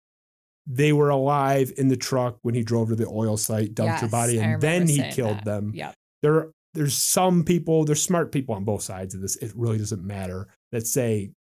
they 0.67 0.93
were 0.93 1.11
alive 1.11 1.73
in 1.77 1.89
the 1.89 1.97
truck 1.97 2.39
when 2.43 2.55
he 2.55 2.63
drove 2.63 2.89
to 2.89 2.95
the 2.97 3.07
oil 3.09 3.37
site, 3.37 3.75
dumped 3.75 4.01
her 4.01 4.09
body, 4.09 4.39
and 4.39 4.61
then 4.61 4.87
he 4.87 5.03
killed 5.11 5.39
that. 5.39 5.45
them. 5.45 5.73
Yeah. 5.75 5.93
There, 6.23 6.51
there's 6.75 6.95
some 6.95 7.45
people, 7.45 7.85
there's 7.85 8.03
smart 8.03 8.33
people 8.33 8.55
on 8.55 8.65
both 8.65 8.83
sides 8.83 9.15
of 9.15 9.21
this. 9.21 9.37
It 9.37 9.53
really 9.55 9.77
doesn't 9.79 10.03
matter 10.05 10.49
that 10.71 10.87
say 10.87 11.33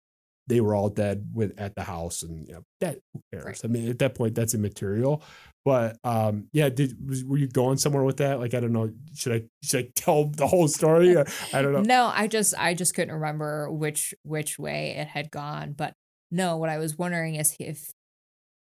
they 0.51 0.61
were 0.61 0.75
all 0.75 0.89
dead 0.89 1.31
with 1.33 1.59
at 1.59 1.77
the 1.77 1.83
house, 1.83 2.23
and 2.23 2.47
you 2.47 2.55
know 2.55 2.65
that 2.81 2.99
who 3.15 3.23
cares? 3.33 3.45
Right. 3.45 3.61
I 3.65 3.69
mean, 3.69 3.89
at 3.89 4.01
that 4.01 4.17
point, 4.17 4.35
that's 4.35 4.53
immaterial. 4.53 5.23
But 5.65 5.97
um, 6.05 6.49
yeah, 6.53 6.69
did 6.69 6.97
was, 7.09 7.25
were 7.25 7.39
you 7.39 7.47
going 7.47 7.79
somewhere 7.79 8.03
with 8.03 8.17
that? 8.17 8.41
Like, 8.41 8.53
I 8.53 8.61
don't 8.61 8.73
know. 8.73 8.91
Should 9.15 9.33
I 9.33 9.43
should 9.63 9.85
I 9.87 9.89
tell 9.95 10.25
the 10.27 10.47
whole 10.47 10.69
story? 10.69 11.17
I 11.55 11.63
don't 11.63 11.73
know. 11.73 11.83
No, 11.83 12.11
I 12.13 12.27
just 12.27 12.53
I 12.59 12.75
just 12.75 12.95
couldn't 12.95 13.15
remember 13.15 13.71
which 13.71 14.13
which 14.25 14.59
way 14.59 14.97
it 14.97 15.07
had 15.07 15.31
gone. 15.31 15.73
But 15.73 15.95
no, 16.31 16.57
what 16.57 16.69
I 16.69 16.79
was 16.79 16.99
wondering 16.99 17.37
is 17.37 17.55
if 17.61 17.93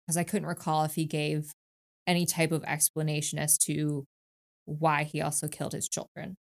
because 0.06 0.16
I 0.16 0.24
couldn't 0.24 0.48
recall 0.48 0.84
if 0.84 0.94
he 0.94 1.06
gave 1.06 1.50
any 2.06 2.24
type 2.24 2.52
of 2.52 2.64
explanation 2.64 3.38
as 3.38 3.58
to 3.58 4.06
why 4.64 5.04
he 5.04 5.20
also 5.20 5.48
killed 5.48 5.72
his 5.72 5.88
children. 5.88 6.36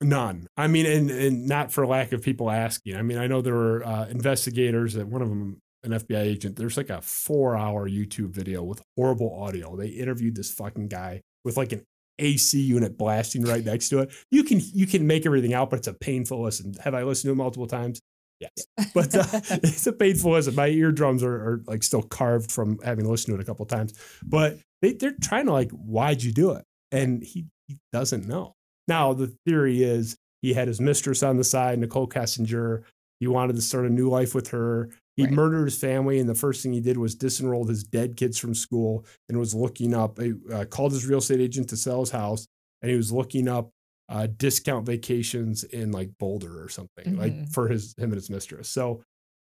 None. 0.00 0.46
I 0.56 0.68
mean, 0.68 0.86
and 0.86 1.10
and 1.10 1.46
not 1.46 1.72
for 1.72 1.86
lack 1.86 2.12
of 2.12 2.22
people 2.22 2.50
asking. 2.50 2.96
I 2.96 3.02
mean, 3.02 3.18
I 3.18 3.26
know 3.26 3.42
there 3.42 3.54
were 3.54 3.84
uh, 3.84 4.06
investigators, 4.06 4.94
that 4.94 5.08
one 5.08 5.22
of 5.22 5.28
them, 5.28 5.60
an 5.82 5.90
FBI 5.90 6.20
agent. 6.20 6.56
There's 6.56 6.76
like 6.76 6.90
a 6.90 7.02
four-hour 7.02 7.88
YouTube 7.88 8.30
video 8.30 8.62
with 8.62 8.80
horrible 8.96 9.34
audio. 9.42 9.76
They 9.76 9.88
interviewed 9.88 10.36
this 10.36 10.52
fucking 10.52 10.88
guy 10.88 11.22
with 11.44 11.56
like 11.56 11.72
an 11.72 11.82
AC 12.18 12.60
unit 12.60 12.96
blasting 12.96 13.44
right 13.44 13.64
next 13.64 13.88
to 13.90 14.00
it. 14.00 14.12
You 14.30 14.44
can 14.44 14.60
you 14.62 14.86
can 14.86 15.06
make 15.06 15.26
everything 15.26 15.52
out, 15.52 15.70
but 15.70 15.80
it's 15.80 15.88
a 15.88 15.94
painful 15.94 16.42
listen. 16.42 16.74
Have 16.84 16.94
I 16.94 17.02
listened 17.02 17.28
to 17.28 17.32
it 17.32 17.36
multiple 17.36 17.66
times? 17.66 18.00
Yes, 18.40 18.66
but 18.94 19.14
uh, 19.14 19.24
it's 19.64 19.86
a 19.86 19.92
painful 19.92 20.32
listen. 20.32 20.54
My 20.54 20.68
eardrums 20.68 21.24
are, 21.24 21.34
are 21.34 21.62
like 21.66 21.82
still 21.82 22.02
carved 22.02 22.52
from 22.52 22.78
having 22.84 23.08
listened 23.08 23.34
to 23.34 23.40
it 23.40 23.42
a 23.42 23.46
couple 23.46 23.66
times. 23.66 23.94
But 24.24 24.58
they 24.80 24.92
they're 24.92 25.16
trying 25.20 25.46
to 25.46 25.52
like, 25.52 25.70
why'd 25.70 26.22
you 26.22 26.32
do 26.32 26.52
it? 26.52 26.64
And 26.92 27.22
he 27.22 27.46
he 27.66 27.78
doesn't 27.92 28.26
know. 28.26 28.54
Now, 28.88 29.12
the 29.12 29.32
theory 29.46 29.82
is 29.82 30.16
he 30.42 30.54
had 30.54 30.66
his 30.68 30.80
mistress 30.80 31.22
on 31.22 31.36
the 31.36 31.44
side, 31.44 31.78
Nichol 31.78 32.08
Kessinger. 32.08 32.82
He 33.20 33.26
wanted 33.26 33.56
to 33.56 33.62
start 33.62 33.84
a 33.86 33.90
new 33.90 34.08
life 34.08 34.34
with 34.34 34.48
her. 34.48 34.90
He 35.16 35.24
Right. 35.24 35.32
murdered 35.32 35.64
his 35.66 35.78
family, 35.78 36.20
and 36.20 36.28
the 36.28 36.34
first 36.34 36.62
thing 36.62 36.72
he 36.72 36.80
did 36.80 36.96
was 36.96 37.14
disenrolled 37.16 37.68
his 37.68 37.82
dead 37.84 38.16
kids 38.16 38.38
from 38.38 38.54
school 38.54 39.04
and 39.28 39.38
was 39.38 39.54
looking 39.54 39.92
up. 39.92 40.20
He 40.20 40.34
uh, 40.52 40.64
called 40.64 40.92
his 40.92 41.06
real 41.06 41.18
estate 41.18 41.40
agent 41.40 41.68
to 41.70 41.76
sell 41.76 42.00
his 42.00 42.10
house, 42.10 42.46
and 42.82 42.90
he 42.90 42.96
was 42.96 43.12
looking 43.12 43.48
up 43.48 43.70
uh, 44.10 44.26
discount 44.38 44.86
vacations 44.86 45.64
in 45.64 45.92
like 45.92 46.08
Boulder 46.18 46.62
or 46.64 46.68
something, 46.70 47.16
like 47.18 47.32
Mhm. 47.34 47.52
for 47.52 47.68
his 47.68 47.92
him 47.98 48.04
and 48.04 48.14
his 48.14 48.30
mistress. 48.30 48.68
So 48.70 49.02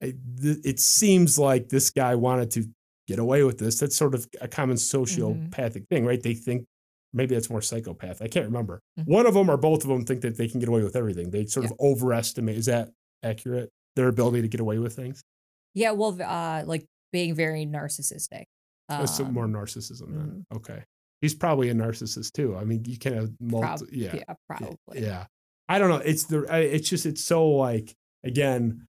it, 0.01 0.17
th- 0.41 0.59
it 0.65 0.81
seems 0.81 1.39
like 1.39 1.69
this 1.69 1.91
guy 1.91 2.15
wanted 2.15 2.51
to 2.53 2.65
get 3.07 3.19
away 3.19 3.43
with 3.45 3.59
this. 3.59 3.79
That's 3.81 3.95
sort 3.97 4.15
of 4.15 4.27
a 4.41 4.49
common 4.49 4.77
sociopathic 4.79 5.89
thing, 5.89 6.07
right? 6.07 6.23
They 6.23 6.33
think 6.35 6.65
maybe 7.17 7.35
that's 7.35 7.51
more 7.51 7.63
psychopath. 7.63 8.23
I 8.23 8.29
can't 8.29 8.45
remember. 8.47 8.81
Mhm. 9.01 9.07
One 9.07 9.27
of 9.27 9.35
them 9.35 9.49
or 9.51 9.57
both 9.57 9.83
of 9.83 9.89
them 9.89 10.05
think 10.05 10.21
that 10.21 10.37
they 10.37 10.47
can 10.49 10.61
get 10.61 10.69
away 10.69 10.83
with 10.85 10.95
everything. 10.97 11.31
They 11.31 11.47
sort 11.47 11.67
of 11.67 11.73
overestimate. 11.81 12.57
Is 12.57 12.67
that 12.67 12.93
accurate? 13.23 13.71
Their 13.97 14.09
ability 14.09 14.43
to 14.43 14.49
get 14.49 14.61
away 14.61 14.79
with 14.79 14.95
things. 14.95 15.23
Yeah, 15.75 15.93
well, 15.93 16.17
uh, 16.23 16.63
like 16.67 16.85
being 17.13 17.35
very 17.35 17.65
narcissistic. 17.67 18.45
Some 19.07 19.27
Um, 19.29 19.35
more 19.35 19.47
narcissism. 19.47 20.15
Then. 20.15 20.47
Okay, 20.55 20.85
he's 21.21 21.35
probably 21.35 21.71
a 21.71 21.75
narcissist 21.75 22.33
too. 22.33 22.55
I 22.57 22.65
mean, 22.65 22.85
you 22.85 22.99
can 22.99 23.15
have 23.15 23.31
multi. 23.41 23.67
prob- 23.67 23.89
yeah, 23.93 24.15
yeah, 24.17 24.35
probably. 24.47 25.03
yeah. 25.03 25.27
I 25.69 25.79
don't 25.81 25.89
know. 25.89 25.97
It's 25.97 26.25
the. 26.25 26.43
It's 26.75 26.89
just. 26.89 27.07
It's 27.07 27.25
so 27.25 27.49
like 27.49 27.97
again. 28.23 28.87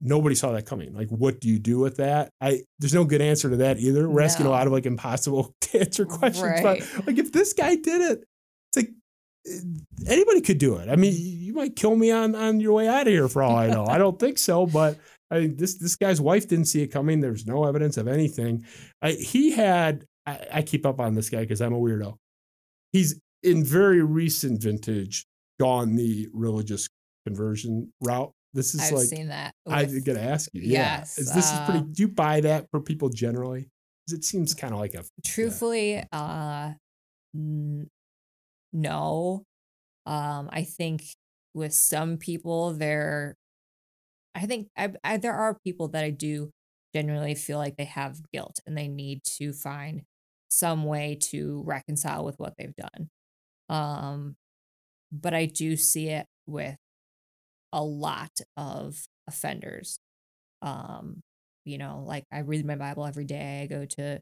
Nobody 0.00 0.34
saw 0.34 0.52
that 0.52 0.64
coming. 0.66 0.94
Like, 0.94 1.08
what 1.08 1.40
do 1.40 1.48
you 1.48 1.58
do 1.58 1.78
with 1.78 1.96
that? 1.98 2.30
I 2.40 2.62
there's 2.78 2.94
no 2.94 3.04
good 3.04 3.20
answer 3.20 3.50
to 3.50 3.56
that 3.56 3.78
either. 3.78 4.08
We're 4.08 4.22
asking 4.22 4.46
a 4.46 4.50
lot 4.50 4.66
of 4.66 4.72
like 4.72 4.86
impossible 4.86 5.54
to 5.62 5.80
answer 5.80 6.06
questions, 6.06 6.62
Right. 6.62 6.82
but 6.96 7.06
like 7.06 7.18
if 7.18 7.32
this 7.32 7.52
guy 7.52 7.74
did 7.76 8.00
it, 8.00 8.24
it's 8.72 8.76
like 8.76 8.90
eh, 9.46 9.60
anybody 10.12 10.40
could 10.40 10.58
do 10.58 10.76
it. 10.76 10.88
I 10.88 10.96
mean, 10.96 11.14
you 11.16 11.52
might 11.52 11.76
kill 11.76 11.96
me 11.96 12.10
on 12.10 12.34
on 12.34 12.60
your 12.60 12.72
way 12.72 12.88
out 12.88 13.02
of 13.06 13.12
here 13.12 13.28
for 13.28 13.42
all 13.42 13.56
I 13.56 13.66
know. 13.68 13.84
I 13.86 13.98
don't 13.98 14.18
think 14.18 14.38
so, 14.38 14.66
but 14.66 14.98
I 15.30 15.40
mean, 15.40 15.56
this 15.56 15.74
this 15.78 15.96
guy's 15.96 16.20
wife 16.20 16.48
didn't 16.48 16.64
see 16.66 16.82
it 16.82 16.88
coming. 16.88 17.20
There's 17.20 17.46
no 17.46 17.64
evidence 17.66 17.96
of 17.96 18.08
anything. 18.08 18.64
I, 19.02 19.12
he 19.12 19.50
had. 19.52 20.04
I, 20.26 20.46
I 20.54 20.62
keep 20.62 20.84
up 20.84 21.00
on 21.00 21.14
this 21.14 21.30
guy 21.30 21.40
because 21.40 21.60
I'm 21.62 21.72
a 21.72 21.78
weirdo. 21.78 22.16
He's 22.92 23.20
in 23.42 23.64
very 23.64 24.02
recent 24.02 24.62
vintage 24.62 25.24
gone 25.58 25.94
the 25.96 26.28
religious 26.32 26.88
conversion 27.26 27.92
route. 28.02 28.32
This 28.52 28.74
is 28.74 28.82
I've 28.82 28.94
like 28.94 29.08
seen 29.08 29.28
that. 29.28 29.54
I'm 29.68 30.02
gonna 30.02 30.20
ask 30.20 30.50
you. 30.52 30.62
Yeah, 30.62 31.00
Yes, 31.00 31.18
is 31.18 31.32
this 31.32 31.52
is 31.52 31.60
pretty? 31.60 31.80
uh, 31.80 31.84
Do 31.92 32.02
you 32.02 32.08
buy 32.08 32.40
that 32.40 32.68
for 32.70 32.80
people 32.80 33.08
generally? 33.08 33.70
'Cause 34.08 34.18
it 34.18 34.24
seems 34.24 34.54
kind 34.54 34.74
of 34.74 34.80
like 34.80 34.94
a 34.94 35.04
truthfully 35.24 36.02
uh 36.12 36.72
n- 37.34 37.88
no 38.72 39.44
um 40.06 40.48
i 40.52 40.64
think 40.64 41.02
with 41.54 41.74
some 41.74 42.18
people 42.18 42.72
there 42.74 43.36
i 44.34 44.46
think 44.46 44.68
I, 44.76 44.92
I 45.04 45.16
there 45.18 45.34
are 45.34 45.58
people 45.64 45.88
that 45.88 46.04
i 46.04 46.10
do 46.10 46.50
generally 46.94 47.34
feel 47.34 47.58
like 47.58 47.76
they 47.76 47.84
have 47.84 48.18
guilt 48.32 48.60
and 48.66 48.76
they 48.76 48.88
need 48.88 49.22
to 49.38 49.52
find 49.52 50.02
some 50.50 50.84
way 50.84 51.16
to 51.22 51.62
reconcile 51.66 52.24
with 52.24 52.38
what 52.38 52.54
they've 52.58 52.74
done 52.76 53.08
um 53.68 54.36
but 55.12 55.34
i 55.34 55.46
do 55.46 55.76
see 55.76 56.08
it 56.08 56.26
with 56.46 56.76
a 57.72 57.82
lot 57.82 58.40
of 58.56 59.06
offenders. 59.28 59.98
Um 60.62 61.22
you 61.64 61.78
know 61.78 62.02
like 62.06 62.24
i 62.32 62.38
read 62.40 62.64
my 62.64 62.74
bible 62.76 63.06
every 63.06 63.24
day 63.24 63.60
i 63.62 63.66
go 63.66 63.84
to 63.84 64.18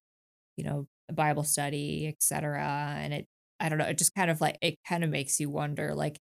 you 0.57 0.65
know 0.65 0.87
a 1.09 1.13
bible 1.13 1.45
study 1.45 2.07
etc 2.09 2.61
and 2.99 3.15
it 3.15 3.27
i 3.61 3.69
don't 3.69 3.79
know 3.79 3.85
it 3.87 3.99
just 3.99 4.15
kind 4.15 4.31
of 4.31 4.41
like 4.41 4.59
it 4.61 4.75
kind 4.89 5.05
of 5.05 5.11
makes 5.11 5.39
you 5.41 5.49
wonder 5.49 5.95
like 5.95 6.19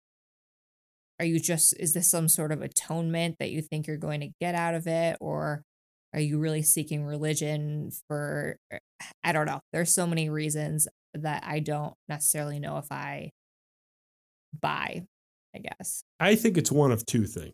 are 1.20 1.26
you 1.26 1.40
just 1.40 1.74
is 1.80 1.94
this 1.94 2.10
some 2.10 2.28
sort 2.28 2.52
of 2.52 2.62
atonement 2.62 3.36
that 3.40 3.52
you 3.52 3.62
think 3.62 3.88
you're 3.88 3.98
going 3.98 4.22
to 4.22 4.30
get 4.42 4.56
out 4.56 4.74
of 4.74 4.88
it 4.88 5.18
or 5.22 5.64
are 6.14 6.20
you 6.20 6.40
really 6.40 6.62
seeking 6.62 7.06
religion 7.06 7.92
for 8.08 8.58
i 9.24 9.32
don't 9.32 9.46
know. 9.46 9.60
There's 9.72 9.94
so 9.94 10.08
many 10.08 10.30
reasons 10.30 10.88
that 11.14 11.44
i 11.46 11.60
don't 11.60 11.94
necessarily 12.10 12.60
know 12.60 12.78
if 12.78 12.92
i 12.92 13.32
buy 14.60 15.04
i 15.56 15.60
guess 15.60 16.04
I 16.20 16.36
think 16.36 16.58
it's 16.58 16.72
one 16.72 16.92
of 16.92 17.06
two 17.06 17.26
things. 17.26 17.54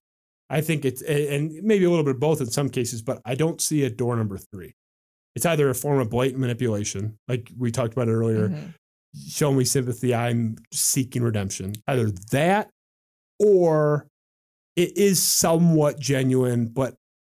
I 0.49 0.61
think 0.61 0.85
it's 0.85 1.01
and 1.01 1.51
maybe 1.63 1.85
a 1.85 1.89
little 1.89 2.03
bit 2.05 2.15
of 2.15 2.19
both 2.19 2.39
in 2.41 2.47
some 2.47 2.69
cases, 2.69 3.01
but 3.01 3.21
I 3.25 3.35
don't 3.35 3.59
see 3.61 3.83
a 3.83 3.89
door 3.89 4.15
number 4.15 4.37
three. 4.37 4.73
It's 5.35 5.45
either 5.45 5.69
a 5.69 5.75
form 5.75 5.99
of 5.99 6.09
blatant 6.09 6.39
manipulation, 6.39 7.17
like 7.27 7.51
we 7.57 7.71
talked 7.71 7.93
about 7.93 8.07
earlier. 8.07 8.49
Mhm. 8.49 8.73
Show 9.27 9.53
me 9.53 9.63
sympathy. 9.63 10.13
I'm 10.13 10.57
seeking 10.71 11.23
redemption. 11.23 11.73
Either 11.87 12.11
that, 12.31 12.69
or 13.39 14.07
it 14.75 14.97
is 14.97 15.21
somewhat 15.21 15.99
genuine, 15.99 16.67
but 16.67 16.95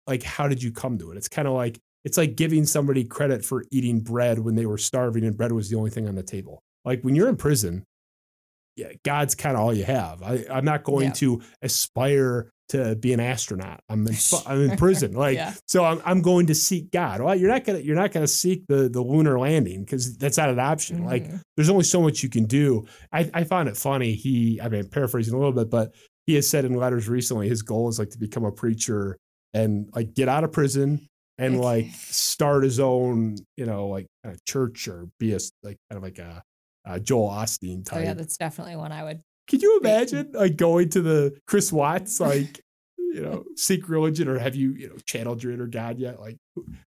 like, 0.07 0.23
how 0.23 0.49
did 0.49 0.63
you 0.63 0.73
come 0.73 0.99
to 0.99 1.11
it? 1.11 1.17
It's 1.17 1.29
kind 1.29 1.47
of 1.49 1.55
like 1.55 1.79
it's 2.05 2.17
like 2.17 2.35
giving 2.37 2.65
somebody 2.65 3.05
credit 3.05 3.45
for 3.45 3.65
eating 3.71 4.01
bread 4.01 4.39
when 4.39 4.55
they 4.57 4.67
were 4.67 4.79
starving 4.79 5.25
and 5.25 5.37
bread 5.37 5.53
was 5.53 5.69
the 5.69 5.77
only 5.77 5.91
thing 5.91 6.09
on 6.09 6.15
the 6.15 6.23
table. 6.23 6.63
Like 6.85 7.03
when 7.03 7.15
you're 7.15 7.29
in 7.29 7.37
prison, 7.37 7.85
yeah, 8.77 8.93
God's 9.05 9.35
kind 9.35 9.57
of 9.57 9.63
all 9.63 9.75
you 9.75 9.85
have. 9.85 10.23
I, 10.23 10.45
I'm 10.51 10.65
not 10.65 10.85
going 10.85 11.09
Yeah. 11.09 11.13
to 11.15 11.43
aspire 11.63 12.51
to 12.71 12.95
be 12.95 13.13
an 13.13 13.19
astronaut. 13.19 13.81
I'm 13.89 14.07
in, 14.07 14.15
I'm 14.47 14.71
in 14.71 14.77
prison. 14.79 15.13
Like, 15.15 15.35
Yeah. 15.37 15.55
so 15.67 15.85
I'm, 15.85 16.01
I'm 16.05 16.23
going 16.23 16.47
to 16.47 16.55
seek 16.55 16.93
God. 16.93 17.21
Well, 17.21 17.35
you're 17.35 17.51
not 17.51 17.65
gonna 17.65 17.81
you're 17.81 17.97
not 17.97 18.13
gonna 18.13 18.29
seek 18.29 18.65
the 18.69 18.89
the 18.89 19.01
lunar 19.03 19.39
landing 19.41 19.85
because 19.85 20.17
that's 20.17 20.37
not 20.37 20.51
an 20.51 20.61
option. 20.61 21.05
Like, 21.05 21.25
Mhm. 21.25 21.41
there's 21.57 21.69
only 21.69 21.83
so 21.85 22.01
much 22.01 22.23
you 22.23 22.29
can 22.29 22.45
do. 22.45 22.87
I, 23.13 23.29
I 23.35 23.45
found 23.45 23.69
it 23.69 23.77
funny. 23.77 24.13
He, 24.13 24.61
I 24.63 24.69
mean, 24.69 24.89
paraphrasing 24.89 25.35
a 25.35 25.37
little 25.37 25.53
bit, 25.53 25.69
but 25.69 25.93
he 26.27 26.35
has 26.37 26.49
said 26.49 26.65
in 26.65 26.75
letters 26.75 27.09
recently 27.09 27.49
his 27.49 27.63
goal 27.63 27.89
is 27.89 27.99
like 27.99 28.11
to 28.11 28.19
become 28.19 28.45
a 28.45 28.53
preacher 28.53 29.17
and 29.53 29.89
like 29.95 30.15
get 30.15 30.29
out 30.29 30.45
of 30.45 30.53
prison 30.53 31.09
and 31.39 31.61
like 31.61 31.87
start 31.95 32.63
his 32.63 32.79
own, 32.79 33.35
you 33.57 33.67
know, 33.67 33.89
like 33.89 34.07
kind 34.23 34.33
of 34.37 34.45
church 34.45 34.87
or 34.87 35.09
be 35.19 35.33
a 35.33 35.39
like 35.65 35.77
kind 35.91 35.97
of 35.97 36.03
like 36.05 36.19
a, 36.21 36.41
a 36.85 36.99
Joel 37.01 37.31
Osteen 37.31 37.87
oh 37.93 37.99
yeah 37.99 38.15
that's 38.15 38.37
definitely 38.37 38.77
one 38.77 38.93
i 38.93 39.05
would 39.05 39.23
Could 39.49 39.63
you 39.63 39.79
imagine 39.83 40.31
like 40.33 40.57
going 40.57 40.89
to 40.91 41.03
the 41.03 41.39
Chris 41.47 41.73
Watts 41.73 42.21
like 42.21 42.61
you 43.13 43.21
know 43.23 43.45
seek 43.57 43.89
religion 43.89 44.29
or 44.29 44.39
have 44.39 44.55
you 44.55 44.73
you 44.73 44.89
know 44.89 44.97
channeled 45.05 45.43
your 45.43 45.53
inner 45.53 45.67
God 45.67 45.99
yet? 45.99 46.21
Like 46.21 46.37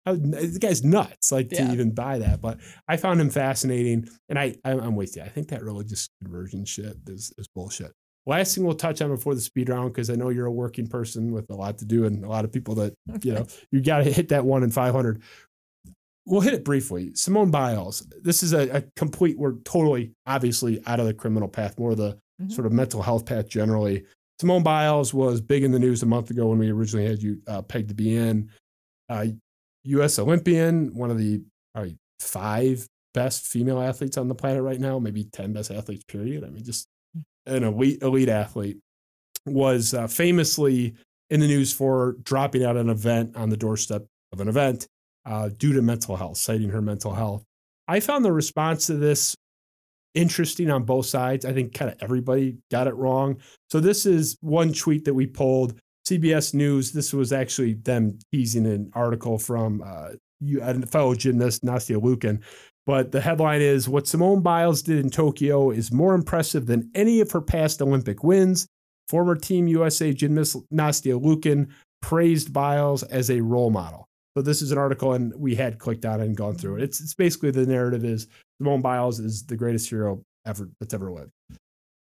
the 0.06 0.58
guy's 0.60 0.84
nuts 0.84 1.32
like 1.32 1.50
to 1.50 1.72
even 1.72 1.92
buy 1.92 2.20
that. 2.20 2.42
But 2.42 2.60
I 2.88 2.98
found 2.98 3.22
him 3.22 3.30
fascinating, 3.30 4.10
and 4.28 4.38
I 4.38 4.56
I'm, 4.66 4.80
I'm 4.80 4.96
with 4.96 5.16
you. 5.16 5.24
I 5.24 5.30
think 5.30 5.48
that 5.50 5.64
religious 5.64 6.10
conversion 6.22 6.66
shit 6.66 6.98
is 7.08 7.34
is 7.38 7.48
bullshit. 7.48 7.94
Last 8.26 8.54
thing 8.54 8.64
we'll 8.66 8.76
touch 8.76 9.02
on 9.02 9.10
before 9.10 9.34
the 9.34 9.42
speed 9.42 9.70
round 9.70 9.94
because 9.94 10.10
I 10.10 10.16
know 10.16 10.30
you're 10.30 10.46
a 10.46 10.52
working 10.52 10.88
person 10.88 11.32
with 11.32 11.50
a 11.50 11.56
lot 11.56 11.78
to 11.80 11.86
do 11.86 12.06
and 12.06 12.24
a 12.24 12.30
lot 12.30 12.46
of 12.46 12.52
people 12.52 12.76
that 12.76 12.94
you 13.24 13.34
know 13.34 13.48
you 13.72 13.82
got 13.82 14.04
to 14.04 14.12
hit 14.12 14.30
that 14.30 14.46
one 14.46 14.64
in 14.64 14.72
500 14.72 15.24
we'll 16.26 16.42
hit 16.42 16.54
it 16.54 16.64
briefly 16.64 17.12
simone 17.16 17.50
biles 17.52 18.06
this 18.22 18.44
is 18.44 18.54
a, 18.54 18.70
a 18.78 18.82
complete 18.96 19.38
we're 19.38 19.54
totally 19.64 20.12
obviously 20.28 20.82
out 20.86 21.00
of 21.00 21.06
the 21.06 21.14
criminal 21.14 21.48
path 21.48 21.78
more 21.80 21.96
the 21.96 22.18
Mhm. 22.42 22.52
sort 22.54 22.66
of 22.66 22.72
mental 22.72 23.02
health 23.02 23.26
path 23.26 23.50
generally. 23.50 24.06
Simone 24.40 24.64
Biles 24.64 25.14
was 25.14 25.42
big 25.42 25.66
in 25.66 25.74
the 25.74 25.78
news 25.80 26.02
a 26.04 26.06
month 26.06 26.30
ago 26.30 26.48
when 26.48 26.58
we 26.58 26.72
originally 26.72 27.06
had 27.06 27.22
you 27.22 27.42
uh, 27.48 27.62
pegged 27.62 27.90
to 27.90 27.94
be 27.96 28.16
in. 28.16 28.50
Uh, 29.10 29.26
U.S. 29.84 30.18
Olympian, 30.18 30.96
one 30.96 31.12
of 31.12 31.18
the 31.18 31.42
probably 31.74 31.98
five 32.22 32.88
best 33.14 33.46
female 33.46 33.82
athletes 33.82 34.16
on 34.18 34.30
the 34.30 34.36
planet 34.36 34.64
right 34.64 34.80
now, 34.80 34.98
maybe 35.00 35.26
10 35.26 35.52
best 35.52 35.70
athletes, 35.70 36.06
period. 36.06 36.46
I 36.46 36.50
mean, 36.50 36.64
just 36.64 36.88
an 37.46 37.66
elite, 37.66 38.02
elite 38.02 38.30
athlete, 38.30 38.78
was 39.46 39.94
uh, 39.94 40.08
famously 40.08 40.96
in 41.30 41.42
the 41.42 41.48
news 41.48 41.74
for 41.74 42.16
dropping 42.24 42.64
out 42.64 42.78
an 42.78 42.90
event 42.90 43.36
on 43.36 43.50
the 43.50 43.58
doorstep 43.58 44.06
of 44.32 44.40
an 44.40 44.48
event 44.48 44.88
uh, 45.26 45.50
due 45.50 45.74
to 45.74 45.82
mental 45.82 46.16
health, 46.16 46.38
citing 46.38 46.70
her 46.70 46.82
mental 46.82 47.14
health. 47.14 47.44
I 47.88 48.00
found 48.00 48.24
the 48.24 48.32
response 48.32 48.88
to 48.88 48.96
this 48.96 49.36
interesting 50.14 50.70
on 50.70 50.84
both 50.84 51.06
sides. 51.06 51.46
I 51.46 51.54
think 51.54 51.74
kind 51.74 51.92
of 51.92 51.98
everybody 52.02 52.58
got 52.72 52.88
it 52.88 52.96
wrong. 52.96 53.38
So 53.70 53.80
this 53.80 54.06
is 54.06 54.38
one 54.42 54.74
tweet 54.74 55.06
that 55.06 55.14
we 55.14 55.28
pulled. 55.28 55.80
CBS 56.08 56.54
News. 56.54 56.92
This 56.92 57.14
was 57.14 57.32
actually 57.32 57.74
them 57.74 58.18
teasing 58.32 58.66
an 58.66 58.90
article 58.94 59.38
from 59.38 59.84
uh, 59.86 60.10
a 60.62 60.88
fellow 60.88 61.14
gymnast 61.14 61.64
Nastia 61.64 62.02
Liukin. 62.02 62.42
But 62.88 63.12
the 63.12 63.22
headline 63.22 63.62
is 63.62 63.88
What 63.88 64.08
Simone 64.08 64.42
Biles 64.42 64.82
did 64.82 64.98
in 64.98 65.12
Tokyo 65.12 65.70
is 65.70 65.92
more 65.92 66.16
impressive 66.16 66.66
than 66.66 66.90
any 66.96 67.22
of 67.22 67.30
her 67.32 67.42
past 67.42 67.82
Olympic 67.82 68.24
wins. 68.24 68.68
Former 69.08 69.36
Team 69.36 69.68
USA 69.68 70.12
gymnast 70.12 70.58
Nastia 70.74 71.22
Liukin 71.22 71.68
praised 72.02 72.52
Biles 72.52 73.04
as 73.04 73.30
a 73.30 73.42
role 73.42 73.70
model. 73.70 74.09
So 74.40 74.44
this 74.44 74.62
is 74.62 74.72
an 74.72 74.78
article, 74.78 75.12
and 75.12 75.34
we 75.36 75.54
had 75.54 75.80
clicked 75.80 76.06
on 76.06 76.22
it 76.22 76.24
and 76.24 76.34
gone 76.34 76.56
through 76.56 76.78
it. 76.78 76.84
It's, 76.84 77.02
it's 77.02 77.14
basically 77.14 77.52
the 77.52 77.66
narrative 77.66 78.06
is 78.06 78.30
Simone 78.58 78.80
Biles 78.80 79.20
is 79.20 79.46
the 79.46 79.58
greatest 79.58 79.90
hero 79.90 80.24
ever 80.46 80.70
that's 80.80 80.94
ever 80.94 81.12
lived. 81.12 81.32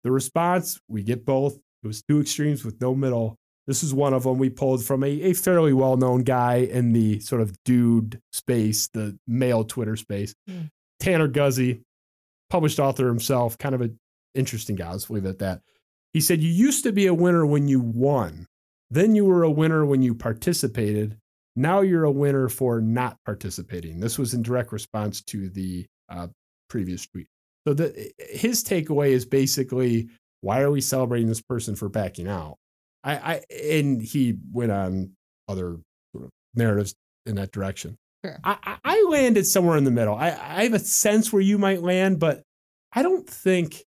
The 0.04 0.10
response, 0.10 0.80
we 0.88 1.04
get 1.04 1.28
both. 1.28 1.56
It 1.84 1.88
was 1.88 2.02
two 2.02 2.20
extremes 2.20 2.66
with 2.66 2.82
no 2.82 2.96
middle. 2.96 3.36
This 3.68 3.84
is 3.84 3.94
one 3.94 4.16
of 4.16 4.24
them 4.24 4.40
we 4.40 4.50
pulled 4.50 4.84
from 4.84 5.04
a, 5.04 5.10
a 5.10 5.34
fairly 5.34 5.74
well 5.74 5.96
known 5.96 6.24
guy 6.24 6.56
in 6.56 6.92
the 6.92 7.20
sort 7.20 7.40
of 7.40 7.56
dude 7.66 8.20
space, 8.32 8.88
the 8.88 9.16
male 9.28 9.64
Twitter 9.64 9.96
space. 9.96 10.34
Hmm. 10.50 10.62
Tanner 11.00 11.28
Guzy, 11.28 11.82
published 12.50 12.80
author 12.80 13.06
himself, 13.10 13.60
kind 13.60 13.76
of 13.76 13.82
an 13.82 14.00
interesting 14.34 14.76
guy. 14.76 14.90
Let's 14.92 15.08
leave 15.08 15.26
it 15.26 15.30
at 15.30 15.40
that. 15.40 15.62
He 16.14 16.20
said, 16.20 16.42
You 16.42 16.50
used 16.50 16.84
to 16.86 16.92
be 16.92 17.06
a 17.06 17.14
winner 17.14 17.46
when 17.46 17.68
you 17.68 17.80
won. 17.80 18.48
Then 18.90 19.14
you 19.14 19.24
were 19.24 19.44
a 19.44 19.52
winner 19.52 19.86
when 19.86 20.02
you 20.02 20.16
participated. 20.16 21.20
Now 21.56 21.82
you're 21.82 22.04
a 22.04 22.12
winner 22.12 22.50
for 22.50 22.82
not 22.82 23.18
participating. 23.26 24.00
This 24.00 24.18
was 24.18 24.34
in 24.34 24.42
direct 24.42 24.72
response 24.72 25.22
to 25.24 25.50
the 25.50 25.86
uh, 26.10 26.28
previous 26.70 27.06
tweet. 27.06 27.28
So 27.68 27.74
the, 27.74 28.12
his 28.18 28.64
takeaway 28.64 29.10
is 29.10 29.26
basically, 29.26 30.10
why 30.42 30.62
are 30.62 30.72
we 30.72 30.82
celebrating 30.82 31.28
this 31.28 31.42
person 31.42 31.76
for 31.76 31.90
backing 31.90 32.28
out? 32.28 32.58
I, 33.04 33.14
I 33.16 33.42
and 33.72 34.02
he 34.02 34.38
went 34.52 34.72
on 34.72 35.12
other 35.48 35.78
sort 36.14 36.26
of 36.26 36.30
narratives 36.56 36.96
in 37.26 37.36
that 37.36 37.52
direction. 37.52 37.98
Sure. 38.26 38.40
I, 38.44 38.78
I 38.84 39.06
landed 39.10 39.46
somewhere 39.46 39.78
in 39.78 39.84
the 39.84 39.92
middle. 39.92 40.16
I, 40.16 40.30
I 40.30 40.64
have 40.64 40.74
a 40.74 40.80
sense 40.80 41.32
where 41.32 41.42
you 41.42 41.58
might 41.58 41.82
land, 41.82 42.20
but 42.20 42.42
I 42.94 43.02
don't 43.04 43.30
think. 43.30 43.84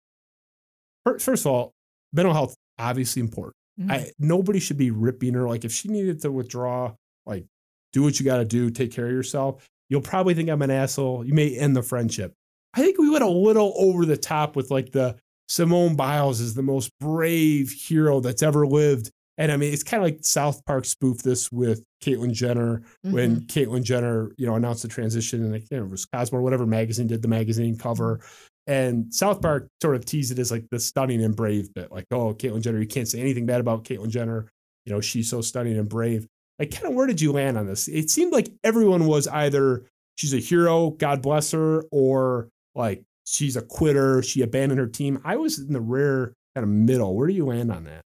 First 1.06 1.46
of 1.46 1.48
all, 1.48 1.74
mental 2.14 2.34
health 2.34 2.56
obviously 2.80 3.20
important. 3.22 3.56
Mhm. 3.80 3.92
I 3.92 4.12
nobody 4.20 4.60
should 4.60 4.78
be 4.78 4.92
ripping 4.92 5.34
her. 5.34 5.48
Like 5.48 5.66
if 5.66 5.72
she 5.72 5.90
needed 5.90 6.22
to 6.22 6.32
withdraw, 6.32 6.94
like 7.26 7.46
do 7.94 8.04
what 8.04 8.20
you 8.20 8.26
got 8.26 8.38
to 8.38 8.46
do, 8.46 8.70
take 8.70 8.92
care 8.92 9.06
of 9.06 9.12
yourself. 9.12 9.66
You'll 9.90 10.02
probably 10.02 10.34
think 10.34 10.50
I'm 10.50 10.62
an 10.62 10.72
asshole. 10.72 11.26
You 11.26 11.34
may 11.34 11.56
end 11.56 11.76
the 11.76 11.84
friendship. 11.84 12.34
I 12.74 12.82
think 12.82 12.98
we 12.98 13.10
went 13.10 13.24
a 13.24 13.30
little 13.30 13.74
over 13.78 14.06
the 14.06 14.18
top 14.18 14.56
with 14.56 14.72
like 14.72 14.92
the 14.92 15.16
Simone 15.48 15.96
Biles 15.96 16.40
is 16.40 16.56
the 16.56 16.64
most 16.64 16.90
brave 17.00 17.72
hero 17.72 18.20
that's 18.20 18.42
ever 18.42 18.66
lived. 18.66 19.12
And 19.38 19.52
I 19.52 19.58
mean, 19.58 19.74
it's 19.74 19.84
kind 19.84 20.02
of 20.02 20.06
like 20.06 20.20
South 20.24 20.64
Park 20.66 20.86
spoofed 20.86 21.24
this 21.24 21.52
with 21.52 21.84
Caitlyn 22.04 22.34
Jenner 22.34 22.82
when 23.02 23.42
Mhm. 23.42 23.48
Caitlyn 23.48 23.84
Jenner, 23.84 24.32
you 24.38 24.46
know, 24.46 24.56
announced 24.56 24.84
the 24.84 24.88
transition 24.88 25.44
and 25.44 25.52
like, 25.52 25.66
you 25.70 25.78
know, 25.78 25.86
it 25.86 25.90
was 25.90 26.06
Cosmo 26.06 26.40
or 26.40 26.42
whatever 26.42 26.66
magazine 26.66 27.08
did 27.08 27.22
the 27.22 27.28
magazine 27.28 27.78
cover. 27.78 28.20
And 28.68 29.14
South 29.14 29.42
Park 29.42 29.68
sort 29.82 29.96
of 29.96 30.06
teased 30.06 30.32
it 30.32 30.40
as 30.40 30.50
like 30.52 30.66
the 30.72 30.80
stunning 30.80 31.24
and 31.24 31.36
brave 31.36 31.74
bit. 31.74 31.92
Like, 31.92 32.06
oh, 32.12 32.34
Caitlyn 32.34 32.62
Jenner, 32.62 32.80
you 32.80 32.88
can't 32.88 33.08
say 33.08 33.20
anything 33.20 33.46
bad 33.46 33.60
about 33.60 33.84
Caitlyn 33.84 34.10
Jenner. 34.10 34.48
You 34.86 34.94
know, 34.94 35.02
she's 35.02 35.30
so 35.30 35.42
stunning 35.42 35.78
and 35.78 35.90
brave. 35.90 36.26
Like, 36.60 36.72
kind 36.72 36.88
of 36.88 36.94
where 36.94 37.08
did 37.08 37.22
you 37.22 37.32
land 37.32 37.58
on 37.58 37.66
this? 37.66 37.88
It 37.88 38.10
seemed 38.10 38.32
like 38.32 38.50
everyone 38.64 39.06
was 39.06 39.28
either 39.28 39.86
she's 40.16 40.34
a 40.34 40.40
hero, 40.40 40.92
God 40.92 41.22
bless 41.22 41.52
her, 41.52 41.84
or 41.92 42.50
like 42.76 43.04
she's 43.26 43.56
a 43.56 43.62
quitter, 43.62 44.22
she 44.22 44.42
abandoned 44.42 44.80
her 44.80 44.88
team. 44.88 45.20
I 45.24 45.36
was 45.38 45.60
in 45.60 45.74
the 45.74 45.82
rare 45.82 46.34
kind 46.56 46.64
of 46.64 46.70
middle. 46.70 47.16
Where 47.16 47.28
do 47.28 47.34
you 47.34 47.46
land 47.46 47.72
on 47.72 47.86
that? 47.86 48.02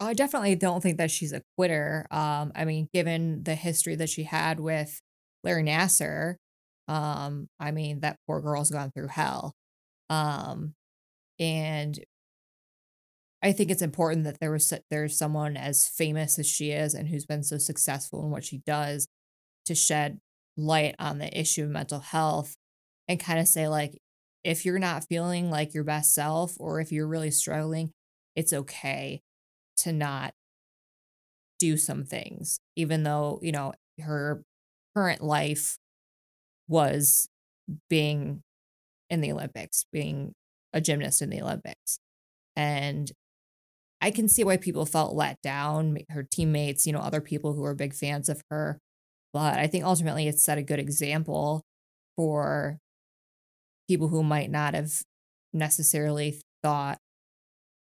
I 0.00 0.14
definitely 0.14 0.56
don't 0.56 0.82
think 0.82 0.96
that 0.96 1.10
she's 1.10 1.32
a 1.32 1.42
quitter. 1.56 2.06
Um, 2.10 2.52
I 2.54 2.64
mean, 2.64 2.88
given 2.94 3.42
the 3.42 3.54
history 3.54 3.96
that 3.96 4.08
she 4.08 4.22
had 4.24 4.58
with 4.58 5.00
Larry 5.44 5.62
Nassar, 5.62 6.36
um, 6.88 7.48
I 7.60 7.70
mean, 7.70 8.00
that 8.00 8.16
poor 8.26 8.40
girl's 8.40 8.70
gone 8.70 8.90
through 8.92 9.08
hell. 9.08 9.52
Um, 10.08 10.74
and 11.38 11.98
I 13.42 13.52
think 13.52 13.70
it's 13.70 13.82
important 13.82 14.24
that 14.24 14.38
there 14.40 14.50
was 14.50 14.72
there's 14.90 15.16
someone 15.16 15.56
as 15.56 15.86
famous 15.88 16.38
as 16.38 16.46
she 16.46 16.70
is 16.72 16.94
and 16.94 17.08
who's 17.08 17.24
been 17.24 17.42
so 17.42 17.58
successful 17.58 18.22
in 18.24 18.30
what 18.30 18.44
she 18.44 18.58
does 18.66 19.08
to 19.66 19.74
shed 19.74 20.18
light 20.56 20.94
on 20.98 21.18
the 21.18 21.38
issue 21.38 21.64
of 21.64 21.70
mental 21.70 22.00
health 22.00 22.56
and 23.08 23.18
kind 23.18 23.38
of 23.40 23.48
say 23.48 23.68
like 23.68 23.98
if 24.44 24.64
you're 24.64 24.78
not 24.78 25.04
feeling 25.04 25.50
like 25.50 25.74
your 25.74 25.84
best 25.84 26.14
self 26.14 26.54
or 26.58 26.80
if 26.80 26.92
you're 26.92 27.06
really 27.06 27.30
struggling, 27.30 27.92
it's 28.36 28.52
okay 28.52 29.22
to 29.78 29.92
not 29.92 30.34
do 31.58 31.76
some 31.76 32.04
things, 32.04 32.58
even 32.76 33.02
though, 33.02 33.38
you 33.42 33.52
know, 33.52 33.72
her 34.00 34.42
current 34.96 35.22
life 35.22 35.76
was 36.68 37.28
being 37.88 38.42
in 39.10 39.20
the 39.20 39.32
Olympics, 39.32 39.84
being 39.92 40.34
a 40.72 40.80
gymnast 40.80 41.22
in 41.22 41.30
the 41.30 41.42
Olympics. 41.42 41.98
And 42.56 43.10
I 44.00 44.10
can 44.10 44.28
see 44.28 44.44
why 44.44 44.56
people 44.56 44.86
felt 44.86 45.14
let 45.14 45.40
down, 45.42 45.98
her 46.10 46.22
teammates, 46.22 46.86
you 46.86 46.92
know, 46.92 47.00
other 47.00 47.20
people 47.20 47.52
who 47.54 47.64
are 47.64 47.74
big 47.74 47.94
fans 47.94 48.28
of 48.28 48.42
her. 48.50 48.78
But 49.32 49.58
I 49.58 49.66
think 49.66 49.84
ultimately 49.84 50.26
it 50.26 50.38
set 50.38 50.58
a 50.58 50.62
good 50.62 50.78
example 50.78 51.62
for 52.16 52.78
people 53.88 54.08
who 54.08 54.22
might 54.22 54.50
not 54.50 54.74
have 54.74 55.02
necessarily 55.52 56.40
thought, 56.62 56.98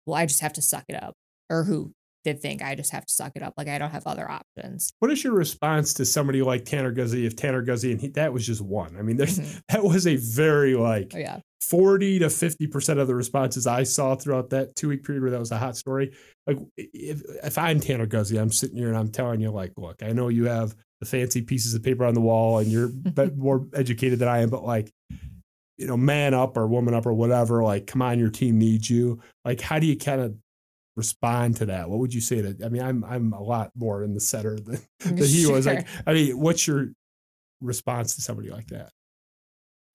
well, 0.05 0.15
I 0.15 0.25
just 0.25 0.41
have 0.41 0.53
to 0.53 0.61
suck 0.61 0.85
it 0.89 1.01
up, 1.01 1.13
or 1.49 1.65
who 1.65 1.91
did 2.23 2.41
think 2.41 2.61
I 2.61 2.75
just 2.75 2.91
have 2.91 3.05
to 3.05 3.13
suck 3.13 3.33
it 3.35 3.43
up. 3.43 3.53
Like 3.57 3.67
I 3.67 3.77
don't 3.77 3.91
have 3.91 4.05
other 4.07 4.29
options. 4.29 4.91
What 4.99 5.11
is 5.11 5.23
your 5.23 5.33
response 5.33 5.93
to 5.95 6.05
somebody 6.05 6.41
like 6.41 6.65
Tanner 6.65 6.93
Guzy? 6.93 7.25
If 7.25 7.35
Tanner 7.35 7.63
Guzy 7.63 7.91
and 7.91 8.01
he, 8.01 8.07
that 8.09 8.33
was 8.33 8.45
just 8.45 8.61
one. 8.61 8.95
I 8.97 9.01
mean, 9.01 9.17
there's 9.17 9.39
Mhm. 9.39 9.61
that 9.69 9.83
was 9.83 10.05
a 10.07 10.15
very 10.17 10.75
like 10.75 11.11
Oh, 11.15 11.19
yeah. 11.19 11.39
40 11.61 12.19
to 12.19 12.27
50% 12.27 12.99
of 12.99 13.07
the 13.07 13.15
responses 13.15 13.67
I 13.67 13.83
saw 13.83 14.15
throughout 14.15 14.51
that 14.51 14.75
two 14.75 14.89
week 14.89 15.03
period 15.03 15.21
where 15.21 15.31
that 15.31 15.39
was 15.39 15.51
a 15.51 15.57
hot 15.57 15.75
story. 15.75 16.13
Like 16.45 16.59
if, 16.77 17.21
if 17.43 17.57
I'm 17.57 17.79
Tanner 17.79 18.05
Guzy, 18.07 18.39
I'm 18.39 18.51
sitting 18.51 18.77
here 18.77 18.87
and 18.89 18.97
I'm 18.97 19.09
telling 19.09 19.41
you, 19.41 19.49
like, 19.51 19.73
look, 19.77 20.01
I 20.03 20.11
know 20.13 20.29
you 20.29 20.45
have 20.45 20.75
the 21.01 21.05
fancy 21.05 21.41
pieces 21.41 21.73
of 21.73 21.83
paper 21.83 22.05
on 22.05 22.13
the 22.13 22.21
wall 22.21 22.59
and 22.59 22.67
you're 22.71 22.91
more 23.35 23.67
educated 23.73 24.19
than 24.19 24.27
I 24.27 24.39
am, 24.39 24.49
but 24.49 24.63
like, 24.63 24.91
you 25.77 25.85
know, 25.87 25.97
man 25.97 26.33
up 26.33 26.57
or 26.57 26.67
woman 26.67 26.93
up 26.93 27.05
or 27.05 27.13
whatever, 27.13 27.63
like, 27.63 27.85
come 27.85 28.01
on, 28.01 28.17
your 28.17 28.29
team 28.29 28.57
needs 28.57 28.89
you. 28.89 29.19
Like, 29.45 29.61
how 29.61 29.77
do 29.77 29.85
you 29.87 29.95
kind 29.97 30.21
of 30.21 30.35
respond 30.97 31.55
to 31.57 31.67
that? 31.67 31.89
What 31.89 31.99
would 31.99 32.13
you 32.13 32.19
say 32.19 32.41
to, 32.41 32.57
I 32.65 32.69
mean, 32.69 32.81
I'm, 32.81 33.05
I'm 33.05 33.31
a 33.31 33.41
lot 33.41 33.71
more 33.75 34.03
in 34.03 34.13
the 34.13 34.19
center 34.19 34.59
than, 34.59 34.79
than 34.99 35.17
he 35.17 35.45
was 35.45 35.65
like, 35.65 35.87
I 36.05 36.13
mean, 36.13 36.37
what's 36.37 36.67
your 36.67 36.89
response 37.61 38.15
to 38.15 38.21
somebody 38.21 38.49
like 38.49 38.67
that? 38.67 38.91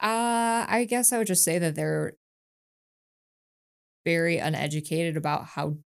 Uh, 0.00 0.64
I 0.66 0.86
guess 0.88 1.12
I 1.12 1.18
would 1.18 1.26
just 1.26 1.44
say 1.44 1.58
that 1.58 1.74
they're 1.74 2.14
very 4.04 4.38
uneducated 4.38 5.16
about 5.16 5.44
how 5.44 5.76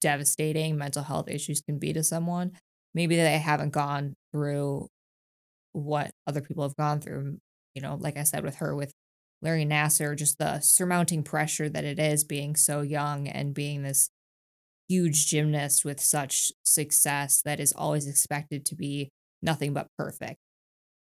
devastating 0.00 0.76
mental 0.76 1.02
health 1.02 1.28
issues 1.28 1.60
can 1.60 1.78
be 1.78 1.92
to 1.92 2.02
someone. 2.02 2.52
Maybe 2.94 3.16
they 3.16 3.38
haven't 3.38 3.70
gone 3.70 4.14
through 4.32 4.88
what 5.72 6.10
other 6.26 6.40
people 6.40 6.62
have 6.62 6.76
gone 6.76 7.00
through. 7.00 7.38
You 7.74 7.82
know, 7.82 7.96
like 7.98 8.16
I 8.16 8.22
said 8.22 8.44
with 8.44 8.56
her, 8.56 8.74
with 8.74 8.92
Larry 9.44 9.66
Nassar, 9.66 10.16
just 10.16 10.38
the 10.38 10.58
surmounting 10.60 11.22
pressure 11.22 11.68
that 11.68 11.84
it 11.84 11.98
is 11.98 12.24
being 12.24 12.56
so 12.56 12.80
young 12.80 13.28
and 13.28 13.54
being 13.54 13.82
this 13.82 14.08
huge 14.88 15.26
gymnast 15.26 15.84
with 15.84 16.00
such 16.00 16.50
success 16.64 17.42
that 17.44 17.60
is 17.60 17.72
always 17.72 18.08
expected 18.08 18.64
to 18.64 18.74
be 18.74 19.10
nothing 19.42 19.74
but 19.74 19.86
perfect. 19.98 20.38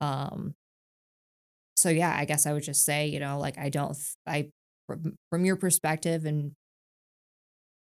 Um, 0.02 0.56
so 1.76 1.90
yeah, 1.90 2.16
I 2.18 2.26
guess 2.26 2.48
I 2.48 2.54
would 2.54 2.64
just 2.64 2.84
say, 2.84 3.08
you 3.08 3.20
know, 3.20 3.38
like 3.38 3.60
I 3.60 3.70
don't, 3.70 3.96
I 4.28 4.50
from, 4.88 5.16
from 5.30 5.46
your 5.46 5.56
perspective, 5.56 6.26
and 6.26 6.54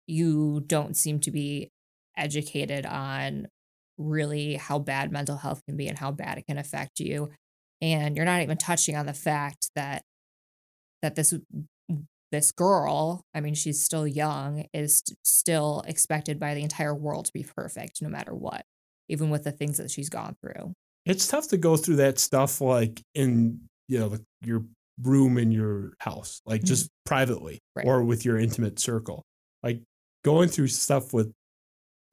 you 0.06 0.64
don't 0.65 0.95
seem 0.95 1.19
to 1.22 1.31
be 1.31 1.69
educated 2.18 2.85
on 2.85 3.47
really 3.97 4.56
how 4.56 4.80
bad 4.80 5.11
mental 5.11 5.38
health 5.38 5.61
can 5.68 5.77
be 5.77 5.88
and 5.88 5.97
how 5.97 6.11
bad 6.11 6.38
it 6.38 6.45
can 6.47 6.57
affect 6.57 6.99
you, 6.99 7.30
and 7.81 8.15
you're 8.15 8.26
not 8.26 8.41
even 8.41 8.57
touching 8.57 8.95
on 8.95 9.06
the 9.06 9.14
fact 9.14 9.69
that 9.76 10.03
that 11.01 11.15
this 11.15 11.34
this 12.31 12.51
girl, 12.51 13.23
I 13.34 13.41
mean, 13.41 13.55
she's 13.55 13.84
still 13.84 14.05
young, 14.07 14.65
is 14.73 15.01
still 15.23 15.84
expected 15.88 16.39
by 16.39 16.53
the 16.53 16.61
entire 16.61 16.93
world 16.93 17.26
to 17.26 17.34
be 17.34 17.43
perfect 17.43 18.01
no 18.03 18.09
matter 18.09 18.35
what, 18.35 18.65
even 19.07 19.31
with 19.31 19.43
the 19.43 19.51
things 19.51 19.77
that 19.77 19.89
she's 19.89 20.09
gone 20.09 20.35
through. 20.41 20.73
It's 21.05 21.27
tough 21.27 21.47
to 21.47 21.57
go 21.57 21.76
through 21.76 21.95
that 21.97 22.19
stuff 22.19 22.61
like 22.61 23.01
in 23.15 23.61
you 23.88 23.97
know 23.99 24.15
your 24.43 24.63
room 25.01 25.38
in 25.39 25.51
your 25.51 25.93
house, 25.99 26.41
like 26.45 26.63
just 26.63 26.89
privately 27.05 27.55
Mm-hmm. 27.55 27.80
Right. 27.80 27.88
or 27.88 28.03
with 28.03 28.26
your 28.26 28.38
intimate 28.38 28.77
circle. 28.80 29.23
Like 29.63 29.81
going 30.23 30.49
through 30.49 30.67
stuff 30.67 31.13
with 31.13 31.31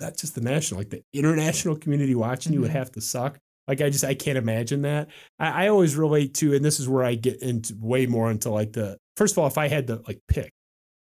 not 0.00 0.16
just 0.16 0.34
the 0.34 0.40
national, 0.40 0.78
like 0.80 0.90
the 0.90 1.02
international 1.12 1.76
community 1.76 2.14
watching 2.14 2.52
you 2.54 2.60
would 2.62 2.70
Mhm. 2.70 2.74
have 2.74 2.92
to 2.92 3.00
suck. 3.02 3.38
Like 3.68 3.80
I 3.80 3.90
just 3.90 4.04
I 4.04 4.14
can't 4.14 4.38
imagine 4.38 4.82
that. 4.82 5.08
I, 5.38 5.64
I 5.64 5.68
always 5.68 5.96
relate 5.96 6.34
to, 6.34 6.54
and 6.54 6.64
this 6.64 6.78
is 6.80 6.88
where 6.88 7.04
I 7.04 7.14
get 7.14 7.42
into 7.42 7.74
way 7.80 8.06
more 8.06 8.30
into 8.30 8.50
like 8.50 8.72
the 8.72 8.96
first 9.16 9.34
of 9.34 9.38
all, 9.38 9.46
if 9.46 9.58
I 9.58 9.68
had 9.68 9.86
to 9.88 10.02
like 10.06 10.20
pick, 10.28 10.50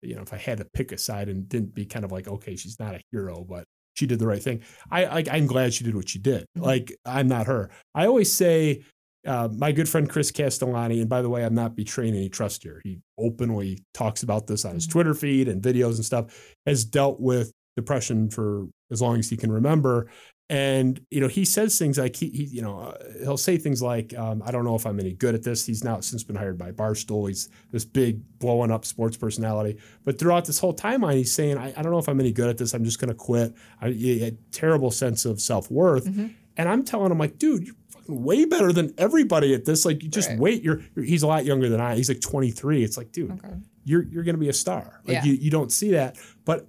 you 0.02 0.15
know, 0.15 0.22
if 0.22 0.34
I 0.34 0.38
had 0.38 0.60
to 0.60 0.65
pick 0.73 0.91
a 0.91 0.98
side 0.98 1.30
and 1.30 1.48
didn't 1.49 1.73
be 1.73 1.86
kind 1.86 2.06
of 2.06 2.11
like, 2.11 2.27
okay, 2.27 2.56
she's 2.56 2.80
not 2.80 2.95
a 2.95 3.02
hero, 3.11 3.44
but 3.48 3.65
she 3.95 4.06
did 4.06 4.19
the 4.19 4.27
right 4.27 4.41
thing. 4.44 4.61
I 4.91 5.06
like 5.06 5.27
I'm 5.32 5.48
glad 5.48 5.73
she 5.73 5.84
did 5.84 5.95
what 5.95 6.10
she 6.10 6.19
did. 6.19 6.45
Mhm. 6.57 6.64
Like 6.65 6.95
I'm 7.06 7.27
not 7.27 7.48
her. 7.48 7.69
I 7.94 8.06
always 8.07 8.32
say 8.32 8.84
uh, 9.26 9.49
my 9.52 9.72
good 9.72 9.90
friend 9.90 10.07
Chris 10.07 10.30
Castellani, 10.32 10.99
and 11.02 11.10
by 11.10 11.23
the 11.23 11.30
way, 11.30 11.44
I'm 11.44 11.56
not 11.56 11.76
betraying 11.76 12.14
any 12.14 12.30
trust 12.30 12.61
here. 12.61 12.80
He 12.84 12.99
openly 13.18 13.84
talks 13.94 14.22
about 14.22 14.45
this 14.45 14.65
on 14.65 14.76
his 14.76 14.86
Mhm. 14.88 14.91
Twitter 14.91 15.14
feed 15.15 15.48
and 15.48 15.64
videos 15.64 15.95
and 15.95 16.06
stuff. 16.06 16.53
Has 16.68 16.86
dealt 16.86 17.19
with 17.19 17.52
depression 17.76 18.30
for 18.30 18.68
as 18.91 19.02
long 19.02 19.18
as 19.18 19.30
he 19.30 19.36
can 19.36 19.52
remember, 19.52 20.07
and 20.49 21.01
you 21.09 21.19
know 21.19 21.27
he 21.27 21.43
says 21.43 21.80
things 21.80 21.97
like 21.97 22.15
he, 22.15 22.30
he 22.30 22.43
you 22.43 22.61
know 22.61 22.80
uh, 22.80 22.97
he'll 23.23 23.38
say 23.38 23.57
things 23.57 23.81
like 23.81 24.13
um, 24.17 24.43
I 24.45 24.51
don't 24.51 24.63
know 24.63 24.76
if 24.76 24.85
I'm 24.85 24.99
any 24.99 25.13
good 25.13 25.34
at 25.34 25.43
this. 25.43 25.65
He's 25.65 25.84
now 25.84 25.99
since 26.01 26.23
been 26.23 26.35
hired 26.35 26.57
by 26.57 26.72
Barstool. 26.72 27.27
He's 27.27 27.49
this 27.72 27.84
big 27.85 28.22
blowing 28.39 28.69
up 28.72 28.85
sports 28.85 29.17
personality, 29.17 29.80
but 30.03 30.19
throughout 30.19 30.45
this 30.45 30.59
whole 30.59 30.73
timeline, 30.73 31.15
he's 31.17 31.34
saying 31.34 31.57
I, 31.57 31.73
I 31.76 31.81
don't 31.81 31.91
know 31.91 31.97
if 31.99 32.07
I'm 32.07 32.19
any 32.19 32.31
good 32.31 32.49
at 32.49 32.57
this. 32.57 32.73
I'm 32.73 32.84
just 32.84 32.99
going 32.99 33.09
to 33.09 33.15
quit. 33.15 33.53
I, 33.81 33.88
had 34.22 34.38
terrible 34.51 34.91
sense 34.91 35.26
of 35.26 35.41
self 35.41 35.72
worth. 35.72 36.05
Mhm. 36.05 36.34
And 36.57 36.69
I'm 36.69 36.84
telling 36.85 37.11
him 37.11 37.17
like, 37.17 37.38
dude, 37.38 37.65
you're 37.65 37.76
fucking 37.89 38.23
way 38.23 38.45
better 38.45 38.72
than 38.72 38.93
everybody 38.97 39.53
at 39.53 39.65
this. 39.65 39.84
Like, 39.84 40.03
you 40.03 40.09
just 40.09 40.30
Right. 40.30 40.39
wait. 40.39 40.63
You're, 40.63 40.80
you're- 40.95 41.05
he's 41.07 41.22
a 41.23 41.27
lot 41.27 41.43
younger 41.43 41.67
than 41.67 41.81
I. 41.81 41.95
He's 41.95 42.07
like 42.07 42.22
23. 42.22 42.81
It's 42.84 42.95
like, 42.97 43.11
dude, 43.11 43.31
Okay. 43.31 43.53
you're 43.84 44.03
you're 44.03 44.23
gonna 44.23 44.38
be 44.38 44.47
a 44.49 44.53
star. 44.53 45.01
Like 45.05 45.15
Yeah. 45.15 45.23
you, 45.26 45.34
you 45.34 45.51
don't 45.51 45.72
see 45.72 45.91
that. 45.91 46.17
But 46.45 46.65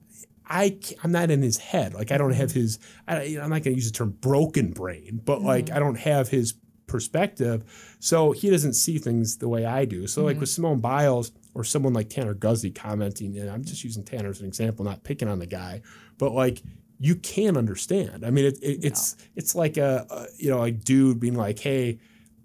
I 0.49 0.79
I'm 1.03 1.13
not 1.13 1.31
in 1.31 1.43
his 1.43 1.59
head. 1.59 1.95
Like 1.95 2.13
I 2.13 2.19
don't 2.19 2.33
have 2.33 2.53
his. 2.53 2.79
I, 3.09 3.25
you 3.25 3.39
know, 3.39 3.45
I'm 3.45 3.51
not 3.51 3.63
gonna 3.63 3.77
use 3.77 3.91
the 3.91 3.97
term 3.97 4.11
broken 4.21 4.73
brain, 4.73 5.21
but 5.25 5.43
like 5.43 5.71
I 5.71 5.79
don't 5.79 5.99
have 5.99 6.29
his 6.29 6.55
perspective. 6.87 7.97
So 8.01 8.33
he 8.33 8.51
doesn't 8.51 8.75
see 8.75 8.99
things 8.99 9.39
the 9.39 9.49
way 9.49 9.65
I 9.65 9.85
do. 9.85 10.07
So 10.07 10.25
like 10.25 10.39
with 10.39 10.49
Simone 10.49 10.81
Biles 10.81 11.33
or 11.55 11.65
someone 11.65 11.93
like 11.93 12.09
Tanner 12.09 12.35
Guzy 12.35 12.75
commenting, 12.75 13.37
and 13.39 13.51
I'm 13.51 13.65
just 13.65 13.83
using 13.83 14.05
Tanner 14.05 14.29
as 14.29 14.41
an 14.41 14.47
example, 14.47 14.85
not 14.85 15.03
picking 15.05 15.29
on 15.29 15.39
the 15.39 15.47
guy, 15.47 15.83
but 16.19 16.33
like 16.33 16.63
you 16.99 17.17
can 17.17 17.57
understand. 17.57 18.25
I 18.25 18.31
mean, 18.31 18.47
it, 18.47 18.59
it, 18.63 18.85
it's 18.85 19.17
it's 19.35 19.55
like 19.55 19.77
a, 19.77 20.07
a 20.11 20.27
you 20.39 20.51
know 20.51 20.63
a 20.63 20.71
dude 20.71 21.21
being 21.21 21.35
like, 21.35 21.59
hey, 21.59 21.99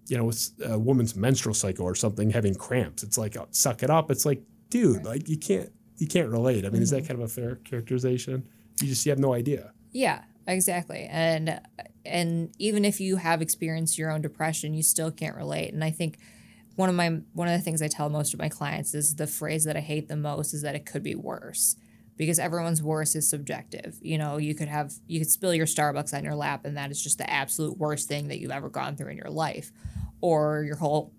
you 0.07 0.18
know, 0.18 0.30
it's 0.30 0.53
a 0.65 0.78
woman's 0.78 1.15
menstrual 1.15 1.53
cycle 1.53 1.86
or 1.86 1.95
something 1.95 2.32
having 2.32 2.56
cramps. 2.56 3.03
It's 3.03 3.18
like 3.18 3.38
uh, 3.38 3.45
suck 3.52 3.84
it 3.84 3.90
up. 3.90 4.11
It's 4.11 4.26
like, 4.26 4.41
dude, 4.69 5.06
like 5.06 5.30
you 5.30 5.38
can't 5.38 5.72
you 6.02 6.07
can't 6.07 6.30
relate. 6.30 6.65
I 6.65 6.69
mean, 6.69 6.82
is 6.82 6.90
that 6.90 7.03
mm-hmm. 7.03 7.07
kind 7.10 7.22
of 7.22 7.26
a 7.26 7.32
fair 7.32 7.56
characterization? 7.57 8.44
You 8.82 8.88
just 8.88 9.06
you 9.06 9.11
have 9.11 9.19
no 9.19 9.36
idea. 9.36 9.72
Yeah, 9.91 10.23
exactly. 10.48 11.07
And 11.07 11.61
and 12.03 12.52
even 12.57 12.84
if 12.86 12.99
you 12.99 13.18
have 13.18 13.40
experienced 13.40 13.99
your 13.99 14.10
own 14.10 14.19
depression, 14.19 14.73
you 14.73 14.82
still 14.82 15.11
can't 15.11 15.38
relate. 15.38 15.72
And 15.72 15.84
I 15.84 15.91
think 15.91 16.18
one 16.76 16.90
of 16.90 16.95
my 16.95 17.19
one 17.34 17.48
of 17.48 17.53
the 17.53 17.64
things 17.64 17.84
I 17.84 17.88
tell 17.88 18.10
most 18.10 18.34
of 18.34 18.40
my 18.40 18.49
clients 18.49 18.95
is 18.95 19.18
the 19.18 19.28
phrase 19.28 19.64
that 19.65 19.78
I 19.78 19.82
hate 19.82 20.07
the 20.07 20.15
most 20.15 20.56
is 20.56 20.64
that 20.64 20.73
it 20.73 20.88
could 20.88 21.03
be 21.03 21.14
worse. 21.14 21.76
Because 22.18 22.40
everyone's 22.40 22.82
worst 22.82 23.15
is 23.15 23.30
subjective. 23.30 23.98
You 24.02 24.18
know, 24.18 24.38
you 24.38 24.56
could 24.56 24.69
have 24.69 24.94
you 25.06 25.19
could 25.19 25.30
spill 25.30 25.53
your 25.53 25.68
Starbucks 25.68 26.18
on 26.18 26.23
your 26.23 26.36
lap 26.36 26.65
and 26.65 26.78
that 26.78 26.90
is 26.90 27.02
just 27.02 27.19
the 27.19 27.30
absolute 27.30 27.78
worst 27.78 28.07
thing 28.07 28.30
that 28.30 28.40
you've 28.40 28.49
ever 28.49 28.69
gone 28.69 28.95
through 28.95 29.10
in 29.10 29.18
your 29.18 29.30
life. 29.30 29.72
Or 30.19 30.64
your 30.64 30.78
whole 30.78 31.14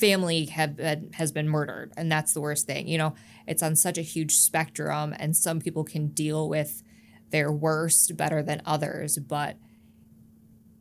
family 0.00 0.46
have 0.46 0.76
been, 0.76 1.10
has 1.12 1.30
been 1.30 1.46
murdered 1.48 1.92
and 1.96 2.10
that's 2.10 2.32
the 2.32 2.40
worst 2.40 2.66
thing. 2.66 2.88
You 2.88 2.96
know, 2.96 3.14
it's 3.46 3.62
on 3.62 3.76
such 3.76 3.98
a 3.98 4.02
huge 4.02 4.34
spectrum 4.34 5.14
and 5.18 5.36
some 5.36 5.60
people 5.60 5.84
can 5.84 6.08
deal 6.08 6.48
with 6.48 6.82
their 7.30 7.52
worst 7.52 8.16
better 8.16 8.42
than 8.42 8.62
others, 8.64 9.18
but 9.18 9.58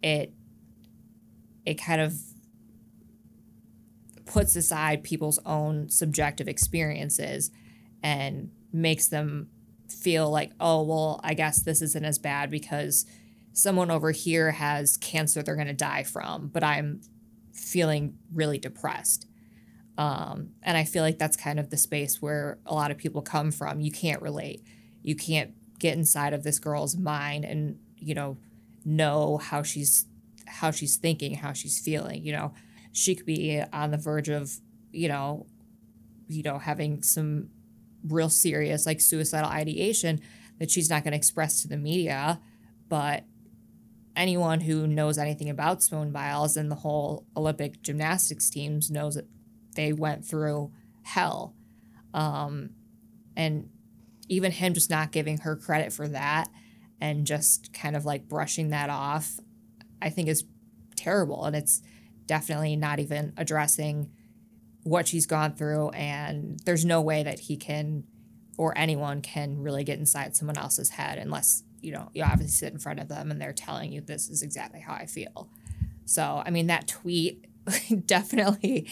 it 0.01 0.33
it 1.65 1.75
kind 1.75 1.99
of 1.99 2.15
puts 4.25 4.55
aside 4.55 5.03
people's 5.03 5.39
own 5.45 5.89
subjective 5.89 6.47
experiences 6.47 7.51
and 8.01 8.49
makes 8.71 9.07
them 9.07 9.49
feel 9.89 10.31
like, 10.31 10.51
oh, 10.59 10.83
well, 10.83 11.19
I 11.23 11.33
guess 11.33 11.61
this 11.61 11.81
isn't 11.81 12.05
as 12.05 12.17
bad 12.17 12.49
because 12.49 13.05
someone 13.51 13.91
over 13.91 14.11
here 14.11 14.51
has 14.51 14.97
cancer 14.97 15.43
they're 15.43 15.55
going 15.55 15.67
to 15.67 15.73
die 15.73 16.03
from, 16.03 16.47
but 16.47 16.63
I'm 16.63 17.01
feeling 17.59 18.17
really 18.33 18.57
depressed. 18.57 19.27
Um, 19.97 20.51
and 20.63 20.77
I 20.77 20.85
feel 20.85 21.03
like 21.03 21.19
that's 21.19 21.35
kind 21.35 21.59
of 21.59 21.69
the 21.69 21.77
space 21.77 22.21
where 22.21 22.57
a 22.65 22.73
lot 22.73 22.89
of 22.89 22.97
people 22.97 23.21
come 23.21 23.51
from. 23.51 23.81
You 23.81 23.91
can't 23.91 24.21
relate. 24.21 24.63
You 25.03 25.15
can't 25.15 25.51
get 25.77 25.97
inside 25.97 26.33
of 26.33 26.43
this 26.43 26.59
girl's 26.59 26.95
mind 26.95 27.43
and, 27.45 27.77
you 27.97 28.15
know, 28.15 28.37
know 28.85 29.37
how 29.37 29.61
she's 29.63 30.05
how 30.47 30.71
she's 30.71 30.95
thinking, 30.95 31.35
how 31.35 31.53
she's 31.53 31.79
feeling. 31.79 32.23
You 32.23 32.31
know, 32.31 32.53
she 32.91 33.13
could 33.13 33.25
be 33.25 33.61
on 33.71 33.91
the 33.91 33.97
verge 33.97 34.29
of, 34.29 34.51
you 34.91 35.07
know, 35.07 35.45
you 36.27 36.43
know, 36.43 36.59
having 36.59 37.03
some 37.03 37.49
real 38.07 38.29
serious 38.29 38.85
like 38.85 39.01
suicidal 39.01 39.49
ideation 39.49 40.19
that 40.59 40.71
she's 40.71 40.89
not 40.89 41.03
going 41.03 41.11
to 41.11 41.17
express 41.17 41.61
to 41.61 41.67
the 41.67 41.77
media, 41.77 42.39
but 42.87 43.25
anyone 44.19 44.59
who 44.59 44.85
knows 44.85 45.17
anything 45.17 45.49
about 45.49 45.81
Simone 45.81 46.11
Biles 46.11 46.57
and 46.57 46.69
the 46.69 46.75
whole 46.75 47.25
Olympic 47.37 47.81
gymnastics 47.81 48.49
teams 48.49 48.91
knows 48.91 49.15
that 49.15 49.25
they 49.75 49.93
went 49.93 50.25
through 50.25 50.71
hell. 51.03 51.55
Um, 52.13 52.71
and 53.37 53.69
even 54.27 54.51
him 54.51 54.73
just 54.73 54.89
not 54.89 55.13
giving 55.13 55.39
her 55.39 55.55
credit 55.55 55.93
for 55.93 56.07
that 56.09 56.49
and 56.99 57.25
just 57.25 57.71
kind 57.71 57.95
of 57.95 58.05
like 58.05 58.27
brushing 58.27 58.69
that 58.69 58.89
off, 58.89 59.39
I 60.01 60.09
think 60.09 60.27
is 60.27 60.43
terrible. 60.97 61.45
And 61.45 61.55
it's 61.55 61.81
definitely 62.25 62.75
not 62.75 62.99
even 62.99 63.31
addressing 63.37 64.11
what 64.83 65.07
she's 65.07 65.25
gone 65.25 65.53
through. 65.53 65.89
And 65.91 66.59
there's 66.65 66.83
no 66.83 67.01
way 67.01 67.23
that 67.23 67.39
he 67.39 67.55
can 67.55 68.03
or 68.57 68.77
anyone 68.77 69.21
can 69.21 69.61
really 69.61 69.85
get 69.85 69.97
inside 69.97 70.35
someone 70.35 70.57
else's 70.57 70.89
head 70.89 71.17
unless, 71.17 71.63
you 71.81 71.91
know, 71.91 72.09
you 72.13 72.23
obviously 72.23 72.49
sit 72.49 72.73
in 72.73 72.79
front 72.79 72.99
of 72.99 73.07
them 73.07 73.31
and 73.31 73.41
they're 73.41 73.53
telling 73.53 73.91
you 73.91 74.01
this 74.01 74.29
is 74.29 74.41
exactly 74.41 74.79
how 74.79 74.93
I 74.93 75.05
feel. 75.05 75.49
So, 76.05 76.41
I 76.45 76.49
mean, 76.49 76.67
that 76.67 76.87
tweet 76.87 77.45
definitely 78.05 78.87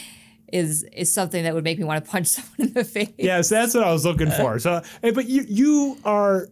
is 0.52 0.84
is 0.94 1.12
something 1.12 1.44
that 1.44 1.54
would 1.54 1.64
make 1.64 1.78
me 1.78 1.84
want 1.84 2.04
to 2.04 2.10
punch 2.10 2.28
someone 2.28 2.70
in 2.70 2.74
the 2.74 2.84
face. 2.84 3.14
Yes, 3.18 3.50
that's 3.50 3.74
what 3.74 3.84
I 3.84 3.92
was 3.92 4.06
looking 4.06 4.32
for. 4.32 4.60
So, 4.60 4.82
hey, 5.02 5.12
but 5.12 5.28
you 5.28 5.46
you 5.48 5.98
are 6.04 6.50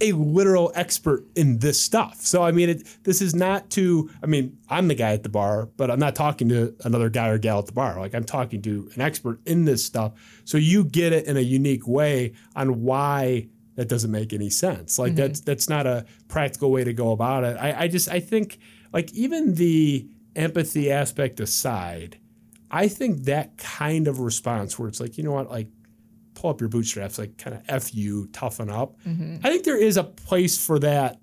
a 0.00 0.12
literal 0.12 0.72
expert 0.74 1.24
in 1.36 1.58
this 1.58 1.80
stuff. 1.80 2.20
So, 2.20 2.42
I 2.42 2.52
mean, 2.52 2.68
it, 2.68 2.96
this 3.04 3.22
is 3.22 3.34
not 3.34 3.70
to. 3.70 4.10
I 4.22 4.26
mean, 4.26 4.58
I'm 4.68 4.88
the 4.88 4.94
guy 4.94 5.12
at 5.12 5.22
the 5.22 5.28
bar, 5.28 5.68
but 5.76 5.90
I'm 5.90 5.98
not 5.98 6.14
talking 6.14 6.48
to 6.50 6.74
another 6.84 7.08
guy 7.08 7.28
or 7.28 7.38
gal 7.38 7.58
at 7.58 7.66
the 7.66 7.72
bar. 7.72 7.98
Like 7.98 8.14
I'm 8.14 8.24
talking 8.24 8.62
to 8.62 8.90
an 8.94 9.00
expert 9.00 9.40
in 9.46 9.64
this 9.64 9.84
stuff. 9.84 10.12
So 10.44 10.58
you 10.58 10.84
get 10.84 11.12
it 11.12 11.26
in 11.26 11.36
a 11.36 11.40
unique 11.40 11.86
way 11.86 12.32
on 12.54 12.82
why 12.82 13.48
that 13.76 13.88
doesn't 13.88 14.10
make 14.10 14.32
any 14.32 14.50
sense. 14.50 14.98
Like 14.98 15.12
mm-hmm. 15.12 15.16
that's 15.16 15.40
that's 15.40 15.68
not 15.68 15.86
a 15.86 16.04
practical 16.28 16.70
way 16.70 16.84
to 16.84 16.92
go 16.92 17.12
about 17.12 17.44
it. 17.44 17.56
I, 17.58 17.82
I 17.84 17.88
just 17.88 18.08
I 18.08 18.20
think 18.20 18.58
like 18.92 19.12
even 19.12 19.54
the 19.54 20.08
empathy 20.34 20.90
aspect 20.90 21.40
aside. 21.40 22.18
I 22.70 22.88
think 22.88 23.24
that 23.24 23.56
kind 23.58 24.08
of 24.08 24.18
response 24.18 24.78
where 24.78 24.88
it's 24.88 25.00
like, 25.00 25.16
you 25.16 25.24
know 25.24 25.32
what, 25.32 25.50
like 25.50 25.68
pull 26.34 26.50
up 26.50 26.60
your 26.60 26.68
bootstraps, 26.68 27.18
like 27.18 27.38
kind 27.38 27.56
of 27.56 27.62
F 27.68 27.94
you, 27.94 28.26
toughen 28.28 28.70
up. 28.70 28.96
Mm-hmm. 29.06 29.36
I 29.44 29.50
think 29.50 29.64
there 29.64 29.80
is 29.80 29.96
a 29.96 30.04
place 30.04 30.64
for 30.64 30.78
that 30.80 31.20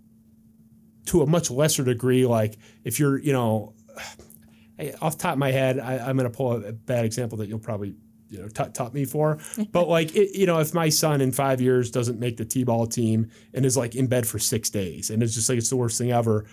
to 1.08 1.22
a 1.22 1.26
much 1.26 1.52
lesser 1.52 1.84
degree. 1.84 2.26
Like 2.26 2.58
if 2.84 3.00
you're, 3.00 3.18
you 3.20 3.34
know, 3.34 3.74
off 5.02 5.18
the 5.18 5.24
top 5.24 5.34
of 5.34 5.40
my 5.40 5.52
head, 5.52 5.80
I, 5.80 6.00
I'm 6.00 6.18
going 6.18 6.30
to 6.30 6.36
pull 6.36 6.66
a 6.66 6.74
bad 6.74 7.06
example 7.06 7.38
that 7.40 7.48
you'll 7.48 7.60
probably, 7.60 7.96
you 8.34 8.42
know, 8.42 8.48
tut 8.48 8.74
tut 8.74 8.94
me 8.94 9.06
for. 9.06 9.38
but 9.72 9.88
like, 9.88 10.16
it, 10.16 10.38
you 10.38 10.46
know, 10.46 10.60
if 10.60 10.74
my 10.74 10.90
son 10.90 11.22
in 11.22 11.32
five 11.32 11.62
years 11.62 11.92
doesn't 11.92 12.20
make 12.20 12.38
the 12.38 12.46
t-ball 12.46 12.88
team 12.88 13.30
and 13.54 13.66
is 13.66 13.78
like 13.78 13.96
in 13.96 14.08
bed 14.08 14.28
for 14.28 14.40
six 14.40 14.70
days 14.70 15.10
and 15.10 15.22
it's 15.22 15.36
just 15.36 15.48
like 15.48 15.58
it's 15.60 15.70
the 15.70 15.78
worst 15.78 15.98
thing 15.98 16.12
ever, 16.12 16.46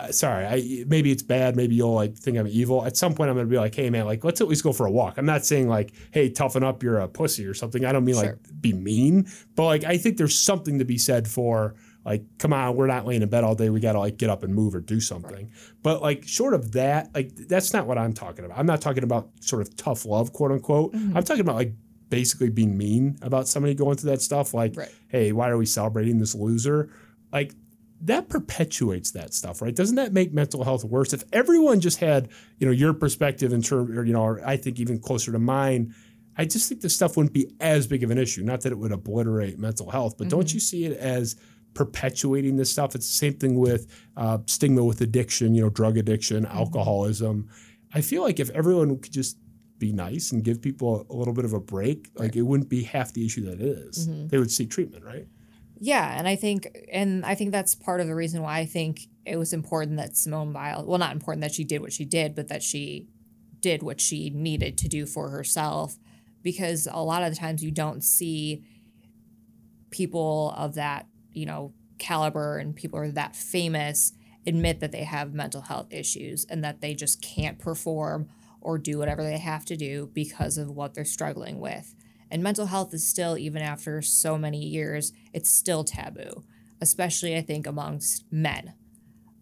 uh, 0.00 0.12
sorry, 0.12 0.46
I 0.46 0.84
maybe 0.86 1.10
it's 1.10 1.22
bad. 1.22 1.56
Maybe 1.56 1.74
you'll 1.74 1.94
like 1.94 2.16
think 2.16 2.36
I'm 2.38 2.46
evil. 2.46 2.84
At 2.84 2.96
some 2.96 3.14
point, 3.14 3.30
I'm 3.30 3.36
gonna 3.36 3.48
be 3.48 3.58
like, 3.58 3.74
hey 3.74 3.90
man, 3.90 4.06
like 4.06 4.22
let's 4.22 4.40
at 4.40 4.48
least 4.48 4.62
go 4.62 4.72
for 4.72 4.86
a 4.86 4.90
walk. 4.90 5.18
I'm 5.18 5.26
not 5.26 5.44
saying 5.44 5.68
like, 5.68 5.92
hey, 6.12 6.30
toughen 6.30 6.62
up, 6.62 6.82
you're 6.82 6.98
a 6.98 7.08
pussy 7.08 7.44
or 7.46 7.54
something. 7.54 7.84
I 7.84 7.92
don't 7.92 8.04
mean 8.04 8.14
like 8.14 8.36
be 8.60 8.72
mean, 8.72 9.26
but 9.56 9.64
like 9.64 9.84
I 9.84 9.98
think 9.98 10.16
there's 10.16 10.38
something 10.38 10.78
to 10.78 10.84
be 10.84 10.98
said 10.98 11.26
for 11.26 11.74
like, 12.04 12.24
come 12.38 12.52
on, 12.52 12.74
we're 12.76 12.86
not 12.86 13.06
laying 13.06 13.22
in 13.22 13.28
bed 13.28 13.44
all 13.44 13.54
day. 13.54 13.70
We 13.70 13.80
gotta 13.80 13.98
like 13.98 14.16
get 14.16 14.30
up 14.30 14.42
and 14.42 14.54
move 14.54 14.74
or 14.74 14.80
do 14.80 15.00
something. 15.00 15.50
But 15.82 16.00
like 16.00 16.26
short 16.26 16.54
of 16.54 16.72
that, 16.72 17.14
like 17.14 17.34
that's 17.34 17.72
not 17.72 17.86
what 17.86 17.98
I'm 17.98 18.12
talking 18.12 18.44
about. 18.44 18.58
I'm 18.58 18.66
not 18.66 18.80
talking 18.80 19.02
about 19.02 19.30
sort 19.40 19.62
of 19.62 19.76
tough 19.76 20.04
love, 20.06 20.32
quote 20.32 20.52
unquote. 20.52 20.92
Mm-hmm. 20.92 21.16
I'm 21.16 21.24
talking 21.24 21.42
about 21.42 21.56
like 21.56 21.72
basically 22.10 22.50
being 22.50 22.76
mean 22.76 23.18
about 23.22 23.48
somebody 23.48 23.74
going 23.74 23.96
through 23.96 24.10
that 24.10 24.22
stuff. 24.22 24.54
Like, 24.54 24.76
Right. 24.76 24.90
hey, 25.08 25.32
why 25.32 25.50
are 25.50 25.58
we 25.58 25.66
celebrating 25.66 26.18
this 26.18 26.34
loser? 26.34 26.90
Like, 27.32 27.54
that 28.00 28.28
perpetuates 28.28 29.10
that 29.12 29.34
stuff, 29.34 29.60
right? 29.60 29.74
Doesn't 29.74 29.96
that 29.96 30.12
make 30.12 30.32
mental 30.32 30.62
health 30.62 30.84
worse? 30.84 31.12
If 31.12 31.24
everyone 31.32 31.80
just 31.80 31.98
had, 31.98 32.28
you 32.58 32.66
know, 32.66 32.72
your 32.72 32.94
perspective 32.94 33.52
in 33.52 33.60
terms, 33.60 33.90
or, 33.90 34.04
you 34.04 34.12
know, 34.12 34.22
or 34.22 34.46
I 34.46 34.56
think 34.56 34.78
even 34.78 35.00
closer 35.00 35.32
to 35.32 35.38
mine, 35.38 35.94
I 36.36 36.44
just 36.44 36.68
think 36.68 36.80
this 36.80 36.94
stuff 36.94 37.16
wouldn't 37.16 37.32
be 37.32 37.50
as 37.58 37.88
big 37.88 38.04
of 38.04 38.10
an 38.10 38.18
issue. 38.18 38.44
Not 38.44 38.60
that 38.60 38.70
it 38.70 38.78
would 38.78 38.92
obliterate 38.92 39.58
mental 39.58 39.90
health, 39.90 40.16
but 40.16 40.28
don't 40.28 40.46
mm-hmm. 40.46 40.54
you 40.54 40.60
see 40.60 40.84
it 40.84 40.96
as 40.96 41.34
perpetuating 41.74 42.56
this 42.56 42.70
stuff? 42.70 42.94
It's 42.94 43.06
the 43.06 43.12
same 43.12 43.34
thing 43.34 43.58
with 43.58 43.86
uh, 44.16 44.38
stigma 44.46 44.84
with 44.84 45.00
addiction, 45.00 45.54
you 45.54 45.62
know, 45.62 45.70
drug 45.70 45.96
addiction, 45.96 46.46
alcoholism. 46.46 47.48
I 47.94 48.00
feel 48.00 48.22
like 48.22 48.40
if 48.40 48.50
everyone 48.50 48.98
could 48.98 49.12
just 49.12 49.38
be 49.78 49.92
nice 49.92 50.32
and 50.32 50.42
give 50.42 50.60
people 50.60 51.06
a, 51.08 51.12
a 51.12 51.16
little 51.16 51.34
bit 51.34 51.44
of 51.44 51.52
a 51.52 51.60
break, 51.60 52.10
like 52.16 52.36
it 52.36 52.42
wouldn't 52.42 52.68
be 52.68 52.82
half 52.82 53.12
the 53.12 53.24
issue 53.24 53.44
that 53.44 53.60
it 53.60 53.78
is. 53.78 54.08
They 54.28 54.38
would 54.38 54.50
seek 54.50 54.70
treatment, 54.70 55.04
right? 55.04 55.26
Yeah, 55.80 56.18
and 56.18 56.26
I 56.26 56.34
think 56.34 56.76
and 56.92 57.24
I 57.24 57.34
think 57.36 57.52
that's 57.52 57.74
part 57.74 58.00
of 58.00 58.08
the 58.08 58.14
reason 58.14 58.42
why 58.42 58.58
I 58.58 58.66
think 58.66 59.02
it 59.24 59.36
was 59.36 59.52
important 59.52 59.96
that 59.98 60.16
Simone 60.16 60.52
Biles, 60.52 60.86
well 60.86 60.98
not 60.98 61.12
important 61.12 61.42
that 61.42 61.54
she 61.54 61.64
did 61.64 61.80
what 61.80 61.92
she 61.92 62.04
did, 62.04 62.34
but 62.34 62.48
that 62.48 62.62
she 62.62 63.06
did 63.60 63.82
what 63.82 64.00
she 64.00 64.30
needed 64.30 64.78
to 64.78 64.88
do 64.88 65.06
for 65.06 65.30
herself 65.30 65.96
because 66.42 66.88
a 66.90 67.02
lot 67.02 67.22
of 67.22 67.30
the 67.30 67.36
times 67.36 67.62
you 67.62 67.70
don't 67.70 68.02
see 68.02 68.64
people 69.90 70.54
of 70.56 70.74
that, 70.74 71.06
you 71.32 71.46
know, 71.46 71.72
caliber 71.98 72.58
and 72.58 72.76
people 72.76 72.98
are 72.98 73.10
that 73.10 73.34
famous 73.34 74.12
admit 74.46 74.80
that 74.80 74.92
they 74.92 75.04
have 75.04 75.34
mental 75.34 75.62
health 75.62 75.88
issues 75.90 76.46
and 76.48 76.64
that 76.64 76.80
they 76.80 76.94
just 76.94 77.20
can't 77.20 77.58
perform 77.58 78.28
or 78.60 78.78
do 78.78 78.98
whatever 78.98 79.22
they 79.22 79.38
have 79.38 79.64
to 79.66 79.76
do 79.76 80.10
because 80.14 80.58
of 80.58 80.70
what 80.70 80.94
they're 80.94 81.04
struggling 81.04 81.60
with. 81.60 81.94
And 82.30 82.42
mental 82.42 82.66
health 82.66 82.92
is 82.92 83.06
still, 83.06 83.38
even 83.38 83.62
after 83.62 84.02
so 84.02 84.36
many 84.36 84.64
years, 84.64 85.12
it's 85.32 85.50
still 85.50 85.84
taboo, 85.84 86.44
especially 86.80 87.36
I 87.36 87.42
think 87.42 87.66
amongst 87.66 88.24
men. 88.30 88.74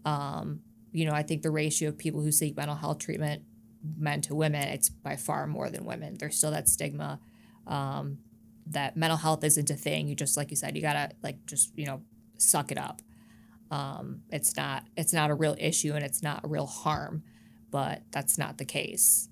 Um, 0.04 0.60
you 0.92 1.04
know, 1.04 1.12
I 1.12 1.22
think 1.22 1.42
the 1.42 1.50
ratio 1.50 1.88
of 1.88 1.98
people 1.98 2.22
who 2.22 2.30
seek 2.30 2.56
mental 2.56 2.76
health 2.76 2.98
treatment, 2.98 3.42
men 3.98 4.20
to 4.22 4.34
women, 4.34 4.68
it's 4.68 4.88
by 4.88 5.16
far 5.16 5.46
more 5.46 5.68
than 5.70 5.84
women. 5.84 6.16
There's 6.18 6.36
still 6.36 6.52
that 6.52 6.68
stigma 6.68 7.20
um, 7.66 8.18
that 8.66 8.96
mental 8.96 9.16
health 9.16 9.44
isn't 9.44 9.70
a 9.70 9.74
thing. 9.74 10.08
You 10.08 10.14
just, 10.14 10.36
like 10.36 10.50
you 10.50 10.56
said, 10.56 10.76
you 10.76 10.82
gotta 10.82 11.10
like 11.22 11.44
just 11.46 11.72
you 11.76 11.86
know 11.86 12.02
suck 12.38 12.70
it 12.70 12.78
up. 12.78 13.02
Um, 13.70 14.22
it's 14.30 14.56
not 14.56 14.84
it's 14.96 15.12
not 15.12 15.30
a 15.30 15.34
real 15.34 15.56
issue 15.58 15.92
and 15.94 16.04
it's 16.04 16.22
not 16.22 16.44
a 16.44 16.48
real 16.48 16.66
harm, 16.66 17.22
but 17.70 18.02
that's 18.10 18.38
not 18.38 18.58
the 18.58 18.64
case. 18.64 19.28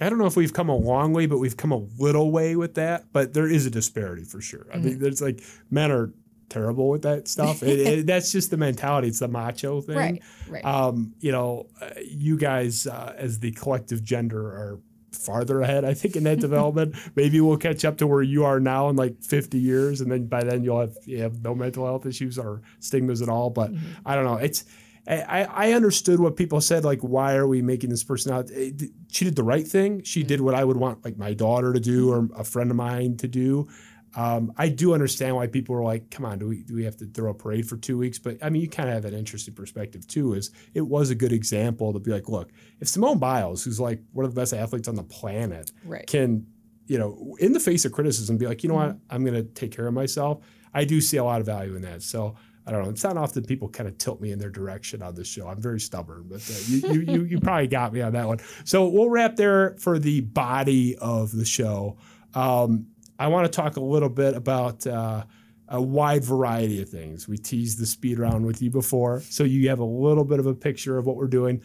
I 0.00 0.08
don't 0.08 0.18
know 0.18 0.26
if 0.26 0.36
we've 0.36 0.52
come 0.52 0.68
a 0.68 0.76
long 0.76 1.12
way, 1.12 1.26
but 1.26 1.38
we've 1.38 1.56
come 1.56 1.72
a 1.72 1.84
little 1.98 2.30
way 2.30 2.54
with 2.54 2.74
that. 2.74 3.06
But 3.12 3.34
there 3.34 3.48
is 3.48 3.66
a 3.66 3.70
disparity 3.70 4.22
for 4.24 4.40
sure. 4.40 4.66
I 4.72 4.78
mean, 4.78 5.00
there's 5.00 5.20
like 5.20 5.42
men 5.70 5.90
are 5.90 6.12
terrible 6.48 6.88
with 6.88 7.02
that 7.02 7.26
stuff. 7.26 7.62
it, 7.62 7.80
it, 7.80 8.06
that's 8.06 8.30
just 8.30 8.50
the 8.50 8.56
mentality. 8.56 9.08
It's 9.08 9.18
the 9.18 9.28
macho 9.28 9.80
thing. 9.80 9.96
Right, 9.96 10.22
right. 10.48 10.64
Um, 10.64 11.14
you 11.20 11.32
know, 11.32 11.66
uh, 11.80 11.90
you 12.06 12.36
guys 12.36 12.86
uh, 12.86 13.14
as 13.16 13.40
the 13.40 13.50
collective 13.52 14.04
gender 14.04 14.40
are 14.40 14.80
farther 15.12 15.60
ahead, 15.60 15.84
I 15.84 15.94
think, 15.94 16.16
in 16.16 16.24
that 16.24 16.40
development. 16.40 16.96
Maybe 17.16 17.40
we'll 17.40 17.56
catch 17.56 17.84
up 17.84 17.98
to 17.98 18.06
where 18.06 18.22
you 18.22 18.44
are 18.44 18.60
now 18.60 18.88
in 18.88 18.96
like 18.96 19.22
50 19.22 19.58
years, 19.58 20.00
and 20.00 20.10
then 20.10 20.26
by 20.26 20.44
then 20.44 20.64
you'll 20.64 20.80
have 20.80 20.96
you 21.04 21.22
have 21.22 21.42
no 21.42 21.54
mental 21.54 21.86
health 21.86 22.06
issues 22.06 22.38
or 22.38 22.62
stigmas 22.80 23.22
at 23.22 23.28
all. 23.28 23.50
But 23.50 23.72
mm-hmm. 23.72 23.86
I 24.06 24.14
don't 24.14 24.24
know. 24.24 24.36
It's 24.36 24.64
I, 25.08 25.44
I 25.44 25.72
understood 25.72 26.20
what 26.20 26.36
people 26.36 26.60
said, 26.60 26.84
like, 26.84 27.00
why 27.00 27.34
are 27.36 27.46
we 27.46 27.62
making 27.62 27.88
this 27.88 28.04
person 28.04 28.32
out? 28.32 28.50
Eh, 28.54 28.72
she 29.10 29.24
did 29.24 29.36
the 29.36 29.42
right 29.42 29.66
thing. 29.66 30.02
She 30.02 30.20
mm-hmm. 30.20 30.28
did 30.28 30.40
what 30.42 30.54
I 30.54 30.64
would 30.64 30.76
want, 30.76 31.02
like, 31.02 31.16
my 31.16 31.32
daughter 31.32 31.72
to 31.72 31.80
do 31.80 32.08
mm-hmm. 32.08 32.36
or 32.36 32.40
a 32.40 32.44
friend 32.44 32.70
of 32.70 32.76
mine 32.76 33.16
to 33.18 33.28
do. 33.28 33.68
Um, 34.16 34.52
I 34.56 34.68
do 34.68 34.94
understand 34.94 35.36
why 35.36 35.46
people 35.46 35.74
are 35.76 35.82
like, 35.84 36.10
come 36.10 36.24
on, 36.24 36.38
do 36.38 36.48
we 36.48 36.62
do 36.62 36.74
we 36.74 36.84
have 36.84 36.96
to 36.96 37.06
throw 37.06 37.30
a 37.30 37.34
parade 37.34 37.68
for 37.68 37.76
two 37.76 37.98
weeks? 37.98 38.18
But 38.18 38.38
I 38.42 38.48
mean, 38.50 38.62
you 38.62 38.68
kind 38.68 38.88
of 38.88 38.94
have 38.94 39.04
an 39.04 39.14
interesting 39.18 39.54
perspective 39.54 40.06
too. 40.06 40.34
Is 40.34 40.50
it 40.74 40.80
was 40.80 41.10
a 41.10 41.14
good 41.14 41.32
example 41.32 41.92
to 41.92 41.98
be 41.98 42.10
like, 42.10 42.28
look, 42.28 42.50
if 42.80 42.88
Simone 42.88 43.18
Biles, 43.18 43.62
who's 43.64 43.78
like 43.78 44.00
one 44.12 44.24
of 44.24 44.34
the 44.34 44.40
best 44.40 44.54
athletes 44.54 44.88
on 44.88 44.94
the 44.94 45.02
planet, 45.02 45.70
Right. 45.84 46.06
can, 46.06 46.46
you 46.86 46.98
know, 46.98 47.36
in 47.38 47.52
the 47.52 47.60
face 47.60 47.84
of 47.84 47.92
criticism, 47.92 48.38
be 48.38 48.46
like, 48.46 48.62
you 48.62 48.68
know 48.70 48.76
what, 48.76 48.96
I'm 49.10 49.24
going 49.24 49.34
to 49.34 49.42
take 49.44 49.72
care 49.72 49.86
of 49.86 49.94
myself. 49.94 50.42
I 50.72 50.84
do 50.84 51.00
see 51.00 51.18
a 51.18 51.24
lot 51.24 51.40
of 51.40 51.46
value 51.46 51.76
in 51.76 51.82
that. 51.82 52.02
So 52.02 52.34
I 52.66 52.70
don't 52.70 52.82
know. 52.84 52.90
It's 52.90 53.04
not 53.04 53.16
often 53.16 53.44
people 53.44 53.68
kind 53.68 53.88
of 53.88 53.96
tilt 53.98 54.20
me 54.20 54.32
in 54.32 54.38
their 54.38 54.50
direction 54.50 55.02
on 55.02 55.14
this 55.14 55.26
show. 55.26 55.48
I'm 55.48 55.60
very 55.60 55.80
stubborn, 55.80 56.24
but 56.28 56.40
uh, 56.50 56.54
you, 56.66 56.78
you, 56.92 57.00
you, 57.12 57.24
you 57.24 57.40
probably 57.40 57.66
got 57.78 57.92
me 57.92 58.00
on 58.02 58.12
that 58.12 58.26
one. 58.26 58.40
So 58.64 58.88
we'll 58.88 59.08
wrap 59.10 59.36
there 59.36 59.76
for 59.78 59.98
the 59.98 60.20
body 60.20 60.96
of 60.96 61.32
the 61.34 61.46
show. 61.46 61.96
Um, 62.34 62.86
I 63.18 63.26
want 63.28 63.50
to 63.50 63.56
talk 63.56 63.76
a 63.76 63.80
little 63.80 64.08
bit 64.08 64.34
about 64.34 64.86
uh, 64.86 65.24
a 65.68 65.82
wide 65.82 66.24
variety 66.24 66.80
of 66.80 66.88
things. 66.88 67.26
We 67.26 67.36
teased 67.36 67.78
the 67.78 67.86
speed 67.86 68.18
round 68.18 68.46
with 68.46 68.62
you 68.62 68.70
before, 68.70 69.20
so 69.20 69.44
you 69.44 69.68
have 69.68 69.80
a 69.80 69.84
little 69.84 70.24
bit 70.24 70.38
of 70.38 70.46
a 70.46 70.54
picture 70.54 70.98
of 70.98 71.06
what 71.06 71.16
we're 71.16 71.26
doing. 71.26 71.62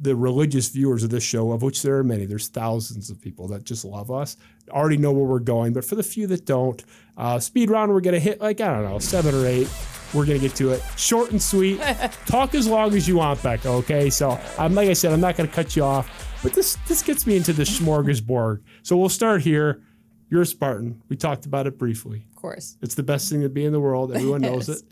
The 0.00 0.14
religious 0.14 0.68
viewers 0.68 1.02
of 1.02 1.10
this 1.10 1.24
show, 1.24 1.52
of 1.52 1.62
which 1.62 1.82
there 1.82 1.96
are 1.98 2.04
many, 2.04 2.24
there's 2.24 2.48
thousands 2.48 3.10
of 3.10 3.20
people 3.20 3.48
that 3.48 3.64
just 3.64 3.84
love 3.84 4.10
us, 4.10 4.36
already 4.70 4.96
know 4.96 5.12
where 5.12 5.24
we're 5.24 5.38
going. 5.40 5.72
But 5.72 5.84
for 5.84 5.94
the 5.94 6.02
few 6.02 6.26
that 6.28 6.44
don't, 6.44 6.84
uh, 7.16 7.38
speed 7.40 7.70
round, 7.70 7.92
we're 7.92 8.00
going 8.00 8.14
to 8.14 8.20
hit 8.20 8.40
like, 8.40 8.60
I 8.60 8.72
don't 8.74 8.84
know, 8.84 8.98
seven 8.98 9.34
or 9.34 9.46
eight. 9.46 9.68
We're 10.14 10.24
going 10.24 10.40
to 10.40 10.46
get 10.46 10.56
to 10.56 10.70
it. 10.70 10.82
Short 10.96 11.32
and 11.32 11.42
sweet. 11.42 11.80
Talk 12.26 12.54
as 12.54 12.66
long 12.66 12.94
as 12.94 13.06
you 13.06 13.16
want, 13.16 13.42
Becca, 13.42 13.68
okay? 13.68 14.08
So, 14.08 14.40
um, 14.56 14.74
like 14.74 14.88
I 14.88 14.94
said, 14.94 15.12
I'm 15.12 15.20
not 15.20 15.36
going 15.36 15.48
to 15.48 15.54
cut 15.54 15.76
you 15.76 15.84
off, 15.84 16.38
but 16.42 16.54
this, 16.54 16.78
this 16.86 17.02
gets 17.02 17.26
me 17.26 17.36
into 17.36 17.52
the 17.52 17.64
smorgasbord. 17.64 18.62
So 18.82 18.96
we'll 18.96 19.10
start 19.10 19.42
here. 19.42 19.82
You're 20.30 20.42
a 20.42 20.46
Spartan. 20.46 21.02
We 21.08 21.16
talked 21.16 21.46
about 21.46 21.66
it 21.66 21.78
briefly. 21.78 22.26
Of 22.30 22.36
course. 22.36 22.76
It's 22.82 22.94
the 22.94 23.02
best 23.02 23.30
thing 23.30 23.40
to 23.42 23.48
be 23.48 23.64
in 23.64 23.72
the 23.72 23.80
world. 23.80 24.12
Everyone 24.14 24.42
knows 24.42 24.68
it. 24.68 24.82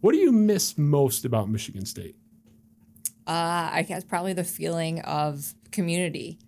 What 0.00 0.12
do 0.12 0.18
you 0.18 0.32
miss 0.32 0.76
most 0.76 1.24
about 1.24 1.48
Michigan 1.48 1.86
State? 1.86 2.16
Uh, 3.26 3.70
I 3.72 3.84
guess 3.88 4.04
probably 4.04 4.34
the 4.34 4.44
feeling 4.44 5.00
of 5.00 5.54
community. 5.70 6.38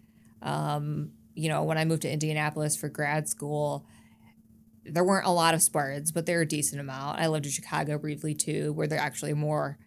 Um, 0.43 1.13
you 1.35 1.49
know, 1.49 1.65
when 1.65 1.79
I 1.79 1.87
moved 1.87 2.03
to 2.03 2.11
Indianapolis 2.11 2.77
for 2.77 2.91
grad 2.91 3.29
school, 3.29 3.87
there 4.85 5.05
weren't 5.05 5.27
a 5.27 5.31
lot 5.31 5.55
of 5.55 5.63
Spartans, 5.63 6.13
but 6.13 6.27
there 6.27 6.37
were 6.37 6.43
a 6.43 6.49
decent 6.49 6.81
amount. 6.81 7.19
I 7.19 7.29
lived 7.29 7.47
in 7.47 7.53
Chicago 7.53 7.99
briefly 7.99 8.35
too, 8.35 8.73
where 8.75 8.87
there 8.87 8.99
are 8.99 9.03
actually 9.03 9.33
more 9.33 9.79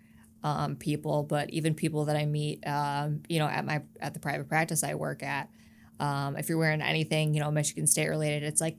um, 0.43 0.75
people. 0.75 1.23
But 1.23 1.49
even 1.51 1.75
people 1.75 2.05
that 2.05 2.15
I 2.15 2.25
meet, 2.25 2.65
um, 2.67 3.21
you 3.29 3.39
know, 3.39 3.47
at 3.47 3.65
my 3.65 3.81
at 3.99 4.13
the 4.13 4.19
private 4.19 4.47
practice 4.47 4.83
I 4.83 4.95
work 4.95 5.21
at, 5.23 5.49
um, 5.99 6.35
if 6.37 6.49
you're 6.49 6.57
wearing 6.57 6.81
anything, 6.81 7.33
you 7.33 7.39
know, 7.39 7.51
Michigan 7.51 7.87
State 7.87 8.09
related, 8.09 8.43
it's 8.43 8.61
like 8.61 8.77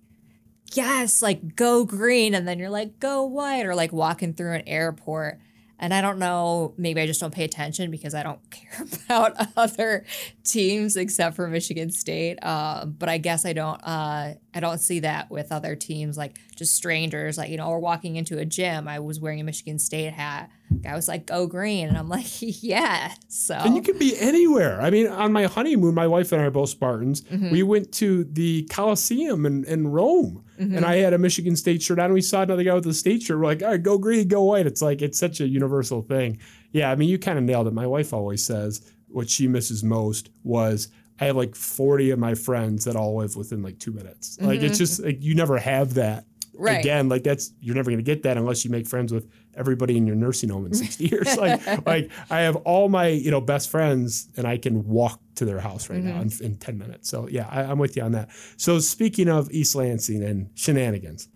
yes, 0.73 1.23
like 1.23 1.57
go 1.57 1.85
green, 1.85 2.35
and 2.35 2.47
then 2.47 2.59
you're 2.59 2.71
like 2.71 3.01
go 3.01 3.25
white, 3.25 3.67
or 3.67 3.75
like 3.75 3.93
walking 3.93 4.35
through 4.35 4.55
an 4.55 4.63
airport. 4.67 5.39
And 5.83 5.95
I 5.95 6.03
don't 6.03 6.19
know, 6.19 6.75
maybe 6.77 7.01
I 7.01 7.07
just 7.07 7.23
don't 7.23 7.33
pay 7.33 7.45
attention 7.45 7.91
because 7.91 8.15
I 8.15 8.23
don't 8.23 8.39
care 8.51 8.87
about 9.07 9.35
other 9.57 10.05
teams 10.45 10.97
except 10.97 11.37
for 11.37 11.49
Michigan 11.49 11.91
State. 11.91 12.37
Um, 12.45 12.95
but 12.99 13.09
I 13.09 13.17
guess 13.17 13.47
I 13.47 13.55
don't, 13.55 13.81
uh, 13.83 14.35
I 14.55 14.60
don't 14.60 14.78
see 14.78 15.01
that 15.01 15.31
with 15.31 15.52
other 15.52 15.77
teams, 15.77 16.18
like 16.18 16.36
just 16.56 16.74
strangers, 16.74 17.39
like 17.39 17.51
you 17.51 17.56
know, 17.56 17.68
or 17.68 17.78
walking 17.78 18.16
into 18.16 18.39
a 18.39 18.44
gym. 18.44 18.89
I 18.89 18.98
was 18.98 19.20
wearing 19.20 19.40
a 19.40 19.44
Michigan 19.44 19.78
State 19.78 20.12
hat. 20.12 20.51
Guy 20.82 20.94
was 20.94 21.09
like, 21.09 21.27
"Go 21.27 21.47
green," 21.47 21.89
and 21.89 21.97
I'm 21.97 22.09
like, 22.09 22.27
"Yeah." 22.40 23.12
So 23.28 23.55
And 23.55 23.77
you 23.77 23.82
could 23.82 23.98
be 23.98 24.18
anywhere. 24.18 24.81
I 24.81 24.90
mean, 24.90 25.06
on 25.06 25.32
my 25.32 25.44
honeymoon, 25.44 25.94
my 25.94 26.06
wife 26.06 26.32
and 26.32 26.43
I 26.43 26.47
are 26.47 26.51
both 26.51 26.70
Spartans. 26.70 27.22
Mm-hmm. 27.22 27.51
We 27.51 27.62
went 27.62 27.93
to 27.94 28.24
the 28.24 28.64
Coliseum 28.64 29.47
in, 29.47 29.64
in 29.64 29.89
Rome, 29.89 30.44
and 30.59 30.85
I 30.85 30.97
had 30.97 31.14
a 31.14 31.18
Michigan 31.18 31.56
State 31.56 31.82
shirt 31.82 31.98
on. 31.98 32.12
We 32.12 32.20
saw 32.20 32.43
another 32.43 32.64
guy 32.64 32.74
with 32.74 32.86
a 32.86 32.94
state 32.94 33.22
shirt. 33.22 33.39
We're 33.39 33.47
like, 33.47 33.62
all 33.62 33.70
right, 33.70 33.82
go 33.82 33.98
green, 33.98 34.28
go 34.28 34.44
white. 34.44 34.66
It's 34.66 34.82
like, 34.82 35.01
it's 35.01 35.18
such 35.18 35.40
a 35.40 35.48
universal 35.48 36.02
thing. 36.02 36.39
Yeah, 36.72 36.90
I 36.90 36.97
mean, 36.97 37.09
you 37.09 37.18
kind 37.18 37.39
of 37.39 37.44
nailed 37.44 37.66
it. 37.66 37.72
My 37.72 37.86
wife 37.86 38.12
always 38.12 38.44
says 38.44 38.82
what 39.09 39.28
she 39.28 39.48
misses 39.48 39.82
most 39.82 40.31
was 40.44 40.89
I 41.21 41.27
have 41.27 41.37
like 41.37 41.55
40 41.55 42.11
of 42.11 42.19
my 42.19 42.35
friends 42.35 42.85
that 42.87 42.97
all 42.97 43.17
live 43.17 43.37
within 43.37 43.63
like 43.63 43.79
two 43.79 43.93
minutes. 43.93 44.39
Like, 44.41 44.61
it's 44.63 44.79
just 44.79 45.03
like 45.03 45.23
you 45.23 45.35
never 45.35 45.59
have 45.59 45.95
that. 45.95 46.25
Mm-hmm. 46.25 46.63
Right. 46.63 46.79
Again, 46.81 47.09
like 47.09 47.23
that's 47.23 47.53
you're 47.61 47.75
never 47.75 47.91
gonna 47.91 48.03
get 48.03 48.23
that 48.25 48.37
unless 48.37 48.65
you 48.65 48.71
make 48.71 48.87
friends 48.87 49.13
with 49.13 49.31
everybody 49.55 49.97
in 49.97 50.07
your 50.07 50.17
nursing 50.17 50.51
home 50.51 50.67
in 50.67 50.75
60 50.75 51.07
years. 51.07 51.37
Like, 51.37 51.65
like 51.87 52.11
I 52.29 52.41
have 52.41 52.57
all 52.57 52.89
my 52.89 53.09
you 53.09 53.31
know 53.31 53.41
best 53.41 53.71
friends, 53.71 54.29
and 54.37 54.47
I 54.47 54.59
can 54.59 54.87
walk 54.87 55.21
to 55.37 55.45
their 55.47 55.61
house 55.61 55.89
right 55.89 56.03
now 56.03 56.21
in, 56.21 56.31
in 56.43 56.57
10 56.57 56.77
minutes. 56.77 57.09
So 57.09 57.29
yeah, 57.29 57.49
I, 57.51 57.63
I'm 57.63 57.79
with 57.79 57.97
you 57.97 58.03
on 58.03 58.13
that. 58.13 58.29
So 58.59 58.79
speaking 58.79 59.29
of 59.29 59.51
East 59.51 59.75
Lansing 59.75 60.23
and 60.23 60.51
shenanigans, 60.55 61.29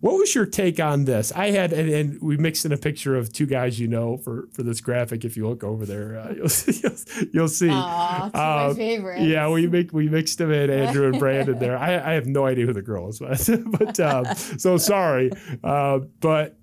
what 0.00 0.14
was 0.14 0.34
your 0.34 0.46
take 0.46 0.78
on 0.78 1.04
this? 1.06 1.32
I 1.32 1.50
had, 1.50 1.72
and, 1.72 1.88
and 1.90 2.22
we 2.22 2.36
mixed 2.36 2.64
in 2.64 2.72
a 2.72 2.76
picture 2.76 3.16
of 3.16 3.32
two 3.32 3.46
guys 3.46 3.80
you 3.80 3.88
know 3.88 4.16
for 4.18 4.48
for 4.52 4.62
this 4.62 4.80
graphic. 4.80 5.24
If 5.24 5.36
you 5.36 5.48
look 5.48 5.64
over 5.64 5.84
there, 5.84 6.18
uh, 6.18 6.32
you'll, 6.36 6.48
you'll, 6.82 7.28
you'll 7.32 7.48
see. 7.48 7.70
Aw, 7.70 8.28
two 8.28 8.38
Uh, 8.38 8.68
my 8.68 8.74
favorites. 8.74 9.22
Yeah, 9.24 9.48
we 9.50 9.66
make 9.66 9.92
we 9.92 10.08
mixed 10.08 10.38
them 10.38 10.52
in 10.52 10.70
Andrew 10.70 11.08
and 11.08 11.18
Brandon 11.18 11.58
there. 11.58 11.76
I, 11.76 11.94
I 11.94 12.12
have 12.12 12.26
no 12.26 12.46
idea 12.46 12.66
who 12.66 12.72
the 12.72 12.82
girl 12.82 13.08
is, 13.08 13.18
but, 13.18 13.48
but 13.78 14.00
um, 14.00 14.34
so 14.36 14.76
sorry. 14.76 15.30
Uh, 15.64 16.00
but 16.20 16.56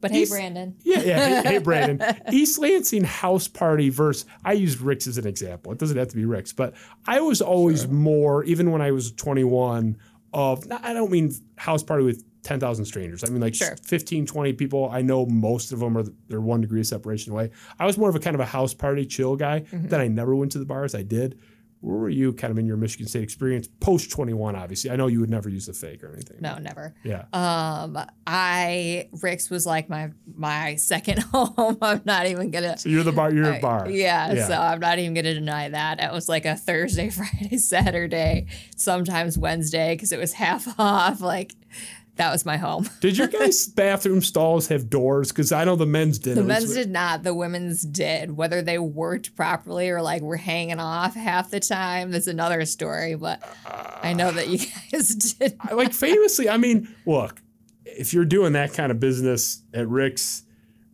But 0.00 0.10
hey, 0.12 0.22
East- 0.22 0.32
Brandon. 0.32 0.76
Yeah, 0.84 1.00
yeah. 1.00 1.42
Hey, 1.42 1.48
hey, 1.52 1.58
Brandon. 1.68 2.16
East 2.32 2.58
Lansing 2.58 3.04
house 3.04 3.46
party 3.46 3.90
versus. 3.90 4.24
I 4.44 4.52
used 4.54 4.80
Rick's 4.80 5.06
as 5.06 5.18
an 5.18 5.26
example. 5.26 5.70
It 5.72 5.78
doesn't 5.78 5.96
have 5.98 6.08
to 6.08 6.16
be 6.16 6.24
Rick's, 6.24 6.52
but 6.54 6.72
I 7.06 7.20
was 7.20 7.42
always 7.42 7.86
more, 7.88 8.42
even 8.44 8.70
when 8.70 8.80
I 8.80 8.90
was 8.92 9.12
21, 9.12 9.98
of. 10.32 10.66
I 10.70 10.92
don't 10.94 11.10
mean 11.10 11.32
house 11.56 11.82
party 11.82 12.04
with 12.04 12.24
10,000 12.44 12.84
strangers. 12.84 13.24
I 13.24 13.28
mean 13.28 13.40
like 13.40 13.54
Sure. 13.54 13.76
15, 13.82 14.26
20 14.26 14.52
people. 14.52 14.88
I 14.92 15.02
know 15.02 15.26
most 15.26 15.72
of 15.72 15.80
them 15.80 15.96
are 15.98 16.04
they're 16.28 16.40
one 16.40 16.60
degree 16.60 16.80
of 16.80 16.86
separation 16.86 17.32
away. 17.32 17.50
I 17.78 17.86
was 17.86 17.98
more 17.98 18.08
of 18.08 18.14
a 18.14 18.20
kind 18.20 18.34
of 18.36 18.40
a 18.40 18.46
house 18.46 18.72
party 18.74 19.04
chill 19.06 19.34
guy. 19.36 19.60
Mm-hmm. 19.60 19.88
Then 19.88 20.00
I 20.00 20.06
never 20.08 20.36
went 20.36 20.52
to 20.52 20.58
the 20.58 20.64
bars. 20.66 20.94
I 20.94 21.02
did. 21.02 21.38
Where 21.80 21.98
were 21.98 22.08
you 22.08 22.32
kind 22.32 22.50
of 22.50 22.56
in 22.56 22.64
your 22.64 22.78
Michigan 22.78 23.06
State 23.06 23.22
experience 23.24 23.68
post 23.80 24.10
21? 24.10 24.56
Obviously, 24.56 24.90
I 24.90 24.96
know 24.96 25.06
you 25.06 25.20
would 25.20 25.28
never 25.28 25.50
use 25.50 25.66
the 25.66 25.74
fake 25.74 26.02
or 26.02 26.14
anything. 26.14 26.38
No, 26.40 26.56
never. 26.56 26.94
Yeah. 27.04 27.24
Um, 27.34 27.98
I 28.26 29.08
Rick's 29.20 29.50
was 29.50 29.66
like 29.66 29.90
my 29.90 30.10
my 30.34 30.76
second 30.76 31.18
home. 31.32 31.76
I'm 31.82 32.00
not 32.06 32.26
even 32.26 32.50
gonna. 32.50 32.78
So 32.78 32.88
you're 32.88 33.02
the 33.04 33.12
bar. 33.12 33.34
You're 33.34 33.50
a 33.50 33.56
I- 33.56 33.60
bar. 33.60 33.90
Yeah, 33.90 34.32
Yeah. 34.32 34.46
so 34.46 34.54
I'm 34.54 34.80
not 34.80 34.98
even 34.98 35.12
gonna 35.12 35.34
deny 35.34 35.68
that. 35.68 36.02
It 36.02 36.10
was 36.10 36.26
like 36.26 36.46
a 36.46 36.56
Thursday, 36.56 37.10
Friday, 37.18 37.58
Saturday, 37.58 38.46
sometimes 38.76 39.36
Wednesday 39.36 39.94
because 39.94 40.10
it 40.12 40.18
was 40.18 40.32
half 40.32 40.66
off. 40.80 41.20
Like 41.20 41.54
that 42.16 42.30
was 42.30 42.46
my 42.46 42.56
home. 42.56 42.88
Did 43.00 43.16
your 43.18 43.26
guys' 43.26 43.66
bathroom 43.66 44.20
stalls 44.22 44.68
have 44.68 44.88
doors? 44.88 45.28
Because 45.32 45.50
I 45.52 45.64
know 45.64 45.76
the 45.76 45.86
men's 45.86 46.18
didn't. 46.18 46.42
The 46.44 46.48
men's 46.48 46.72
did 46.74 46.90
not. 46.90 47.22
The 47.24 47.34
women's 47.34 47.82
did. 47.82 48.36
Whether 48.36 48.62
they 48.62 48.78
worked 48.78 49.34
properly 49.34 49.90
or 49.90 50.00
like 50.00 50.22
were 50.22 50.36
hanging 50.36 50.78
off 50.78 51.14
half 51.14 51.50
the 51.50 51.60
time, 51.60 52.10
that's 52.10 52.26
another 52.28 52.64
story. 52.66 53.14
But 53.16 53.42
I 54.02 54.12
know 54.12 54.30
that 54.30 54.48
you 54.48 54.58
guys 54.92 55.08
did. 55.08 55.56
I- 55.60 55.74
like 55.74 55.92
famously, 55.92 56.48
I 56.48 56.56
mean, 56.56 56.94
look, 57.06 57.42
if 57.84 58.14
you're 58.14 58.24
doing 58.24 58.52
that 58.54 58.72
kind 58.72 58.90
of 58.92 59.00
business 59.00 59.62
at 59.72 59.88
Rick's, 59.88 60.42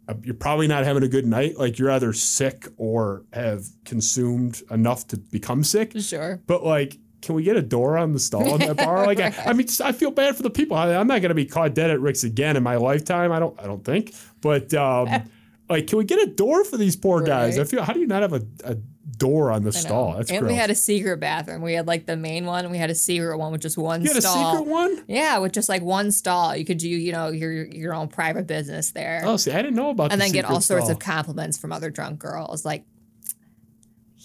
uh, 0.08 0.14
you're 0.24 0.34
probably 0.34 0.66
not 0.68 0.84
having 0.84 1.02
a 1.02 1.08
good 1.08 1.26
night. 1.26 1.56
Like 1.58 1.78
you're 1.78 1.90
either 1.90 2.12
sick 2.12 2.66
or 2.78 3.24
have 3.32 3.66
consumed 3.84 4.62
enough 4.70 5.06
to 5.08 5.18
become 5.18 5.62
sick. 5.64 5.92
Sure. 6.00 6.40
But 6.46 6.64
like, 6.64 6.98
can 7.22 7.34
we 7.34 7.42
get 7.42 7.56
a 7.56 7.62
door 7.62 7.98
on 7.98 8.12
the 8.12 8.18
stall 8.18 8.54
in 8.54 8.60
that 8.60 8.76
bar? 8.76 9.06
Like, 9.10 9.20
I, 9.20 9.34
I 9.46 9.52
mean, 9.52 9.66
I 9.82 9.92
feel 9.92 10.10
bad 10.10 10.36
for 10.36 10.42
the 10.42 10.50
people. 10.50 10.76
I, 10.76 10.94
I'm 10.94 11.06
not 11.06 11.20
going 11.20 11.30
to 11.30 11.34
be 11.34 11.46
caught 11.46 11.74
dead 11.74 11.90
at 11.90 12.00
Rick's 12.00 12.22
again 12.22 12.56
in 12.56 12.62
my 12.62 12.76
lifetime. 12.76 13.32
I 13.32 13.38
don't. 13.38 13.58
I 13.60 13.66
don't 13.66 13.84
think. 13.84 14.14
But 14.40 14.72
um, 14.74 15.08
like, 15.68 15.86
can 15.86 15.98
we 15.98 16.04
get 16.04 16.20
a 16.20 16.26
door 16.26 16.64
for 16.64 16.76
these 16.76 16.96
poor 16.96 17.22
guys? 17.22 17.58
I 17.58 17.64
feel. 17.64 17.82
How 17.82 17.92
do 17.92 18.00
you 18.00 18.06
not 18.06 18.22
have 18.22 18.32
a, 18.32 18.42
a 18.64 18.76
door 19.16 19.50
on 19.50 19.64
the 19.64 19.72
stall? 19.72 20.14
That's 20.16 20.30
and 20.30 20.40
gross. 20.40 20.50
we 20.52 20.56
had 20.56 20.70
a 20.70 20.74
secret 20.74 21.18
bathroom. 21.18 21.62
We 21.62 21.74
had 21.74 21.86
like 21.86 22.06
the 22.06 22.16
main 22.16 22.46
one. 22.46 22.64
and 22.64 22.72
We 22.72 22.78
had 22.78 22.90
a 22.90 22.94
secret 22.94 23.36
one 23.38 23.52
with 23.52 23.62
just 23.62 23.76
one 23.76 24.02
you 24.02 24.08
had 24.08 24.16
a 24.16 24.22
stall. 24.22 24.52
secret 24.56 24.70
one. 24.70 25.04
Yeah, 25.08 25.38
with 25.38 25.52
just 25.52 25.68
like 25.68 25.82
one 25.82 26.12
stall. 26.12 26.54
You 26.54 26.64
could 26.64 26.78
do, 26.78 26.88
you 26.88 27.12
know, 27.12 27.28
your 27.28 27.52
your 27.52 27.94
own 27.94 28.08
private 28.08 28.46
business 28.46 28.92
there. 28.92 29.22
Oh, 29.24 29.36
see, 29.36 29.52
I 29.52 29.62
didn't 29.62 29.76
know 29.76 29.90
about. 29.90 30.10
That. 30.10 30.14
And 30.14 30.20
the 30.20 30.26
then 30.26 30.32
get 30.32 30.44
all 30.44 30.60
sorts 30.60 30.88
of 30.88 30.98
compliments 30.98 31.58
from 31.58 31.72
other 31.72 31.90
drunk 31.90 32.18
girls. 32.18 32.64
Like, 32.64 32.84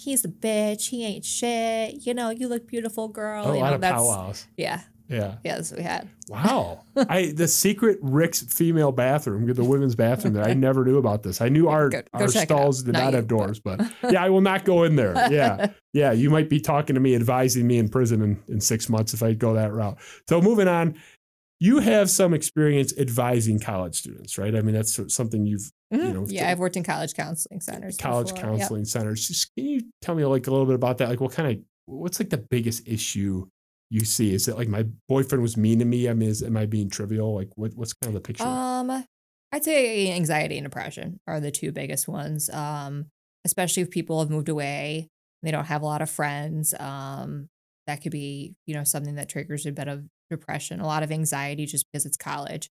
he's 0.05 0.23
a 0.23 0.29
bitch. 0.29 0.89
He 0.89 1.03
ain't 1.05 1.25
shit. 1.25 2.05
You 2.05 2.13
know, 2.13 2.29
you 2.29 2.47
look 2.47 2.67
beautiful, 2.67 3.07
girl. 3.09 3.43
Oh, 3.47 3.51
a 3.51 3.55
you 3.55 3.61
lot 3.61 3.69
know, 3.69 3.75
of 3.75 3.81
that's 3.81 3.93
powwows. 3.95 4.47
yeah, 4.57 4.81
Yeah. 5.09 5.35
yeah. 5.43 5.55
That's 5.55 5.71
what 5.71 5.79
we 5.79 5.83
had. 5.83 6.07
Wow. 6.29 6.83
I 7.09 7.33
the 7.35 7.47
secret 7.47 7.99
Rick's 8.01 8.41
female 8.41 8.91
bathroom, 8.91 9.45
the 9.51 9.63
women's 9.63 9.95
bathroom 9.95 10.33
there. 10.33 10.43
I 10.45 10.53
never 10.53 10.85
knew 10.85 10.97
about 10.97 11.23
this. 11.23 11.41
I 11.41 11.49
knew 11.49 11.67
our 11.67 11.89
Go- 11.89 12.01
go 12.01 12.07
our 12.13 12.27
check 12.27 12.35
it 12.49 12.51
out. 12.51 12.57
stalls 12.57 12.83
did 12.83 12.93
Not 12.93 13.03
not 13.03 13.09
you, 13.11 13.15
have 13.17 13.27
doors, 13.27 13.59
but 13.59 13.81
yeah, 14.09 14.23
I 14.23 14.29
will 14.29 14.41
not 14.41 14.63
go 14.65 14.83
in 14.83 14.95
there. 14.95 15.13
Yeah. 15.31 15.71
Yeah. 15.93 16.11
You 16.13 16.29
might 16.29 16.49
be 16.49 16.59
talking 16.59 16.93
to 16.93 16.99
me, 16.99 17.13
advising 17.15 17.67
me 17.67 17.77
in 17.77 17.89
prison 17.89 18.21
in, 18.21 18.39
in 18.47 18.61
six 18.61 18.87
months 18.89 19.13
if 19.13 19.21
I 19.23 19.33
go 19.33 19.53
that 19.55 19.73
route. 19.73 19.97
So 20.29 20.41
moving 20.41 20.67
on. 20.67 20.95
You 21.61 21.79
have 21.79 22.09
some 22.09 22.33
experience 22.33 22.93
advising 22.97 23.59
college 23.61 23.95
students, 23.95 24.37
right? 24.37 24.53
I 24.53 24.59
mean, 24.61 24.75
that's 24.75 24.99
something 25.13 25.45
you've, 25.45 25.71
you 25.91 25.97
know, 25.97 26.21
Mm-hmm. 26.21 26.31
yeah, 26.31 26.49
I've 26.49 26.59
worked 26.59 26.77
in 26.77 26.83
college 26.83 27.13
counseling 27.13 27.61
centers. 27.61 27.97
college 27.97 28.33
before. 28.33 28.49
Yep. 28.51 28.59
counseling 28.59 28.85
centers. 28.85 29.27
Just, 29.27 29.53
can 29.55 29.65
you 29.65 29.81
tell 30.01 30.15
me 30.15 30.25
like 30.25 30.47
a 30.47 30.51
little 30.51 30.65
bit 30.65 30.75
about 30.75 30.97
that? 30.99 31.09
Like 31.09 31.21
what 31.21 31.31
kind 31.31 31.51
of 31.57 31.63
what's 31.85 32.19
like 32.19 32.29
the 32.29 32.37
biggest 32.37 32.87
issue 32.87 33.45
you 33.91 34.01
see? 34.05 34.33
Is 34.33 34.47
it 34.47 34.57
like 34.57 34.67
my 34.67 34.85
boyfriend 35.07 35.41
was 35.41 35.57
mean 35.57 35.79
to 35.79 35.85
me? 35.85 36.09
I 36.09 36.13
mean, 36.13 36.29
is 36.29 36.41
am 36.41 36.57
I 36.57 36.65
being 36.65 36.89
trivial? 36.89 37.35
Like 37.35 37.49
what 37.55 37.73
what's 37.75 37.93
kind 37.93 38.09
of 38.15 38.21
the 38.21 38.25
picture? 38.27 38.43
Um, 38.45 39.05
I'd 39.51 39.63
say 39.63 40.11
anxiety 40.11 40.57
and 40.57 40.65
depression 40.65 41.19
are 41.27 41.39
the 41.39 41.51
two 41.51 41.71
biggest 41.71 42.07
ones. 42.07 42.49
Um, 42.49 43.05
especially 43.45 43.83
if 43.83 43.91
people 43.91 44.19
have 44.19 44.29
moved 44.31 44.49
away, 44.49 45.07
they 45.43 45.51
don't 45.51 45.65
have 45.65 45.83
a 45.83 45.85
lot 45.85 46.01
of 46.01 46.09
friends. 46.09 46.73
Um, 46.79 47.47
that 47.87 48.01
could 48.01 48.11
be, 48.11 48.55
you 48.65 48.73
know, 48.73 48.83
something 48.83 49.15
that 49.15 49.29
triggers 49.29 49.67
a 49.67 49.71
bit 49.71 49.87
of 49.87 50.03
depression, 50.31 50.79
a 50.79 50.87
lot 50.87 51.03
of 51.03 51.11
anxiety 51.11 51.67
just 51.67 51.85
because 51.91 52.03
it's 52.07 52.17
college. 52.17 52.71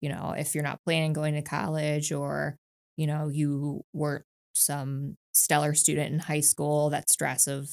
You 0.00 0.08
know, 0.08 0.34
if 0.36 0.54
you're 0.54 0.64
not 0.64 0.80
planning 0.84 1.12
going 1.12 1.34
to 1.34 1.42
college 1.42 2.10
or, 2.12 2.56
you 2.96 3.06
know, 3.06 3.28
you 3.28 3.82
weren't 3.92 4.24
some 4.54 5.16
stellar 5.32 5.74
student 5.74 6.12
in 6.12 6.18
high 6.18 6.40
school, 6.40 6.90
that 6.90 7.10
stress 7.10 7.46
of 7.46 7.68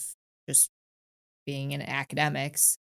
just 0.48 0.70
being 1.46 1.72
in 1.72 1.82
academics. 1.82 2.78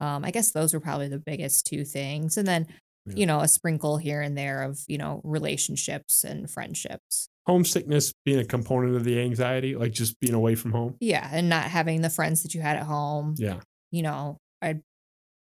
Um, 0.00 0.24
I 0.24 0.30
guess 0.30 0.50
those 0.50 0.74
were 0.74 0.80
probably 0.80 1.08
the 1.08 1.18
biggest 1.18 1.66
two 1.66 1.84
things. 1.84 2.36
And 2.36 2.46
then 2.46 2.66
Yeah. 3.06 3.14
you 3.16 3.26
know, 3.26 3.40
a 3.40 3.48
sprinkle 3.48 3.96
here 3.96 4.20
and 4.20 4.36
there 4.36 4.62
of, 4.62 4.80
you 4.86 4.98
know, 4.98 5.20
relationships 5.24 6.24
and 6.24 6.50
friendships. 6.50 7.28
Homesickness 7.46 8.12
being 8.24 8.38
a 8.38 8.44
component 8.44 8.96
of 8.96 9.04
the 9.04 9.18
anxiety, 9.20 9.74
like 9.76 9.92
just 9.92 10.20
being 10.20 10.34
away 10.34 10.54
from 10.54 10.72
home. 10.72 10.96
Yeah. 11.00 11.26
And 11.32 11.48
not 11.48 11.64
having 11.64 12.02
the 12.02 12.10
friends 12.10 12.42
that 12.42 12.54
you 12.54 12.60
had 12.60 12.76
at 12.76 12.82
home. 12.82 13.34
Yeah. 13.38 13.60
You 13.90 14.02
know, 14.02 14.36
I, 14.60 14.80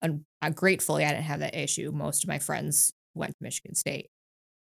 I'm, 0.02 0.24
I 0.40 0.50
gratefully 0.50 1.04
I 1.04 1.10
didn't 1.12 1.24
have 1.24 1.40
that 1.40 1.54
issue. 1.54 1.92
Most 1.92 2.24
of 2.24 2.28
my 2.28 2.40
friends 2.40 2.92
went 3.14 3.32
to 3.32 3.42
Michigan 3.42 3.74
State. 3.74 4.08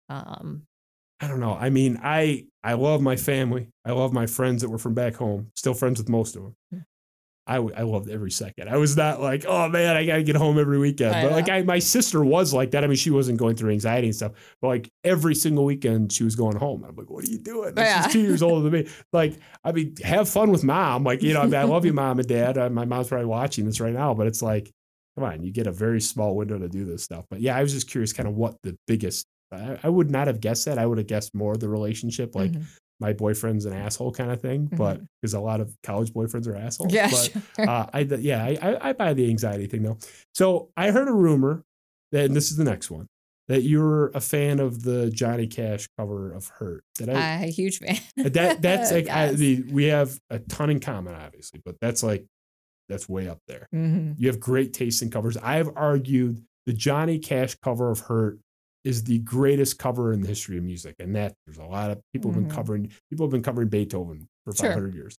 Um, 0.09 0.63
I 1.19 1.27
don't 1.27 1.39
know. 1.39 1.53
I 1.53 1.69
mean, 1.69 1.99
I 2.03 2.45
I 2.63 2.73
love 2.73 3.01
my 3.01 3.15
family. 3.15 3.69
I 3.85 3.91
love 3.91 4.11
my 4.11 4.25
friends 4.25 4.61
that 4.61 4.69
were 4.69 4.79
from 4.79 4.93
back 4.93 5.15
home. 5.15 5.51
Still 5.55 5.73
friends 5.73 5.99
with 5.99 6.09
most 6.09 6.35
of 6.35 6.43
them. 6.43 6.85
I 7.47 7.57
I 7.57 7.81
loved 7.83 8.09
every 8.09 8.31
second. 8.31 8.69
I 8.69 8.77
was 8.77 8.95
not 8.95 9.21
like, 9.21 9.45
oh 9.47 9.67
man, 9.67 9.97
I 9.97 10.05
gotta 10.05 10.23
get 10.23 10.35
home 10.35 10.57
every 10.57 10.79
weekend. 10.79 11.15
I 11.15 11.23
but 11.23 11.31
like. 11.31 11.49
I, 11.49 11.61
my 11.63 11.79
sister 11.79 12.23
was 12.23 12.53
like 12.53 12.71
that. 12.71 12.83
I 12.83 12.87
mean, 12.87 12.95
she 12.95 13.09
wasn't 13.11 13.39
going 13.39 13.55
through 13.55 13.71
anxiety 13.71 14.07
and 14.07 14.15
stuff, 14.15 14.31
but 14.61 14.67
like 14.67 14.89
every 15.03 15.35
single 15.35 15.65
weekend 15.65 16.11
she 16.11 16.23
was 16.23 16.35
going 16.35 16.55
home. 16.55 16.83
I'm 16.87 16.95
like, 16.95 17.09
what 17.09 17.27
are 17.27 17.31
you 17.31 17.39
doing? 17.39 17.73
Yeah. 17.75 18.03
She's 18.03 18.13
two 18.13 18.21
years 18.21 18.41
older 18.41 18.69
than 18.69 18.83
me. 18.83 18.89
Like, 19.11 19.37
I 19.63 19.71
mean, 19.71 19.95
have 20.03 20.29
fun 20.29 20.51
with 20.51 20.63
mom. 20.63 21.03
Like, 21.03 21.21
you 21.21 21.33
know, 21.33 21.41
I, 21.41 21.45
mean, 21.45 21.55
I 21.55 21.63
love 21.63 21.83
you, 21.83 21.93
mom 22.01 22.19
and 22.19 22.27
dad. 22.27 22.57
Uh, 22.57 22.69
my 22.69 22.85
mom's 22.85 23.09
probably 23.09 23.25
watching 23.25 23.65
this 23.65 23.79
right 23.79 23.93
now, 23.93 24.13
but 24.13 24.27
it's 24.27 24.41
like, 24.41 24.71
come 25.15 25.23
on, 25.23 25.43
you 25.43 25.51
get 25.51 25.67
a 25.67 25.71
very 25.71 26.01
small 26.01 26.35
window 26.35 26.57
to 26.57 26.69
do 26.69 26.85
this 26.85 27.03
stuff. 27.03 27.25
But 27.29 27.41
yeah, 27.41 27.55
I 27.55 27.61
was 27.61 27.73
just 27.73 27.89
curious, 27.89 28.13
kind 28.13 28.27
of 28.27 28.35
what 28.35 28.55
the 28.63 28.77
biggest. 28.87 29.27
I, 29.51 29.77
I 29.83 29.89
would 29.89 30.09
not 30.09 30.27
have 30.27 30.39
guessed 30.39 30.65
that. 30.65 30.77
I 30.77 30.85
would 30.85 30.97
have 30.97 31.07
guessed 31.07 31.35
more 31.35 31.57
the 31.57 31.67
relationship, 31.67 32.35
like 32.35 32.51
mhm. 32.51 32.63
my 32.99 33.13
boyfriend's 33.13 33.65
an 33.65 33.73
asshole 33.73 34.13
kind 34.13 34.31
of 34.31 34.41
thing. 34.41 34.69
But 34.71 35.01
because 35.21 35.33
a 35.33 35.39
lot 35.39 35.59
of 35.59 35.75
college 35.83 36.13
boyfriends 36.13 36.47
are 36.47 36.55
assholes. 36.55 36.93
yeah, 36.93 37.09
But 37.11 37.31
sure. 37.55 37.69
uh, 37.69 37.87
I 37.93 37.99
yeah, 37.99 38.43
I, 38.43 38.57
I 38.61 38.89
I 38.89 38.93
buy 38.93 39.13
the 39.13 39.29
anxiety 39.29 39.67
thing 39.67 39.83
though. 39.83 39.97
So 40.33 40.69
I 40.77 40.91
heard 40.91 41.07
a 41.07 41.13
rumor 41.13 41.63
that, 42.11 42.25
and 42.25 42.35
this 42.35 42.51
is 42.51 42.57
the 42.57 42.63
next 42.63 42.89
one, 42.89 43.07
that 43.47 43.63
you're 43.63 44.07
a 44.09 44.21
fan 44.21 44.61
of 44.61 44.83
the 44.83 45.09
Johnny 45.09 45.47
Cash 45.47 45.89
cover 45.97 46.31
of 46.31 46.47
"Hurt." 46.47 46.83
That 46.99 47.09
I, 47.09 47.43
a 47.43 47.51
huge 47.51 47.79
fan. 47.79 47.97
that 48.15 48.61
that's 48.61 48.91
like 48.93 49.09
I, 49.09 49.33
the 49.33 49.63
we 49.69 49.85
have 49.85 50.17
a 50.29 50.39
ton 50.39 50.69
in 50.69 50.79
common, 50.79 51.15
obviously, 51.15 51.61
but 51.65 51.75
that's 51.81 52.01
like 52.01 52.25
that's 52.91 53.09
way 53.09 53.27
up 53.27 53.39
there. 53.47 53.67
Mhm. 53.73 54.15
You 54.19 54.27
have 54.27 54.39
great 54.39 54.73
taste 54.73 55.01
in 55.01 55.09
covers. 55.09 55.37
I've 55.37 55.69
argued 55.75 56.43
the 56.67 56.73
Johnny 56.73 57.17
Cash 57.19 57.55
cover 57.63 57.89
of 57.89 58.01
"Hurt." 58.01 58.39
Is 58.83 59.03
the 59.03 59.19
greatest 59.19 59.77
cover 59.77 60.11
in 60.11 60.21
the 60.21 60.27
history 60.27 60.57
of 60.57 60.63
music, 60.63 60.95
and 60.99 61.15
that 61.15 61.35
there's 61.45 61.59
a 61.59 61.63
lot 61.65 61.91
of 61.91 61.99
people 62.13 62.31
have 62.31 62.41
been 62.41 62.49
Mhm. 62.51 62.55
covering. 62.55 62.91
People 63.11 63.27
have 63.27 63.31
been 63.31 63.43
covering 63.43 63.67
Beethoven 63.69 64.27
for 64.43 64.55
Sure. 64.55 64.69
500 64.69 64.95
years. 64.95 65.15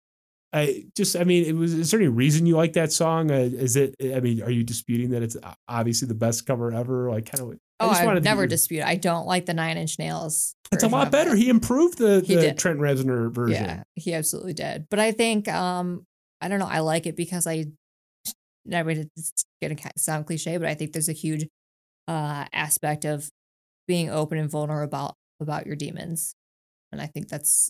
I 0.52 0.86
just, 0.98 1.16
I 1.16 1.24
mean, 1.24 1.46
it 1.46 1.54
was. 1.56 1.74
Is 1.76 1.92
there 1.92 2.00
any 2.00 2.10
reason 2.10 2.48
you 2.48 2.58
like 2.58 2.74
that 2.74 2.92
song? 2.92 3.30
Uh, 3.32 3.36
is 3.36 3.76
it? 3.76 3.96
I 4.04 4.20
mean, 4.20 4.42
are 4.42 4.50
you 4.50 4.64
disputing 4.64 5.12
that 5.12 5.22
it's 5.22 5.36
uh, 5.36 5.54
obviously 5.68 6.08
the 6.08 6.16
best 6.16 6.46
cover 6.48 6.74
ever? 6.74 7.10
Like, 7.12 7.28
kind 7.32 7.54
of. 7.54 7.60
Oh, 7.80 7.90
I 7.92 8.04
to 8.14 8.20
never 8.20 8.48
dispute. 8.48 8.84
I 8.84 8.96
don't 8.96 9.28
like 9.28 9.46
the 9.46 9.54
Nine 9.54 9.78
Inch 9.78 9.98
Nails. 10.00 10.56
It's 10.72 10.84
a 10.84 10.88
lot 10.88 11.12
better. 11.12 11.34
it. 11.34 11.38
He 11.40 11.50
improved 11.50 11.98
the, 12.00 12.22
He 12.26 12.36
the. 12.36 12.54
Trent 12.54 12.80
Reznor 12.80 13.32
version. 13.34 13.64
Yeah, 13.64 13.84
he 13.96 14.14
absolutely 14.14 14.54
did. 14.54 14.88
But 14.90 15.00
I 15.00 15.12
think 15.12 15.48
um 15.48 16.06
I 16.42 16.48
don't 16.48 16.60
know, 16.60 16.68
I 16.68 16.80
like 16.80 17.06
it 17.08 17.16
because 17.16 17.48
I 17.48 17.66
I 18.74 18.84
mean 18.84 19.10
it's 19.16 19.46
gonna 19.62 19.76
sound 19.98 20.26
cliche, 20.28 20.58
but 20.58 20.68
I 20.68 20.76
think 20.76 20.94
there's 20.94 21.10
a 21.10 21.14
huge 21.14 21.48
uh 22.08 22.46
aspect 22.54 23.06
of 23.06 23.30
being 23.88 24.10
open 24.10 24.38
and 24.38 24.50
vulnerable 24.52 24.84
about 24.86 25.16
about 25.42 25.68
your 25.68 25.76
demons. 25.76 26.36
And 26.92 27.02
I 27.02 27.08
think 27.08 27.30
that's 27.30 27.70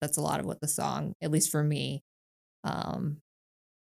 that's 0.00 0.18
a 0.18 0.22
lot 0.22 0.40
of 0.40 0.46
what 0.46 0.60
the 0.60 0.68
song, 0.68 1.14
at 1.22 1.30
least 1.30 1.50
for 1.50 1.62
me, 1.64 2.02
um 2.64 3.18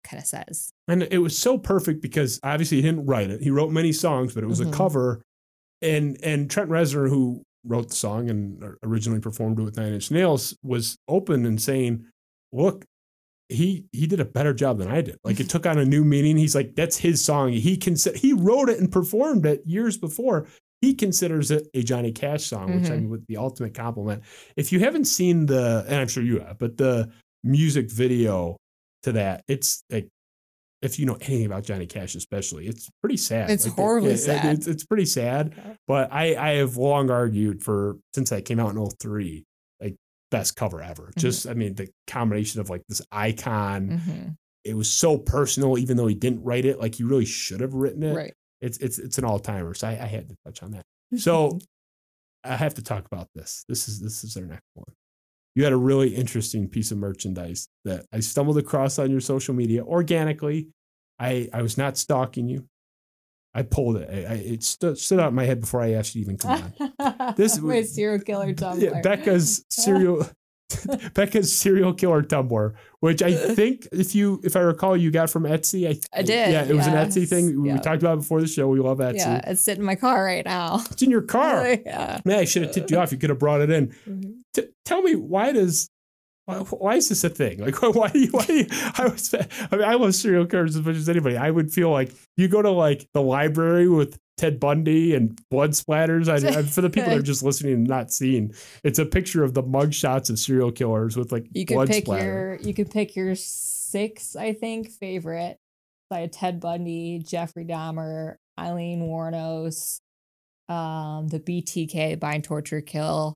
kind 0.04 0.22
of 0.22 0.28
says. 0.28 0.72
And 0.88 1.04
it 1.04 1.20
was 1.20 1.38
so 1.38 1.58
perfect 1.58 2.02
because 2.02 2.40
obviously 2.44 2.78
he 2.78 2.84
didn't 2.84 3.06
write 3.06 3.30
it. 3.30 3.42
He 3.42 3.52
wrote 3.52 3.72
many 3.72 3.92
songs, 3.94 4.34
but 4.34 4.44
it 4.44 4.48
was 4.48 4.62
Mhm. 4.62 4.70
a 4.70 4.72
cover. 4.72 5.24
And 5.82 6.18
and 6.24 6.50
Trent 6.52 6.70
Reznor, 6.70 7.10
who 7.10 7.44
wrote 7.66 7.90
the 7.90 7.96
song 7.96 8.30
and 8.30 8.64
originally 8.84 9.20
performed 9.22 9.60
it 9.60 9.64
with 9.64 9.78
Nine 9.78 9.94
Inch 9.94 10.12
Nails, 10.12 10.58
was 10.64 10.98
open 11.08 11.46
and 11.46 11.62
saying, 11.62 12.06
"Look, 12.54 12.86
he 13.52 13.86
he 13.92 14.08
did 14.08 14.20
a 14.20 14.26
better 14.26 14.54
job 14.54 14.78
than 14.80 14.88
I 14.88 15.02
did. 15.02 15.18
Like 15.24 15.40
it 15.40 15.50
took 15.50 15.66
on 15.66 15.78
a 15.78 15.86
new 15.86 16.04
meaning. 16.04 16.38
He's 16.38 16.56
like, 16.56 16.76
that's 16.76 16.98
his 16.98 17.24
song. 17.24 17.52
He 17.52 17.78
can 17.78 17.96
he 18.16 18.34
wrote 18.34 18.70
it 18.70 18.80
and 18.80 18.92
performed 18.92 19.46
it 19.46 19.62
years 19.66 19.98
before. 19.98 20.48
he 20.82 20.96
considers 20.96 21.52
it 21.52 21.68
a 21.76 21.84
Johnny 21.84 22.12
Cash 22.12 22.46
song, 22.46 22.74
which 22.82 22.90
I 22.90 22.94
Mhm. 22.96 23.02
mean, 23.02 23.10
with 23.12 23.24
the 23.28 23.38
ultimate 23.38 23.76
compliment. 23.76 24.24
If 24.58 24.72
you 24.72 24.80
haven't 24.80 25.06
seen 25.06 25.46
the, 25.46 25.86
and 25.88 25.96
I'm 25.98 26.08
sure 26.08 26.24
you 26.24 26.40
have, 26.40 26.58
but 26.58 26.76
the 26.78 27.12
music 27.44 27.92
video 27.92 28.58
to 29.04 29.12
that, 29.12 29.44
it's 29.48 29.84
like, 29.92 30.08
if 30.82 30.98
you 30.98 31.06
know 31.06 31.18
anything 31.22 31.46
about 31.46 31.66
Johnny 31.66 31.86
Cash, 31.86 32.16
especially, 32.16 32.66
it's 32.66 32.90
pretty 33.04 33.18
sad. 33.18 33.52
It's 33.52 33.66
Like, 33.68 33.76
horribly 33.76 34.10
yeah, 34.10 34.16
it- 34.16 34.20
sad. 34.20 34.56
It's, 34.56 34.66
it's 34.66 34.84
pretty 34.84 35.06
sad. 35.06 35.54
But 35.88 36.12
I, 36.12 36.36
I 36.36 36.50
have 36.56 36.78
long 36.78 37.12
argued 37.12 37.62
for 37.62 37.98
since 38.16 38.32
that 38.32 38.46
came 38.46 38.60
out 38.60 38.74
in 38.76 38.84
03, 39.00 39.36
like 39.36 39.46
best 40.32 40.56
cover 40.56 40.82
ever. 40.82 41.04
Mm-hmm. 41.04 41.20
Just, 41.20 41.48
I 41.48 41.54
mean, 41.54 41.76
the 41.76 41.90
combination 42.08 42.62
of 42.62 42.70
like 42.70 42.82
this 42.90 43.02
icon. 43.12 44.02
Mhm. 44.06 44.36
It 44.64 44.76
was 44.76 44.90
so 44.92 45.18
personal, 45.18 45.78
even 45.78 45.98
though 45.98 46.08
he 46.08 46.16
didn't 46.16 46.44
write 46.44 46.66
it. 46.66 46.80
Like 46.80 46.96
he 46.96 47.04
really 47.04 47.26
should 47.26 47.60
have 47.62 47.74
written 47.74 48.04
it 48.04 48.16
Right. 48.16 48.34
it's 48.62 48.78
it's 48.78 49.00
it's 49.00 49.18
an 49.18 49.26
all 49.26 49.40
timer. 49.40 49.74
So 49.74 49.88
I, 49.88 49.92
I 49.92 50.06
had 50.06 50.30
to 50.30 50.36
touch 50.46 50.64
on 50.64 50.72
that. 50.72 50.84
So 51.18 51.60
I 52.44 52.56
have 52.56 52.76
to 52.76 52.82
talk 52.84 53.06
about 53.12 53.28
this. 53.36 53.66
This 53.68 53.88
is 53.88 54.00
this 54.00 54.24
is 54.24 54.38
our 54.38 54.44
next 54.46 54.62
one. 54.74 54.94
You 55.56 55.64
had 55.66 55.74
a 55.74 55.78
really 55.78 56.16
interesting 56.16 56.68
piece 56.70 56.92
of 56.92 56.98
merchandise 56.98 57.68
that 57.86 58.06
I 58.14 58.20
stumbled 58.22 58.58
across 58.58 58.98
on 59.00 59.12
your 59.12 59.20
social 59.20 59.54
media 59.54 59.84
organically. 59.84 60.70
I 61.20 61.50
I 61.52 61.62
was 61.62 61.78
not 61.78 61.98
stalking 61.98 62.48
you. 62.48 62.68
I 63.54 63.64
pulled 63.64 63.98
it. 63.98 64.10
I, 64.10 64.34
I, 64.34 64.36
it 64.38 64.64
stood, 64.64 64.98
stood 64.98 65.20
out 65.20 65.30
in 65.30 65.36
my 65.36 65.44
head 65.46 65.60
before 65.62 65.82
I 65.82 65.92
asked 65.92 66.16
you 66.16 66.22
even 66.22 66.38
come 66.38 66.74
on. 67.00 67.34
This- 67.38 67.60
my 67.60 67.82
serial 67.84 68.20
killer 68.20 68.54
tumbler. 68.54 68.92
Yeah, 68.96 69.02
Becca's 69.02 69.66
serial 69.70 70.26
Becca's 71.14 71.54
serial 71.58 71.94
killer 71.94 72.22
tumbler, 72.22 72.76
which 73.02 73.22
I 73.22 73.34
think 73.34 73.88
if 73.92 74.16
you 74.16 74.40
if 74.44 74.56
I 74.56 74.60
recall 74.62 74.96
you 74.96 75.12
got 75.12 75.30
from 75.30 75.44
Etsy. 75.44 75.86
I, 75.88 76.00
I 76.18 76.22
did, 76.22 76.52
Yeah, 76.52 76.64
it 76.64 76.74
was 76.74 76.88
an 76.88 76.94
Etsy 76.94 77.28
thing. 77.28 77.62
We 77.62 77.72
talked 77.80 78.02
about 78.02 78.20
before 78.20 78.40
the 78.40 78.48
show. 78.48 78.70
We 78.70 78.80
love 78.80 79.00
Etsy. 79.00 79.18
Yeah, 79.18 79.42
it's 79.50 79.62
sitting 79.64 79.82
in 79.82 79.86
my 79.86 79.96
car 79.96 80.24
right 80.24 80.46
now. 80.46 80.82
It's 80.90 81.02
in 81.02 81.12
your 81.12 81.24
car. 81.24 81.68
yeah. 81.86 82.22
Man, 82.24 82.40
I 82.40 82.46
should 82.46 82.62
have 82.64 82.72
tipped 82.72 82.90
you 82.90 82.98
off. 82.98 83.12
You 83.12 83.18
could 83.18 83.30
have 83.32 83.40
brought 83.40 83.60
it 83.62 83.70
in. 83.70 83.94
Mhm. 84.08 84.34
T- 84.54 84.68
tell 84.86 85.02
me 85.02 85.16
why 85.16 85.52
does 85.52 85.90
why, 86.46 86.56
why 86.58 86.96
is 86.96 87.10
this 87.10 87.24
a 87.24 87.30
thing? 87.30 87.60
Like 87.60 87.82
why 87.96 88.10
do 88.10 88.20
you 88.20 88.30
why 88.32 88.46
do 88.46 88.54
you, 88.56 88.66
I 88.70 89.08
was 89.08 89.34
I 89.34 89.76
mean 89.76 89.84
I 89.84 89.94
love 89.96 90.16
serial 90.16 90.46
killers 90.46 90.76
as 90.76 90.86
much 90.86 90.96
as 90.96 91.08
anybody. 91.10 91.38
I 91.38 91.52
would 91.52 91.72
feel 91.72 91.92
like 91.92 92.12
you 92.38 92.48
go 92.48 92.62
to 92.62 92.72
like 92.72 93.08
the 93.14 93.22
library 93.22 93.88
with 93.88 94.18
Ted 94.38 94.60
Bundy 94.60 95.14
and 95.14 95.40
blood 95.52 95.72
splatters. 95.72 96.28
I, 96.28 96.60
I- 96.60 96.64
for 96.64 96.82
the 96.82 96.90
people 96.92 97.10
that 97.12 97.20
are 97.20 97.22
just 97.22 97.44
listening 97.44 97.74
and 97.74 97.88
not 97.88 98.12
seeing, 98.12 98.54
it's 98.84 98.98
a 99.00 99.06
picture 99.06 99.44
of 99.44 99.54
the 99.54 99.62
mug 99.62 99.94
shots 99.94 100.30
of 100.30 100.40
serial 100.40 100.72
killers 100.72 101.16
with 101.16 101.32
like 101.32 101.46
You 101.54 101.66
could 101.66 101.76
blood 101.76 101.88
pick 101.90 102.06
splatter. 102.06 102.24
your 102.26 102.56
you 102.68 102.74
could 102.74 102.90
pick 102.90 103.16
your 103.16 103.36
six, 103.36 104.36
I 104.36 104.54
think, 104.54 104.90
favorite. 104.92 105.58
Had 106.12 106.34
Ted 106.34 106.60
Bundy, 106.60 107.20
Jeffrey 107.26 107.64
Dahmer, 107.64 108.36
Aileen 108.60 109.02
Wuornos, 109.04 110.02
um, 110.68 111.30
the 111.30 111.40
BTK 111.40 112.20
bind 112.20 112.44
torture 112.44 112.82
kill, 112.82 113.34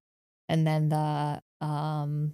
and 0.50 0.68
then 0.68 0.90
the 0.90 1.40
um 1.62 2.34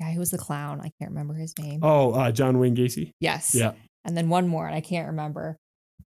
guy 0.00 0.12
who 0.12 0.18
was 0.18 0.30
the 0.30 0.38
clown. 0.38 0.80
I 0.80 0.90
can't 0.98 1.10
remember 1.10 1.34
his 1.34 1.56
name. 1.58 1.80
Oh, 1.82 2.12
uh, 2.12 2.32
John 2.32 2.58
Wayne 2.58 2.74
Gacy. 2.74 3.12
Yes. 3.20 3.54
Yeah. 3.54 3.72
And 4.04 4.16
then 4.16 4.28
one 4.28 4.48
more, 4.48 4.66
and 4.66 4.74
I 4.74 4.80
can't 4.80 5.08
remember. 5.08 5.56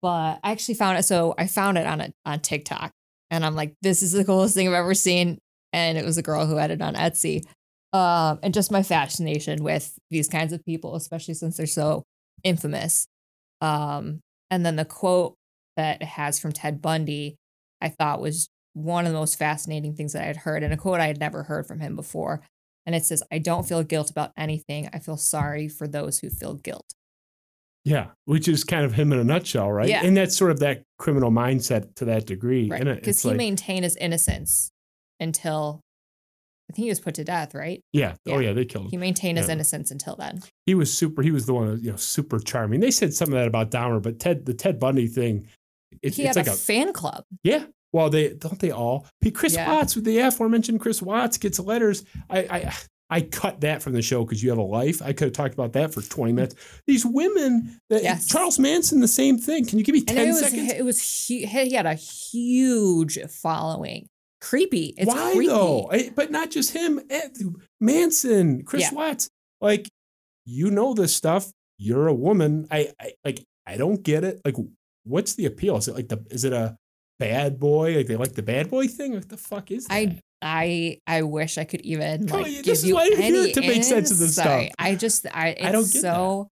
But 0.02 0.40
I 0.44 0.52
actually 0.52 0.76
found 0.76 0.98
it. 0.98 1.04
So 1.04 1.34
I 1.38 1.48
found 1.48 1.78
it 1.78 1.86
on 1.86 2.02
a, 2.02 2.12
on 2.26 2.40
TikTok, 2.40 2.92
and 3.32 3.46
I'm 3.46 3.56
like, 3.56 3.74
this 3.82 4.02
is 4.04 4.12
the 4.12 4.24
coolest 4.24 4.56
thing 4.56 4.68
I've 4.68 4.74
ever 4.74 4.94
seen. 4.94 5.40
And 5.74 5.98
it 5.98 6.06
was 6.06 6.18
a 6.18 6.24
girl 6.24 6.46
who 6.46 6.56
had 6.56 6.72
it 6.72 6.82
on 6.82 6.96
Etsy. 6.96 7.44
Um, 7.92 8.40
and 8.44 8.54
just 8.54 8.72
my 8.72 8.84
fascination 8.84 9.64
with 9.64 9.98
these 10.10 10.28
kinds 10.28 10.54
of 10.54 10.64
people, 10.64 10.96
especially 10.96 11.34
since 11.34 11.58
they're 11.58 11.66
so 11.66 12.04
infamous. 12.44 13.08
Um, 13.62 14.20
and 14.50 14.66
then 14.66 14.76
the 14.76 14.86
quote 14.86 15.36
that 15.76 16.02
it 16.02 16.08
has 16.08 16.40
from 16.40 16.52
Ted 16.52 16.82
Bundy, 16.82 17.36
I 17.82 17.90
thought 17.90 18.22
was 18.22 18.48
one 18.74 19.06
of 19.06 19.12
the 19.12 19.18
most 19.18 19.38
fascinating 19.38 19.96
things 19.96 20.14
that 20.14 20.24
I 20.24 20.28
had 20.28 20.38
heard, 20.38 20.64
and 20.64 20.74
a 20.74 20.78
quote 20.78 21.00
I 21.00 21.08
had 21.08 21.20
never 21.20 21.44
heard 21.44 21.68
from 21.68 21.80
him 21.80 21.96
before. 21.96 22.42
And 22.90 22.96
it 22.96 23.06
says, 23.06 23.22
I 23.32 23.38
don't 23.38 23.68
feel 23.68 23.84
guilt 23.84 24.10
about 24.10 24.32
anything. 24.36 24.90
I 24.92 24.98
feel 24.98 25.16
sorry 25.16 25.68
for 25.68 25.88
those 25.88 26.18
who 26.18 26.32
feel 26.32 26.56
guilt. 26.56 26.96
Yeah, 27.86 28.08
which 28.26 28.48
is 28.48 28.64
kind 28.64 28.84
of 28.84 28.94
him 28.94 29.14
in 29.14 29.20
a 29.20 29.24
nutshell, 29.24 29.72
right? 29.72 29.88
Yeah. 29.88 30.04
And 30.04 30.18
that's 30.18 30.36
sort 30.36 30.50
of 30.50 30.58
that 30.62 30.82
criminal 30.98 31.30
mindset 31.30 31.94
to 31.98 32.06
that 32.06 32.26
degree. 32.26 32.68
Right. 32.68 32.84
Because 32.84 33.22
he 33.22 33.28
like, 33.28 33.38
maintained 33.38 33.84
his 33.84 33.96
innocence 33.98 34.72
until 35.20 35.82
I 36.68 36.74
think 36.74 36.86
he 36.86 36.90
was 36.90 37.00
put 37.00 37.14
to 37.14 37.24
death, 37.24 37.54
right? 37.54 37.80
yeah, 37.94 38.16
oh 38.28 38.40
yeah. 38.40 38.48
yeah, 38.48 38.54
they 38.54 38.66
killed 38.66 38.86
him. 38.86 38.90
He 38.90 38.98
maintained 38.98 39.38
his 39.38 39.50
Yeah. 39.50 39.54
innocence 39.54 39.92
until 39.92 40.16
then. 40.16 40.42
he 40.66 40.74
was 40.74 40.92
super. 40.92 41.22
He 41.22 41.30
was 41.30 41.46
the 41.46 41.54
one, 41.54 41.80
you 41.80 41.92
know, 41.92 41.96
super 41.96 42.40
charming. 42.40 42.80
They 42.80 42.90
said 42.90 43.14
some 43.14 43.28
of 43.28 43.34
that 43.34 43.46
about 43.48 43.70
Dahmer, 43.70 44.02
but 44.02 44.18
Ted, 44.20 44.48
the 44.48 44.56
Ted 44.56 44.80
Bundy 44.80 45.06
thing, 45.06 45.46
it, 46.02 46.16
he 46.16 46.24
it's 46.24 46.36
had 46.36 46.36
like 46.38 46.48
a, 46.48 46.54
a, 46.54 46.60
fan 46.60 46.92
club. 46.92 47.24
yeah. 47.44 47.66
Well, 47.92 48.10
they 48.10 48.34
don't 48.34 48.60
they 48.60 48.72
all. 48.72 49.06
Chris 49.34 49.56
Yeah. 49.56 49.72
Watts 49.72 49.96
with 49.96 50.06
the 50.06 50.20
aforementioned 50.20 50.80
Chris 50.80 51.02
Watts 51.02 51.38
gets 51.38 51.60
letters. 51.60 52.04
I 52.30 52.40
I 52.40 52.74
I 53.12 53.22
cut 53.22 53.62
that 53.62 53.82
from 53.82 53.94
the 53.94 54.04
show 54.04 54.24
because 54.24 54.44
you 54.44 54.50
have 54.50 54.60
a 54.60 54.64
life. 54.64 55.02
I 55.02 55.14
could 55.14 55.26
have 55.30 55.34
talked 55.34 55.56
about 55.56 55.74
that 55.74 55.92
for 55.94 56.02
twenty 56.04 56.32
minutes. 56.34 56.54
These 56.86 57.06
women, 57.08 57.80
that, 57.90 58.04
Yes. 58.04 58.28
Charles 58.28 58.60
Manson, 58.60 59.00
the 59.00 59.08
same 59.08 59.40
thing. 59.40 59.66
Can 59.66 59.80
you 59.80 59.84
give 59.84 59.94
me 59.94 60.00
And 60.00 60.08
ten 60.10 60.28
it 60.28 60.32
was 60.32 60.40
seconds? 60.42 60.72
it 60.74 60.86
was 60.86 61.26
he 61.28 61.44
had 61.46 61.88
a 61.88 61.96
huge 61.96 63.18
following. 63.30 64.08
Creepy. 64.42 64.94
It's 64.98 65.08
Why 65.08 65.32
creepy. 65.34 65.48
though? 65.48 65.90
I- 65.92 66.12
but 66.16 66.30
not 66.32 66.52
just 66.52 66.72
him. 66.72 67.00
eh, 67.10 67.30
Manson, 67.82 68.64
Chris 68.64 68.84
Yeah. 68.84 68.94
Watts. 68.94 69.30
Like, 69.62 69.90
you 70.46 70.72
know 70.72 70.94
this 70.94 71.16
stuff. 71.16 71.52
You're 71.78 72.08
a 72.08 72.14
woman. 72.14 72.68
I, 72.72 72.92
I 73.00 73.14
like. 73.26 73.44
I 73.66 73.78
don't 73.78 74.02
get 74.04 74.24
it. 74.24 74.42
Like, 74.44 74.56
what's 75.04 75.36
the 75.36 75.46
appeal? 75.46 75.78
Is 75.78 75.88
it 75.88 75.96
like 75.96 76.10
the? 76.10 76.24
Is 76.30 76.44
it 76.44 76.54
a 76.54 76.76
bad 77.20 77.60
boy? 77.60 77.96
Like 77.98 78.08
they 78.08 78.16
like 78.16 78.34
the 78.34 78.44
bad 78.44 78.70
boy 78.70 78.88
thing? 78.88 79.14
What 79.14 79.30
the 79.30 79.38
fuck 79.38 79.72
is 79.72 79.86
that? 79.86 79.94
I 79.94 80.22
I 80.42 80.98
I 81.06 81.22
wish 81.24 81.58
I 81.58 81.66
could 81.66 81.82
even 81.82 82.28
like 82.28 82.46
on, 82.46 82.52
this 82.52 82.82
give 82.82 82.86
you 82.86 82.96
why 82.96 83.06
I'm 83.06 83.18
here 83.18 83.42
any 83.42 83.52
to 83.54 83.62
make 83.62 83.84
sense 83.84 84.12
of 84.12 84.18
this 84.18 84.38
insight. 84.38 84.68
stuff. 84.68 84.76
I 84.80 84.96
just 84.96 85.28
I 85.34 85.50
it's 85.50 85.66
I 85.66 85.72
don't 85.72 85.92
get 85.92 86.02
that. 86.02 86.16
so 86.16 86.48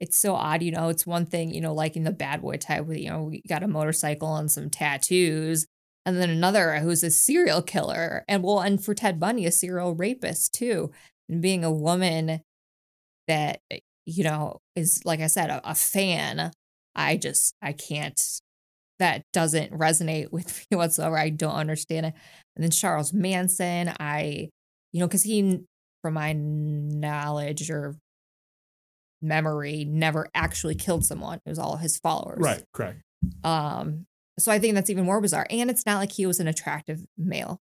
it's 0.00 0.18
so 0.18 0.34
odd, 0.34 0.62
you 0.62 0.72
know. 0.72 0.88
It's 0.88 1.06
one 1.06 1.26
thing, 1.26 1.54
you 1.54 1.60
know, 1.60 1.74
liking 1.74 2.04
the 2.04 2.10
bad 2.12 2.42
boy 2.42 2.56
type 2.56 2.86
with 2.86 2.98
you 2.98 3.10
know, 3.10 3.24
we 3.24 3.42
got 3.48 3.62
a 3.62 3.68
motorcycle 3.68 4.34
and 4.36 4.50
some 4.50 4.70
tattoos, 4.70 5.66
and 6.06 6.20
then 6.20 6.30
another 6.30 6.78
who's 6.80 7.02
a 7.02 7.10
serial 7.10 7.62
killer, 7.62 8.24
and 8.28 8.42
well, 8.42 8.60
and 8.60 8.84
for 8.84 8.94
Ted 8.94 9.20
Bundy, 9.20 9.46
a 9.46 9.52
serial 9.52 9.94
rapist 9.94 10.54
too, 10.54 10.90
and 11.28 11.42
being 11.42 11.64
a 11.64 11.70
woman 11.72 12.40
that 13.28 13.60
eh, 13.70 13.78
you 14.06 14.24
know 14.24 14.58
is 14.76 15.02
like 15.04 15.20
I 15.20 15.28
said, 15.28 15.50
a, 15.50 15.60
a 15.68 15.74
fan. 15.74 16.52
I 16.94 17.16
just 17.16 17.54
I 17.62 17.72
can't. 17.72 18.20
That 19.02 19.24
doesn't 19.32 19.72
resonate 19.72 20.30
with 20.30 20.64
me 20.70 20.76
whatsoever. 20.76 21.18
I 21.18 21.28
don't 21.30 21.54
understand 21.54 22.06
it. 22.06 22.14
And 22.54 22.62
then 22.62 22.70
Charles 22.70 23.12
Manson, 23.12 23.92
I, 23.98 24.48
you 24.92 25.00
know, 25.00 25.08
because 25.08 25.24
he, 25.24 25.58
from 26.02 26.14
my 26.14 26.32
knowledge 26.34 27.68
or 27.68 27.96
memory, 29.20 29.84
never 29.84 30.28
actually 30.34 30.74
killed 30.76 31.04
someone. 31.04 31.40
It 31.44 31.48
was 31.50 31.58
all 31.58 31.76
his 31.76 31.98
followers. 31.98 32.38
right, 32.40 32.62
correct. 32.72 33.00
Um. 33.44 34.06
So 34.38 34.50
I 34.50 34.58
think 34.58 34.74
that's 34.74 34.88
even 34.88 35.04
more 35.04 35.20
bizarre. 35.20 35.46
And 35.50 35.68
it's 35.70 35.84
not 35.84 35.98
like 35.98 36.12
he 36.12 36.24
was 36.26 36.40
an 36.40 36.48
attractive 36.48 37.04
male, 37.18 37.60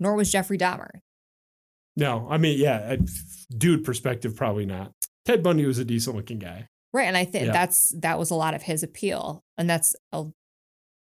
nor 0.00 0.16
was 0.16 0.32
Jeffrey 0.32 0.58
Dahmer. 0.58 0.90
No, 1.96 2.26
I 2.28 2.38
mean, 2.38 2.58
yeah, 2.58 2.96
dude 3.56 3.84
perspective, 3.84 4.34
probably 4.36 4.66
not. 4.66 4.90
Ted 5.24 5.42
Bundy 5.42 5.64
was 5.64 5.78
a 5.78 5.84
decent 5.84 6.16
looking 6.16 6.38
guy. 6.40 6.66
Right. 6.92 7.06
And 7.06 7.16
I 7.16 7.24
think 7.24 7.46
Yeah. 7.46 7.52
that's 7.52 7.94
that 8.00 8.18
was 8.18 8.30
a 8.30 8.34
lot 8.34 8.54
of 8.54 8.62
his 8.62 8.82
appeal. 8.82 9.42
And 9.56 9.70
that's 9.70 9.94
a, 10.12 10.24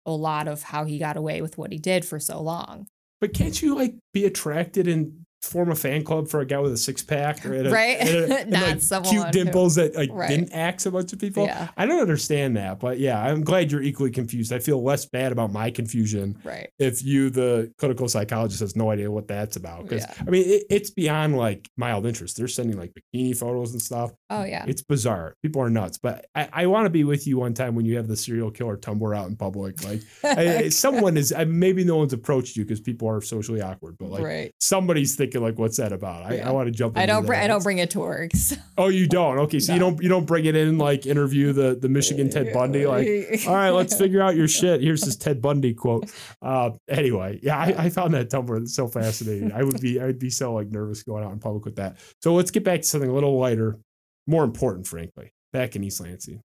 a 0.07 0.13
lot 0.13 0.49
of 0.49 0.63
how 0.63 0.85
he 0.85 0.99
got 0.99 1.17
away 1.17 1.43
with 1.43 1.59
what 1.59 1.73
he 1.73 1.79
did 1.79 2.05
for 2.05 2.21
so 2.21 2.41
long. 2.41 2.87
But 3.21 3.33
can't 3.33 3.61
you 3.61 3.75
like 3.75 3.95
be 4.13 4.27
attracted 4.27 4.87
and 4.87 5.24
form 5.45 5.71
a 5.71 5.75
fan 5.75 6.03
club 6.05 6.29
for 6.29 6.41
a 6.41 6.47
guy 6.47 6.59
with 6.59 6.73
a 6.73 6.77
six 6.77 7.03
pack 7.03 7.45
or 7.47 7.55
a, 7.55 7.71
Right. 7.71 7.99
a- 8.01 8.39
and, 8.41 8.51
Not 8.51 8.63
like, 8.63 8.81
someone 8.81 9.11
cute 9.13 9.25
who- 9.27 9.33
dimples 9.33 9.75
that 9.77 9.95
like 9.95 10.11
Right. 10.13 10.29
didn't 10.29 10.53
axe 10.53 10.87
a 10.87 10.91
bunch 10.91 11.13
of 11.13 11.19
people? 11.19 11.45
Yeah. 11.47 11.69
I 11.77 11.87
don't 11.87 12.01
understand 12.01 12.57
that, 12.57 12.81
but 12.81 12.99
yeah, 12.99 13.23
I'm 13.23 13.43
glad 13.43 13.71
you're 13.71 13.83
equally 13.83 14.11
confused. 14.11 14.53
I 14.53 14.59
feel 14.59 14.83
less 14.83 15.07
bad 15.07 15.33
about 15.33 15.53
my 15.53 15.71
confusion 15.71 16.39
Right. 16.45 16.69
if 16.79 17.05
you, 17.05 17.31
the 17.31 17.73
clinical 17.79 18.09
psychologist, 18.09 18.61
has 18.61 18.77
no 18.77 18.91
idea 18.91 19.11
what 19.11 19.29
that's 19.29 19.57
about. 19.57 19.85
Because 19.85 20.03
Yeah. 20.03 20.15
I 20.27 20.31
mean, 20.31 20.45
it, 20.47 20.63
it's 20.71 20.91
beyond 20.91 21.37
like 21.37 21.69
mild 21.77 22.07
interest. 22.07 22.37
They're 22.37 22.49
sending 22.49 22.79
like 22.79 22.93
bikini 22.95 23.37
photos 23.37 23.73
and 23.73 23.83
stuff. 23.83 24.13
Oh 24.31 24.45
yeah. 24.45 24.65
It's 24.67 24.83
bizarre. 24.83 25.35
People 25.43 25.63
are 25.63 25.71
nuts. 25.71 25.99
But 25.99 26.27
I, 26.35 26.49
I 26.53 26.67
want 26.67 26.87
to 26.87 26.91
be 26.91 27.05
with 27.05 27.27
you 27.27 27.39
one 27.39 27.55
time 27.55 27.75
when 27.75 27.85
you 27.87 27.97
have 27.97 28.09
the 28.09 28.17
serial 28.17 28.51
killer 28.51 28.77
tumbler 28.77 29.15
out 29.15 29.29
in 29.29 29.37
public. 29.37 29.83
Like 29.85 30.01
I, 30.25 30.69
someone 30.71 31.17
is, 31.17 31.33
I, 31.33 31.45
maybe 31.45 31.85
no 31.85 31.97
one's 31.97 32.13
approached 32.13 32.57
you 32.57 32.65
because 32.65 32.81
people 32.81 33.09
are 33.09 33.21
socially 33.21 33.61
awkward, 33.61 33.97
but 33.99 34.11
like 34.11 34.23
right. 34.23 34.53
somebody's 34.61 35.15
thinking 35.17 35.34
like, 35.43 35.59
what's 35.59 35.77
that 35.79 35.93
about? 35.93 36.25
I, 36.25 36.37
Yeah. 36.37 36.49
I 36.49 36.53
want 36.53 36.67
to 36.67 36.71
jump. 36.73 36.97
I 36.97 37.07
don't. 37.07 37.25
Br- 37.27 37.35
I 37.35 37.47
don't 37.47 37.63
bring 37.63 37.79
it 37.79 37.91
to 37.91 38.01
work. 38.01 38.31
So. 38.45 38.57
Oh, 38.77 38.89
you 38.89 39.07
don't. 39.09 39.39
Okay, 39.41 39.61
so 39.61 39.73
you 39.73 39.79
don't. 39.79 40.03
You 40.03 40.09
don't 40.09 40.27
bring 40.27 40.45
it 40.45 40.55
in 40.57 40.77
like 40.79 41.07
interview 41.07 41.53
the 41.53 41.75
the 41.75 41.89
Michigan 41.89 42.29
Ted 42.31 42.53
Bundy. 42.53 42.87
Like, 42.87 43.07
all 43.47 43.55
right, 43.55 43.71
let's 43.71 43.97
figure 43.97 44.21
out 44.21 44.37
your 44.37 44.49
shit. 44.49 44.81
Here's 44.83 45.01
this 45.03 45.17
Ted 45.17 45.41
Bundy 45.41 45.73
quote. 45.75 46.11
Uh, 46.43 46.71
anyway, 46.89 47.39
yeah, 47.43 47.57
I, 47.59 47.85
I 47.85 47.89
found 47.91 48.13
that 48.15 48.31
tumbler 48.31 48.67
so 48.67 48.87
fascinating. 48.89 49.53
I 49.53 49.63
would 49.63 49.81
be, 49.81 50.01
I 50.01 50.07
would 50.07 50.19
be 50.19 50.31
so 50.31 50.53
like 50.53 50.71
nervous 50.71 51.03
going 51.03 51.25
out 51.25 51.33
in 51.33 51.39
public 51.39 51.65
with 51.65 51.77
that. 51.77 51.97
So 52.23 52.35
let's 52.35 52.51
get 52.51 52.65
back 52.65 52.81
to 52.83 52.87
something 52.87 53.09
a 53.09 53.15
little 53.15 53.39
lighter, 53.39 53.79
more 54.27 54.45
important, 54.45 54.87
frankly. 54.87 55.31
Back 55.53 55.77
in 55.77 55.85
East 55.85 56.01
Lansing, 56.01 56.41